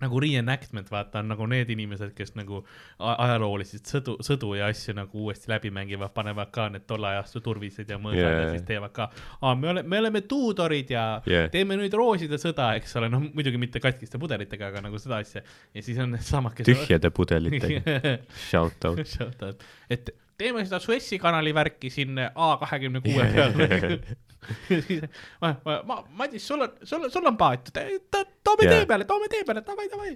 nagu 0.01 0.21
reenactment, 0.23 0.91
vaata, 0.93 1.23
on 1.23 1.31
nagu 1.33 1.47
need 1.51 1.71
inimesed, 1.75 2.13
kes 2.17 2.35
nagu 2.39 2.63
ajaloolisi 2.99 3.81
sõdu, 3.85 4.17
sõdu 4.25 4.55
ja 4.59 4.71
asju 4.73 4.95
nagu 4.99 5.27
uuesti 5.27 5.51
läbi 5.53 5.73
mängivad, 5.75 6.13
panevad 6.17 6.53
ka 6.55 6.69
need 6.73 6.87
tolle 6.91 7.11
ajastu 7.15 7.43
turvised 7.45 7.91
ja 7.91 7.99
mõõsad 8.01 8.23
yeah. 8.23 8.39
Ja 8.41 8.55
siis 8.55 8.67
teevad 8.69 8.95
ka, 8.97 9.11
aa, 9.41 9.55
me 9.59 9.73
oleme, 9.75 9.89
me 9.89 10.01
oleme 10.05 10.25
tuudorid 10.31 10.93
ja 10.95 11.05
yeah. 11.29 11.51
teeme 11.53 11.79
nüüd 11.81 11.95
rooside 11.97 12.41
sõda, 12.41 12.73
eks 12.81 12.97
ole, 13.01 13.11
noh 13.13 13.25
muidugi 13.29 13.61
mitte 13.61 13.83
katkiste 13.83 14.21
pudelitega, 14.21 14.71
aga 14.73 14.85
nagu 14.87 15.01
seda 15.03 15.21
asja. 15.25 15.45
ja 15.75 15.85
siis 15.85 16.01
on 16.03 16.15
needsamad, 16.17 16.57
kes 16.57 16.69
tühjade 16.71 17.13
pudelitega, 17.15 18.01
shout 18.49 18.89
out. 18.89 19.05
Shout 19.11 19.47
out, 19.47 19.65
et 19.91 20.13
teeme 20.41 20.65
seda 20.65 20.81
Suessi 20.83 21.21
kanali 21.21 21.53
värki 21.55 21.93
siin 21.93 22.19
A 22.19 22.51
kahekümne 22.65 23.05
kuue 23.05 23.29
peal. 23.35 24.01
ma, 25.43 25.55
ma, 25.65 25.81
ma, 25.87 26.03
Madis, 26.17 26.47
sul 26.47 26.61
on, 26.65 26.77
sul 26.83 27.05
on, 27.05 27.11
sul 27.13 27.27
on 27.27 27.37
paat, 27.37 27.73
toome 27.73 28.67
Jaa. 28.67 28.73
tee 28.73 28.87
peale, 28.89 29.05
toome 29.09 29.29
tee 29.31 29.45
peale, 29.47 29.63
davai, 29.67 29.89
davai. 29.93 30.15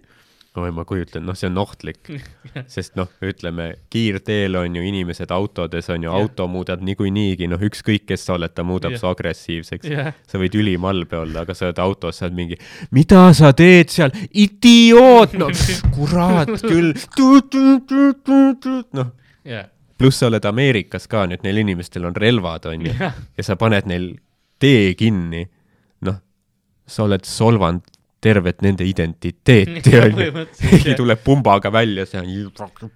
oi, 0.55 0.71
ma 0.71 0.85
kujutan, 0.87 1.25
noh, 1.27 1.35
see 1.37 1.49
on 1.51 1.59
ohtlik, 1.61 2.09
sest 2.75 2.95
noh, 2.99 3.11
ütleme 3.27 3.67
kiirteel 3.93 4.55
on 4.61 4.79
ju 4.79 4.85
inimesed 4.87 5.35
autodes 5.35 5.91
on 5.91 6.07
ju, 6.07 6.11
Jah. 6.11 6.23
auto 6.23 6.47
muudab 6.51 6.85
niikuinii, 6.87 7.49
noh, 7.51 7.65
ükskõik 7.69 8.07
kes 8.11 8.27
sa 8.29 8.37
oled, 8.39 8.55
ta 8.55 8.65
muudab 8.67 8.95
Jah. 8.95 9.03
su 9.03 9.11
agressiivseks. 9.11 9.91
jah, 9.91 10.15
sa 10.31 10.41
võid 10.41 10.57
ülimalbe 10.61 11.21
olla, 11.21 11.43
aga 11.45 11.59
sa 11.59 11.69
oled 11.69 11.83
autos, 11.85 12.21
sa 12.21 12.29
oled 12.29 12.39
mingi, 12.39 12.61
mida 12.95 13.27
sa 13.37 13.53
teed 13.57 13.93
seal, 13.93 14.15
idioot, 14.31 15.37
no 15.41 15.51
pff, 15.53 15.85
kurat 15.99 16.55
küll, 16.65 16.95
noh, 18.95 19.13
jah, 19.45 19.69
pluss 19.99 20.21
sa 20.23 20.29
oled 20.31 20.45
Ameerikas 20.49 21.09
ka 21.11 21.25
nüüd, 21.31 21.45
neil 21.47 21.62
inimestel 21.62 22.07
on 22.09 22.16
relvad, 22.19 22.66
onju, 22.71 22.95
jah, 22.99 23.19
ja 23.37 23.47
sa 23.47 23.57
paned 23.61 23.89
neil 23.91 24.11
tee 24.62 24.95
kinni, 24.99 25.45
noh, 26.07 26.19
sa 26.87 27.07
oled 27.07 27.27
solvanud 27.29 27.95
tervet 28.25 28.62
nende 28.65 28.87
identiteeti, 28.89 29.97
onju. 30.01 30.19
põhimõtteliselt 30.19 30.71
keegi 30.73 30.99
tuleb 30.99 31.25
pumbaga 31.25 31.73
välja, 31.75 32.07
see 32.09 32.23
on, 32.23 32.93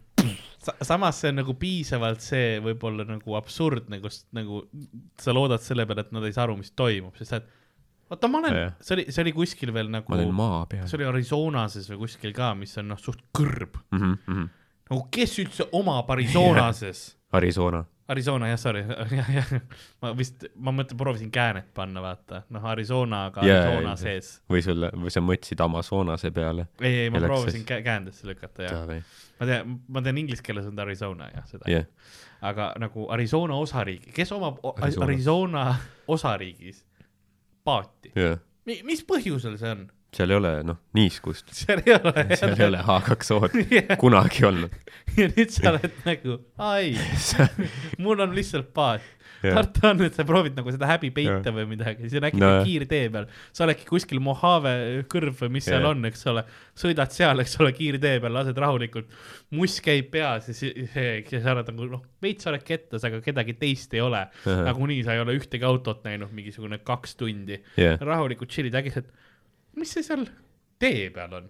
Sa- 0.68 0.74
samas 0.84 1.20
see 1.22 1.30
on 1.30 1.38
nagu 1.40 1.54
piisavalt 1.56 2.24
see 2.24 2.58
võib-olla 2.64 3.06
nagu 3.08 3.36
absurdne, 3.38 4.00
kus 4.02 4.24
nagu 4.36 4.64
sa 5.20 5.32
loodad 5.36 5.62
selle 5.64 5.86
peale, 5.88 6.04
et 6.04 6.12
nad 6.16 6.26
ei 6.26 6.34
saa 6.34 6.48
aru, 6.48 6.58
mis 6.58 6.74
toimub, 6.76 7.14
sest 7.16 7.38
et 7.38 7.46
vaata, 8.10 8.28
ma 8.28 8.40
olen 8.42 8.58
see 8.80 8.96
oli, 8.96 9.04
see 9.12 9.24
oli 9.24 9.34
kuskil 9.36 9.72
veel 9.76 9.90
nagu 9.92 10.12
see 10.88 10.98
oli 10.98 11.08
Arizonases 11.08 11.88
või 11.92 12.02
kuskil 12.06 12.34
ka, 12.36 12.52
mis 12.58 12.74
on 12.80 12.90
noh, 12.92 13.00
suht 13.00 13.22
kõrb. 13.36 13.78
mm. 13.94 14.14
-hmm. 14.26 14.48
Nagu 14.90 15.04
kes 15.12 15.38
üldse 15.44 15.68
omab 15.72 16.10
Arizonases? 16.10 17.06
Arizona, 17.38 17.82
Arizona 18.08 18.46
jah, 18.48 18.56
sorry, 18.56 18.80
jah, 19.12 19.26
jah, 19.34 19.48
ma 20.00 20.14
vist, 20.16 20.46
ma 20.56 20.72
mõtlen, 20.72 20.96
proovisin 20.96 21.28
käänet 21.34 21.66
panna, 21.76 22.00
vaata, 22.00 22.38
noh, 22.54 22.64
Arizona, 22.70 23.26
aga 23.28 23.42
Jaa, 23.44 23.58
Arizona 23.66 23.90
jaa, 23.92 23.98
sees. 24.00 24.30
või 24.48 24.62
sulle, 24.64 24.88
või 24.96 25.12
sa 25.12 25.20
mõtlesid 25.20 25.60
Amazonase 25.60 26.30
peale. 26.32 26.64
ei, 26.80 26.94
ei, 27.02 27.10
ma 27.12 27.20
läks 27.20 27.28
proovisin 27.28 27.66
kä- 27.68 27.82
käändasse 27.84 28.24
lükata 28.30 28.64
ja 28.64 28.78
ma 28.88 29.50
tean, 29.50 29.76
ma 29.92 30.00
tean 30.06 30.22
inglise 30.24 30.42
keeles 30.46 30.70
on 30.70 30.76
ta 30.80 30.86
Arizona 30.88 31.28
jah, 31.34 31.44
seda. 31.52 31.68
Jah, 31.68 31.84
aga 32.48 32.70
nagu 32.80 33.10
Arizona 33.12 33.60
osariigi, 33.60 34.14
kes 34.16 34.32
omab 34.32 34.64
Arizona. 34.72 35.04
Arizona 35.10 35.66
osariigis 36.08 36.80
paati, 37.68 38.14
jah, 38.16 38.38
mis 38.88 39.04
põhjusel 39.04 39.60
see 39.60 39.74
on? 39.76 39.84
Seal 40.14 40.32
ei 40.32 40.38
ole, 40.40 40.50
noh, 40.66 40.78
niiskust, 40.96 41.50
seal 41.60 41.82
ei 41.84 41.92
ole. 41.98 42.24
seal 42.38 42.54
ei 42.56 42.66
ole 42.70 42.80
H2O-d 42.86 43.66
Jah. 43.76 43.94
kunagi 44.00 44.46
olnud. 44.48 44.72
ja 45.18 45.28
nüüd 45.34 45.52
sa 45.52 45.74
oled 45.74 46.00
nagu, 46.08 46.38
ai, 46.64 46.94
mul 48.02 48.24
on 48.24 48.34
lihtsalt 48.36 48.72
paat. 48.76 49.04
Jah. 49.38 49.54
karta 49.54 49.92
on, 49.92 50.00
et 50.02 50.16
sa 50.18 50.24
proovid 50.26 50.56
nagu 50.58 50.72
seda 50.74 50.88
häbi 50.90 51.12
peita 51.14 51.36
Jah. 51.44 51.54
või 51.54 51.66
midagi, 51.70 52.08
siis 52.08 52.16
on 52.18 52.24
äkki 52.26 52.40
No 52.42 52.48
kiirtee 52.66 53.04
peal, 53.14 53.28
sa 53.54 53.68
oledki 53.68 53.84
kuskil 53.86 54.18
Mojave 54.24 54.72
kõrv 55.12 55.36
või 55.44 55.52
mis 55.58 55.68
seal 55.68 55.84
Jah. 55.84 55.92
on, 55.92 56.08
eks 56.08 56.24
ole, 56.32 56.42
sõidad 56.78 57.14
seal, 57.14 57.44
eks 57.44 57.54
ole, 57.62 57.70
kiirtee 57.76 58.16
peal, 58.24 58.34
lased 58.34 58.58
rahulikult, 58.58 59.12
muss 59.54 59.76
käib 59.84 60.08
peas 60.16 60.48
ja 60.50 60.56
siis 60.56 60.90
sa 61.44 61.54
oled 61.54 61.70
nagu 61.70 61.86
noh, 61.92 62.02
veits 62.24 62.50
oled 62.50 62.64
kettas, 62.66 63.06
aga 63.06 63.20
kedagi 63.22 63.54
teist 63.60 63.94
ei 63.94 64.02
ole. 64.02 64.24
Ahah. 64.42 64.64
nagunii 64.72 65.04
sa 65.06 65.14
ei 65.14 65.22
ole 65.22 65.36
ühtegi 65.38 65.68
autot 65.68 66.02
näinud 66.08 66.34
mingisugune 66.34 66.80
kaks 66.82 67.14
tundi, 67.20 67.60
jah, 67.78 67.94
rahulikult 68.02 68.50
chill'id 68.50 68.74
äkki, 68.80 68.96
et 69.04 69.14
mis 69.80 69.94
see 69.96 70.06
seal 70.06 70.26
tee 70.82 71.08
peal 71.14 71.40
on? 71.40 71.48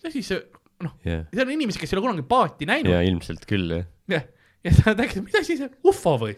mis 0.00 0.10
asi 0.10 0.24
see, 0.26 0.42
noh, 0.84 0.96
jah, 1.06 1.24
seal 1.32 1.46
on 1.46 1.56
inimesi, 1.56 1.80
kes 1.80 1.92
ei 1.92 1.98
ole 1.98 2.08
kunagi 2.08 2.26
paati 2.28 2.68
näinud 2.68 2.92
ja 2.92 3.00
ilmselt 3.06 3.46
küll, 3.48 3.76
jah. 3.76 3.88
jah, 4.10 4.28
ja 4.66 4.74
sa 4.76 4.94
räägid, 4.94 5.24
mida 5.26 5.42
siis, 5.46 5.62
ufo 5.86 6.16
või? 6.20 6.36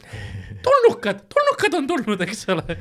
tulnukad, 0.66 1.26
tulnukad 1.32 1.78
on 1.80 1.90
tulnud, 1.90 2.24
eks 2.28 2.46
ole. 2.54 2.78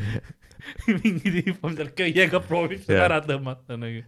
mingi 1.01 1.31
tüüp 1.34 1.63
on 1.65 1.76
seal 1.77 1.89
köiega 1.97 2.41
proovib 2.45 2.84
seda 2.84 2.99
Jah. 2.99 3.07
ära 3.07 3.22
tõmmata 3.26 3.77
nagu. 3.81 4.03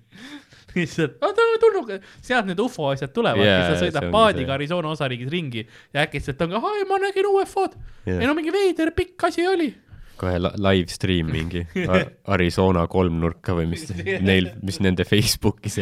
lihtsalt, 0.74 1.16
tulnukad, 1.62 2.06
sealt 2.26 2.50
need 2.50 2.62
ufo 2.62 2.92
asjad 2.92 3.14
tulevad 3.14 3.42
Jaa, 3.42 3.50
yeah,, 3.50 3.66
sa 3.70 3.78
see 3.78 3.90
sõidad 3.90 4.10
paadiga 4.14 4.52
see. 4.52 4.58
Arizona 4.60 4.92
osariigis 4.94 5.32
ringi 5.34 5.66
ja 5.66 6.06
äkitselt 6.06 6.42
on 6.46 6.56
ka, 6.56 6.62
ai 6.70 6.86
ma 6.90 7.00
nägin 7.02 7.30
ufo-d 7.30 7.78
Jah. 8.06 8.20
ei 8.20 8.30
no 8.30 8.38
mingi 8.38 8.54
veider 8.54 8.94
pikk 8.98 9.30
asi 9.30 9.46
oli. 9.50 9.70
Kohe 10.20 10.38
live 10.40 10.90
stream 10.94 11.28
mingi 11.34 11.64
A- 11.88 12.06
Arizona 12.36 12.86
kolmnurka 12.88 13.56
või 13.58 13.66
mis 13.72 13.88
neil, 14.22 14.52
mis 14.64 14.80
nende 14.84 15.04
Facebookis. 15.10 15.78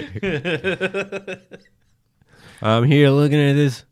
I 2.62 2.78
m 2.80 2.84
here 2.86 3.10
looking 3.12 3.40
at 3.41 3.56
this, 3.56 3.84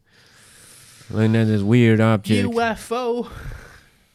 looking 1.09 1.35
at 1.35 1.47
this 1.47 1.61
weird 1.61 1.99
object. 2.01 2.47
UFO. 2.53 3.27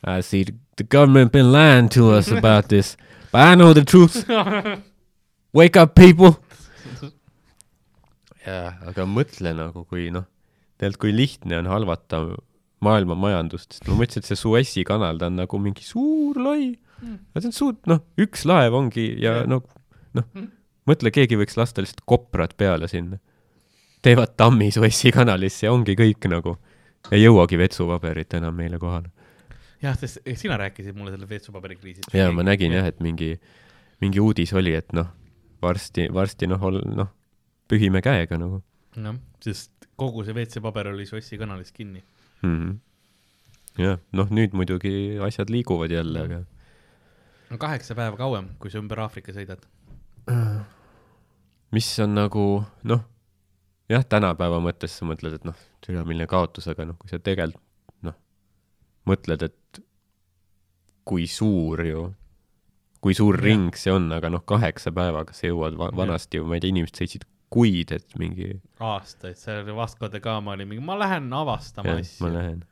I 0.04 0.20
see 0.20 0.44
the, 0.44 0.54
the 0.76 0.84
government 0.84 1.32
been 1.32 1.50
lying 1.52 1.88
to 1.90 2.10
us 2.12 2.30
about 2.30 2.68
this, 2.68 2.96
but 3.32 3.40
I 3.40 3.54
know 3.54 3.72
the 3.72 3.84
truth. 3.84 4.24
Wake 5.52 5.76
up, 5.76 5.94
people. 5.94 6.36
jaa, 8.44 8.74
aga 8.90 9.06
mõtle 9.08 9.54
nagu, 9.56 9.86
kui 9.88 10.10
noh, 10.12 10.26
tegelikult 10.76 11.00
kui 11.06 11.12
lihtne 11.16 11.56
on 11.62 11.68
halvata 11.70 12.18
maailma 12.84 13.16
majandust, 13.18 13.72
sest 13.76 13.88
ma 13.88 13.96
mõtlesin, 13.98 14.24
et 14.24 14.30
see 14.30 14.38
Suessi 14.38 14.84
kanal, 14.86 15.18
ta 15.20 15.30
on 15.30 15.40
nagu 15.42 15.60
mingi 15.62 15.86
suur 15.86 16.38
lai 16.40 16.72
mm.. 16.72 17.16
see 17.38 17.50
on 17.50 17.56
suur, 17.56 17.78
noh, 17.90 18.02
üks 18.20 18.44
laev 18.48 18.76
ongi 18.78 19.06
ja 19.22 19.40
Jah. 19.40 19.48
no 19.50 19.62
noh, 20.18 20.28
mõtle, 20.88 21.12
keegi 21.14 21.38
võiks 21.40 21.58
lasta 21.60 21.84
lihtsalt 21.84 22.04
koprad 22.08 22.54
peale 22.60 22.88
sinna. 22.90 23.18
teevad 24.04 24.36
tammi 24.36 24.70
Suessi 24.74 25.12
kanalisse 25.14 25.66
ja 25.66 25.72
ongi 25.72 25.96
kõik 25.98 26.28
nagu. 26.30 26.56
ei 27.12 27.24
jõuagi 27.24 27.58
vetsupaberit 27.60 28.34
enam 28.40 28.56
meile 28.56 28.78
kohale. 28.78 29.10
jah, 29.82 29.98
sest 29.98 30.22
eh, 30.24 30.36
sina 30.38 30.58
rääkisid 30.60 30.96
mulle 30.96 31.14
selle 31.14 31.28
vetsupaberikriisist. 31.28 32.14
ja 32.14 32.30
ma 32.32 32.46
nägin 32.46 32.72
jah, 32.72 32.86
et 32.86 33.00
mingi, 33.00 33.34
mingi 34.00 34.20
uudis 34.20 34.52
oli, 34.52 34.74
et 34.74 34.92
noh, 34.92 35.10
varsti, 35.62 36.08
varsti 36.12 36.48
noh, 36.50 36.70
noh, 36.94 37.10
pühime 37.68 38.04
käega 38.04 38.38
nagu 38.38 38.62
noh, 38.96 39.18
sest 39.42 39.72
kogu 39.96 40.24
see 40.24 40.34
WC-paber 40.34 40.90
oli 40.92 41.06
Suessi 41.06 41.38
kanalis 41.38 41.72
kinni. 41.72 42.02
mm. 42.44 42.58
-hmm. 42.58 43.84
jah, 43.84 44.02
noh, 44.12 44.30
nüüd 44.30 44.56
muidugi 44.56 44.94
asjad 45.24 45.50
liiguvad 45.50 45.92
jälle, 45.92 46.26
aga 46.28 46.44
on 47.54 47.58
kaheksa 47.58 47.94
päeva 47.94 48.16
kauem, 48.18 48.48
kui 48.58 48.70
sa 48.70 48.80
ümber 48.82 49.00
Aafrika 49.04 49.32
sõidad. 49.34 49.62
mis 51.74 51.88
on 52.00 52.14
nagu 52.14 52.64
noh, 52.82 53.04
jah, 53.90 54.04
tänapäeva 54.08 54.60
mõttes 54.62 54.96
sa 54.98 55.06
mõtled, 55.08 55.38
et 55.38 55.44
noh, 55.44 55.56
türa 55.84 56.04
milline 56.06 56.28
kaotus, 56.30 56.68
aga 56.70 56.86
noh, 56.88 56.98
kui 57.00 57.10
sa 57.10 57.18
tegelikult 57.18 57.62
noh, 58.06 58.16
mõtled, 59.10 59.42
et 59.48 59.82
kui 61.04 61.26
suur 61.28 61.84
ju, 61.84 62.06
kui 63.04 63.14
suur 63.16 63.36
Jah. 63.36 63.44
ring 63.44 63.76
see 63.76 63.92
on, 63.92 64.08
aga 64.16 64.30
noh, 64.32 64.44
kaheksa 64.48 64.94
päevaga 64.94 65.36
sa 65.36 65.50
jõuad 65.50 65.76
va, 65.76 65.90
vanasti 65.92 66.40
ju, 66.40 66.48
ma 66.48 66.56
ei 66.56 66.64
tea, 66.64 66.72
inimesed 66.72 67.02
sõitsid 67.02 67.28
kuid, 67.54 67.92
et 67.94 68.14
mingi, 68.20 68.50
aastaid, 68.82 69.38
seal 69.38 69.62
oli 69.62 69.74
Vasco 69.76 70.08
da 70.10 70.20
Gama 70.22 70.54
oli 70.56 70.66
mingi, 70.68 70.82
ma 70.84 70.96
lähen 70.98 71.30
avastama 71.34 71.92
jah, 71.92 72.00
ma 72.00 72.04
asju. 72.06 72.30
lähen, 72.34 72.62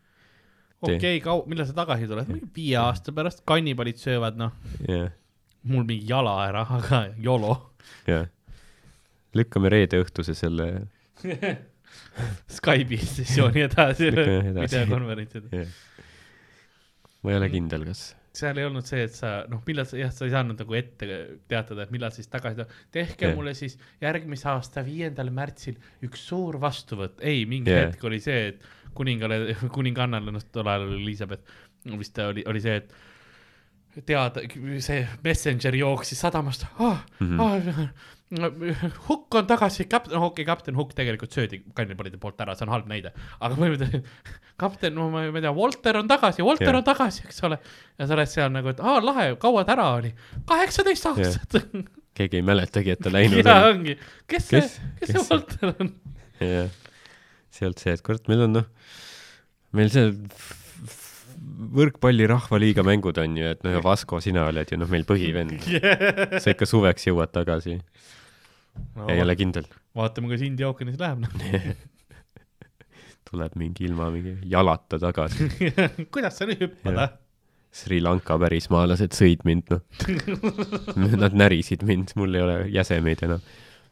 okei 0.83 0.97
okay,, 0.99 1.21
kau-, 1.25 1.45
millal 1.51 1.69
sa 1.69 1.77
tagasi 1.77 2.09
tuled? 2.11 2.31
viie 2.57 2.79
aasta 2.81 3.15
pärast 3.15 3.45
kannibalid 3.49 4.01
söövad, 4.03 4.39
noh, 4.41 4.55
jah, 4.89 5.13
mul 5.71 5.87
mingi 5.89 6.09
jala 6.11 6.39
ära, 6.49 6.65
aga 6.79 7.05
YOLO. 7.23 7.55
jah. 8.09 8.27
lükkame 9.39 9.71
reede 9.73 10.03
õhtuse 10.03 10.35
selle, 10.39 10.73
Skype'i 12.57 12.99
sessiooni 12.99 13.67
edasi, 13.69 14.11
Lükkame 14.11 14.51
edasi. 14.55 14.75
videokonverentsid. 14.75 15.47
jah. 15.55 15.79
ma 17.23 17.33
ei 17.33 17.39
ole 17.39 17.53
kindel, 17.53 17.87
kas, 17.87 18.11
seal 18.37 18.59
ei 18.59 18.65
olnud 18.65 18.87
see, 18.89 19.05
et 19.07 19.15
sa 19.15 19.33
noh, 19.51 19.61
millal 19.67 19.87
sa 19.89 19.99
jah, 20.01 20.13
sa 20.15 20.25
ei 20.25 20.33
saanud 20.33 20.61
nagu 20.63 20.77
ette 20.79 21.09
teatada, 21.51 21.85
et 21.85 21.93
millal 21.95 22.15
siis 22.15 22.31
tagasi 22.33 22.65
tehke 22.95 23.29
Jah. 23.29 23.37
mulle 23.37 23.53
siis 23.59 23.77
järgmise 24.01 24.49
aasta 24.53 24.85
viiendal 24.87 25.33
märtsil 25.35 25.77
üks 26.07 26.25
suur 26.31 26.59
vastuvõtt. 26.63 27.21
ei, 27.21 27.45
mingi 27.49 27.75
Jah. 27.75 27.91
hetk 27.91 28.05
oli 28.09 28.21
see, 28.25 28.53
et 28.53 28.69
kuningale, 28.97 29.43
kuningannale, 29.77 30.33
noh 30.33 30.49
tol 30.53 30.69
ajal 30.69 30.89
oli 30.89 31.03
Elizabeth, 31.03 31.59
vist 31.99 32.19
oli, 32.25 32.45
oli 32.49 32.65
see, 32.65 32.81
et 32.81 32.95
teada, 34.07 34.41
see 34.81 35.03
messenger 35.25 35.75
jooksis 35.77 36.21
sadamast 36.25 36.67
oh,. 36.81 36.99
Mhm. 37.21 37.41
Oh, 37.41 37.89
Hukk 39.11 39.35
on 39.37 39.45
tagasi, 39.47 39.85
kapten, 39.93 40.15
okei 40.17 40.27
okay,, 40.31 40.45
kapten 40.49 40.77
Hukk 40.79 40.95
tegelikult 40.97 41.35
söödi 41.37 41.59
kannibalide 41.77 42.17
poolt 42.21 42.39
ära, 42.41 42.55
see 42.57 42.65
on 42.65 42.71
halb 42.73 42.87
näide, 42.89 43.11
aga 43.45 43.59
põhimõtteliselt 43.59 44.31
kapten, 44.63 44.95
no 44.97 45.11
ma 45.13 45.27
ei 45.27 45.33
ei 45.37 45.43
tea, 45.45 45.53
Walter 45.53 45.99
on 46.01 46.09
tagasi, 46.09 46.41
Walter 46.47 46.71
Jah. 46.71 46.79
on 46.81 46.87
tagasi, 46.87 47.27
eks 47.29 47.43
ole. 47.45 47.59
ja 48.01 48.07
sa 48.09 48.17
oled 48.17 48.31
seal 48.33 48.55
nagu, 48.55 48.73
et 48.73 48.81
aa 48.81 49.03
lahe, 49.05 49.27
kaua 49.43 49.67
ta 49.69 49.75
ära 49.77 49.91
oli, 49.99 50.15
kaheksateist 50.49 51.11
aastat. 51.13 51.59
keegi 52.17 52.41
ei 52.41 52.47
mäletagi, 52.49 52.95
et 52.97 53.05
ta 53.05 53.13
läinud 53.19 53.45
on. 53.53 53.69
ongi, 53.75 53.99
kes 54.33 54.49
see 54.49 54.63
Kes-, 54.65 54.81
see 55.03 55.13
see- 55.13 55.29
Walter 55.29 55.75
on? 55.77 55.93
jah, 56.41 56.73
sealt 57.53 57.85
see, 57.85 57.93
et 57.99 58.07
kurat, 58.09 58.25
meil 58.33 58.47
on 58.49 58.57
noh, 58.63 58.71
meil 59.77 59.93
see 59.93 60.09
f- 60.09 60.57
võrkpalli 61.77 62.27
rahvaliiga 62.31 62.85
mängud 62.87 63.19
on 63.23 63.37
ju, 63.39 63.51
et 63.55 63.63
noh, 63.67 63.75
ja 63.77 63.83
Vasko, 63.85 64.21
sina 64.25 64.47
oled 64.49 64.71
ju 64.73 64.79
noh, 64.81 64.91
meil 64.93 65.05
põhivend. 65.09 65.55
sa 66.43 66.53
ikka 66.55 66.69
suveks 66.69 67.09
jõuad 67.11 67.33
tagasi, 67.35 67.79
No, 68.97 69.05
ei 69.13 69.21
ole 69.21 69.35
kindel. 69.37 69.67
vaatame, 69.93 70.31
kuidas 70.31 70.43
India 70.47 70.69
ookeanis 70.71 70.95
läheb, 70.97 71.19
noh. 71.27 71.33
tuleb 73.29 73.57
mingi 73.61 73.85
ilma 73.85 74.07
mingi 74.13 74.33
jalata 74.49 74.97
tagasi. 75.01 75.49
kuidas 76.15 76.39
sa 76.41 76.47
nüüd 76.49 76.63
hüppad, 76.65 76.97
ah? 77.03 77.13
Sri 77.73 78.03
Lanka 78.05 78.37
pärismaalased 78.41 79.13
sõid 79.17 79.45
mind, 79.49 79.69
noh. 79.73 79.85
Nad 81.21 81.37
närisid 81.37 81.85
mind, 81.89 82.13
mul 82.21 82.37
ei 82.37 82.43
ole 82.45 82.57
jäsemeid 82.73 83.23
enam. 83.29 83.45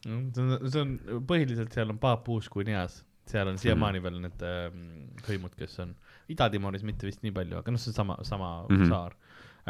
see 0.04 0.42
on, 0.44 0.56
see 0.68 0.80
on, 0.80 0.96
põhiliselt 1.28 1.76
seal 1.76 1.92
on 1.92 2.00
Paapuu 2.00 2.38
Uus-Guineas, 2.40 3.02
seal 3.28 3.48
on 3.52 3.60
siiamaani 3.60 4.00
veel 4.04 4.16
need 4.24 4.44
ähm, 4.48 4.82
hõimud, 5.28 5.52
kes 5.60 5.76
on, 5.84 5.92
Ida-Timoris 6.34 6.84
mitte 6.86 7.08
vist 7.08 7.24
nii 7.24 7.34
palju, 7.34 7.58
aga 7.60 7.74
noh, 7.74 7.80
see 7.80 7.92
on 7.92 7.96
sama, 7.96 8.16
sama 8.26 8.50
mm. 8.68 8.76
-hmm. 8.76 8.92
saar. 8.92 9.16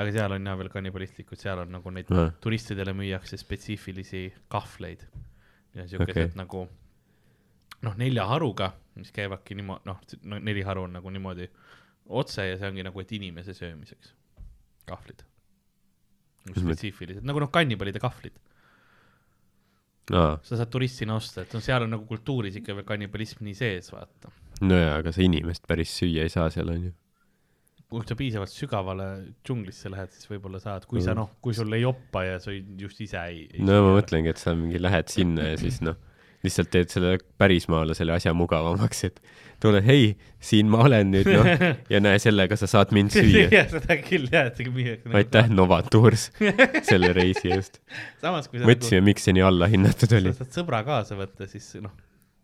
aga 0.01 0.12
seal 0.15 0.32
on 0.32 0.47
jah 0.47 0.59
veel 0.59 0.69
kannibalistlikud, 0.70 1.39
seal 1.39 1.59
on 1.65 1.73
nagu 1.73 1.91
neid 1.91 2.11
Ahah. 2.12 2.31
turistidele 2.41 2.93
müüakse 2.97 3.37
spetsiifilisi 3.37 4.28
kahvleid 4.49 5.03
ja 5.74 5.87
siukesed 5.89 6.31
okay. 6.31 6.37
Nagu 6.39 6.69
noh, 7.87 7.97
nelja 7.97 8.27
haruga, 8.31 8.73
mis 9.01 9.12
käivadki 9.15 9.57
niimoodi, 9.59 9.87
noh 9.89 10.01
no,, 10.23 10.39
neli 10.39 10.62
haru 10.66 10.85
on 10.89 10.97
nagu 10.99 11.11
niimoodi 11.11 11.49
otse 12.20 12.47
ja 12.47 12.59
see 12.59 12.70
ongi 12.70 12.85
nagu, 12.87 13.03
et 13.03 13.12
inimese 13.16 13.55
söömiseks, 13.57 14.15
kahvlid. 14.89 15.24
mõttes? 16.47 16.65
spetsiifilised, 16.65 17.27
nagu 17.27 17.43
noh, 17.43 17.51
kannibalide 17.53 18.03
kahvlid, 18.03 18.37
aa, 20.16 20.37
sa 20.43 20.59
saad 20.59 20.73
turistina 20.73 21.16
osta, 21.20 21.45
et 21.45 21.55
no 21.55 21.62
seal 21.65 21.87
on 21.87 21.95
nagu 21.97 22.07
kultuuris 22.09 22.59
ikka 22.61 22.77
veel 22.78 22.89
kannibalism 22.89 23.45
nii 23.47 23.57
sees, 23.57 23.93
vaata. 23.95 24.32
nojaa, 24.65 24.99
aga 25.01 25.12
sa 25.15 25.23
inimest 25.24 25.66
päris 25.70 25.93
süüa 26.01 26.27
ei 26.27 26.32
saa 26.32 26.51
seal, 26.53 26.69
on 26.73 26.91
ju. 26.91 26.93
kui 27.91 28.05
sa 28.07 28.15
piisavalt 28.15 28.53
sügavale 28.55 29.07
džunglisse 29.43 29.91
lähed, 29.91 30.12
siis 30.15 30.28
võib-olla 30.31 30.61
saad, 30.62 30.85
kui 30.87 31.01
sa 31.03 31.11
Mm. 31.11 31.19
noh, 31.24 31.31
kui 31.43 31.57
sul 31.57 31.73
ei 31.74 31.82
joppa 31.82 32.23
ja 32.23 32.37
sa 32.39 32.53
just 32.55 33.01
ise 33.03 33.19
ei, 33.19 33.49
ei. 33.51 33.65
no 33.66 33.81
ma. 33.89 33.97
mõtlengi, 33.99 34.31
et 34.31 34.39
sa 34.39 34.55
mingi 34.55 34.78
lähed 34.78 35.11
sinna 35.11 35.49
ja 35.51 35.57
siis 35.59 35.81
noh, 35.82 35.97
lihtsalt 36.45 36.70
teed 36.73 36.89
selle 36.89 37.16
pärismaalasele 37.41 38.15
asja 38.15 38.32
mugavamaks, 38.37 39.03
et 39.11 39.19
tule, 39.61 39.82
hei, 39.85 40.15
siin 40.41 40.70
ma 40.73 40.85
olen 40.87 41.11
nüüd 41.12 41.28
noh, 41.28 41.51
ja 41.93 42.01
näe, 42.01 42.20
sellega 42.23 42.57
sa 42.57 42.69
saad 42.70 42.95
mind 42.97 43.11
süüa. 43.16 43.49
jah, 43.53 43.66
seda 43.74 43.99
küll 44.07 44.31
jah, 44.32 44.49
et 44.49 44.62
müüakse. 44.70 45.11
aitäh, 45.20 45.51
Novatours, 45.53 46.31
selle 46.87 47.11
reisi 47.16 47.51
eest. 47.53 47.82
sa 48.23 48.32
nagu, 48.32 48.62
mõtlesime, 48.70 49.03
miks 49.11 49.27
see 49.27 49.35
nii 49.37 49.45
allahinnatud 49.51 50.15
oli 50.20 50.32
sa. 50.32 50.45
saad 50.47 50.61
sõbra 50.62 50.81
kaasa 50.87 51.19
võtta, 51.19 51.51
siis 51.51 51.66
noh, 51.82 51.93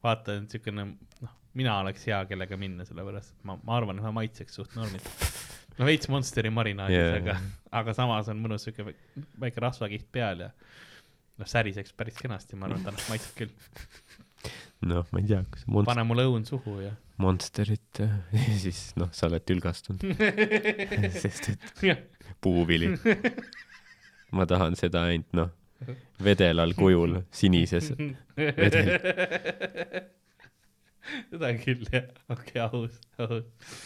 vaata, 0.05 0.41
siukene, 0.51 0.91
noh, 1.23 1.33
mina 1.57 1.79
oleks 1.83 2.05
hea, 2.09 2.19
kellega 2.31 2.57
minna, 2.61 2.85
sellepärast 2.89 3.33
et 3.35 3.47
ma, 3.49 3.57
ma 3.65 3.77
arvan, 3.81 3.99
et 4.01 4.05
ma 4.07 4.13
maitseks 4.19 4.59
suht 4.61 4.75
normilt. 4.77 5.07
no 5.79 5.89
veits 5.89 6.09
Monsteri 6.13 6.51
marinaadis 6.53 6.97
yeah., 6.97 7.17
aga, 7.21 7.39
aga 7.81 7.95
samas 7.97 8.29
on 8.33 8.41
mõnus 8.45 8.65
siuke 8.69 8.85
väike- 9.41 9.63
rasvakiht 9.65 10.07
peal 10.13 10.45
ja 10.47 10.51
noh, 10.53 11.49
säriseks 11.49 11.93
päris 11.97 12.17
kenasti, 12.21 12.57
ma 12.57 12.69
arvan, 12.69 12.81
et 12.85 12.93
annaks 12.93 13.11
maitset 13.13 13.35
küll. 13.41 13.53
noh, 14.89 15.05
ma 15.13 15.21
ei 15.25 15.29
tea, 15.33 15.43
kas 15.53 15.67
monst-, 15.69 15.89
pane 15.91 16.05
mulle 16.09 16.29
õun 16.31 16.47
suhu 16.49 16.79
ja 16.85 16.95
Monsterit, 17.25 18.03
siis 18.65 18.91
noh, 19.01 19.09
sa 19.17 19.31
oled 19.31 19.45
tülgastunud, 19.49 20.03
sest 21.23 21.49
et 21.55 22.03
puuvili. 22.45 22.91
ma 24.37 24.45
tahan 24.49 24.77
seda 24.77 25.07
ainult 25.09 25.33
noh, 25.39 25.49
vedelal 26.25 26.73
kujul, 26.77 27.23
sinises 27.37 27.93
vedel. 28.37 28.93
seda 31.31 31.55
küll 31.63 31.87
jah, 31.93 32.11
okei 32.33 32.61
okay,, 32.61 32.69
aus, 32.69 33.01
aus. 33.23 33.81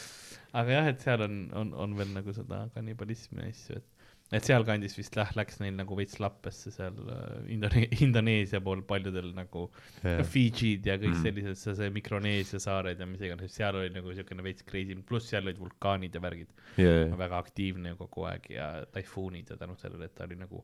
aga 0.56 0.76
jah, 0.76 0.90
et 0.92 1.06
seal 1.06 1.24
on, 1.26 1.40
on, 1.62 1.72
on 1.86 1.96
veel 1.98 2.12
nagu 2.16 2.34
seda 2.36 2.64
kannibalismi 2.74 3.44
asju, 3.46 3.80
et, 3.80 4.06
et 4.38 4.46
sealkandis 4.46 4.94
vist 4.98 5.16
läh-, 5.18 5.32
läks 5.38 5.58
neil 5.62 5.74
nagu 5.78 5.96
veits 5.98 6.20
lappesse 6.22 6.72
seal 6.74 6.96
äh, 7.10 7.50
Indone-, 7.54 7.88
Indoneesia 8.06 8.60
pool 8.62 8.82
paljudel 8.86 9.32
nagu 9.36 9.66
yeah. 10.04 10.22
Fidžid 10.26 10.86
ja 10.86 10.96
kõik 11.02 11.16
Mm. 11.16 11.24
sellised, 11.26 11.60
see, 11.60 11.76
see 11.80 11.90
Mikroneesia 11.94 12.62
saared 12.62 13.02
ja 13.02 13.08
mis 13.10 13.22
iganes, 13.26 13.54
seal 13.56 13.78
oli 13.80 13.90
nagu 13.94 14.14
siukene 14.16 14.46
veits 14.46 14.66
crazy, 14.66 14.96
pluss 15.06 15.30
seal 15.32 15.46
olid 15.46 15.58
vulkaanid 15.60 16.14
ja 16.14 16.22
värgid, 16.22 16.56
yeah. 16.78 17.10
väga 17.18 17.42
aktiivne 17.42 17.94
kogu 17.98 18.26
aeg 18.30 18.50
ja 18.54 18.72
taifuunid 18.94 19.50
ja 19.54 19.58
tänu 19.60 19.78
sellele, 19.80 20.06
et 20.10 20.14
ta 20.18 20.28
oli 20.30 20.38
nagu 20.38 20.62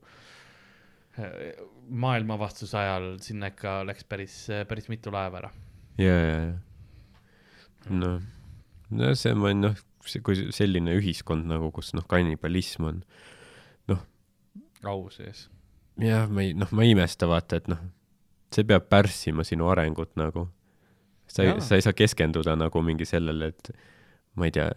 äh, 1.19 1.51
maailmavastuse 1.89 2.77
ajal 2.79 3.15
sinna 3.23 3.51
ikka 3.53 3.81
läks 3.87 4.07
päris, 4.07 4.35
päris 4.69 4.87
mitu 4.91 5.11
laeva 5.13 5.43
ära. 5.43 5.51
ja, 5.97 6.15
ja, 6.15 6.39
ja. 6.45 6.55
noh, 7.89 8.21
no 8.89 9.13
see 9.17 9.35
on 9.35 9.61
noh, 9.65 9.77
kui 10.23 10.47
selline 10.55 10.95
ühiskond 10.97 11.49
nagu, 11.49 11.71
kus 11.75 11.93
noh, 11.97 12.05
kannibalism 12.07 12.91
on, 12.91 13.03
au 14.83 15.09
sees. 15.09 15.47
jah, 16.01 16.27
ma 16.29 16.43
ei, 16.45 16.53
noh, 16.57 16.69
ma 16.75 16.85
ei 16.85 16.93
imesta 16.93 17.29
vaata, 17.29 17.59
et 17.59 17.69
noh, 17.71 17.81
see 18.53 18.67
peab 18.67 18.87
pärssima 18.91 19.45
sinu 19.47 19.69
arengut 19.71 20.13
nagu. 20.19 20.47
sa 21.27 21.43
ei 21.43 21.59
sa 21.61 21.75
ei 21.75 21.83
saa 21.83 21.95
keskenduda 21.97 22.55
nagu 22.55 22.81
mingi 22.81 23.05
sellele, 23.05 23.51
et 23.51 23.71
ma 24.37 24.47
ei 24.47 24.53
tea, 24.55 24.69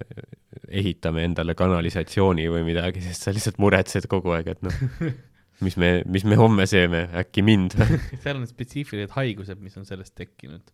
ehitame 0.83 1.23
endale 1.29 1.55
kanalisatsiooni 1.55 2.49
või 2.51 2.65
midagi, 2.67 3.03
sest 3.05 3.27
sa 3.27 3.35
lihtsalt 3.35 3.61
muretsed 3.63 4.09
kogu 4.11 4.33
aeg, 4.35 4.49
et 4.57 4.65
noh, 4.67 4.75
mis 5.65 5.77
me, 5.77 6.01
mis 6.09 6.25
me 6.25 6.39
homme 6.41 6.67
sööme, 6.67 7.05
äkki 7.23 7.45
mind 7.47 7.77
seal 8.25 8.41
on 8.41 8.49
spetsiifilised 8.49 9.15
haigused, 9.15 9.61
mis 9.63 9.77
on 9.79 9.87
sellest 9.89 10.17
tekkinud. 10.19 10.65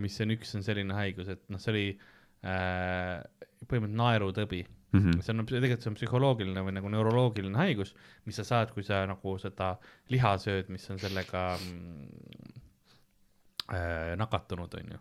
Mis 0.00 0.20
on, 0.24 0.30
üks 0.36 0.54
on 0.56 0.62
selline 0.66 0.94
haigus, 0.96 1.28
et 1.28 1.42
noh, 1.52 1.60
see 1.60 1.72
oli 1.74 1.86
äh, 1.92 3.18
põhimõtteliselt 3.66 3.98
naerutõbi 4.00 4.64
Mhm. 4.92 5.20
see 5.22 5.34
on 5.34 5.46
tegelikult 5.46 5.84
see 5.84 5.90
on 5.92 5.98
psühholoogiline 5.98 6.62
või 6.66 6.74
nagu 6.74 6.90
neuroloogiline 6.90 7.58
haigus, 7.60 7.92
mis 8.26 8.40
sa 8.40 8.46
saad, 8.46 8.72
kui 8.74 8.82
sa 8.86 9.04
nagu 9.06 9.36
seda 9.38 9.76
liha 10.10 10.32
sööd, 10.42 10.72
mis 10.74 10.88
on 10.90 10.98
sellega 10.98 11.44
mm, 11.60 12.08
äh, 13.76 14.16
nakatunud, 14.18 14.74
onju. 14.80 14.98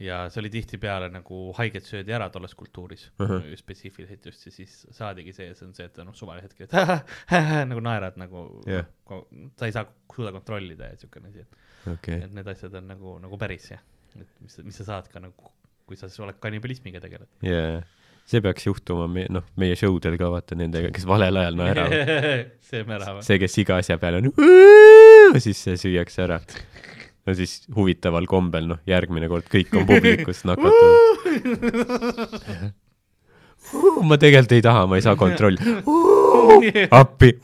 ja 0.00 0.24
see 0.32 0.40
oli 0.40 0.50
tihtipeale 0.50 1.10
nagu 1.12 1.38
haiget 1.58 1.86
söödi 1.86 2.14
ära 2.16 2.30
tolles 2.32 2.56
kultuuris 2.58 3.06
uh. 3.20 3.28
-huh., 3.28 3.56
spetsiifiliselt 3.56 4.26
just 4.26 4.46
ja 4.46 4.52
siis 4.52 4.86
saadigi 4.90 5.32
see, 5.36 5.54
see 5.54 5.68
on 5.68 5.74
see, 5.78 5.86
et 5.86 6.02
noh, 6.02 6.14
suval 6.16 6.40
hetkel, 6.42 6.66
et 6.66 7.68
nagu 7.70 7.80
naerad 7.84 8.18
nagu 8.18 8.62
yeah., 8.66 8.86
sa 9.60 9.66
ei 9.68 9.72
saa 9.76 9.86
suuda 10.14 10.32
kontrollida 10.32 10.90
ja 10.90 10.96
siukene 10.96 11.28
asi, 11.28 11.46
et 11.46 11.92
okei, 11.94 12.22
et 12.24 12.32
need 12.34 12.48
asjad 12.50 12.74
on 12.74 12.90
nagu, 12.96 13.18
nagu 13.22 13.38
päris 13.38 13.70
jah, 13.76 13.84
et 14.18 14.28
mis, 14.42 14.58
mis 14.66 14.76
sa 14.80 14.86
saad 14.88 15.08
ka 15.12 15.22
nagu, 15.22 15.50
kui 15.88 15.98
sa 15.98 16.10
oled 16.22 16.38
kannibalismiga 16.42 17.02
tegeled. 17.02 17.28
jaa. 17.46 17.80
see 18.30 18.42
peaks 18.44 18.66
juhtuma 18.66 19.08
me, 19.10 19.26
noh, 19.32 19.46
meie 19.58 19.76
show 19.78 19.96
del 20.02 20.16
ka 20.20 20.30
vaata 20.32 20.58
nendega, 20.58 20.92
kes 20.94 21.06
valel 21.08 21.40
ajal 21.40 21.58
naeravad. 21.58 21.92
see 22.70 22.84
on 22.84 22.94
ära 22.98 23.16
või? 23.16 23.24
see, 23.26 23.38
kes 23.42 23.58
iga 23.64 23.80
asja 23.82 23.98
peale 24.02 24.20
on, 24.22 24.30
siis 25.42 25.62
see 25.66 25.78
süüakse 25.86 26.26
ära. 26.26 26.40
no 27.26 27.36
siis 27.38 27.52
huvitaval 27.76 28.28
kombel, 28.30 28.68
noh, 28.74 28.82
järgmine 28.90 29.30
kord 29.32 29.48
kõik 29.50 29.74
on 29.78 29.88
publikust 29.88 30.46
nakatunud. 30.50 31.18
ma 34.10 34.16
tegelikult 34.20 34.56
ei 34.56 34.64
taha, 34.64 34.86
ma 34.90 34.98
ei 34.98 35.04
saa 35.04 35.16
kontrolli. 35.20 35.60
appi. 36.90 37.34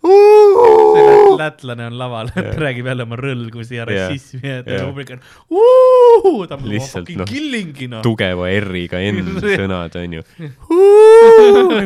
See 0.00 1.02
lät- 1.04 1.38
lätlane 1.40 1.86
on 1.90 1.96
laval, 2.00 2.30
räägib 2.34 2.86
jälle 2.88 3.02
oma 3.04 3.16
rõlgusi 3.20 3.74
ja 3.76 3.84
rassismi 3.88 4.40
ja 4.48 4.62
Jah. 4.64 4.86
publik 4.88 5.10
on 5.14 5.20
"Uhuu!" 5.50 6.46
ta 6.48 6.54
on 6.56 6.64
Lihtsalt, 6.68 7.08
noh, 7.16 7.26
killing'i 7.28 7.88
noh. 7.92 8.02
tugeva 8.04 8.48
R-iga 8.60 8.98
N 9.12 9.20
sõnad 9.60 9.96
onju. 10.00 10.22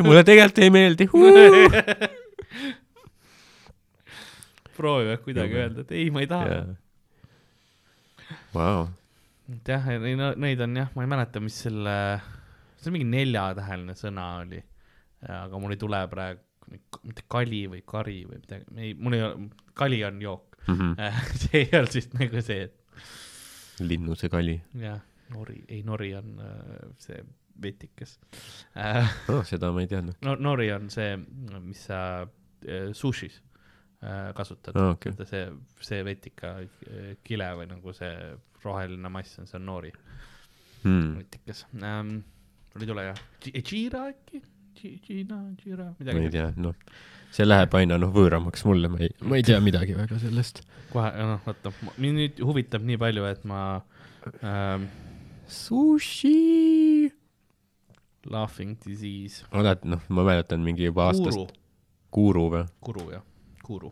mulle 0.07 0.23
tegelikult 0.27 0.59
ei 0.63 0.69
meeldi. 0.73 1.09
proovivad 4.75 5.21
kuidagi 5.23 5.53
Jube. 5.53 5.61
öelda, 5.63 5.81
et 5.85 5.91
ei, 5.95 6.09
ma 6.11 6.19
ei 6.23 6.27
taha. 6.27 6.55
Vau, 8.55 8.87
et 9.51 9.69
jah, 9.71 9.85
neid 10.39 10.63
on 10.65 10.75
jah, 10.81 10.89
ma 10.95 11.03
ei 11.05 11.09
mäleta, 11.11 11.39
mis 11.43 11.55
selle, 11.67 11.93
see 12.79 12.89
on 12.91 12.95
mingi 12.97 13.07
neljatäheline 13.11 13.95
sõna 13.99 14.25
oli. 14.41 14.59
aga 15.25 15.59
mul 15.61 15.73
ei 15.75 15.79
tule 15.81 16.01
praegu, 16.11 16.41
mitte 16.71 17.23
kali 17.31 17.63
või 17.71 17.81
kari 17.87 18.19
või 18.29 18.39
midagi, 18.41 18.65
ei, 18.81 18.93
mul 18.97 19.13
ei 19.17 19.23
ole, 19.27 19.49
kali 19.77 20.03
on 20.07 20.21
jook. 20.21 20.57
Mhm. 20.67 20.93
see 21.43 21.59
ei 21.63 21.69
olnud 21.77 21.93
vist 21.93 22.13
nagu 22.17 22.41
see, 22.41 22.63
et 22.69 23.81
linnuse 23.85 24.29
kali 24.33 24.55
jah, 24.81 25.01
nori, 25.33 25.59
ei 25.69 25.83
nori 25.85 26.13
on 26.17 26.39
äh, 26.41 26.85
see 27.01 27.19
vetikas 27.61 28.15
oh,, 29.31 29.43
seda 29.47 29.69
ma 29.71 29.83
ei 29.83 29.87
teadnud. 29.91 30.17
no 30.25 30.33
nori 30.41 30.71
on 30.73 30.89
see, 30.93 31.13
mis 31.61 31.85
sa 31.87 31.99
äh, 32.23 32.89
sushis 32.97 33.37
äh, 34.01 34.31
kasutad 34.35 34.75
Aa, 34.79 34.95
okei. 34.95 35.13
Vaata 35.13 35.27
see, 35.29 35.45
see 35.85 36.01
vetika 36.07 36.55
kile 37.27 37.51
või 37.61 37.69
nagu 37.69 37.93
see 37.95 38.11
roheline 38.65 39.11
mass 39.13 39.37
on, 39.43 39.47
see 39.51 39.59
on 39.61 39.69
nori 39.69 39.93
Hmm. 40.85 41.15
vetikas 41.17 41.63
ähm,. 41.81 42.19
mul 42.75 42.83
ei 42.83 42.89
tule 42.89 43.03
jah, 43.07 43.21
Jira 43.65 44.03
äkki, 44.11 44.41
Gina, 44.75 45.37
Jira, 45.63 45.85
ma 45.91 46.05
ei 46.11 46.19
midagi. 46.19 46.31
tea, 46.35 46.47
noh, 46.61 46.75
see 47.35 47.45
läheb 47.47 47.73
aina 47.79 47.97
noh 48.01 48.11
võõramaks 48.15 48.65
mulle, 48.67 48.89
ma 48.91 48.99
ei, 49.05 49.11
ma 49.23 49.39
ei 49.39 49.45
tea 49.47 49.59
midagi 49.63 49.95
väga 49.97 50.19
sellest. 50.21 50.61
kohe, 50.91 51.09
noh, 51.31 51.41
vaata, 51.45 51.71
mind 51.97 52.19
nüüd 52.21 52.41
huvitab 52.45 52.85
nii 52.87 52.99
palju, 53.01 53.25
et 53.31 53.43
ma 53.49 53.61
ähm, 54.43 54.87
Sushi. 55.47 57.11
laughing 58.25 58.75
disease, 58.85 59.45
oled, 59.53 59.83
noh, 59.85 60.01
ma 60.09 60.23
mäletan 60.25 60.63
mingi 60.65 60.87
juba 60.87 61.09
aastast 61.11 61.53
Guru 62.15 62.45
või, 62.53 62.63
kuru 62.81 63.09
jah, 63.11 63.23
kuru. 63.65 63.91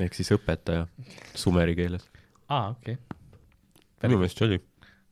ehk 0.00 0.16
siis 0.16 0.32
õpetaja 0.34 0.86
sumeri 1.38 1.76
keeles. 1.78 2.08
aa, 2.48 2.72
okei, 2.74 2.96
minu 4.02 4.18
meelest 4.18 4.40
see 4.40 4.48
oli. 4.48 4.58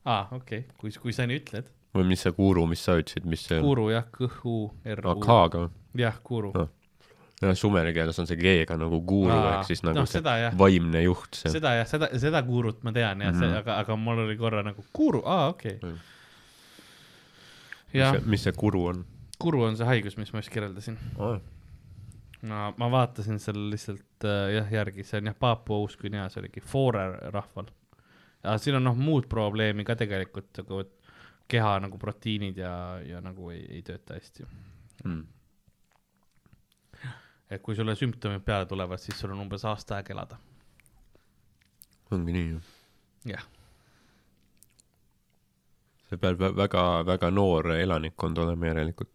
aa, 0.05 0.25
okei, 0.35 0.65
kui, 0.81 0.91
kui 1.03 1.13
sa 1.15 1.27
nii 1.29 1.39
ütled. 1.43 1.69
Või 1.97 2.07
mis 2.13 2.25
see 2.25 2.33
Guru, 2.37 2.65
mis 2.69 2.83
sa 2.87 2.97
ütlesid, 2.99 3.27
mis 3.29 3.45
see 3.47 3.59
on? 3.59 3.67
kuru 3.67 3.89
jah, 3.93 4.07
kõhu, 4.13 4.57
R 4.85 5.03
aa, 5.03 5.15
U. 5.15 5.23
K-ga 5.23 5.63
jah, 6.03 6.19
kuru 6.23 6.53
Aa. 6.57 6.67
ja 7.41 7.55
sumeri 7.57 7.93
keeles 7.97 8.19
on 8.21 8.29
see 8.29 8.39
G-ga 8.39 8.77
nagu 8.79 9.01
Guru 9.07 9.33
Aa, 9.35 9.57
ehk 9.57 9.71
siis 9.71 9.83
nagu 9.85 9.99
noh, 10.01 10.09
see 10.09 10.21
seda 10.21 10.37
jah. 10.45 10.57
vaimne 10.57 11.03
juht, 11.03 11.41
seda 11.41 11.75
jah, 11.79 11.89
seda, 11.89 12.11
seda 12.21 12.43
kuurut 12.47 12.83
ma 12.87 12.95
tean 12.95 13.25
jah 13.25 13.33
mm, 13.33 13.35
-hmm. 13.35 13.43
Mhm. 13.43 13.51
see, 13.53 13.59
aga, 13.63 13.81
aga 13.83 13.99
mul 13.99 14.25
oli 14.25 14.37
korra 14.39 14.63
nagu 14.65 14.85
kuru, 14.93 15.21
aa 15.25 15.51
okei 15.53 15.75
okay. 15.77 15.91
Mm.. 15.91 15.99
jah, 17.99 18.19
mis 18.25 18.47
see 18.47 18.55
Guru 18.57 18.87
on 18.93 19.05
kuru 19.39 19.63
on 19.67 19.77
see 19.77 19.87
haigus, 19.87 20.17
mis 20.17 20.33
ma 20.33 20.41
just 20.41 20.53
kirjeldasin. 20.53 20.97
oh.? 21.17 21.39
no 22.47 22.73
ma 22.77 22.89
vaatasin 22.93 23.39
selle 23.41 23.71
lihtsalt 23.73 24.25
äh, 24.25 24.53
jah 24.57 24.71
järgi, 24.79 25.05
see 25.05 25.21
on 25.21 25.31
jah 25.31 25.37
Paapua 25.39 25.81
Uus-Guinea, 25.85 26.27
see 26.29 26.41
oligi 26.43 26.61
Foore 26.61 27.05
rahval. 27.33 27.69
aga 28.43 28.57
siin 28.61 28.77
on 28.79 28.87
noh 28.89 28.97
muud 28.97 29.29
probleemi 29.29 29.85
ka 29.87 29.97
tegelikult 29.99 30.61
nagu, 30.61 30.83
et 30.85 30.93
keha 31.47 31.73
nagu 31.83 31.97
proteiinid 32.01 32.57
ja, 32.59 32.73
ja 33.07 33.21
nagu 33.23 33.51
ei, 33.53 33.63
ei 33.77 33.81
tööta 33.87 34.17
hästi. 34.17 34.47
Hmm. 35.03 35.25
et 37.49 37.61
kui 37.63 37.75
sulle 37.77 37.93
sümptomid 37.95 38.41
peale 38.43 38.65
tulevad, 38.67 38.99
siis 38.99 39.19
sul 39.19 39.31
on 39.35 39.43
umbes 39.45 39.63
aasta 39.65 39.95
aega 39.99 40.13
elada. 40.15 40.39
ongi 42.11 42.33
nii 42.33 42.49
ju. 42.49 42.59
jah, 43.33 43.45
see 46.09 46.17
peab 46.23 46.41
väga-väga 46.57 47.29
noor 47.31 47.71
elanikkond 47.77 48.37
olema 48.43 48.71
järelikult. 48.71 49.13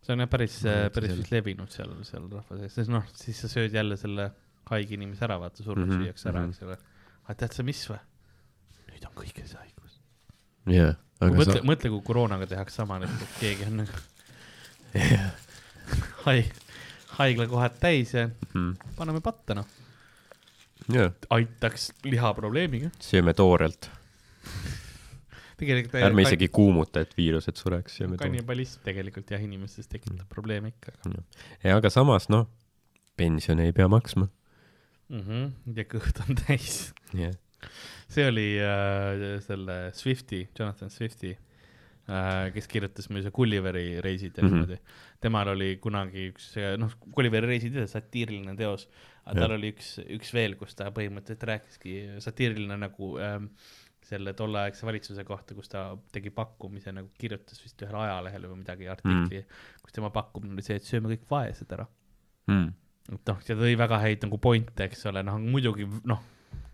see 0.00 0.14
on 0.16 0.24
jah 0.24 0.30
päris 0.30 0.56
päris 0.94 1.16
vist 1.18 1.30
levinud 1.34 1.70
seal, 1.70 1.92
seal 2.08 2.26
rahva 2.32 2.58
sees, 2.62 2.74
sest 2.80 2.90
noh, 2.94 3.04
siis 3.12 3.44
sa 3.44 3.52
sööd 3.52 3.74
jälle 3.76 3.96
selle 4.00 4.30
haige 4.70 4.96
inimese 4.96 5.24
ära, 5.28 5.38
vaata 5.42 5.62
surnud 5.62 5.86
mm 5.86 5.92
Mhm, 5.92 6.00
-hmm, 6.00 6.04
süüakse 6.08 6.28
ära, 6.28 6.40
mhm. 6.40 6.50
eks 6.50 6.62
ole. 6.62 6.78
aga 7.24 7.34
tead 7.34 7.52
sa 7.52 7.62
mis 7.62 7.84
või? 7.90 8.00
nüüd 8.90 9.06
on 9.10 9.14
kõigil 9.20 9.46
see 9.46 9.58
haigus. 9.58 9.73
jah, 10.70 10.96
aga 11.20 11.32
mõtle 11.36 11.60
sa 11.60 11.66
mõtle, 11.66 11.92
kui 11.92 12.04
koroonaga 12.06 12.48
tehakse 12.50 12.82
sama, 12.82 13.00
et 13.04 13.38
keegi 13.40 13.68
on 13.68 13.82
nagu 13.82 14.02
haig-, 16.26 16.52
haiglakohad 17.18 17.80
täis 17.82 18.14
ja 18.14 18.28
mm.. 18.28 18.94
paneme 18.98 19.22
patta 19.24 19.56
noh, 19.58 19.68
jah, 20.92 21.12
aitaks 21.34 21.90
lihaprobleemiga. 22.06 22.90
sööme 23.02 23.34
toorelt, 23.36 23.90
tegelikult 25.60 26.00
ärme 26.02 26.26
isegi 26.26 26.48
kuumuta, 26.54 27.04
et 27.04 27.14
viirused 27.18 27.60
sureks, 27.60 28.00
kannibalism 28.20 28.84
tegelikult 28.86 29.34
jah, 29.34 29.42
inimestes 29.44 29.90
tekitab 29.90 30.26
probleeme 30.32 30.74
ikka 30.74 30.96
ja 31.64 31.78
aga 31.78 31.92
samas 31.92 32.30
noh, 32.32 32.48
pensione 33.18 33.68
ei 33.68 33.76
pea 33.76 33.88
maksma. 33.90 34.28
mm. 35.08 35.20
-hmm. 35.20 35.76
ja 35.76 35.88
kõht 35.90 36.22
on 36.26 36.38
täis 36.46 36.92
jah, 37.14 37.34
see 38.10 38.28
oli 38.28 38.46
äh, 38.62 39.40
selle 39.44 39.78
Swifti, 39.96 40.44
Jonathan 40.58 40.92
Swifti 40.92 41.32
äh,, 41.34 42.50
kes 42.54 42.68
kirjutas 42.70 43.10
muide 43.12 43.32
Gulliveri 43.34 44.00
reisid 44.04 44.36
ja 44.36 44.44
mm. 44.44 44.48
-hmm. 44.48 44.66
niimoodi. 44.66 44.78
temal 45.20 45.48
oli 45.54 45.76
kunagi 45.82 46.28
üks, 46.32 46.52
noh, 46.78 46.92
Gulliveri 47.14 47.54
reisid 47.54 47.76
ise 47.76 47.86
satiiriline 47.94 48.56
teos, 48.56 48.88
aga 49.24 49.38
Jah. 49.38 49.46
tal 49.46 49.56
oli 49.58 49.72
üks, 49.72 49.96
üks 50.18 50.34
veel, 50.36 50.58
kus 50.60 50.76
ta 50.76 50.90
põhimõtteliselt 50.92 51.48
rääkiski 51.52 51.96
satiiriline 52.24 52.76
nagu 52.76 53.16
ähm, 53.18 53.48
selle 54.04 54.34
tolleaegse 54.36 54.86
valitsuse 54.86 55.24
kohta, 55.24 55.56
kus 55.56 55.70
ta 55.72 55.86
tegi 56.12 56.32
pakkumise 56.34 56.92
nagu 56.92 57.08
kirjutas 57.18 57.60
vist 57.64 57.80
ühele 57.84 58.02
ajalehele 58.04 58.50
või 58.50 58.60
midagi 58.60 58.88
artikli 58.92 59.40
mm., 59.40 59.60
kus 59.84 59.96
tema 59.96 60.10
pakkumine 60.14 60.56
oli 60.56 60.64
see, 60.66 60.76
et 60.80 60.88
sööme 60.88 61.12
kõik 61.14 61.24
vaesed 61.30 61.72
ära 61.76 61.86
mm. 62.50 62.68
et 63.16 63.32
noh, 63.32 63.40
see 63.46 63.56
tõi 63.58 63.74
väga 63.80 64.00
häid 64.04 64.26
nagu 64.26 64.40
pointe, 64.42 64.88
eks 64.88 65.06
ole, 65.10 65.24
noh 65.26 65.40
muidugi 65.40 65.88
noh, 66.04 66.20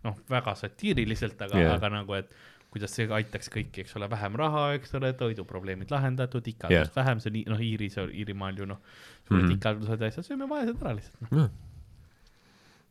noh 0.07 0.17
väga 0.31 0.55
satiiriliselt, 0.59 1.41
aga 1.47 1.59
yeah., 1.61 1.75
aga 1.77 1.93
nagu, 1.93 2.17
et 2.17 2.35
kuidas 2.71 2.93
see 2.95 3.09
aitaks 3.11 3.51
kõiki, 3.51 3.85
eks 3.85 3.97
ole, 3.99 4.07
vähem 4.11 4.37
raha, 4.39 4.67
eks 4.79 4.95
ole, 4.99 5.11
toiduprobleemid 5.19 5.91
lahendatud, 5.91 6.47
ikaldust 6.53 6.93
yeah. 6.93 6.93
vähem, 6.97 7.23
see 7.23 7.33
on, 7.33 7.41
noh, 7.55 7.65
Iiris, 7.67 7.99
Iirimaal 8.07 8.61
ju 8.61 8.69
noh, 8.71 8.79
suured 9.27 9.43
mm 9.43 9.49
-hmm. 9.49 9.59
ikaldused 9.59 10.05
ja 10.05 10.13
asjad, 10.13 10.29
sööme 10.29 10.49
vaesed 10.51 10.79
ära 10.79 10.95
lihtsalt, 10.99 11.33
noh. 11.35 11.49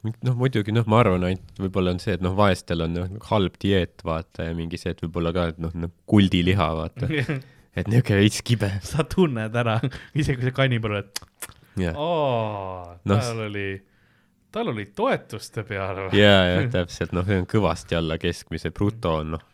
noh, 0.04 0.18
noh 0.28 0.40
muidugi 0.42 0.76
noh, 0.76 0.88
ma 0.92 1.00
arvan 1.04 1.30
ainult 1.30 1.64
võib-olla 1.64 1.96
on 1.96 2.04
see, 2.04 2.18
et 2.20 2.26
noh, 2.26 2.36
vaestel 2.36 2.84
on 2.86 2.98
noh, 2.98 3.08
halb 3.32 3.56
dieet 3.64 4.04
vaata 4.04 4.50
ja 4.50 4.58
mingi 4.58 4.82
see, 4.82 4.92
et 4.96 5.06
võib-olla 5.06 5.34
ka, 5.36 5.48
et 5.54 5.64
noh, 5.64 5.76
noh 5.86 5.96
kuldiliha 6.12 6.70
vaata, 6.82 7.08
et 7.78 7.88
niisugune 7.88 8.20
veits 8.20 8.44
kibe. 8.44 8.74
sa 8.84 9.08
tunned 9.08 9.56
ära, 9.64 9.80
isegi 10.14 10.42
kui 10.42 10.50
see 10.50 10.58
kannibal, 10.60 11.00
et 11.06 11.24
jah, 11.80 11.96
oo, 11.96 12.98
Noh, 13.08 13.24
tal 13.24 13.46
oli, 13.48 13.70
tal 14.52 14.72
oli 14.74 14.86
toetuste 14.96 15.64
peal 15.68 16.06
või? 16.06 16.20
ja, 16.20 16.36
ja 16.54 16.66
täpselt 16.72 17.14
noh, 17.16 17.26
see 17.28 17.42
on 17.44 17.48
kõvasti 17.50 17.98
alla 18.00 18.18
keskmise, 18.22 18.72
bruto 18.76 19.16
on 19.22 19.36
noh, 19.36 19.46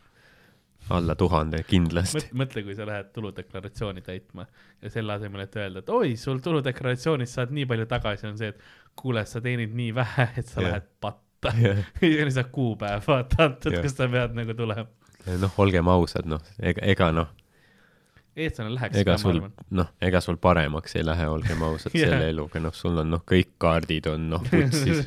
alla 0.95 1.15
tuhande 1.17 1.61
kindlasti. 1.67 2.19
mõtle, 2.19 2.39
mõtle, 2.41 2.63
kui 2.67 2.77
sa 2.77 2.87
lähed 2.87 3.11
tuludeklaratsiooni 3.15 4.03
täitma 4.05 4.45
ja 4.81 4.91
selle 4.93 5.15
asemel, 5.17 5.45
et 5.45 5.55
öelda, 5.59 5.83
et 5.83 5.93
oi, 5.93 6.15
sul 6.19 6.41
tuludeklaratsioonis 6.45 7.37
saad 7.39 7.53
nii 7.55 7.65
palju 7.69 7.87
tagasi, 7.91 8.27
on 8.29 8.37
see, 8.39 8.51
et 8.53 8.99
kuule, 8.99 9.25
sa 9.29 9.41
teenid 9.43 9.73
nii 9.75 9.95
vähe, 9.95 10.27
et 10.37 10.45
sa 10.47 10.61
yeah. 10.61 10.75
lähed 10.75 10.91
patta. 11.01 11.55
ja 11.61 11.73
siis 11.99 12.35
saab 12.37 12.51
kuupäev 12.53 13.07
vaata 13.07 13.49
yeah., 13.71 13.81
kus 13.81 13.97
sa 13.97 14.09
pead 14.11 14.37
nagu 14.37 14.57
tulema. 14.57 14.87
noh, 15.41 15.57
olgem 15.61 15.89
ausad, 15.91 16.29
noh, 16.29 16.43
ega, 16.59 16.85
ega 16.85 17.11
noh, 17.15 17.33
eestlane 18.35 18.73
läheks 18.75 18.97
ega 18.99 19.17
sul 19.19 19.39
noh, 19.79 19.91
ega 20.03 20.21
sul 20.23 20.37
paremaks 20.41 20.95
ei 20.99 21.05
lähe, 21.07 21.27
olgem 21.31 21.61
ausad 21.67 21.93
Jah. 21.95 22.11
selle 22.11 22.29
eluga, 22.33 22.61
noh, 22.63 22.75
sul 22.75 22.97
on 23.03 23.13
noh, 23.15 23.23
kõik 23.27 23.53
kaardid 23.61 24.09
on 24.11 24.27
noh, 24.33 24.43
vutsis, 24.51 25.05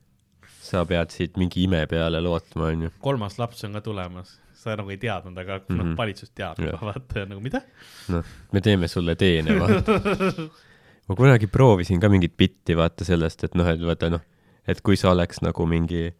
sa 0.70 0.84
pead 0.86 1.10
siit 1.14 1.40
mingi 1.40 1.64
ime 1.66 1.82
peale 1.90 2.22
lootma, 2.22 2.70
onju. 2.70 2.92
kolmas 3.02 3.38
laps 3.42 3.66
on 3.66 3.74
ka 3.78 3.82
tulemas, 3.84 4.36
sa 4.60 4.76
nagu 4.78 4.92
ei 4.92 5.00
teadnud, 5.02 5.38
aga 5.38 5.58
mm 5.58 5.64
-hmm. 5.66 5.76
noh 5.76 5.88
Mhm., 5.90 5.96
valitsus 5.98 6.30
teab 6.30 6.58
juba, 6.62 6.78
vaata 6.92 7.26
nagu 7.26 7.40
mida. 7.40 7.62
noh, 8.08 8.24
me 8.52 8.60
teeme 8.60 8.88
sulle 8.88 9.16
teene, 9.16 9.58
vaata. 9.58 9.98
ma 11.08 11.16
kunagi 11.16 11.46
proovisin 11.46 12.00
ka 12.00 12.08
mingit 12.08 12.36
bitti, 12.36 12.76
vaata 12.76 13.04
sellest, 13.04 13.44
et 13.44 13.54
noh, 13.54 13.66
et 13.66 13.80
vaata 13.82 14.10
noh, 14.10 14.22
et 14.68 14.80
kui 14.80 14.96
sa 14.96 15.10
oleks 15.10 15.42
nagu 15.42 15.66
mingi 15.66 16.12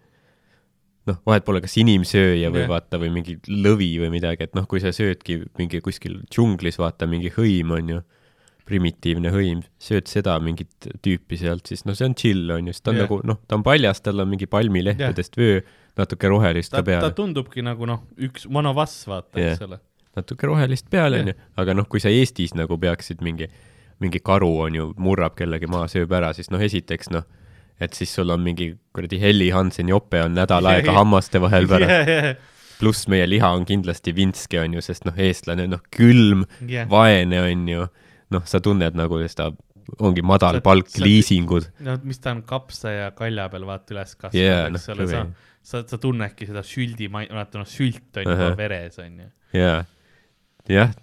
noh, 1.09 1.19
vahet 1.27 1.45
pole, 1.47 1.63
kas 1.65 1.77
inimsööja 1.81 2.51
või 2.53 2.65
Jah. 2.65 2.71
vaata 2.75 3.01
või 3.01 3.11
mingi 3.15 3.37
lõvi 3.49 3.91
või 4.03 4.13
midagi, 4.15 4.47
et 4.47 4.57
noh, 4.59 4.67
kui 4.71 4.83
sa 4.83 4.93
söödki 4.95 5.41
mingi 5.59 5.81
kuskil 5.85 6.21
džunglis, 6.29 6.81
vaata 6.81 7.09
mingi 7.11 7.33
hõim 7.35 7.73
on 7.77 7.93
ju, 7.95 8.01
primitiivne 8.71 9.33
hõim, 9.35 9.65
sööd 9.83 10.07
seda 10.11 10.37
mingit 10.43 10.91
tüüpi 11.03 11.39
sealt, 11.41 11.67
siis 11.71 11.83
no 11.89 11.97
see 11.99 12.07
on 12.07 12.17
chill, 12.19 12.45
on 12.55 12.69
ju, 12.69 12.75
sest 12.77 12.85
ta 12.87 12.93
on 12.93 13.01
yeah. 13.01 13.09
nagu 13.09 13.21
noh, 13.27 13.41
ta 13.49 13.59
on 13.59 13.65
paljas, 13.67 14.03
tal 14.05 14.23
on 14.23 14.31
mingi 14.31 14.47
palmilehtedest 14.51 15.39
yeah. 15.39 15.57
vöö, 15.57 15.65
natuke 15.99 16.31
rohelist 16.31 16.71
ta 16.71 16.79
ka, 16.79 16.85
ta 16.85 16.91
peal, 16.93 17.17
tundubki 17.17 17.65
nagu 17.67 17.89
noh, 17.89 18.05
üks 18.29 18.47
us, 18.47 18.95
vaata, 19.11 19.41
Jah. 19.41 19.57
eks 19.57 19.67
ole. 19.67 19.81
natuke 20.21 20.47
rohelist 20.47 20.87
peal, 20.93 21.17
Jah. 21.17 21.25
on 21.25 21.33
ju, 21.33 21.37
aga 21.65 21.77
noh, 21.81 21.89
kui 21.91 22.05
sa 22.05 22.13
Eestis 22.15 22.55
nagu 22.55 22.79
peaksid 22.79 23.25
mingi, 23.27 23.51
mingi 24.01 24.23
karu 24.23 24.53
on 24.69 24.79
ju, 24.79 24.89
murrab 25.01 25.35
kellegi 25.41 25.67
maha, 25.71 25.91
sööb 25.91 26.13
ära, 26.21 26.31
siis 26.37 26.53
noh, 26.55 26.63
esiteks 26.63 27.11
noh, 27.11 27.27
et 27.81 27.97
siis 27.97 28.13
sul 28.15 28.31
on 28.33 28.43
mingi 28.45 28.73
kuradi 28.95 29.21
Helly 29.23 29.51
Hansen 29.55 29.89
jope 29.93 30.23
on 30.25 30.37
nädal 30.37 30.69
aega 30.73 30.95
hammaste 30.97 31.43
vahel 31.43 31.69
pärast, 31.71 32.45
pluss 32.81 33.09
meie 33.13 33.27
liha 33.29 33.51
on 33.57 33.67
kindlasti 33.69 34.15
vintske, 34.17 34.61
on 34.63 34.79
ju, 34.79 34.85
sest 34.85 35.05
noh, 35.09 35.17
eestlane, 35.21 35.67
noh, 35.71 35.83
külm, 35.95 36.47
jah, 36.69 36.89
vaene 36.91 37.43
on 37.45 37.67
ju, 37.69 37.89
noh, 38.37 38.47
sa 38.49 38.63
tunned 38.65 38.97
nagu 38.97 39.21
seda, 39.27 39.51
ongi 39.99 40.23
madal 40.25 40.61
Sa- 40.61 40.65
palk, 40.65 40.91
liisingud, 41.03 41.71
no 41.85 41.99
mis 42.07 42.23
ta 42.23 42.33
on 42.37 42.45
kapsa 42.49 42.95
ja 42.95 43.13
kalja 43.17 43.49
peal 43.53 43.67
vaata 43.69 43.97
üles 43.97 44.17
Jaa, 44.17 44.35
yeah,, 44.37 44.67
eks 44.71 44.93
ole, 44.95 45.09
sa 45.11 45.25
sa, 45.63 45.83
sa 45.87 45.99
tunnedki 46.01 46.49
seda 46.49 46.63
süldi, 46.67 47.11
vaata 47.13 47.61
noh, 47.61 47.69
sült 47.69 48.17
on 48.21 48.27
juba 48.27 48.51
Ahah. 48.51 48.57
veres, 48.59 48.99
on 49.03 49.19
ju. 49.23 49.29
jaa, 49.59 49.83
jah, 50.71 50.95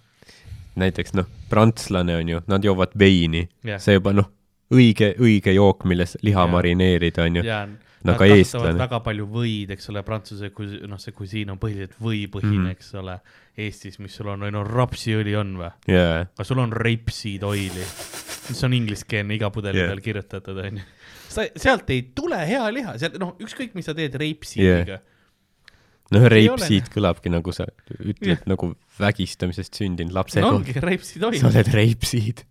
näiteks 0.78 1.14
noh, 1.18 1.28
prantslane 1.50 2.16
on 2.18 2.32
ju, 2.34 2.42
nad 2.50 2.64
joovad 2.64 2.94
veini. 2.98 3.46
Jah. 3.66 3.80
see 3.82 3.98
juba 3.98 4.14
noh, 4.16 4.30
õige, 4.74 5.12
õige 5.22 5.54
jook, 5.56 5.84
milles 5.88 6.16
liha 6.22 6.44
Jah. 6.44 6.50
marineerida 6.52 7.24
on 7.24 7.40
ju, 7.40 7.44
ja 7.46 7.62
no 7.66 8.14
kasutavad 8.14 8.38
eestlane, 8.38 8.78
väga 8.78 9.00
palju 9.04 9.26
võid, 9.32 9.74
eks 9.74 9.90
ole, 9.92 10.02
prantsuse 10.06 10.50
noh, 10.88 11.00
see 11.02 11.14
kusiin 11.16 11.50
on 11.54 11.60
põhiliselt 11.60 11.96
võipõhine 12.02 12.68
mm., 12.68 12.76
eks 12.76 12.94
ole. 13.00 13.18
Eestis, 13.58 13.98
mis 13.98 14.14
sul 14.14 14.30
on, 14.30 14.44
no 14.54 14.62
rapsiõli 14.62 15.34
on 15.38 15.56
või? 15.58 15.70
jaa, 15.90 16.22
aga 16.28 16.46
sul 16.46 16.62
on 16.62 16.74
rapeseed 16.78 17.42
oili, 17.46 17.86
mis 18.48 18.64
on 18.66 18.76
ingliskeelne 18.76 19.34
iga 19.34 19.50
pudeli 19.54 19.82
Jah. 19.82 19.90
peal 19.90 20.02
kirjutatud, 20.04 20.60
onju. 20.62 20.84
sa, 21.26 21.48
sealt 21.58 21.90
ei 21.94 22.04
tule 22.14 22.38
hea 22.46 22.64
liha, 22.74 22.94
sealt 23.02 23.18
noh, 23.22 23.34
ükskõik, 23.42 23.74
mis 23.78 23.88
sa 23.90 23.96
teed 23.98 24.14
rapeseediga 24.20 25.00
noh, 26.14 26.28
ei 26.30 26.46
reipsiid 26.46 26.92
kõlabki 26.92 27.32
nagu 27.32 27.52
sa 27.56 27.66
ütled 27.98 28.36
Jah. 28.36 28.46
nagu 28.48 28.70
vägistamisest 29.00 29.80
sündinud 29.80 30.14
lapse 30.16 30.40
no 30.40 30.54
kohta, 30.54 30.62
ongi 30.62 30.84
rapeseed 30.86 31.26
oil 31.26 31.40
sa. 31.40 31.50
oled 31.50 31.72
reipsiid, 31.74 32.44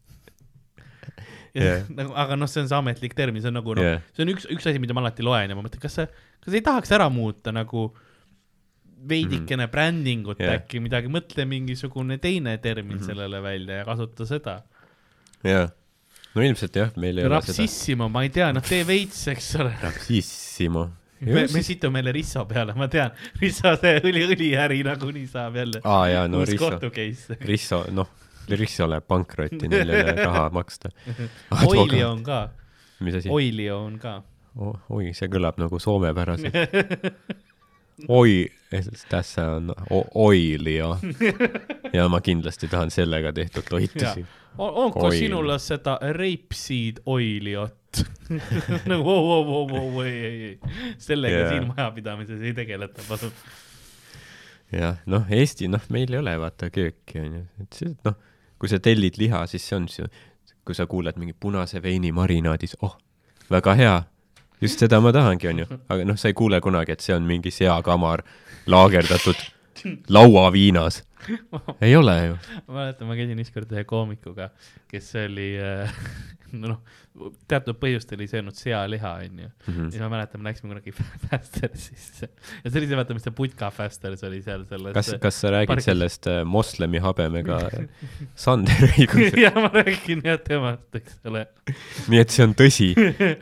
jah. 1.56 1.86
nagu, 1.99 2.14
aga 2.18 2.38
noh, 2.40 2.49
see 2.52 2.64
on 2.64 2.69
see 2.72 2.78
ametlik 2.78 3.15
termin, 3.18 3.44
see 3.44 3.52
on 3.52 3.57
nagu 3.60 3.78
noh 3.78 3.86
Jah. 3.86 3.98
yeah., 3.98 4.11
see 4.15 4.26
on 4.26 4.34
üks, 4.34 4.48
üks 4.53 4.68
asi, 4.69 4.82
mida 4.84 4.95
ma 4.98 5.03
alati 5.06 5.26
loen 5.26 5.53
ja 5.53 5.57
ma 5.57 5.64
mõtlen, 5.65 5.82
kas 5.84 5.98
sa, 5.99 6.07
kas 6.44 6.57
ei 6.57 6.64
tahaks 6.65 6.94
ära 6.98 7.10
muuta 7.14 7.53
nagu 7.56 7.90
veidikene 9.07 9.64
mm 9.64 9.68
-hmm. 9.68 9.72
brändingut 9.72 10.40
Jah. 10.40 10.49
yeah. 10.49 10.61
äkki 10.61 10.82
midagi, 10.84 11.11
mõtle 11.11 11.45
mingisugune 11.45 12.18
teine 12.18 12.57
termin 12.57 12.98
mm. 12.98 13.02
-hmm. 13.02 13.06
sellele 13.06 13.41
välja 13.41 13.82
ja 13.82 13.86
kasuta 13.86 14.26
seda. 14.26 14.61
jaa. 15.44 15.69
no 16.36 16.41
ilmselt 16.41 16.76
jah, 16.76 16.91
meil 16.95 17.18
ei 17.18 17.26
ole 17.26 17.41
seda 17.41 17.57
rapsissimo, 17.57 18.10
ma 18.10 18.24
ei 18.24 18.30
tea, 18.30 18.53
noh 18.53 18.64
tee 18.64 18.84
veits, 18.88 19.28
eks 19.28 19.56
ole. 19.56 19.74
rapsissimo. 19.88 20.90
me, 21.22 21.48
me 21.53 21.64
situme 21.64 21.99
jälle 21.99 22.11
Risso 22.11 22.45
peale, 22.45 22.74
ma 22.74 22.88
tean, 22.88 23.11
Risso 23.41 23.76
see 23.82 23.99
õli, 24.03 24.26
õliäri 24.34 24.84
nagunii 24.86 25.28
saab 25.28 25.56
jälle 25.56 25.82
aa 25.84 26.07
jaa, 26.10 26.28
no 26.28 26.45
Risso. 26.45 26.80
Risso, 27.41 27.86
noh, 27.91 28.10
Risso 28.56 28.88
läheb 28.90 29.06
pankrotti, 29.07 29.68
neil 29.68 29.90
ei 29.90 30.03
ole 30.03 30.15
raha 30.28 30.49
maksta. 30.53 30.90
Oilio 31.65 32.11
on 32.11 32.24
ka, 32.24 32.49
mis 32.99 33.15
asi? 33.22 33.30
Oilio 33.30 33.80
on 33.86 33.99
ka. 33.99 34.22
oi, 34.90 35.11
see 35.14 35.28
kõlab 35.30 35.60
nagu 35.61 35.80
soomepäraselt. 35.80 36.56
oi, 38.19 38.48
tässä 39.10 39.45
on 39.52 39.74
o- 39.90 40.07
oilio. 40.28 40.98
ja 41.94 42.07
ma 42.10 42.22
kindlasti 42.22 42.68
tahan 42.68 42.91
sellega 42.91 43.34
tehtud 43.34 43.64
loitusi. 43.72 44.26
onko 44.57 44.99
Oil. 45.07 45.19
sinulla 45.19 45.57
seda 45.61 45.99
rapeseed 46.02 47.02
oiliot? 47.06 47.74
nagu 48.86 49.03
vau, 49.06 49.22
vau, 49.28 49.44
vau, 49.48 49.68
vau, 49.72 50.02
ei, 50.06 50.14
ei, 50.26 50.41
ei, 50.44 50.60
sellega 51.02 51.38
Jaa. 51.38 51.49
siin 51.49 51.68
majapidamises 51.68 52.41
ei 52.41 52.53
tegeleta, 52.53 53.02
palun. 53.10 53.32
jah, 54.72 54.98
noh, 55.06 55.26
Eesti, 55.34 55.69
noh, 55.72 55.82
meil 55.90 56.11
ei 56.14 56.19
ole 56.19 56.34
vaata 56.41 56.69
kööki, 56.74 57.22
onju, 57.24 57.44
et 57.64 57.78
see, 57.80 57.94
noh, 58.06 58.18
kui 58.60 58.70
sa 58.72 58.80
tellid 58.84 59.20
liha, 59.22 59.46
siis 59.48 59.66
see 59.68 59.78
on 59.78 59.88
see, 59.92 60.08
kui 60.66 60.76
sa 60.76 60.88
kuuled 60.90 61.18
mingi 61.20 61.36
punase 61.40 61.82
veini 61.84 62.12
marinaadis, 62.12 62.78
oh, 62.82 62.98
väga 63.52 63.76
hea, 63.80 63.98
just 64.62 64.82
seda 64.84 65.00
ma 65.04 65.14
tahangi, 65.16 65.50
onju, 65.52 65.68
aga 65.90 66.08
noh, 66.08 66.18
sa 66.20 66.32
ei 66.32 66.38
kuule 66.38 66.62
kunagi, 66.64 66.98
et 66.98 67.06
see 67.06 67.16
on 67.16 67.28
mingi 67.28 67.54
seakamar 67.54 68.26
laagerdatud 68.68 69.46
lauaviinas. 70.16 71.04
ei 71.82 71.96
ole 71.96 72.16
ju. 72.26 72.36
ma 72.68 72.82
mäletan, 72.82 73.08
ma 73.10 73.18
käisin 73.18 73.42
ükskord 73.44 73.72
ühe 73.74 73.84
koomikuga, 73.88 74.50
kes 74.92 75.14
oli 75.26 75.54
äh, 75.62 75.94
noh, 76.72 76.80
teatud 77.50 77.78
põhjustel 77.82 78.22
ei 78.24 78.30
söönud 78.32 78.58
sealiha, 78.58 79.14
onju. 79.26 79.50
Mhm. 79.68 79.90
siis 79.94 80.04
ma 80.04 80.10
mäletan, 80.12 80.42
me 80.42 80.52
läksime 80.52 80.72
kunagi 80.74 80.94
Fastersisse 81.28 82.30
ja 82.30 82.72
see 82.72 82.80
oli 82.82 82.90
see, 82.90 83.00
vaata, 83.00 83.18
mis 83.18 83.28
see 83.28 83.36
putka 83.38 83.70
Fasters 83.74 84.24
oli 84.28 84.42
seal 84.46 84.66
selles. 84.70 84.94
kas, 84.98 85.14
kas 85.22 85.40
sa 85.44 85.54
räägid 85.56 85.74
pargis. 85.74 85.90
sellest 85.90 86.30
äh, 86.32 86.42
moslemi 86.48 87.02
habemega 87.04 87.60
Sander 88.46 88.88
õigus, 88.92 89.38
ja 89.40 89.54
ma 89.56 89.72
räägin 89.74 90.24
jah 90.26 90.40
temast, 90.44 90.88
eks 91.00 91.20
ole. 91.30 91.46
nii 92.12 92.22
et 92.24 92.36
see 92.36 92.48
on 92.48 92.56
tõsi, 92.58 92.92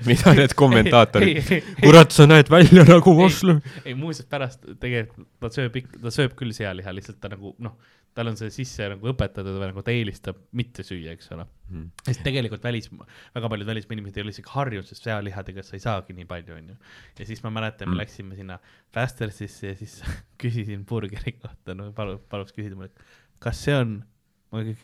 mida 0.09 0.35
need 0.37 0.55
kommentaatorid, 0.57 1.41
ei, 1.57 1.61
kurat, 1.81 2.15
sa 2.15 2.27
näed 2.29 2.51
välja 2.51 2.85
nagu 2.87 3.15
moslem. 3.17 3.61
ei 3.83 3.97
muuseas 3.97 4.27
pärast 4.29 4.65
tegelikult 4.81 5.27
ta 5.41 5.51
sööb 5.53 5.77
ikka, 5.81 5.99
ta 6.01 6.13
sööb 6.13 6.33
küll 6.37 6.55
sealiha, 6.55 6.93
lihtsalt 6.95 7.19
ta 7.21 7.31
nagu 7.31 7.53
noh, 7.63 7.75
tal 8.15 8.29
on 8.31 8.37
see 8.39 8.51
sisse 8.53 8.87
nagu 8.91 9.09
õpetatud 9.11 9.57
või 9.59 9.69
nagu 9.71 9.83
ta 9.83 9.91
eelistab 9.91 10.37
mitte 10.55 10.85
süüa, 10.87 11.13
eks 11.15 11.31
ole. 11.35 11.45
Mhm. 11.67 11.87
sest 12.07 12.23
tegelikult 12.23 12.63
välis, 12.63 12.87
väga 13.35 13.49
paljud 13.51 13.67
välismaa 13.67 13.97
inimesed 13.97 14.19
ei 14.19 14.23
ole 14.23 14.33
isegi 14.35 14.51
harjunud, 14.53 14.87
sest 14.87 15.07
sealihadega 15.07 15.63
sa 15.65 15.75
ei 15.75 15.83
saagi 15.83 16.15
nii 16.15 16.27
palju, 16.29 16.55
onju. 16.55 16.75
ja 17.19 17.27
siis 17.27 17.43
ma 17.43 17.51
mäletan, 17.51 17.89
me 17.89 17.95
Mm. 17.95 18.01
läksime 18.03 18.35
sinna 18.35 18.59
Fastersisse 18.93 19.67
ja 19.67 19.75
siis 19.75 20.01
küsisin 20.41 20.85
burgeri 20.85 21.35
kohta, 21.41 21.75
no 21.75 21.91
palu-, 21.91 22.21
paluks 22.29 22.53
küsida 22.55 22.75
mulle, 22.75 22.91
kas 23.39 23.63
see 23.65 23.75
on, 23.75 23.97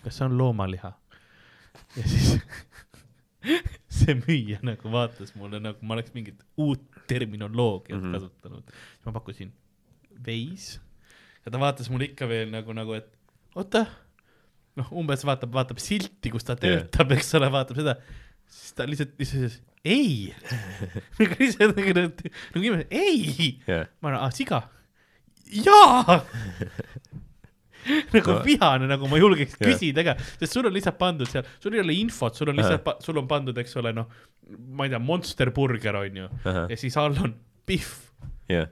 kas 0.03 0.17
see 0.17 0.25
on 0.25 0.37
loomaliha? 0.37 0.93
ja 1.95 2.03
siis 2.03 2.39
see 4.01 4.15
müüja 4.25 4.59
nagu 4.65 4.91
vaatas 4.91 5.33
mulle 5.39 5.61
nagu 5.61 5.85
ma 5.85 5.95
oleks 5.95 6.13
mingit 6.13 6.43
uut 6.57 6.83
terminoloogiat 7.07 8.01
mm. 8.01 8.07
-hmm. 8.07 8.13
kasutanud. 8.13 8.63
siis 8.67 9.05
ma 9.05 9.15
pakkusin 9.17 9.53
veis 10.25 10.81
ja 11.45 11.51
ta 11.51 11.59
vaatas 11.59 11.89
mulle 11.89 12.11
ikka 12.11 12.27
veel 12.29 12.51
nagu, 12.53 12.73
nagu 12.73 12.93
et 12.93 13.09
oota, 13.55 13.85
noh, 14.79 14.91
umbes 15.01 15.25
vaatab, 15.27 15.51
vaatab 15.55 15.79
silti, 15.83 16.31
kus 16.33 16.45
ta 16.47 16.55
töötab, 16.59 17.11
eks 17.17 17.33
ole, 17.39 17.49
vaatab 17.53 17.79
seda, 17.81 17.97
siis 18.51 18.75
ta 18.77 18.87
lihtsalt, 18.89 19.15
lihtsalt 19.19 19.59
ei. 19.85 20.31
nagu 21.19 21.39
lihtsalt 21.41 21.75
nagu, 21.79 21.95
nagu 21.97 22.61
inimene, 22.61 22.85
ei. 22.93 23.55
jah, 23.67 23.87
ma 24.01 24.11
arvan, 24.13 24.21
aa, 24.27 24.31
siga. 24.35 24.61
jaa. 25.51 26.21
nagu 28.13 28.35
No. 28.35 28.41
vihane, 28.45 28.85
nagu 28.85 29.07
ma 29.09 29.17
julgeks 29.17 29.55
Jah. 29.57 29.71
küsida 29.71 30.03
ka, 30.05 30.13
sest 30.37 30.53
sul 30.53 30.67
on 30.69 30.75
lihtsalt 30.75 30.99
pandud 31.01 31.25
seal, 31.31 31.47
sul 31.63 31.73
ei 31.73 31.81
ole 31.81 31.95
infot, 31.97 32.35
sul 32.37 32.51
on 32.51 32.59
lihtsalt, 32.59 32.91
sul 33.01 33.17
on 33.17 33.25
pandud, 33.29 33.57
eks 33.57 33.73
ole, 33.81 33.89
noh, 33.97 34.05
ma 34.77 34.85
ei 34.85 34.91
tea, 34.93 34.99
Monster 35.01 35.49
Burger 35.55 35.97
on 36.03 36.19
ju, 36.21 36.27
ahah, 36.45 36.67
ja 36.69 36.77
siis 36.77 36.93
all 37.01 37.17
on 37.25 37.33
Pihv, 37.65 37.89
jah, 38.53 38.69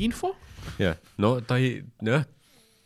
info. 0.00 0.30
jah, 0.80 0.96
no 1.20 1.34
ta 1.44 1.58
ei, 1.60 1.82
jah, 2.08 2.24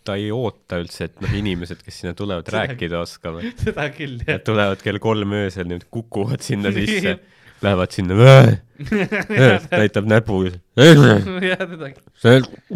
ta 0.05 0.17
ei 0.19 0.31
oota 0.35 0.81
üldse, 0.83 1.09
et 1.09 1.23
noh, 1.23 1.35
inimesed, 1.39 1.83
kes 1.85 2.01
sinna 2.03 2.15
tulevad, 2.19 2.49
rääkida 2.53 3.03
oskavad. 3.03 3.47
seda 3.63 3.87
küll 3.95 4.23
jah 4.27 4.41
tulevad 4.45 4.83
kell 4.83 5.01
kolm 5.03 5.37
öösel, 5.39 5.69
nüüd 5.71 5.87
kukuvad 5.95 6.43
sinna 6.45 6.73
sisse, 6.75 7.17
lähevad 7.63 7.95
sinna, 7.95 8.35
näitab 9.83 10.09
näpuga. 10.11 10.55
jah, 10.79 11.65
seda 11.73 11.93
küll, 11.93 12.69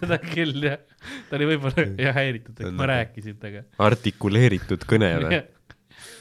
seda 0.00 0.18
küll 0.22 0.70
jah. 0.70 0.80
ta 1.30 1.38
oli 1.38 1.50
võib-olla 1.52 1.84
jah 2.06 2.16
häiritud, 2.16 2.56
et 2.60 2.74
ma 2.76 2.88
rääkisin 2.92 3.36
temaga. 3.42 3.66
artikuleeritud 3.90 4.86
kõne 4.88 5.12
või? 5.22 5.42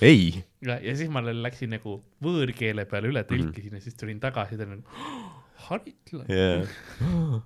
ei, 0.06 0.44
ja, 0.66 0.78
ja 0.82 0.96
siis 0.98 1.10
ma 1.14 1.24
läksin 1.26 1.74
nagu 1.76 2.00
võõrkeele 2.24 2.86
peale 2.90 3.12
üle 3.12 3.26
tõlkisin 3.28 3.78
ja 3.78 3.84
siis 3.84 3.98
tulin 4.00 4.22
tagasi, 4.24 4.58
ta 4.60 4.68
oli 4.68 4.80
nagu 4.80 5.35
haritlane 5.70 6.38
jah. 6.40 7.42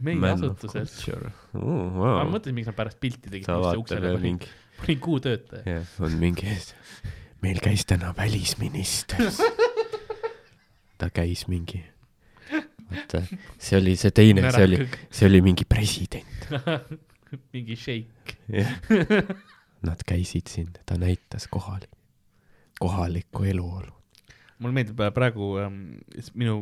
meie 0.00 0.16
Man 0.22 0.36
asutuses. 0.36 0.96
ma 1.08 1.32
Wow. 1.58 2.30
mõtlesin, 2.30 2.54
miks 2.58 2.68
nad 2.70 2.76
pärast 2.78 3.00
pilti 3.02 3.30
tegid, 3.30 3.48
mis 3.48 3.70
see 3.72 3.80
uksele 3.82 4.12
panin, 4.14 4.22
mingi, 4.28 4.50
panin 4.80 5.00
kuutöötaja. 5.02 5.62
jah, 5.78 5.94
on 6.06 6.14
mingi, 6.20 6.54
meil 7.42 7.58
käis 7.64 7.84
täna 7.88 8.12
välisminister. 8.16 9.24
ta 10.98 11.10
käis 11.14 11.46
mingi, 11.50 11.82
vaata, 12.90 13.24
see 13.58 13.78
oli 13.80 13.96
see 13.98 14.10
teine, 14.14 14.46
see 14.54 14.64
oli, 14.70 14.80
see 15.10 15.26
oli 15.30 15.42
mingi 15.50 15.66
president. 15.68 16.48
mingi 17.52 17.76
šeik. 17.76 18.36
Nad 19.84 20.00
käisid 20.08 20.48
siin, 20.50 20.70
ta 20.86 20.96
näitas 20.98 21.44
kohalik, 21.50 21.90
kohalikku 22.80 23.44
eluolu. 23.50 23.92
Mulle 24.58 24.74
meeldib 24.76 25.00
äh, 25.02 25.10
praegu 25.14 25.50
ähm, 25.62 25.80
minu, 26.38 26.60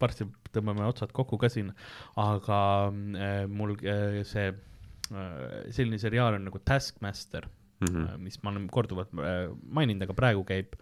varsti 0.00 0.26
tõmbame 0.54 0.86
otsad 0.88 1.12
kokku 1.16 1.38
ka 1.40 1.50
siin, 1.52 1.72
aga 2.20 2.62
äh, 2.88 3.44
mul 3.50 3.76
äh, 3.82 4.22
see 4.28 4.50
äh, 4.52 5.70
selline 5.74 6.00
seriaal 6.00 6.38
on 6.38 6.48
nagu 6.48 6.60
Taskmaster 6.64 7.48
mm, 7.84 8.18
mis 8.22 8.40
ma 8.42 8.52
olen 8.52 8.68
korduvalt 8.72 9.14
äh, 9.18 9.46
maininud, 9.62 10.06
aga 10.06 10.16
praegu 10.16 10.44
käib 10.48 10.76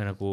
nagu, 0.00 0.28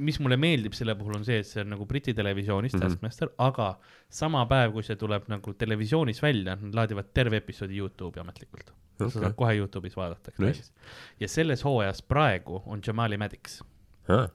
mis 0.00 0.16
mulle 0.22 0.38
meeldib 0.40 0.72
selle 0.72 0.94
puhul 0.96 1.18
on 1.18 1.26
see, 1.26 1.42
et 1.42 1.48
see 1.48 1.60
on 1.60 1.74
nagu 1.74 1.84
Briti 1.88 2.14
televisioonis 2.16 2.72
mm. 2.72 2.80
-hmm. 2.80 2.94
Taskmaster, 2.94 3.32
aga 3.38 3.74
sama 4.08 4.46
päev, 4.48 4.72
kui 4.76 4.86
see 4.86 4.96
tuleb 4.96 5.28
nagu 5.28 5.54
televisioonis 5.54 6.22
välja, 6.22 6.56
nad 6.56 6.78
laadivad 6.78 7.12
terve 7.14 7.40
episoodi 7.42 7.80
Youtube'i 7.80 8.22
ametlikult 8.22 8.70
okay.. 8.70 9.10
sa 9.10 9.26
saad 9.26 9.36
kohe 9.36 9.58
Youtube'is 9.58 9.96
vaadata 9.96 10.32
Nice. 10.38 10.46
nice.. 10.46 10.72
ja 11.20 11.28
selles 11.28 11.64
hooajas 11.64 12.02
praegu 12.02 12.62
on 12.66 12.80
Jamali 12.86 13.18
Madix 13.20 13.60
Ah, 14.08 14.28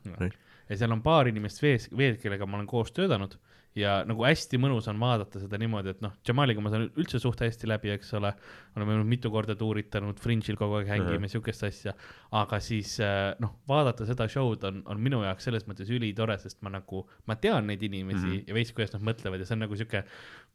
ja 0.70 0.78
seal 0.78 0.94
on 0.96 1.04
paar 1.06 1.28
inimest 1.30 1.62
vees, 1.64 1.90
veel, 1.98 2.18
kellega 2.22 2.46
ma 2.46 2.58
olen 2.60 2.70
koos 2.70 2.92
töötanud 2.96 3.38
ja 3.76 3.96
nagu 4.08 4.24
hästi 4.24 4.58
mõnus 4.62 4.86
on 4.88 5.00
vaadata 5.02 5.42
seda 5.42 5.58
niimoodi, 5.60 5.92
et 5.96 6.04
noh, 6.04 6.14
Jamaliga 6.26 6.62
ma 6.64 6.72
saan 6.72 6.86
üldse 6.96 7.20
suht 7.20 7.42
hästi 7.44 7.68
läbi, 7.68 7.92
eks 7.92 8.14
ole, 8.16 8.32
oleme 8.80 9.02
mitu 9.08 9.32
korda 9.34 9.58
tuuritanud, 9.60 10.20
Fringe'il 10.24 10.56
kogu 10.60 10.78
aeg 10.80 10.94
hängime, 10.94 11.28
siukest 11.32 11.66
asja, 11.68 11.96
aga 12.40 12.62
siis 12.64 12.94
äh, 13.04 13.34
noh, 13.44 13.58
vaadata 13.68 14.08
seda 14.08 14.30
show'd 14.32 14.64
on, 14.70 14.80
on 14.92 15.04
minu 15.04 15.20
jaoks 15.26 15.50
selles 15.50 15.68
mõttes 15.68 15.92
ülitore, 15.92 16.38
sest 16.40 16.62
ma 16.64 16.72
nagu, 16.78 17.04
ma 17.28 17.36
tean 17.42 17.68
neid 17.68 17.84
inimesi 17.84 18.22
mm. 18.22 18.32
-hmm. 18.32 18.48
ja 18.48 18.58
veits, 18.58 18.72
kuidas 18.78 18.96
nad 18.96 19.06
mõtlevad 19.12 19.44
ja 19.44 19.50
see 19.50 19.60
on 19.60 19.66
nagu 19.66 19.82
siuke, 19.84 20.06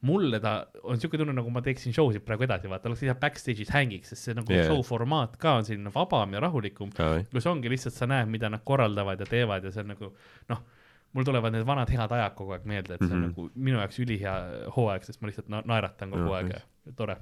mulle 0.09 0.41
ta 0.41 0.57
on 0.83 1.01
siuke 1.01 1.21
tunne, 1.21 1.37
nagu 1.37 1.53
ma 1.53 1.61
teeksin 1.65 1.93
show 1.93 2.09
sid 2.15 2.25
praegu 2.25 2.49
edasi, 2.49 2.73
vaata, 2.73 2.89
oleks 2.89 3.05
lihtsalt 3.05 3.21
backstage'is 3.21 3.77
hängiks, 3.77 4.15
sest 4.15 4.31
see 4.31 4.39
nagu 4.39 4.57
yeah. 4.57 4.65
show 4.65 4.81
formaat 4.87 5.37
ka 5.37 5.59
on 5.61 5.69
selline 5.69 5.93
vabam 5.93 6.33
ja 6.33 6.41
rahulikum 6.41 6.97
kus 7.29 7.47
ongi 7.53 7.69
lihtsalt 7.69 8.01
sa 8.01 8.09
näed, 8.09 8.33
mida 8.33 8.49
nad 8.49 8.65
korraldavad 8.65 9.21
ja 9.21 9.29
teevad 9.29 9.69
ja 9.69 9.75
see 9.75 9.85
on 9.85 9.93
nagu 9.93 10.15
noh, 10.49 10.65
mul 11.13 11.25
tulevad 11.27 11.53
need 11.53 11.67
vanad 11.67 11.91
head 11.91 12.13
ajad 12.17 12.35
kogu 12.39 12.53
aeg 12.55 12.65
meelde, 12.71 12.95
et 12.95 13.01
see 13.03 13.11
on 13.11 13.19
mm. 13.19 13.25
-hmm. 13.25 13.35
nagu 13.35 13.51
minu 13.69 13.79
jaoks 13.83 13.99
ülihea 14.05 14.35
hooaeg, 14.77 15.05
sest 15.05 15.21
ma 15.23 15.29
lihtsalt 15.31 15.49
na 15.49 15.63
naeratan 15.67 16.11
kogu 16.15 16.29
Jah, 16.31 16.37
aeg 16.39 16.53
ja 16.87 16.93
tore. 16.97 17.17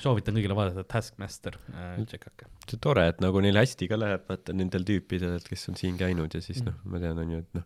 soovitan 0.00 0.34
kõigile 0.34 0.54
vaadata 0.58 0.84
Taskmaster 0.84 1.56
äh,, 1.70 1.98
Mm. 1.98 2.06
tšekake. 2.06 2.46
see 2.70 2.78
tore, 2.80 3.08
et 3.08 3.20
nagu 3.20 3.40
neil 3.40 3.54
hästi 3.56 3.88
ka 3.88 3.96
läheb, 3.98 4.24
vaata 4.28 4.52
nendel 4.52 4.82
tüüpidel, 4.84 5.38
kes 5.48 5.68
on 5.68 5.76
siin 5.76 5.96
käinud 5.98 6.34
ja 6.34 6.40
siis 6.40 6.60
Mm. 6.62 6.66
noh, 6.66 6.74
ma 6.84 6.98
tean, 6.98 7.18
on 7.18 7.30
ju, 7.30 7.38
et 7.38 7.54
noh, 7.54 7.62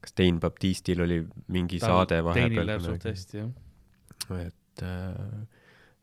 kas 0.00 0.12
Dane 0.18 0.38
Baptistil 0.40 1.00
oli 1.02 1.26
mingi 1.48 1.78
saade 1.78 2.08
Teinil 2.34 2.66
läheb 2.66 2.80
vahepeal 2.80 2.80
suht, 2.80 3.04
hästi 3.04 3.36
jah. 3.38 4.40
et 4.46 4.82
äh, 4.82 5.46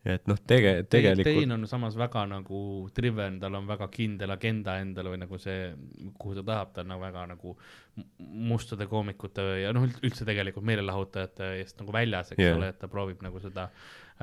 et 0.08 0.28
noh, 0.30 0.38
tege-, 0.40 0.74
Tein 0.86 0.90
tegelikult 0.92 1.54
on 1.56 1.68
samas 1.70 1.98
väga 2.00 2.24
nagu 2.30 2.62
driven, 2.96 3.40
tal 3.42 3.58
on 3.60 3.68
väga 3.70 3.90
kindel 3.94 4.34
agenda 4.36 4.78
endal 4.82 5.12
või 5.12 5.22
nagu 5.22 5.40
see, 5.42 5.72
kuhu 6.20 6.38
ta 6.40 6.46
tahab, 6.48 6.74
ta 6.76 6.84
on 6.86 6.92
nagu 6.94 7.04
väga 7.04 7.26
nagu 7.34 7.56
mustade 8.48 8.88
koomikute 8.90 9.46
ja 9.64 9.74
noh, 9.76 9.88
üldse 10.06 10.28
tegelikult 10.28 10.68
meelelahutajate 10.70 11.54
eest 11.62 11.82
nagu 11.82 11.96
väljas, 11.96 12.34
eks 12.36 12.44
yeah. 12.44 12.58
ole, 12.60 12.72
et 12.74 12.80
ta 12.82 12.90
proovib 12.92 13.24
nagu 13.26 13.42
seda 13.44 13.70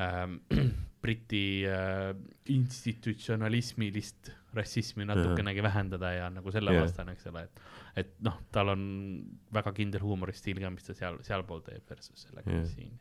ähm, 0.00 0.40
Briti 1.04 1.44
äh, 1.68 2.14
institutsionalismilist 2.54 4.32
rassismi 4.54 5.04
natukenegi 5.04 5.62
vähendada 5.62 6.12
ja 6.14 6.28
nagu 6.32 6.52
selle 6.54 6.72
yeah. 6.72 6.86
vastane, 6.86 7.16
eks 7.18 7.28
ole, 7.32 7.48
et 7.48 7.64
et 8.04 8.14
noh, 8.26 8.40
tal 8.50 8.72
on 8.72 8.84
väga 9.54 9.70
kindel 9.74 10.02
huumoristiil 10.02 10.58
ka, 10.62 10.70
mis 10.74 10.86
ta 10.86 10.96
seal, 10.98 11.20
sealpool 11.26 11.60
teeb 11.66 11.84
versus 11.90 12.24
sellega 12.26 12.56
yeah. 12.56 12.70
siin 12.72 12.94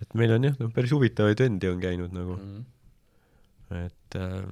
et 0.00 0.18
meil 0.18 0.34
on 0.36 0.48
jah, 0.48 0.58
noh, 0.60 0.70
päris 0.74 0.92
huvitavaid 0.96 1.40
vendi 1.40 1.70
on 1.70 1.80
käinud 1.82 2.14
nagu, 2.16 2.36
mm. 2.40 2.66
et 3.84 4.18
äh, 4.18 4.44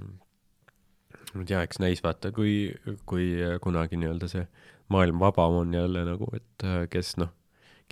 ma 1.35 1.45
ei 1.45 1.51
tea, 1.51 1.63
eks 1.65 1.81
näis 1.83 2.05
vaata, 2.05 2.33
kui, 2.37 2.73
kui 3.09 3.31
kunagi 3.65 4.01
nii-öelda 4.01 4.31
see 4.31 4.47
maailm 4.93 5.21
vabam 5.21 5.61
on 5.63 5.75
jälle 5.75 6.05
nagu, 6.09 6.31
et 6.37 6.67
äh, 6.67 6.83
kes 6.93 7.17
noh, 7.21 7.33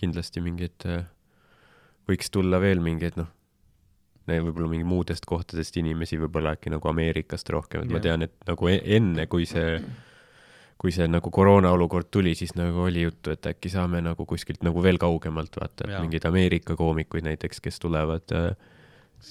kindlasti 0.00 0.42
mingeid 0.44 0.88
äh, 0.88 1.06
võiks 2.08 2.30
tulla 2.32 2.60
veel 2.62 2.82
mingeid 2.84 3.18
noh, 3.20 3.32
võib-olla 4.26 4.68
mingi 4.70 4.86
muudest 4.88 5.26
kohtadest 5.28 5.76
inimesi, 5.78 6.18
võib-olla 6.18 6.56
äkki 6.56 6.72
nagu 6.72 6.90
Ameerikast 6.90 7.50
rohkem, 7.54 7.84
et 7.84 7.92
ma 7.92 8.00
Jah. 8.00 8.08
tean, 8.08 8.26
et 8.26 8.48
nagu 8.48 8.70
e- 8.72 8.82
enne, 8.96 9.26
kui 9.30 9.46
see 9.46 9.76
kui 10.76 10.92
see 10.92 11.06
nagu 11.08 11.30
koroona 11.32 11.70
olukord 11.72 12.10
tuli, 12.12 12.34
siis 12.36 12.52
nagu 12.58 12.84
oli 12.84 13.06
juttu, 13.06 13.32
et 13.32 13.46
äkki 13.48 13.70
saame 13.72 14.02
nagu 14.04 14.26
kuskilt 14.28 14.64
nagu 14.66 14.82
veel 14.84 15.00
kaugemalt 15.00 15.56
vaata, 15.60 15.88
et 15.88 16.00
mingeid 16.02 16.28
Ameerika 16.28 16.76
koomikuid 16.76 17.24
näiteks, 17.24 17.62
kes 17.64 17.80
tulevad 17.80 18.34
äh, 18.36 18.50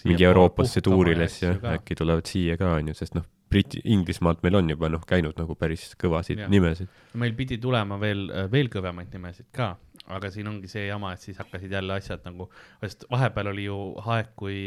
mingi 0.09 0.25
Euroopasse 0.25 0.81
tuurile, 0.81 1.29
siis 1.29 1.45
jah, 1.45 1.71
äkki 1.75 1.97
tulevad 2.01 2.25
siia 2.29 2.57
ka 2.57 2.73
onju, 2.79 2.97
sest 2.97 3.17
noh, 3.17 3.27
Briti, 3.49 3.79
Inglismaalt 3.93 4.41
meil 4.43 4.57
on 4.57 4.69
juba 4.73 4.89
noh, 4.89 5.03
käinud 5.07 5.37
nagu 5.37 5.55
päris 5.55 5.91
kõvasid 6.01 6.41
ja. 6.41 6.47
nimesid. 6.49 6.89
meil 7.13 7.35
pidi 7.37 7.59
tulema 7.61 7.99
veel, 8.01 8.25
veel 8.51 8.71
kõvemaid 8.73 9.13
nimesid 9.13 9.51
ka, 9.55 9.75
aga 10.17 10.31
siin 10.33 10.49
ongi 10.49 10.69
see 10.71 10.87
jama, 10.87 11.13
et 11.13 11.23
siis 11.23 11.37
hakkasid 11.39 11.71
jälle 11.77 11.93
asjad 11.93 12.25
nagu, 12.25 12.49
sest 12.81 13.05
vahepeal 13.11 13.53
oli 13.53 13.67
ju 13.67 13.77
aeg, 14.01 14.33
kui, 14.39 14.57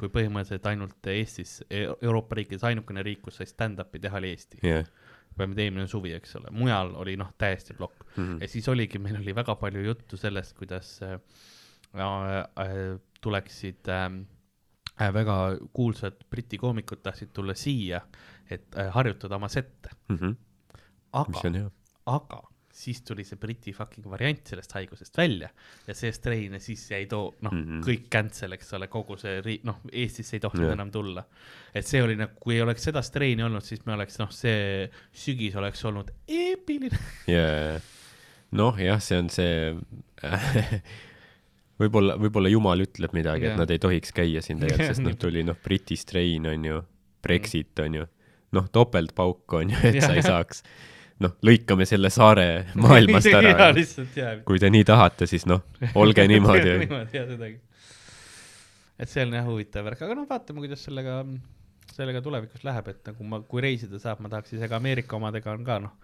kui 0.00 0.12
põhimõtteliselt 0.16 0.72
ainult 0.72 1.12
Eestis, 1.12 1.58
Euroopa 1.70 2.40
riikides 2.40 2.64
ainukene 2.64 3.04
riik, 3.04 3.20
kus 3.28 3.42
sai 3.42 3.50
stand-up'i 3.50 4.00
teha, 4.02 4.18
oli 4.22 4.32
Eesti. 4.32 4.64
jah, 4.64 4.88
vähemalt 5.38 5.58
eelmine 5.64 5.86
suvi, 5.90 6.12
eks 6.16 6.36
ole, 6.40 6.52
mujal 6.54 6.94
oli 7.00 7.16
noh, 7.20 7.32
täiesti 7.38 7.76
plokk. 7.78 8.06
Mhm. 8.16 8.38
ja 8.42 8.48
siis 8.48 8.68
oligi, 8.68 8.98
meil 9.02 9.18
oli 9.20 9.34
väga 9.34 9.56
palju 9.60 9.84
juttu 9.84 10.16
sellest, 10.20 10.56
kuidas 10.58 10.96
äh, 11.02 11.18
äh, 11.94 12.78
tuleksid 13.20 13.88
äh, 13.88 14.08
äh, 15.00 15.12
väga 15.14 15.38
kuulsad 15.72 16.24
Briti 16.30 16.58
koomikud 16.58 17.02
tahtsid 17.02 17.32
tulla 17.32 17.54
siia, 17.54 18.00
et 18.50 18.74
äh, 18.78 18.90
harjutada 18.94 19.36
oma 19.36 19.48
sette, 19.48 19.90
mis 21.28 21.40
aga 21.44 21.48
on 21.48 21.54
hea. 21.60 21.70
aga 22.06 22.42
siis 22.74 23.02
tuli 23.06 23.22
see 23.24 23.38
Briti 23.38 23.70
fucking 23.72 24.06
variant 24.10 24.40
sellest 24.50 24.72
haigusest 24.74 25.14
välja 25.18 25.48
ja 25.86 25.94
see 25.94 26.10
strain 26.12 26.56
ja 26.56 26.60
siis 26.60 26.82
jäi 26.90 27.04
too, 27.06 27.34
noh 27.40 27.52
mm 27.52 27.60
Mhm. 27.64 27.70
-hmm. 27.78 27.84
kõik 27.86 28.08
cancel, 28.10 28.52
eks 28.56 28.72
ole, 28.74 28.88
kogu 28.90 29.16
see 29.16 29.40
riik, 29.46 29.62
noh, 29.64 29.78
Eestisse 29.92 30.36
ei 30.36 30.40
tohtinud 30.42 30.66
Jah. 30.66 30.74
enam 30.78 30.90
tulla. 30.90 31.24
et 31.74 31.86
see 31.86 32.02
oli 32.02 32.16
nagu, 32.16 32.32
kui 32.40 32.54
ei 32.56 32.62
oleks 32.62 32.82
seda 32.84 33.02
strain'i 33.02 33.42
olnud, 33.46 33.62
siis 33.62 33.86
me 33.86 33.92
oleks, 33.94 34.18
noh, 34.18 34.30
see 34.30 34.90
sügis 35.12 35.54
oleks 35.56 35.84
olnud 35.84 36.10
eepiline. 36.28 36.98
ja, 37.26 37.78
noh 38.52 38.76
jah, 38.78 39.00
see 39.00 39.18
on 39.18 39.30
see 39.30 39.74
võib-olla, 41.80 42.16
võib-olla 42.20 42.50
jumal 42.52 42.82
ütleb 42.84 43.14
midagi, 43.16 43.46
Jah. 43.48 43.54
et 43.56 43.62
nad 43.62 43.70
ei 43.74 43.80
tohiks 43.82 44.12
käia 44.14 44.42
siin 44.44 44.60
tegelikult, 44.62 44.90
sest 44.92 45.04
noh, 45.06 45.16
tuli 45.20 45.42
noh, 45.46 45.56
Briti 45.64 45.96
strain 45.98 46.46
on 46.50 46.64
ju, 46.68 46.82
Brexit 47.24 47.78
on 47.84 47.94
ju, 48.00 48.06
noh, 48.54 48.68
topeltpauk 48.72 49.52
on 49.60 49.70
ju, 49.74 49.80
et 49.90 50.00
sa 50.04 50.12
ei 50.14 50.22
saaks, 50.22 50.62
noh, 51.22 51.34
lõikame 51.46 51.86
selle 51.88 52.10
saare 52.12 52.46
maailmast 52.84 53.30
jaa, 53.30 53.42
ära. 53.42 53.68
lihtsalt 53.76 54.16
jaa. 54.18 54.36
kui 54.46 54.60
te 54.62 54.70
nii 54.72 54.86
tahate, 54.88 55.28
siis 55.30 55.46
noh, 55.50 55.62
olge 56.02 56.26
niimoodi. 56.30 56.78
niimoodi 56.84 57.18
jah, 57.18 57.28
sedagi. 57.30 57.60
et 58.98 59.10
see 59.10 59.26
on 59.26 59.36
jah 59.38 59.46
huvitav 59.48 59.86
värk, 59.88 60.02
aga 60.06 60.18
noh, 60.18 60.28
vaatame, 60.30 60.64
kuidas 60.64 60.82
sellega, 60.88 61.20
sellega 61.94 62.24
tulevikus 62.24 62.66
läheb, 62.66 62.90
et 62.94 63.12
nagu 63.12 63.30
ma, 63.30 63.40
kui 63.46 63.62
reisida 63.64 64.00
saab, 64.02 64.24
ma 64.24 64.32
tahaks 64.32 64.56
ise 64.56 64.70
ka 64.70 64.80
Ameerika 64.80 65.18
omadega 65.20 65.54
on 65.54 65.64
ka 65.66 65.78
noh, 65.86 65.94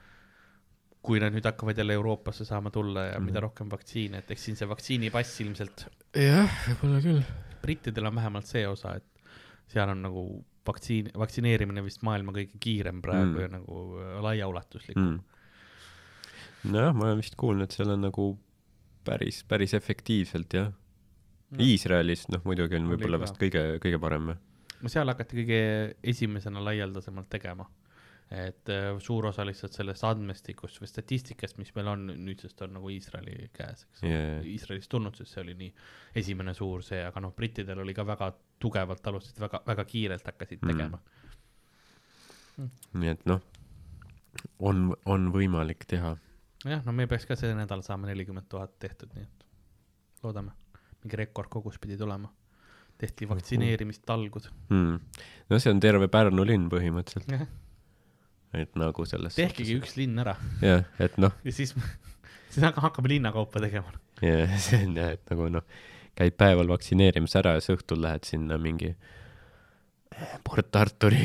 kui 1.00 1.20
nad 1.22 1.32
nüüd 1.32 1.46
hakkavad 1.48 1.78
jälle 1.80 1.96
Euroopasse 1.96 2.44
saama 2.44 2.70
tulla 2.70 3.06
ja 3.06 3.12
mm 3.12 3.16
-hmm. 3.16 3.30
mida 3.30 3.40
rohkem 3.40 3.70
vaktsiine, 3.70 4.18
et 4.20 4.30
eks 4.30 4.44
siin 4.44 4.56
see 4.56 4.68
vaktsiinipass 4.68 5.40
ilmselt, 5.40 5.86
jah, 6.14 6.58
võib-olla 6.68 7.02
küll. 7.02 7.22
brittidel 7.62 8.06
on 8.06 8.14
vähemalt 8.14 8.46
see 8.46 8.66
osa, 8.68 8.94
et 8.96 9.04
seal 9.70 9.88
on 9.88 10.02
nagu 10.02 10.24
vaktsiin, 10.66 11.10
vaktsineerimine 11.18 11.82
vist 11.84 12.04
maailma 12.06 12.34
kõige 12.36 12.60
kiirem 12.60 13.00
praegu 13.04 13.30
Mm. 13.30 13.36
mm. 13.36 13.40
ja 13.40 13.48
nagu 13.54 13.80
äh, 14.00 14.12
laiaulatuslik 14.26 14.96
mm.. 14.96 15.18
mm.. 16.64 16.72
nojah, 16.74 16.94
ma 16.94 17.08
olen 17.08 17.20
vist 17.22 17.36
kuulnud, 17.40 17.68
et 17.68 17.76
seal 17.76 17.94
on 17.94 18.04
nagu 18.08 18.30
päris, 19.04 19.42
päris 19.48 19.74
efektiivselt 19.74 20.54
jah. 20.54 20.70
Iisraelis 21.60 22.28
noh, 22.30 22.44
muidugi 22.46 22.78
on 22.78 22.92
võib-olla 22.92 23.18
vast 23.18 23.34
kõige, 23.40 23.80
kõige 23.82 23.98
parem. 23.98 24.28
no 24.80 24.90
seal 24.92 25.08
hakati 25.10 25.40
kõige 25.40 25.62
esimesena 26.12 26.62
laialdasemalt 26.62 27.26
tegema. 27.32 27.66
Et 28.30 28.70
äh, 28.70 28.90
suur 29.02 29.26
osa 29.26 29.42
lihtsalt 29.46 29.74
sellest 29.74 30.04
andmestikust 30.06 30.78
või 30.80 30.90
statistikast, 30.90 31.58
mis 31.58 31.72
meil 31.74 31.88
on 31.90 32.04
nüüdsest 32.12 32.62
on 32.62 32.76
nagu 32.78 32.92
Iisraeli 32.94 33.48
käes, 33.56 33.86
eks 33.88 34.04
ole 34.04 34.12
Jaa. 34.12 34.36
Iisraelist 34.52 34.90
tulnud, 34.92 35.16
sest 35.18 35.34
see 35.34 35.42
oli 35.42 35.56
nii 35.58 35.72
esimene 36.22 36.54
suur 36.54 36.84
see, 36.86 37.02
aga 37.06 37.24
noh, 37.24 37.34
brittidel 37.34 37.82
oli 37.82 37.94
ka 37.96 38.06
väga 38.06 38.30
tugevalt 38.62 39.10
alustasid 39.10 39.42
väga, 39.42 39.62
väga 39.66 39.84
kiirelt 39.88 40.30
hakkasid 40.30 40.62
Mm. 40.62 40.70
tegema 40.70 41.00
nii 43.00 43.12
et 43.12 43.22
noh, 43.28 43.40
on, 44.66 44.90
on 45.08 45.30
võimalik 45.34 45.86
teha. 45.90 46.14
jah, 46.66 46.82
no 46.86 46.94
me 46.96 47.06
peaks 47.10 47.28
ka 47.28 47.36
see 47.38 47.54
nädal 47.56 47.84
saama 47.86 48.10
nelikümmend 48.10 48.48
tuhat 48.52 48.76
tehtud, 48.82 49.12
nii 49.16 49.26
et 49.26 49.46
loodame, 50.24 50.54
mingi 51.04 51.20
rekordkogus 51.24 51.80
pidi 51.80 51.98
tulema. 52.00 52.32
tehti 53.00 53.28
vaktsineerimistalgud. 53.28 54.50
Hmm. 54.68 54.98
no 55.48 55.58
see 55.58 55.72
on 55.72 55.80
terve 55.80 56.10
Pärnu 56.12 56.44
linn 56.44 56.68
põhimõtteliselt, 56.72 57.30
et 58.54 58.74
nagu 58.78 59.04
selles 59.06 59.36
tehkegi 59.38 59.76
üks 59.78 59.96
linn 59.98 60.18
ära 60.18 60.36
jah, 60.64 60.84
et 60.98 61.16
noh, 61.22 61.32
ja 61.44 61.52
siis, 61.54 61.74
siis 62.52 62.64
hakka- 62.64 62.82
hakkame 62.88 63.12
linnakaupa 63.14 63.62
tegema. 63.62 63.92
ja 64.24 64.46
see 64.64 64.82
on 64.86 64.96
jah, 64.98 65.14
et 65.18 65.22
nagu 65.30 65.48
noh, 65.58 65.66
käid 66.18 66.34
päeval 66.40 66.68
vaktsineerimas 66.72 67.36
ära 67.40 67.56
ja 67.56 67.64
siis 67.64 67.78
õhtul 67.78 68.02
lähed 68.02 68.26
sinna 68.28 68.58
mingi 68.58 68.94
Port 70.44 70.74
Arturi 70.76 71.20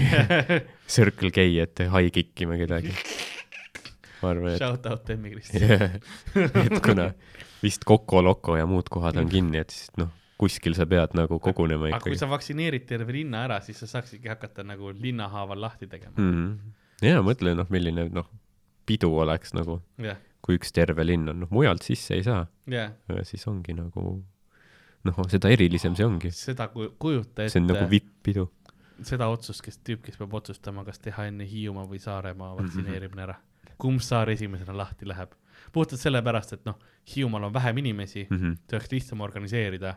Circle 0.95 1.31
K 1.33 1.47
ette 1.63 1.87
hai 1.91 2.11
kikkima 2.13 2.55
kedagi. 2.61 2.93
ma 4.21 4.29
arvan, 4.31 4.53
et 4.53 4.61
Shout 4.61 4.85
out 4.91 5.09
Emmi 5.09 5.33
Krist. 5.33 5.55
yeah., 5.57 5.97
et 6.35 6.77
kuna 6.85 7.09
vist 7.63 7.83
Coco 7.87 8.21
Loco 8.23 8.55
ja 8.59 8.67
muud 8.69 8.87
kohad 8.93 9.17
on 9.17 9.27
kinni, 9.31 9.57
et 9.59 9.73
siis 9.73 9.89
noh, 9.97 10.13
kuskil 10.37 10.75
sa 10.77 10.85
pead 10.85 11.15
nagu 11.17 11.39
kogunema 11.41 11.89
aga 11.89 11.99
kui 12.03 12.13
ikkagi 12.13 12.21
sa 12.21 12.29
vaktsineerid 12.31 12.85
terve 12.87 13.15
linna 13.17 13.43
ära, 13.47 13.59
siis 13.65 13.81
sa 13.81 13.87
saaksidki 13.97 14.29
hakata 14.31 14.63
nagu 14.67 14.93
linnahaaval 14.93 15.61
lahti 15.65 15.87
tegema. 15.87 16.13
mm. 16.17 16.31
-hmm. 16.31 16.81
Ja 17.01 17.21
mõtle 17.25 17.55
noh, 17.55 17.67
milline 17.69 18.07
noh, 18.13 18.27
pidu 18.85 19.09
oleks 19.17 19.53
nagu, 19.53 19.81
jah, 19.97 20.17
kui 20.45 20.57
üks 20.59 20.71
terve 20.71 21.03
linn 21.05 21.27
on, 21.29 21.39
noh 21.45 21.49
mujalt 21.51 21.83
sisse 21.83 22.13
ei 22.15 22.23
saa, 22.23 22.45
jah, 22.69 22.91
siis 23.23 23.45
ongi 23.49 23.73
nagu 23.73 24.23
noh, 25.05 25.23
seda 25.29 25.49
erilisem 25.53 25.95
see 25.97 26.05
ongi, 26.05 26.31
seda 26.33 26.67
ku- 26.73 26.91
kujuta 26.99 27.47
see 27.49 27.59
on 27.61 27.67
nagu 27.67 27.83
ette, 27.83 27.91
vipp-pidu. 27.91 28.47
seda 29.03 29.27
otsust, 29.27 29.61
kes 29.65 29.77
tüüp, 29.83 30.01
kes 30.05 30.17
peab 30.17 30.33
otsustama, 30.33 30.85
kas 30.85 30.99
teha 31.03 31.25
enne 31.27 31.45
Hiiumaa 31.45 31.85
või 31.89 31.99
Saaremaa 31.99 32.53
Mhm. 32.55 32.63
vaktsineerimine 32.63 33.21
ära. 33.27 33.35
kumb 33.77 33.99
saar 33.99 34.29
esimesena 34.29 34.71
lahti 34.77 35.05
läheb? 35.05 35.33
puhtalt 35.73 35.99
sellepärast, 35.99 36.53
et 36.53 36.65
noh, 36.65 36.77
Hiiumaal 37.15 37.43
on 37.49 37.53
vähem 37.53 37.77
inimesi, 37.77 38.27
Mhm. 38.31 38.53
see 38.69 38.77
oleks 38.77 38.91
lihtsam 38.91 39.19
organiseerida, 39.21 39.95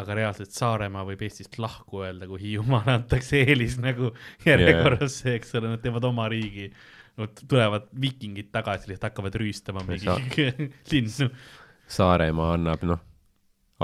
aga 0.00 0.16
reaalselt 0.16 0.54
Saaremaa 0.56 1.04
võib 1.08 1.22
Eestist 1.26 1.58
lahku 1.60 2.02
öelda, 2.06 2.26
kui 2.30 2.40
Hiiumaale 2.40 2.96
antakse 2.96 3.42
eelis 3.44 3.78
nagu 3.82 4.12
järjekorras 4.46 5.20
yeah., 5.24 5.36
eks 5.38 5.56
ole, 5.60 5.74
nad 5.74 5.82
teevad 5.84 6.06
oma 6.08 6.28
riigi. 6.32 6.70
Nad 7.20 7.42
tulevad 7.44 7.90
vikingid 8.00 8.48
tagasi, 8.54 8.88
lihtsalt 8.88 9.10
hakkavad 9.10 9.34
rüüstama 9.36 9.82
mingi 9.84 10.46
linnu. 10.92 11.28
Saaremaa 11.92 12.54
annab 12.54 12.86
noh, 12.88 13.02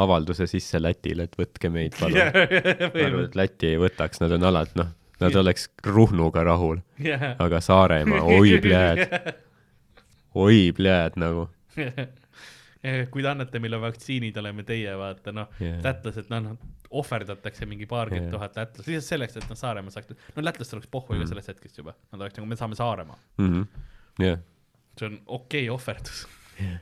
avalduse 0.01 0.47
sisse 0.48 0.80
Lätile, 0.80 1.26
et 1.28 1.36
võtke 1.36 1.68
meid 1.72 1.98
palun. 1.98 2.16
ma 2.94 3.05
arvan, 3.05 3.26
et 3.26 3.36
Läti 3.36 3.74
ei 3.74 3.82
võtaks, 3.82 4.22
nad 4.24 4.32
on 4.39 4.48
alati 4.48 4.80
noh, 4.80 4.94
nad 5.20 5.36
oleks 5.43 5.68
Ruhnuga 5.85 6.47
rahul, 6.48 6.80
jah, 7.05 7.35
aga 7.43 7.60
Saaremaa, 7.64 8.22
oi 8.39 8.56
pljääd, 8.64 9.05
oi 10.47 10.62
pljääd 10.76 11.20
nagu 11.20 11.51
kui 13.10 13.22
te 13.24 13.28
annate 13.30 13.59
meile 13.62 13.80
vaktsiinid, 13.82 14.36
oleme 14.38 14.64
teie, 14.66 14.92
vaata 14.98 15.32
noh 15.34 15.48
yeah.. 15.60 15.80
lätlased, 15.84 16.28
noh, 16.30 16.42
noh, 16.44 16.59
ohverdatakse 16.90 17.66
mingi 17.68 17.86
paarkümmend 17.90 18.30
Jah. 18.30 18.36
tuhat 18.36 18.56
lätlast 18.56 18.88
lihtsalt 18.88 19.09
selleks, 19.12 19.36
et 19.36 19.48
noh, 19.50 19.59
Saaremaa 19.59 19.92
saaks, 19.92 20.14
no 20.36 20.44
lätlastel 20.44 20.78
oleks 20.78 20.90
pohhu 20.90 21.14
Mm. 21.14 21.26
sellest 21.28 21.48
hetkest 21.52 21.78
juba, 21.82 21.94
nad 22.12 22.22
oleks 22.22 22.38
nagu, 22.38 22.48
me 22.48 22.56
saame 22.56 22.78
Saaremaa, 22.78 23.18
mm. 23.38 23.48
-hmm. 23.52 23.66
jah, 24.24 24.38
see 24.98 25.06
on 25.10 25.18
okei 25.26 25.68
okay 25.68 25.74
ohverdus 25.74 26.26
Jah. 26.60 26.78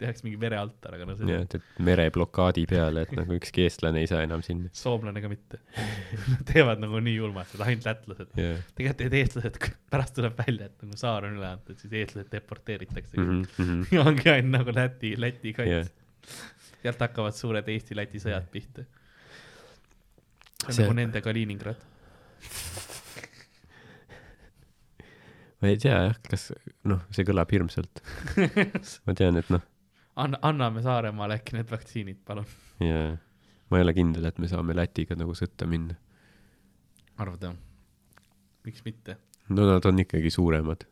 Tehakse 0.00 0.24
mingi 0.26 0.38
verealtar, 0.40 0.96
aga 0.96 1.06
no 1.08 1.14
see 1.18 1.28
jah, 1.30 1.44
et, 1.46 1.68
mereblokaadi 1.86 2.64
peale, 2.70 3.04
et 3.06 3.12
nagu 3.14 3.36
ükski 3.36 3.64
eestlane 3.66 4.02
ei 4.02 4.08
saa 4.10 4.24
enam 4.26 4.42
sinna. 4.44 4.70
soomlane 4.74 5.22
ka 5.22 5.30
mitte 5.30 5.60
teevad 6.50 6.82
nagu 6.82 7.00
nii 7.04 7.14
julmalt, 7.16 7.54
et 7.54 7.62
ainult 7.66 7.86
lätlased. 7.88 8.32
jah, 8.40 8.62
tegelikult 8.74 9.04
need 9.04 9.18
eestlased, 9.20 9.60
pärast 9.92 10.16
tuleb 10.18 10.38
välja, 10.40 10.70
et 10.70 10.84
nagu 10.84 10.98
saar 11.00 11.28
on 11.28 11.38
üle 11.38 11.48
antud, 11.48 11.78
siis 11.80 11.94
eestlased 12.02 12.32
deporteeritakse 12.34 13.20
mm. 13.20 13.42
-hmm. 13.58 13.84
ja 13.94 14.06
ongi 14.08 14.30
ainult 14.32 14.58
nagu 14.58 14.74
Läti, 14.74 15.14
Läti 15.20 15.54
kaits 15.56 15.70
yeah.. 15.70 16.64
sealt 16.82 17.06
hakkavad 17.06 17.36
suured 17.38 17.68
Eesti-Läti 17.76 18.22
sõjad 18.22 18.48
pihta. 18.50 18.86
see 20.64 20.68
on 20.68 20.74
See- 20.74 20.88
nagu 20.88 20.96
nende 20.98 21.22
Kaliningrad. 21.22 21.86
ma 25.62 25.70
ei 25.70 25.78
tea 25.80 26.00
jah, 26.08 26.18
kas 26.28 26.50
noh, 26.84 27.06
see 27.14 27.24
kõlab 27.24 27.54
hirmsalt. 27.54 28.02
ma 29.06 29.14
tean, 29.16 29.38
et 29.40 29.48
noh, 29.54 29.62
anna, 30.16 30.38
anname 30.42 30.82
Saaremaale 30.84 31.38
äkki 31.40 31.56
need 31.58 31.70
vaktsiinid, 31.70 32.20
palun. 32.26 32.46
ja 32.80 33.16
ma 33.70 33.78
ei 33.78 33.82
ole 33.86 33.94
kindel, 33.96 34.24
et 34.28 34.38
me 34.38 34.48
saame 34.50 34.74
Lätiga 34.76 35.16
nagu 35.18 35.34
sõtta 35.34 35.66
minna. 35.66 35.94
arvad 37.18 37.42
jah? 37.48 37.54
miks 38.64 38.84
mitte? 38.84 39.16
no 39.48 39.66
nad 39.68 39.84
on 39.86 39.98
ikkagi 40.04 40.30
suuremad. 40.30 40.84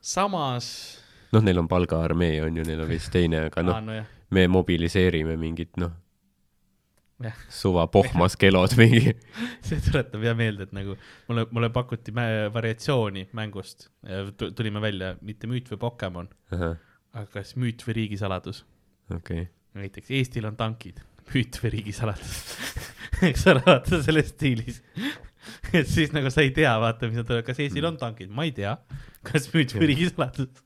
samas, 0.00 0.68
noh, 1.32 1.42
neil 1.44 1.58
on 1.62 1.68
palgaarmee 1.68 2.42
on 2.44 2.56
ju, 2.56 2.64
neil 2.68 2.84
on 2.84 2.88
vist 2.90 3.12
teine, 3.14 3.46
aga 3.48 3.62
noh, 3.66 3.80
nojah, 3.84 4.06
me 4.30 4.46
mobiliseerime 4.48 5.36
mingit 5.40 5.76
noh 5.80 5.94
Jah., 7.18 7.34
suva 7.50 7.88
pohmas 7.90 8.36
kelod 8.38 8.76
mingi. 8.78 9.10
see 9.66 9.80
tuletab 9.82 10.22
hea 10.22 10.36
meelde, 10.38 10.68
et 10.68 10.74
nagu 10.76 10.94
mulle, 11.26 11.48
mulle 11.50 11.70
pakuti 11.74 12.12
mä- 12.14 12.46
variatsiooni 12.54 13.24
mängust, 13.34 13.88
tulime 14.54 14.78
välja 14.84 15.16
mitte 15.26 15.50
müüt 15.50 15.66
või 15.72 15.80
Pokemon, 15.82 16.28
aga 17.14 17.26
kas 17.38 17.54
müüt 17.58 17.84
või 17.86 17.98
riigisaladus. 18.02 18.64
okei, 19.14 19.48
näiteks 19.78 20.12
Eestil 20.18 20.48
on 20.48 20.56
tankid, 20.58 21.00
müüt 21.32 21.58
või 21.62 21.74
riigisaladus. 21.78 22.38
eks 23.28 23.46
ole, 23.50 23.64
vaata 23.66 24.02
selles 24.04 24.32
stiilis. 24.34 24.82
et 25.72 25.88
siis 25.88 26.12
nagu 26.16 26.30
sa 26.32 26.44
ei 26.44 26.52
tea, 26.56 26.72
vaata, 26.80 27.10
mis 27.10 27.20
nad 27.22 27.34
kas 27.46 27.60
Eestil 27.64 27.88
on 27.88 27.98
tankid, 28.00 28.32
ma 28.32 28.48
ei 28.48 28.54
tea. 28.56 28.76
kas 29.26 29.50
müüt 29.54 29.76
või 29.76 29.92
riigisaladus? 29.94 30.64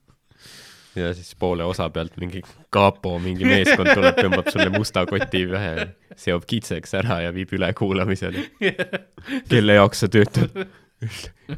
ja 0.96 1.14
siis 1.14 1.34
poole 1.38 1.64
osa 1.64 1.88
pealt 1.90 2.16
mingi 2.20 2.42
kapo 2.70 3.14
mingi 3.22 3.46
meeskond 3.48 3.88
tuleb, 3.94 4.18
tõmbab 4.18 4.50
sulle 4.52 4.68
musta 4.74 5.06
koti 5.08 5.46
pähe, 5.48 5.86
seob 6.20 6.44
kitseks 6.48 6.98
ära 7.00 7.22
ja 7.26 7.32
viib 7.34 7.54
ülekuulamisele. 7.56 8.44
kelle 9.52 9.78
jaoks 9.78 10.04
sa 10.04 10.10
töötad? 10.12 10.66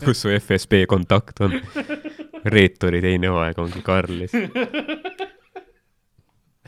Kus 0.05 0.21
su 0.25 0.29
FSB 0.35 0.85
kontakt 0.89 1.41
on? 1.45 1.59
reeturi 2.45 3.01
teine 3.05 3.31
hooaeg 3.33 3.59
ongi 3.59 3.83
Karlis. 3.85 4.33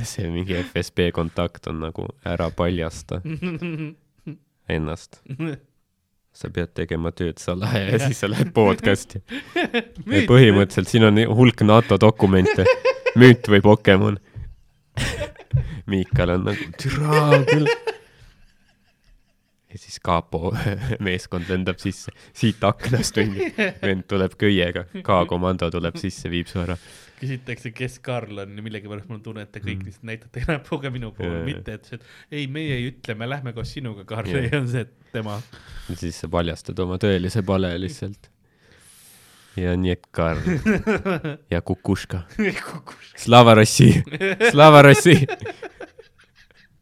see 0.07 0.29
mingi 0.31 0.55
FSB 0.61 1.11
kontakt 1.13 1.67
on 1.67 1.81
nagu 1.85 2.07
ära 2.25 2.51
paljasta 2.51 3.21
ennast. 4.69 5.21
sa 6.37 6.51
pead 6.53 6.75
tegema 6.77 7.13
tööd 7.17 7.39
salaja 7.41 7.87
ja 7.91 7.99
siis 8.07 8.21
sa 8.21 8.29
lähed 8.29 8.53
podcast'i. 8.57 9.23
põhimõtteliselt 10.29 10.91
siin 10.93 11.09
on 11.09 11.21
hulk 11.37 11.63
NATO 11.65 11.97
dokumente, 12.01 12.67
müüt 13.17 13.49
või 13.49 13.63
Pokemon. 13.65 14.19
Miikal 15.87 16.35
on 16.35 16.49
nagu 16.51 16.67
türa 16.81 17.41
küll. 17.49 17.69
Ja 19.77 19.81
siis 19.83 19.99
kapo 20.01 20.55
meeskond 21.07 21.49
lendab 21.53 21.77
sisse, 21.83 22.13
siit 22.37 22.63
aknast 22.65 23.19
mingi 23.21 23.51
vend 23.83 24.07
tuleb 24.09 24.35
köiega, 24.41 24.87
K-komando 25.05 25.69
tuleb 25.75 25.99
sisse, 26.01 26.31
viib 26.33 26.49
su 26.49 26.63
ära. 26.65 26.79
küsitakse, 27.17 27.71
kes 27.77 27.99
Karl 28.05 28.43
on 28.43 28.57
ja 28.59 28.63
millegipärast 28.65 29.07
mul 29.09 29.17
on 29.19 29.23
tunne, 29.25 29.45
et 29.47 29.53
te 29.53 29.61
kõik 29.65 29.79
Mm. 29.81 29.87
lihtsalt 29.89 30.09
näitate 30.09 30.43
näpuga 30.49 30.91
minu 30.93 31.13
poole 31.17 31.43
mitte 31.47 31.73
et 31.79 31.85
see, 31.89 31.97
et 32.01 32.37
ei, 32.41 32.47
meie 32.53 32.75
ei 32.77 32.89
ütle, 32.91 33.15
me 33.17 33.29
lähme 33.29 33.53
koos 33.57 33.73
sinuga, 33.77 34.05
Karl, 34.09 34.29
ei 34.37 34.51
on 34.57 34.69
see, 34.69 34.85
tema. 35.13 35.39
ja 35.89 35.97
siis 35.97 36.19
sa 36.25 36.29
paljastad 36.33 36.79
oma 36.85 36.99
tõelise 37.01 37.41
pale 37.47 37.71
lihtsalt. 37.81 38.29
ja 39.57 39.73
nii, 39.81 39.93
et 39.97 40.05
Karl 40.13 40.41
ja 41.55 41.63
Kukuška. 41.65 42.25
Slava 43.17 43.55
Rossi, 43.61 43.91
Slava 44.51 44.83
Rossi. 44.91 45.17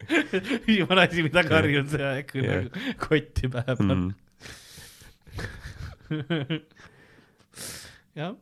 viimane 0.68 1.04
asi, 1.08 1.22
mida 1.26 1.42
Karl 1.48 1.76
on 1.80 1.88
see 1.92 2.04
aeg, 2.08 2.26
kui 2.30 2.42
Jah. 2.44 2.64
nagu 2.64 2.96
kotti 3.04 3.50
pähe 3.52 3.76
panna. 3.78 3.94
Mm. 3.94 4.12
jah, 8.20 8.34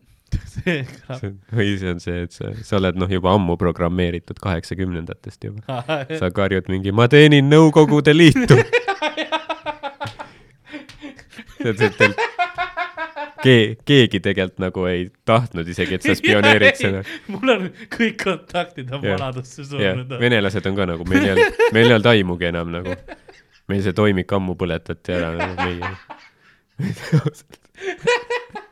see 0.52 0.78
kõlab. 0.88 1.20
See- 1.20 1.34
või 1.56 1.68
see 1.80 1.90
on 1.94 2.00
see, 2.04 2.18
et 2.26 2.32
sa, 2.36 2.52
sa 2.66 2.78
oled 2.80 2.98
noh, 3.00 3.10
juba 3.12 3.34
ammu 3.36 3.56
programmeeritud 3.60 4.38
kaheksakümnendatest 4.42 5.48
juba. 5.48 5.82
sa 6.18 6.32
karjud 6.34 6.66
mingi, 6.72 6.90
ma 6.94 7.08
teenin 7.12 7.48
Nõukogude 7.52 8.12
Liitu. 8.16 8.58
Ke-, 13.42 13.76
keegi 13.88 14.20
tegelikult 14.22 14.60
nagu 14.62 14.86
ei 14.90 15.06
tahtnud 15.28 15.68
isegi, 15.68 15.98
et 15.98 16.06
sa 16.06 16.14
spioneerid 16.18 16.78
seda. 16.82 17.02
mul 17.32 17.54
on 17.54 17.68
kõik 17.92 18.18
kontaktid 18.22 18.92
on 18.94 19.02
vanadusse 19.04 19.66
surnud. 19.66 20.16
venelased 20.20 20.66
on 20.70 20.78
ka 20.78 20.88
nagu, 20.92 21.06
meil 21.10 21.26
ei 21.26 21.34
olnud, 21.36 21.62
meil 21.74 21.86
ei 21.88 21.96
olnud 21.96 22.10
aimugi 22.12 22.50
enam 22.50 22.72
nagu. 22.74 22.96
meil 23.72 23.82
see 23.84 23.96
toimik 23.96 24.32
ammu 24.38 24.56
põletati 24.60 25.16
ära 25.16 25.32
nagu 25.38 25.54
meie. 25.66 25.90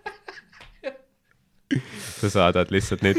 sa 2.21 2.29
saadad 2.29 2.69
lihtsalt 2.73 3.01
neid , 3.01 3.17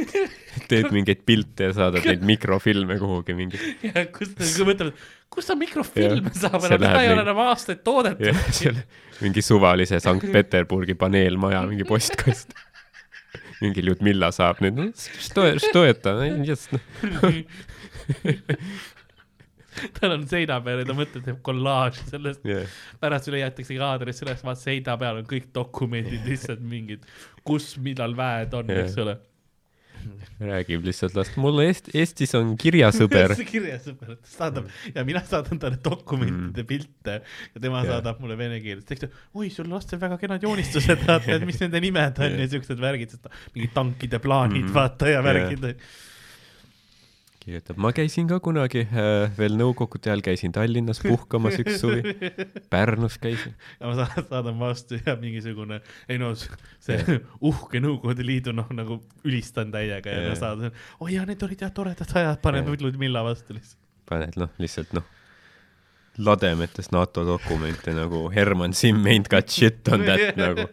teed 0.70 0.92
mingeid 0.94 1.24
pilte 1.26 1.66
ja 1.66 1.72
saadad 1.76 2.04
neid 2.06 2.22
mikrofilme 2.28 2.94
kuhugi 3.00 3.34
mingi 3.34 3.58
ja 3.88 4.04
kus 4.14 4.30
ta , 4.38 4.46
kui 4.54 4.68
mõtled , 4.68 4.92
kus 5.34 5.50
ta 5.50 5.56
mikrofilme 5.58 6.30
Jah. 6.30 6.38
saab , 6.44 6.60
See 6.62 6.70
enam 6.70 6.78
seda 6.78 6.84
läheb 6.86 7.00
ei 7.02 7.10
ole 7.10 7.16
nii- 7.18 7.26
enam 7.26 7.40
aastaid 7.48 7.82
toodetud 7.86 8.28
jah , 8.30 8.38
selle 8.54 8.86
mingi 9.20 9.42
suvalise 9.42 9.98
Sankt-Peterburgi 10.04 10.94
paneelmaja 11.00 11.64
mingi 11.70 11.84
postkast . 11.88 12.54
mingi 13.60 13.82
Ljudmilla 13.82 14.28
saab 14.36 14.58
nüüd , 14.62 14.94
что 15.26 15.48
что 15.58 15.82
это , 15.88 16.14
just 16.46 16.72
noh . 16.76 16.80
tal 19.99 20.11
on 20.17 20.27
seina 20.27 20.59
peal 20.65 20.81
ja 20.83 20.85
ta 20.89 20.93
mõtleb, 20.97 21.23
teeb 21.25 21.41
kollaaži 21.45 22.05
sellest, 22.11 22.43
jah, 22.47 22.65
pärast 22.99 23.27
leiatakse 23.33 23.77
kaadris 23.79 24.21
sellest, 24.23 24.43
vaat 24.47 24.59
seina 24.61 24.97
peal 25.01 25.21
on 25.23 25.27
kõik 25.29 25.51
dokumendid 25.55 26.25
lihtsalt 26.27 26.61
mingid, 26.61 27.05
kus, 27.47 27.75
millal 27.81 28.15
väed 28.19 28.53
on, 28.59 28.67
Jah. 28.71 28.85
eks 28.85 28.97
ole. 29.03 29.17
räägib 30.41 30.81
lihtsalt 30.87 31.13
last, 31.13 31.35
mul 31.37 31.59
Eest-, 31.61 31.91
Eestis 31.93 32.31
on 32.39 32.55
kirjasõber. 32.57 33.35
kirjasõber 33.51 34.15
saadab 34.25 34.71
ja 34.95 35.03
mina 35.05 35.21
saadan 35.21 35.59
talle 35.61 35.77
dokumentide 35.85 36.63
pilte 36.65 37.19
ja 37.21 37.61
tema 37.61 37.83
Jaa. 37.83 37.91
saadab 37.99 38.23
mulle 38.23 38.37
vene 38.39 38.57
keeles 38.63 38.87
teksti. 38.89 39.11
oi, 39.37 39.51
sul 39.53 39.69
lastel 39.69 40.01
väga 40.01 40.17
kenad 40.23 40.41
joonistused, 40.47 41.05
vaata, 41.05 41.35
et 41.37 41.45
mis 41.45 41.61
nende 41.61 41.83
nimed 41.85 42.17
on 42.25 42.39
ja 42.41 42.47
siuksed 42.55 42.81
värgid, 42.81 43.13
ta- 43.21 43.29
mingid 43.53 43.75
tankide 43.77 44.19
plaanid, 44.23 44.65
Mhm. 44.65 44.73
vaata 44.79 45.11
ja 45.13 45.21
värgid. 45.25 45.69
kirjutab, 47.41 47.79
ma 47.81 47.91
käisin 47.95 48.27
ka 48.29 48.37
kunagi 48.43 48.83
äh, 48.85 49.31
veel 49.37 49.55
nõukogude 49.59 50.11
ajal, 50.11 50.23
käisin 50.25 50.53
Tallinnas 50.55 51.01
puhkamas 51.03 51.57
üks 51.61 51.79
suvi, 51.81 52.13
Pärnus 52.73 53.17
käisin. 53.21 53.55
ja 53.79 53.89
ma 53.89 53.95
saadan, 53.97 54.27
saadan 54.29 54.59
vastu 54.61 54.99
ja 54.99 55.15
mingisugune, 55.21 55.81
ei 56.09 56.21
no 56.21 56.33
see 56.37 56.99
uhke 57.51 57.81
Nõukogude 57.83 58.25
Liidu 58.25 58.53
noh, 58.55 58.69
nagu 58.77 59.01
ülistan 59.25 59.73
täiega 59.73 60.13
ja 60.13 60.21
Jaa. 60.21 60.29
no 60.29 60.37
saadan, 60.39 60.77
oi 61.01 61.15
jaa, 61.15 61.25
need 61.29 61.47
olid 61.47 61.65
jah 61.65 61.73
toredad 61.73 62.13
ajad, 62.21 62.45
Jaa. 62.45 62.77
Ludmilla 62.85 63.25
vastu 63.25 63.57
lihtsalt. 63.57 63.81
paned 64.09 64.37
noh, 64.39 64.53
lihtsalt 64.61 64.93
noh, 64.97 65.07
lademetes 66.21 66.91
NATO 66.93 67.25
dokumente 67.25 67.93
nagu 67.95 68.27
Herman 68.33 68.73
Simm 68.77 69.05
ain't 69.09 69.29
got 69.31 69.49
shit 69.49 69.87
on 69.89 70.05
that 70.05 70.37
nagu 70.37 70.67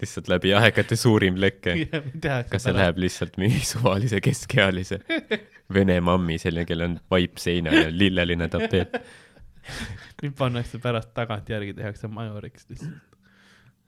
lihtsalt 0.00 0.28
läbi 0.28 0.52
aegade 0.56 0.96
suurim 1.00 1.38
leke. 1.40 1.74
kas 2.50 2.66
see 2.66 2.74
läheb 2.76 2.98
lihtsalt 3.00 3.38
mingi 3.40 3.62
suvalise 3.64 4.20
keskealise 4.24 5.00
vene 5.76 5.98
mammi, 6.04 6.38
selle, 6.38 6.64
kellel 6.68 6.90
on 6.90 6.98
vaip 7.10 7.38
seinal 7.42 7.74
ja 7.86 7.90
lilleline 7.90 8.48
tapeet. 8.52 8.96
mind 10.22 10.36
pannakse 10.42 10.78
pärast 10.82 11.10
tagantjärgi 11.16 11.74
tehakse 11.74 12.08
majoriks 12.12 12.68
lihtsalt. 12.70 13.02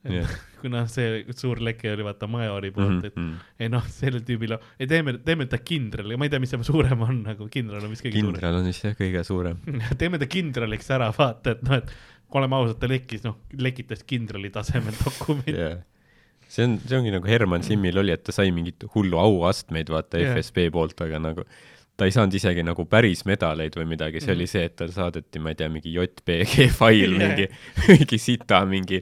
Jah. 0.08 0.30
kuna 0.62 0.84
see 0.88 1.24
suur 1.36 1.58
leke 1.60 1.90
oli 1.92 2.04
vaata 2.06 2.28
majori 2.30 2.70
poolt, 2.72 3.02
et 3.08 3.16
Mhm. 3.18 3.32
ei 3.60 3.68
noh, 3.68 3.82
sellel 3.90 4.22
tüübil, 4.24 4.54
ei 4.78 4.86
teeme, 4.88 5.16
teeme 5.26 5.46
ta 5.50 5.58
kindrali, 5.58 6.16
ma 6.16 6.24
ei 6.24 6.30
tea, 6.32 6.38
mis 6.40 6.52
see 6.54 6.62
suurem 6.64 7.02
on 7.02 7.18
nagu, 7.26 7.48
kindral 7.52 7.82
on 7.82 7.90
vist 7.90 8.04
kõige 8.06 8.14
suurem. 8.22 8.36
kindral 8.38 8.58
on 8.60 8.68
vist 8.70 8.84
jah 8.86 8.94
kõige 8.96 9.24
suurem. 9.26 9.58
teeme 9.98 10.20
ta 10.22 10.28
kindraliks 10.30 10.88
ära, 10.94 11.10
vaata, 11.18 11.56
et 11.56 11.62
noh, 11.66 11.74
et 11.82 11.90
oleme 12.38 12.56
ausad, 12.60 12.78
ta 12.80 12.88
lekkis, 12.90 13.24
noh, 13.26 13.36
lekitas 13.58 14.06
kindrali 14.08 14.50
tasemel 14.54 14.94
dokument 15.02 15.50
yeah.. 15.50 15.82
See 16.48 16.64
on, 16.64 16.78
see 16.80 16.96
ongi 16.98 17.10
nagu 17.12 17.28
Herman 17.28 17.62
Simmil 17.66 17.98
oli, 18.00 18.12
et 18.14 18.22
ta 18.24 18.32
sai 18.32 18.50
mingit 18.56 18.84
hullu 18.94 19.18
auastmeid 19.20 19.90
vaata 19.92 20.20
Jah. 20.22 20.34
FSB 20.38 20.70
poolt, 20.74 21.00
aga 21.04 21.18
nagu 21.20 21.44
ta 21.98 22.06
ei 22.06 22.12
saanud 22.14 22.34
isegi 22.38 22.62
nagu 22.62 22.84
päris 22.86 23.24
medaleid 23.26 23.74
või 23.74 23.84
midagi, 23.90 24.20
see 24.22 24.30
Mhm. 24.32 24.36
oli 24.38 24.46
see, 24.46 24.64
et 24.70 24.76
tal 24.78 24.92
saadeti, 24.94 25.40
ma 25.42 25.50
ei 25.50 25.58
tea, 25.58 25.68
mingi 25.68 25.92
JPG 25.96 26.68
fail, 26.78 27.16
Jah. 27.18 27.18
mingi, 27.34 27.48
mingi 27.88 28.18
sita, 28.22 28.60
mingi 28.70 29.00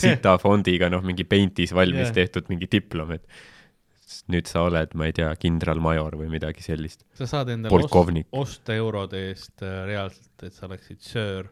sita 0.00 0.38
fondiga, 0.40 0.88
noh, 0.90 1.02
mingi 1.04 1.24
Paintis 1.28 1.74
valmis 1.76 2.08
Jah. 2.08 2.14
tehtud 2.22 2.48
mingi 2.48 2.66
diplom, 2.72 3.12
et 3.18 3.26
nüüd 4.32 4.48
sa 4.48 4.62
oled, 4.64 4.94
ma 4.96 5.04
ei 5.10 5.12
tea, 5.12 5.28
kindralmajor 5.36 6.16
või 6.16 6.30
midagi 6.32 6.62
sellist. 6.64 7.04
sa 7.14 7.26
saad 7.28 7.50
endale 7.52 7.84
ost, 7.84 8.26
osta 8.32 8.72
eurode 8.74 9.20
eest 9.28 9.60
äh, 9.62 9.84
reaalselt, 9.86 10.32
et 10.48 10.52
sa 10.56 10.66
oleksid 10.66 10.98
söör 11.04 11.50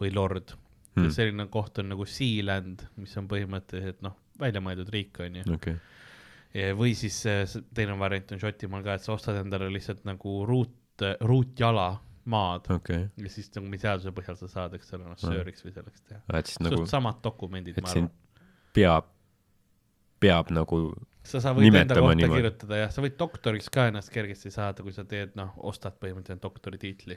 või 0.00 0.14
lord 0.16 0.56
Hmm. 0.96 1.04
mm.. 1.06 1.10
selline 1.14 1.44
koht 1.52 1.78
on 1.78 1.86
nagu 1.92 2.02
Sealand, 2.08 2.80
mis 2.98 3.12
on 3.20 3.28
põhimõtteliselt 3.30 4.00
noh, 4.02 4.16
välja 4.40 4.60
mõeldud 4.64 4.90
riik 4.94 5.20
on 5.24 5.40
ju. 5.40 5.44
okei, 5.54 5.76
või 6.76 6.94
siis 6.98 7.20
s- 7.26 7.58
teine 7.74 7.94
variant 8.00 8.32
on 8.34 8.40
Šotimaal 8.42 8.82
ka, 8.86 8.94
et 8.98 9.04
sa 9.06 9.12
ostad 9.14 9.36
endale 9.40 9.68
lihtsalt 9.72 10.04
nagu 10.08 10.40
ruut, 10.48 11.04
ruutjala 11.24 11.88
maad 12.30 12.66
okei. 12.70 13.06
ja 13.16 13.30
siis 13.32 13.48
nagu 13.56 13.68
mis 13.70 13.80
seaduse 13.84 14.12
põhjal 14.14 14.36
sa 14.38 14.48
saad, 14.50 14.74
eks 14.76 14.92
ole, 14.96 15.04
noh 15.08 15.16
sööriks 15.20 15.64
või 15.64 15.72
selleks 15.76 16.02
teha. 16.08 16.20
siis 16.44 16.58
nagu 16.60 16.82
suht, 16.82 16.90
samad 16.92 17.22
dokumendid, 17.24 17.78
ma 17.82 17.88
arvan. 17.94 18.10
peab, 18.76 19.08
peab 20.20 20.50
nagu, 20.52 20.82
sa, 21.24 21.40
sa 21.40 21.54
võid 21.56 21.72
enda 21.72 21.96
kohta 21.96 22.14
niimoodi. 22.18 22.42
kirjutada 22.42 22.82
jah, 22.82 22.92
sa 22.92 23.02
võid 23.04 23.16
doktoriks 23.18 23.70
ka 23.72 23.86
ennast 23.90 24.12
kergesti 24.12 24.52
saada, 24.52 24.84
kui 24.84 24.92
sa 24.92 25.04
teed, 25.08 25.32
noh, 25.38 25.54
ostad 25.70 25.96
põhimõtteliselt 26.02 26.42
doktoritiitli. 26.44 27.16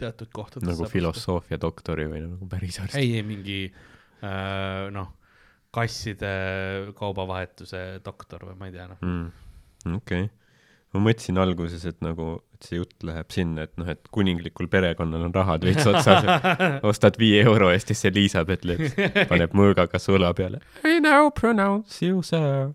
teatud 0.00 0.30
kohtades 0.32 0.68
nagu 0.68 0.86
filosoofia 0.88 1.58
doktori 1.60 2.06
või 2.08 2.22
nagu 2.24 2.46
päris 2.48 2.78
arst. 2.80 2.94
ei, 2.96 3.16
ei 3.18 3.24
mingi 3.26 3.58
äh, 4.22 4.86
noh, 4.94 5.10
kasside 5.74 6.30
kaubavahetuse 6.98 7.80
doktor 8.04 8.48
või 8.48 8.58
ma 8.58 8.68
ei 8.68 8.74
tea, 8.74 8.86
noh. 8.90 9.00
mm.. 9.04 9.94
okei 9.96 10.24
okay.. 10.26 10.30
ma 10.94 11.02
mõtlesin 11.06 11.38
alguses, 11.42 11.84
et 11.86 12.00
nagu, 12.04 12.32
et 12.56 12.66
see 12.66 12.80
jutt 12.80 13.06
läheb 13.06 13.30
sinna, 13.34 13.68
et 13.68 13.76
noh, 13.80 13.88
et 13.92 14.10
kuninglikul 14.14 14.70
perekonnal 14.72 15.28
on 15.28 15.36
rahad 15.36 15.64
veits 15.66 15.86
otsas, 15.86 16.26
ostad 16.90 17.18
viie 17.20 17.44
euro 17.44 17.70
eest 17.74 17.94
ja 17.94 17.98
siis 17.98 18.10
Elizabeth 18.10 18.66
Lips 18.66 18.98
paneb 19.30 19.54
mõõgaga 19.56 20.02
su 20.02 20.16
õla 20.18 20.34
peale. 20.36 20.62
I 20.82 20.98
now 21.04 21.30
pronounce 21.34 22.02
you 22.06 22.24
sir. 22.26 22.74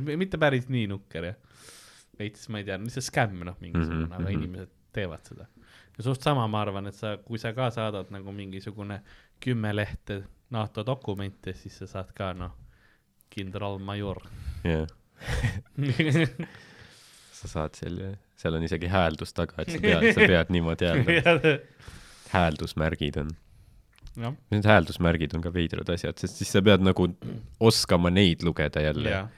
mitte 0.00 0.40
päris 0.40 0.70
nii 0.72 0.88
nukker 0.94 1.30
jah. 1.32 1.38
veits, 2.20 2.48
ma 2.52 2.60
ei 2.60 2.68
tea, 2.68 2.80
lihtsalt 2.80 3.10
skämm 3.10 3.44
noh, 3.48 3.56
mingisugune 3.60 4.06
mm, 4.06 4.12
-hmm, 4.12 4.16
aga 4.16 4.28
mhm. 4.28 4.40
inimesed 4.40 4.76
teevad 4.96 5.28
seda. 5.28 5.46
ja 5.96 6.08
suht 6.08 6.24
sama, 6.24 6.48
ma 6.48 6.64
arvan, 6.64 6.88
et 6.88 6.96
sa, 6.96 7.18
kui 7.20 7.38
sa 7.38 7.52
ka 7.52 7.68
saadad 7.70 8.08
nagu 8.10 8.32
mingisugune 8.32 9.02
kümme 9.40 9.76
lehte 9.76 10.22
NATO 10.50 10.84
dokumente, 10.86 11.54
siis 11.54 11.76
sa 11.78 11.86
saad 11.86 12.10
ka 12.16 12.32
noh, 12.34 12.54
kindralmajor. 13.30 14.22
jah, 14.66 14.88
sa 17.40 17.50
saad 17.50 17.76
selle, 17.78 18.14
seal 18.40 18.56
on 18.58 18.64
isegi 18.66 18.90
hääldus 18.90 19.34
taga, 19.36 19.62
et 19.62 19.70
sa 19.74 19.82
pead, 19.84 20.10
sa 20.16 20.26
pead 20.26 20.54
niimoodi 20.54 20.90
hääldama. 20.90 21.54
hääldusmärgid 22.34 23.20
on, 23.22 23.34
need 24.50 24.66
hääldusmärgid 24.66 25.36
on 25.38 25.44
ka 25.44 25.52
veidrad 25.54 25.92
asjad, 25.94 26.18
sest 26.20 26.42
siis 26.42 26.50
sa 26.56 26.62
pead 26.64 26.82
nagu 26.84 27.08
oskama 27.60 28.12
neid 28.12 28.42
lugeda 28.46 28.82
jälle. 28.90 29.14
Jah, 29.14 29.30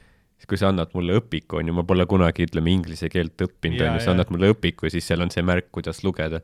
kui 0.49 0.59
sa 0.59 0.73
annad 0.73 0.91
mulle 0.97 1.21
õpiku, 1.21 1.61
on 1.61 1.69
ju, 1.71 1.75
ma 1.77 1.85
pole 1.87 2.03
kunagi, 2.11 2.49
ütleme, 2.49 2.73
inglise 2.75 3.07
keelt 3.13 3.39
õppinud, 3.45 3.79
Jaa, 3.79 3.93
on 3.93 4.01
ju, 4.01 4.03
sa 4.03 4.11
annad 4.11 4.33
mulle 4.35 4.51
õpiku 4.51 4.89
ja 4.89 4.91
siis 4.97 5.07
seal 5.07 5.23
on 5.23 5.31
see 5.31 5.45
märk, 5.47 5.69
kuidas 5.71 6.03
lugeda. 6.03 6.41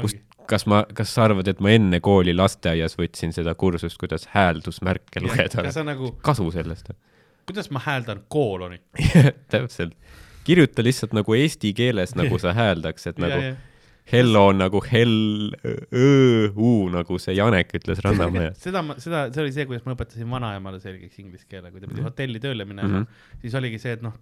kust 0.00 0.18
kas 0.48 0.64
ma, 0.70 0.82
kas 0.96 1.12
sa 1.14 1.26
arvad, 1.28 1.48
et 1.50 1.60
ma 1.64 1.74
enne 1.76 2.00
kooli 2.04 2.34
lasteaias 2.36 2.96
võtsin 2.98 3.34
seda 3.36 3.54
kursust, 3.58 3.98
kuidas 4.00 4.28
hääldusmärke 4.34 5.22
lugeda 5.24 5.84
nagu, 5.86 6.14
kasu 6.24 6.48
sellest. 6.54 6.90
kuidas 7.48 7.70
ma 7.74 7.82
hääldan 7.84 8.24
koolonit? 8.32 8.82
täpselt. 9.52 9.94
kirjuta 10.44 10.84
lihtsalt 10.84 11.12
nagu 11.16 11.34
eesti 11.36 11.74
keeles, 11.76 12.14
nagu 12.16 12.38
sa 12.40 12.54
hääldaks, 12.56 13.06
et 13.12 13.18
nagu 13.24 13.40
ja, 13.44 13.56
hello 14.12 14.46
on 14.48 14.58
nagu 14.62 14.80
hell, 14.88 15.50
u 16.56 16.72
nagu 16.92 17.18
see 17.20 17.34
Janek 17.36 17.74
ütles 17.76 18.00
Rannamajas. 18.04 18.56
seda 18.66 18.82
ma, 18.82 18.96
seda, 19.02 19.26
see 19.34 19.44
oli 19.44 19.52
see, 19.52 19.66
kuidas 19.68 19.84
ma 19.84 19.94
õpetasin 19.96 20.30
vanaemale 20.32 20.80
selgeks 20.80 21.20
inglise 21.20 21.44
keele, 21.48 21.70
kui 21.70 21.80
ta 21.82 21.86
pidi 21.90 22.00
Mhm. 22.00 22.08
hotelli 22.08 22.40
tööle 22.40 22.64
minema 22.64 22.88
mm. 22.88 23.04
-hmm. 23.04 23.40
siis 23.44 23.54
oligi 23.60 23.78
see, 23.82 23.92
et 23.98 24.02
noh, 24.02 24.16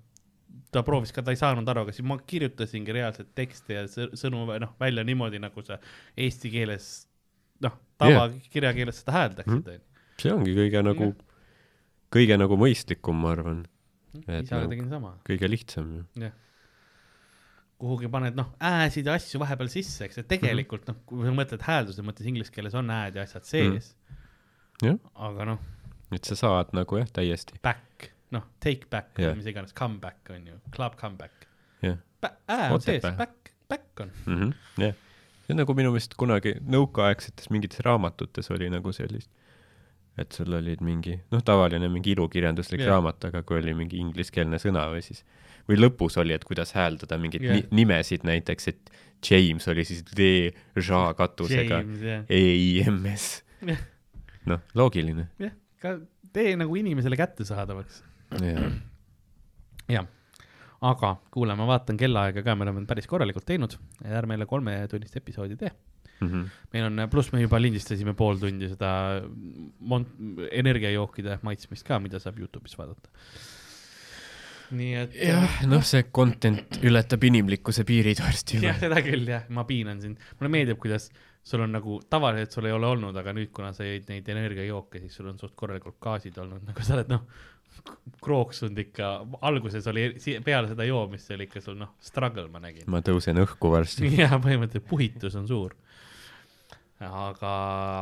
ta 0.73 0.83
proovis 0.87 1.13
ka, 1.13 1.23
ta 1.23 1.31
ei 1.35 1.39
saanud 1.41 1.69
aru, 1.69 1.85
aga 1.87 1.93
siis 1.97 2.07
ma 2.07 2.17
kirjutasingi 2.19 2.93
reaalselt 2.97 3.31
tekste 3.39 3.75
ja 3.79 3.85
sõ- 3.91 4.13
sõnu 4.19 4.45
noh, 4.61 4.73
välja 4.81 5.05
niimoodi, 5.07 5.39
nagu 5.43 5.63
sa 5.67 5.79
eesti 6.17 6.51
keeles 6.53 6.89
noh, 7.65 7.77
tavakirjakeeles 7.99 9.03
seda 9.03 9.13
hääldaksid, 9.19 9.69
onju. 9.75 9.81
see 10.23 10.33
ongi 10.33 10.55
kõige 10.57 10.83
nagu, 10.85 11.11
kõige 12.13 12.37
nagu 12.41 12.57
mõistlikum, 12.61 13.17
ma 13.25 13.33
arvan, 13.37 13.63
et 14.27 14.45
isaga 14.45 14.63
nagu- 14.65 14.73
tegin 14.75 14.89
sama, 14.93 15.15
kõige 15.29 15.49
lihtsam 15.51 15.95
ju. 15.99 16.33
kuhugi 17.79 18.09
paned 18.09 18.37
noh, 18.39 18.55
ääsid 18.65 19.05
ja 19.09 19.15
asju 19.19 19.41
vahepeal 19.43 19.69
sisse, 19.69 20.07
eks, 20.07 20.19
et 20.23 20.29
tegelikult 20.31 20.87
noh, 20.89 20.97
kui 21.09 21.27
sa 21.29 21.33
mõtled 21.37 21.61
häälduse 21.67 22.05
mõttes 22.07 22.25
inglise 22.29 22.53
keeles 22.55 22.75
on 22.79 22.89
hääd 22.89 23.19
ja 23.19 23.25
asjad 23.29 23.45
sees. 23.45 23.91
Mhm. 23.93 24.87
Jah. 24.87 24.97
aga 25.17 25.45
noh, 25.49 25.59
et 26.13 26.25
sa 26.29 26.37
saad 26.37 26.73
nagu 26.77 26.99
jah, 27.01 27.09
täiesti, 27.13 27.57
back, 27.65 28.11
noh, 28.35 28.47
take 28.63 28.89
back 28.91 29.19
Jah. 29.19 29.33
või 29.33 29.43
mis 29.43 29.51
iganes, 29.53 29.75
come 29.77 30.01
back 30.03 30.31
on 30.35 30.47
ju, 30.51 30.59
club 30.75 30.99
come 31.01 31.19
back. 31.21 31.47
jah 31.85 31.99
ää 32.49 32.73
on 32.73 32.81
sees, 32.81 33.03
back, 33.03 33.53
back 33.69 34.01
on. 34.01 34.13
mm 34.27 34.41
-hmm.. 34.41 34.53
jah, 34.83 34.95
see 35.47 35.55
on 35.55 35.61
nagu 35.63 35.75
minu 35.75 35.93
meelest 35.95 36.15
kunagi 36.19 36.57
nõukaaegsetes 36.77 37.51
mingites 37.51 37.83
raamatutes 37.87 38.51
oli 38.51 38.71
nagu 38.73 38.93
sellist, 38.93 39.31
et 40.19 40.33
sul 40.33 40.53
olid 40.59 40.81
mingi, 40.81 41.19
noh, 41.31 41.43
tavaline 41.45 41.89
mingi 41.93 42.15
ilukirjanduslik 42.17 42.81
yeah. 42.81 42.95
raamat, 42.95 43.25
aga 43.31 43.43
kui 43.43 43.61
oli 43.61 43.75
mingi 43.75 44.01
ingliskeelne 44.01 44.59
sõna 44.63 44.87
või 44.93 45.05
siis, 45.05 45.25
või 45.69 45.79
lõpus 45.81 46.19
oli, 46.23 46.35
et 46.35 46.45
kuidas 46.45 46.73
hääldada 46.77 47.19
mingeid 47.19 47.45
yeah. 47.45 47.63
nimesid 47.71 48.25
näiteks, 48.25 48.69
et 48.69 48.91
James 49.31 49.69
oli 49.69 49.85
siis 49.85 50.05
D, 50.17 50.51
Ž 50.77 51.15
katusega, 51.17 51.83
jah. 52.03 52.25
E 52.29 53.73
noh, 54.51 54.61
loogiline. 54.75 55.29
jah, 55.43 55.55
ka 55.83 55.99
tee 56.33 56.57
nagu 56.57 56.77
inimesele 56.77 57.17
kättesaadavaks. 57.17 58.03
Jah, 58.43 58.71
jah, 59.97 60.07
aga 60.87 61.17
kuule, 61.35 61.57
ma 61.59 61.69
vaatan 61.69 61.99
kellaaega 62.01 62.45
ka, 62.47 62.55
me 62.55 62.67
oleme 62.67 62.87
päris 62.89 63.09
korralikult 63.11 63.47
teinud, 63.49 63.77
ärme 64.07 64.37
jälle 64.37 64.49
kolmetunnist 64.51 65.21
episoodi 65.23 65.59
tee. 65.61 65.73
Mhm. 66.17 66.47
meil 66.73 66.85
on, 66.87 67.01
pluss 67.13 67.29
me 67.35 67.43
juba 67.43 67.59
lindistasime 67.61 68.15
pool 68.17 68.39
tundi 68.41 68.71
seda 68.71 68.89
mon-, 69.85 70.07
energiajookide 70.49 71.43
maitsmist 71.45 71.85
ka, 71.85 71.99
mida 72.01 72.17
saab 72.23 72.39
Youtube'is 72.41 72.73
vaadata. 72.79 73.11
nii 74.77 74.95
et. 74.97 75.19
jah, 75.29 75.59
noh, 75.69 75.85
see 75.85 76.07
content 76.09 76.81
ületab 76.81 77.23
inimlikkuse 77.29 77.85
piirid 77.85 78.23
varsti 78.25 78.57
jah, 78.57 78.71
juba. 78.71 78.79
seda 78.81 79.03
küll 79.05 79.29
jah, 79.29 79.45
ma 79.53 79.67
piinan 79.69 80.01
sind, 80.01 80.25
mulle 80.41 80.55
meeldib, 80.57 80.81
kuidas 80.81 81.11
sul 81.47 81.63
on 81.63 81.77
nagu 81.77 82.01
tavaliselt 82.11 82.57
sul 82.57 82.67
ei 82.67 82.75
ole 82.75 82.89
olnud, 82.91 83.17
aga 83.21 83.37
nüüd, 83.37 83.53
kuna 83.55 83.71
sa 83.77 83.87
jõid 83.87 84.09
neid 84.11 84.29
energiajooke, 84.33 84.99
siis 85.05 85.15
sul 85.21 85.29
on 85.31 85.37
suht 85.39 85.55
korralikult 85.59 86.01
gaasid 86.03 86.41
olnud, 86.43 86.65
nagu 86.67 86.87
sa 86.87 86.97
oled 86.97 87.13
noh, 87.13 87.29
krooksunud 88.23 88.79
ikka, 88.87 89.11
alguses 89.47 89.87
oli 89.91 90.09
peale 90.45 90.71
seda 90.71 90.87
joomist, 90.87 91.31
oli 91.35 91.47
ikka 91.49 91.63
sul 91.65 91.79
noh, 91.81 91.95
struggle 92.03 92.49
ma 92.53 92.63
nägin. 92.63 92.87
ma 92.91 93.03
tõusen 93.05 93.39
õhku 93.43 93.73
varsti. 93.73 94.13
ja 94.23 94.31
põhimõtteliselt 94.43 94.89
puhitus 94.89 95.37
on 95.39 95.49
suur. 95.51 95.77
aga, 96.97 97.53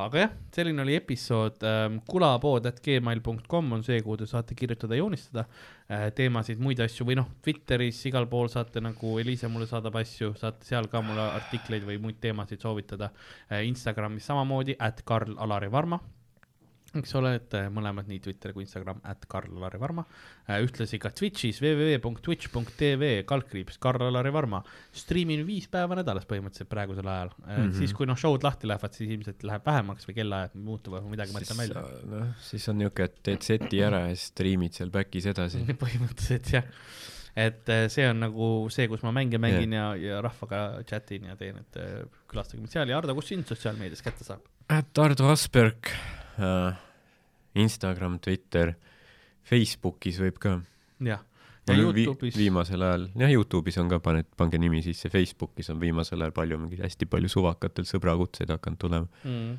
aga 0.06 0.20
jah, 0.20 0.34
selline 0.54 0.84
oli 0.84 0.94
episood 1.00 1.64
ähm,. 1.66 1.98
kulapood.gmail.com 2.06 3.72
on 3.74 3.82
see, 3.82 3.98
kuhu 4.06 4.20
te 4.20 4.28
saate 4.30 4.54
kirjutada, 4.54 4.94
joonistada 4.94 5.48
äh, 5.90 6.06
teemasid, 6.14 6.62
muid 6.62 6.78
asju 6.84 7.08
või 7.08 7.18
noh, 7.18 7.26
Twitteris 7.42 8.04
igal 8.06 8.28
pool 8.30 8.52
saate 8.52 8.82
nagu 8.84 9.16
Eliise 9.18 9.50
mulle 9.50 9.66
saadab 9.66 9.98
asju, 9.98 10.36
saate 10.38 10.68
seal 10.68 10.86
ka 10.92 11.02
mulle 11.02 11.26
artikleid 11.40 11.86
või 11.90 11.98
muid 12.06 12.22
teemasid 12.22 12.62
soovitada 12.62 13.10
äh,. 13.50 13.64
Instagramis 13.66 14.30
samamoodi, 14.30 14.78
at 14.78 15.02
Karl 15.04 15.34
Alari 15.42 15.72
Varma 15.74 15.98
eks 17.00 17.14
ole, 17.18 17.34
et 17.38 17.54
äh, 17.58 17.68
mõlemad 17.72 18.08
nii 18.10 18.20
Twitter 18.24 18.52
kui 18.54 18.64
Instagram, 18.64 19.00
at 19.08 19.24
Karl-Alari 19.30 19.80
Varma. 19.82 20.04
ühtlasi 20.60 20.98
ka 21.00 21.10
Twitch'is 21.16 21.60
www.twitch.tv 21.62 23.10
kaldkriips 23.28 23.78
Karl-Alari 23.82 24.32
Varma. 24.34 24.62
striimin 24.94 25.44
viis 25.46 25.66
päeva 25.72 25.96
nädalas 25.98 26.28
põhimõtteliselt 26.30 26.70
praegusel 26.70 27.08
ajal 27.08 27.32
mm. 27.36 27.54
-hmm. 27.54 27.72
siis, 27.78 27.94
kui 27.96 28.06
noh, 28.06 28.18
show'd 28.18 28.44
lahti 28.46 28.68
lähevad, 28.70 28.94
siis 28.94 29.10
ilmselt 29.10 29.42
läheb 29.42 29.66
vähemaks 29.66 30.08
või 30.08 30.18
kellaajad 30.20 30.54
muutuvad 30.54 31.04
või 31.04 31.16
midagi 31.16 31.36
mõtlen 31.36 31.60
välja. 31.62 31.84
noh, 32.12 32.30
siis 32.44 32.68
on 32.68 32.78
niuke, 32.82 33.08
et 33.08 33.18
teed 33.22 33.42
seti 33.46 33.82
ära 33.82 34.06
ja 34.08 34.16
striimid 34.16 34.76
seal 34.76 34.92
back'is 34.94 35.28
edasi. 35.32 35.64
põhimõtteliselt 35.84 36.52
jah. 36.52 36.68
et 37.34 37.68
äh, 37.72 37.86
see 37.90 38.06
on 38.08 38.20
nagu 38.22 38.50
see, 38.70 38.88
kus 38.88 39.02
ma 39.02 39.12
mänge 39.14 39.40
mängin 39.42 39.72
yeah. 39.74 39.94
ja, 39.98 40.18
ja 40.18 40.24
rahvaga 40.24 40.82
chat 40.86 41.10
in 41.16 41.30
ja 41.32 41.38
teen, 41.40 41.58
et 41.64 41.80
äh, 41.80 42.02
külastage 42.30 42.62
mind 42.62 42.74
seal 42.74 42.88
ja 42.88 42.98
Ardo, 43.00 43.16
kus 43.16 43.32
sind 43.32 43.48
sotsiaalmeedias 43.50 44.04
kätte 44.04 44.26
saab? 44.26 44.44
at 44.68 44.98
Ardo 44.98 45.28
Asperg 45.32 45.90
äh,, 45.90 46.23
Instagram, 47.64 48.18
Twitter, 48.22 48.74
Facebookis 49.46 50.18
võib 50.22 50.40
ka. 50.42 50.56
jah, 51.04 51.22
ja 51.68 51.76
Youtube'is 51.78 52.34
vi. 52.34 52.46
viimasel 52.46 52.82
ajal, 52.84 53.06
jah, 53.20 53.32
Youtube'is 53.32 53.78
on 53.80 53.90
ka, 53.92 54.00
paned, 54.04 54.28
pange 54.38 54.60
nimi 54.60 54.82
sisse, 54.84 55.10
Facebookis 55.12 55.70
on 55.72 55.80
viimasel 55.82 56.24
ajal 56.24 56.34
palju 56.36 56.58
mingeid 56.60 56.84
hästi 56.84 57.08
palju 57.10 57.30
suvakatel 57.32 57.88
sõbrakutseid 57.88 58.52
hakanud 58.54 58.80
tulema. 58.80 59.22
mm.. 59.24 59.56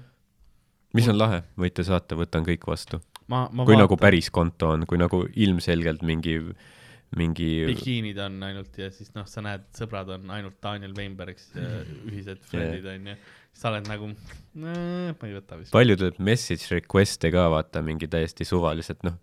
mis 0.98 1.12
on 1.12 1.20
lahe, 1.20 1.44
võite 1.60 1.86
saata, 1.88 2.18
võtan 2.20 2.48
kõik 2.48 2.68
vastu. 2.70 3.02
ma, 3.32 3.46
ma 3.52 3.68
kui 3.68 3.78
nagu 3.80 3.98
päris 4.02 4.32
konto 4.34 4.74
on, 4.76 4.88
kui 4.90 5.02
nagu 5.02 5.24
ilmselgelt 5.34 6.04
mingi, 6.06 6.38
mingi 7.16 7.50
bikiinid 7.72 8.20
on 8.26 8.38
ainult 8.50 8.78
ja 8.82 8.92
siis 8.94 9.14
noh, 9.16 9.28
sa 9.30 9.46
näed, 9.46 9.70
sõbrad 9.78 10.12
on 10.18 10.30
ainult 10.36 10.60
Daniel 10.64 10.94
Weinbergs 10.98 11.52
ja 11.56 11.72
ühised 12.10 12.44
friend'id 12.50 12.86
onju. 12.98 13.18
Sa 13.56 13.70
oled 13.72 13.88
nagu, 13.88 14.10
ma 14.60 14.74
ei 15.24 15.36
võta 15.36 15.58
vist. 15.60 15.72
palju 15.76 15.96
tuleb 16.00 16.20
message 16.20 16.68
request'e 16.74 17.32
ka 17.34 17.48
vaata 17.54 17.82
mingi 17.86 18.08
täiesti 18.12 18.46
suvaliselt 18.48 19.04
noh 19.08 19.16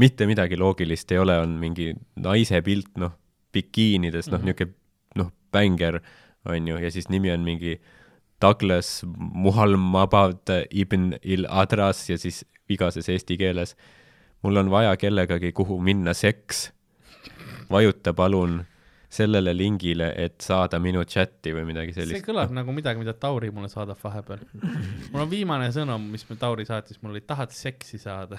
mitte 0.00 0.26
midagi 0.26 0.56
loogilist 0.58 1.10
ei 1.12 1.18
ole 1.22 1.36
on 1.42 1.56
mingi 1.60 1.92
naise 2.16 2.60
pilt 2.66 2.90
noh 2.98 3.12
bikiinides 3.54 4.30
noh 4.30 4.38
Mhm. 4.40 4.46
niuke 4.46 4.66
noh 5.18 5.30
bänger 5.52 6.00
onju 6.46 6.78
ja 6.82 6.90
siis 6.90 7.08
nimi 7.10 7.30
on 7.34 7.40
mingi 7.46 7.78
Douglas 8.40 9.02
Muhammad 9.06 10.48
ibn 10.70 11.14
il 11.22 11.46
Adras 11.50 12.08
ja 12.08 12.16
siis 12.18 12.44
vigases 12.68 13.08
eesti 13.08 13.36
keeles 13.36 13.74
mul 14.42 14.56
on 14.56 14.70
vaja 14.70 14.96
kellegagi 14.96 15.52
kuhu 15.52 15.80
minna 15.80 16.14
seks 16.14 16.70
vajuta 17.70 18.14
palun 18.16 18.64
sellele 19.10 19.52
lingile 19.56 20.12
et 20.22 20.38
saada 20.44 20.78
minu 20.82 21.02
chati 21.04 21.50
või 21.56 21.64
midagi 21.72 21.92
see 21.94 22.04
sellist 22.04 22.26
kõlab 22.28 22.52
nagu 22.54 22.70
midagi, 22.74 23.00
mida 23.02 23.14
Tauri 23.18 23.50
mulle 23.54 23.68
saadab 23.72 23.98
vahepeal. 24.02 24.44
mul 25.10 25.24
on 25.24 25.30
viimane 25.32 25.70
sõnum, 25.74 26.04
mis 26.12 26.22
me 26.28 26.36
Tauri 26.38 26.66
saatis 26.68 27.00
mulle 27.02 27.18
oli, 27.18 27.24
tahad 27.26 27.50
seksi 27.54 27.98
saada. 27.98 28.38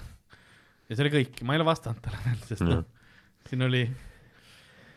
ja 0.88 0.96
see 0.96 1.04
oli 1.04 1.12
kõik, 1.18 1.42
ma 1.44 1.54
ei 1.56 1.60
ole 1.60 1.68
vastanud 1.68 2.00
talle 2.06 2.22
veel, 2.24 2.40
sest 2.48 2.64
noh, 2.68 2.86
siin 3.50 3.68
oli, 3.68 3.84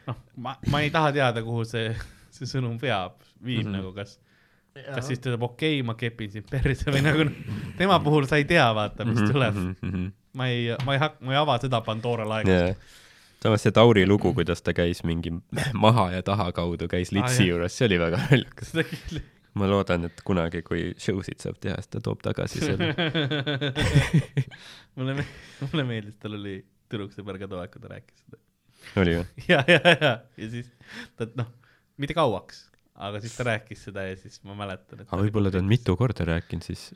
noh, 0.06 0.20
ma, 0.46 0.54
ma 0.70 0.84
ei 0.84 0.94
taha 0.94 1.10
teada, 1.16 1.42
kuhu 1.42 1.66
see, 1.66 1.90
see 2.34 2.46
sõnum 2.50 2.78
veab, 2.82 3.18
viib 3.42 3.64
mm 3.66 3.72
Mhm. 3.72 3.74
-hmm. 3.74 3.76
nagu 3.80 3.92
kas, 3.98 4.18
kas 4.94 5.06
siis 5.10 5.18
ta 5.18 5.30
ütleb 5.30 5.42
okei 5.42 5.80
okay,, 5.80 5.86
ma 5.86 5.94
kepin 5.98 6.30
sind 6.30 6.50
perse 6.50 6.90
või 6.90 7.02
nagu 7.02 7.26
tema 7.78 7.98
puhul 8.02 8.26
sa 8.30 8.38
ei 8.38 8.46
tea, 8.46 8.70
vaata, 8.74 9.04
mis 9.10 9.26
tuleb. 9.26 9.54
-hmm. 9.58 10.12
ma 10.38 10.48
ei, 10.50 10.70
ma 10.86 10.94
ei 10.94 11.02
hakka, 11.02 11.24
ma 11.24 11.34
ei 11.34 11.38
ava 11.42 11.58
seda 11.62 11.80
Pandora 11.80 12.26
laegust 12.28 12.62
yeah.. 12.70 13.02
Samas 13.44 13.64
see 13.64 13.74
Tauri 13.76 14.06
lugu, 14.08 14.32
kuidas 14.36 14.62
ta 14.64 14.72
käis 14.76 15.02
mingi 15.04 15.32
maha 15.84 16.08
ja 16.14 16.24
taha 16.24 16.50
kaudu, 16.56 16.88
käis 16.90 17.12
litsi 17.12 17.42
jah. 17.42 17.50
juures, 17.52 17.76
see 17.76 17.88
oli 17.90 18.00
väga 18.00 18.20
naljakas. 18.24 18.74
ma 19.60 19.68
loodan, 19.70 20.08
et 20.08 20.22
kunagi, 20.26 20.64
kui 20.66 20.86
show 20.98 21.20
sid 21.26 21.44
saab 21.44 21.60
teha, 21.62 21.76
siis 21.82 21.92
ta 21.92 22.00
toob 22.04 22.24
tagasi 22.24 22.62
selle. 22.64 22.88
mulle, 24.96 25.26
mulle 25.60 25.86
meeldis, 25.90 26.16
tal 26.22 26.38
oli 26.40 26.56
tüdruksõber 26.90 27.38
ka 27.42 27.50
too 27.50 27.60
aeg, 27.60 27.74
kui 27.74 27.84
ta 27.84 27.92
rääkis 27.92 28.24
seda. 28.24 28.40
oli 29.02 29.18
või? 29.20 29.26
ja, 29.52 29.60
ja, 29.68 29.80
ja, 29.92 30.14
ja 30.40 30.52
siis 30.56 30.72
ta 31.18 31.28
noh, 31.38 31.52
mitte 32.00 32.16
kauaks, 32.16 32.64
aga 32.96 33.20
siis 33.22 33.36
ta 33.36 33.50
rääkis 33.52 33.86
seda 33.90 34.08
ja 34.08 34.16
siis 34.18 34.40
ma 34.48 34.56
mäletan, 34.64 35.04
et 35.04 35.10
aga 35.10 35.22
võib-olla 35.22 35.52
ta 35.54 35.62
on. 35.62 35.68
mitu 35.70 35.98
korda 36.00 36.26
rääkinud 36.32 36.66
siis 36.66 36.88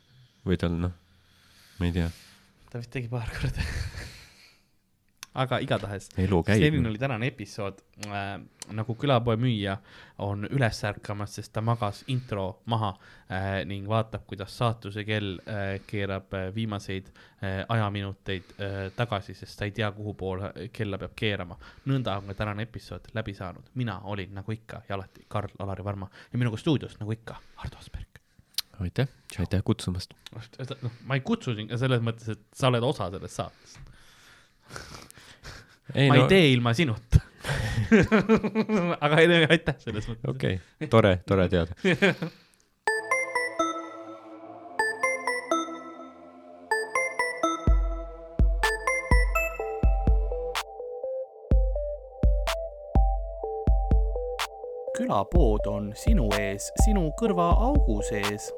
või 0.48 0.58
tal 0.60 0.80
noh, 0.80 0.96
ma 1.78 1.90
ei 1.90 1.94
tea, 2.00 2.08
ta 2.72 2.80
vist 2.80 2.94
tegi 2.96 3.12
paar 3.12 3.28
korda. 3.36 3.68
Aga 5.38 5.58
igatahes, 5.62 6.08
selline. 6.14 6.88
oli 6.88 6.98
tänane 6.98 7.26
episood 7.26 7.78
äh,. 8.06 8.40
nagu 8.74 8.94
külapoe 9.00 9.38
müüja 9.40 9.78
on 10.20 10.44
üles 10.50 10.82
ärkamas, 10.84 11.38
sest 11.38 11.52
ta 11.54 11.62
magas 11.64 12.02
intro 12.12 12.60
maha 12.68 12.90
äh, 13.30 13.46
ning 13.68 13.86
vaatab, 13.88 14.26
kuidas 14.28 14.56
saatuse 14.58 15.04
kell 15.08 15.38
äh, 15.48 15.78
keerab 15.86 16.34
äh, 16.36 16.48
viimaseid 16.54 17.08
äh, 17.08 17.62
ajaminuteid 17.68 18.52
äh, 18.58 18.76
tagasi, 18.96 19.34
sest 19.38 19.58
ta 19.58 19.68
ei 19.68 19.72
tea, 19.72 19.88
kuhu 19.96 20.14
poole 20.18 20.52
kella 20.72 20.98
peab 21.00 21.16
keerama. 21.16 21.56
nõnda 21.88 22.18
on 22.18 22.28
ka 22.28 22.38
tänane 22.42 22.68
episood 22.68 23.08
läbi 23.14 23.34
saanud. 23.34 23.70
mina 23.74 24.00
olin 24.04 24.34
nagu 24.34 24.52
ikka 24.52 24.82
ja 24.88 24.98
alati 24.98 25.24
Karl-Alari 25.28 25.84
Varma 25.84 26.10
ja 26.32 26.38
minuga 26.38 26.56
stuudios 26.56 26.98
nagu 27.00 27.12
ikka 27.12 27.40
Hardo 27.62 27.78
Asperg. 27.78 28.20
aitäh, 28.80 29.08
aitäh 29.38 29.62
kutsumast. 29.64 30.14
noh, 30.82 30.92
ma 31.06 31.14
ei 31.14 31.20
kutsu 31.20 31.54
sind 31.54 31.72
selles 31.78 32.02
mõttes, 32.02 32.28
et 32.36 32.44
sa 32.54 32.68
oled 32.68 32.82
osa 32.82 33.10
sellest 33.10 33.40
saatest. 33.40 33.80
ei 35.94 36.08
ma 36.08 36.14
no 36.16 36.22
ei 36.22 36.28
tee 36.28 36.52
ilma 36.52 36.74
sinuta. 36.74 37.20
aga 39.00 39.16
ei, 39.22 39.46
aitäh 39.48 39.78
selles 39.78 40.08
mõttes. 40.08 40.28
okei 40.28 40.60
okay., 40.60 40.88
tore, 40.88 41.18
tore 41.26 41.48
teada. 41.48 41.72
külapood 54.98 55.66
on 55.70 55.92
sinu 55.96 56.26
ees, 56.36 56.72
sinu 56.82 57.06
kõrvaaugu 57.20 58.00
sees 58.02 58.50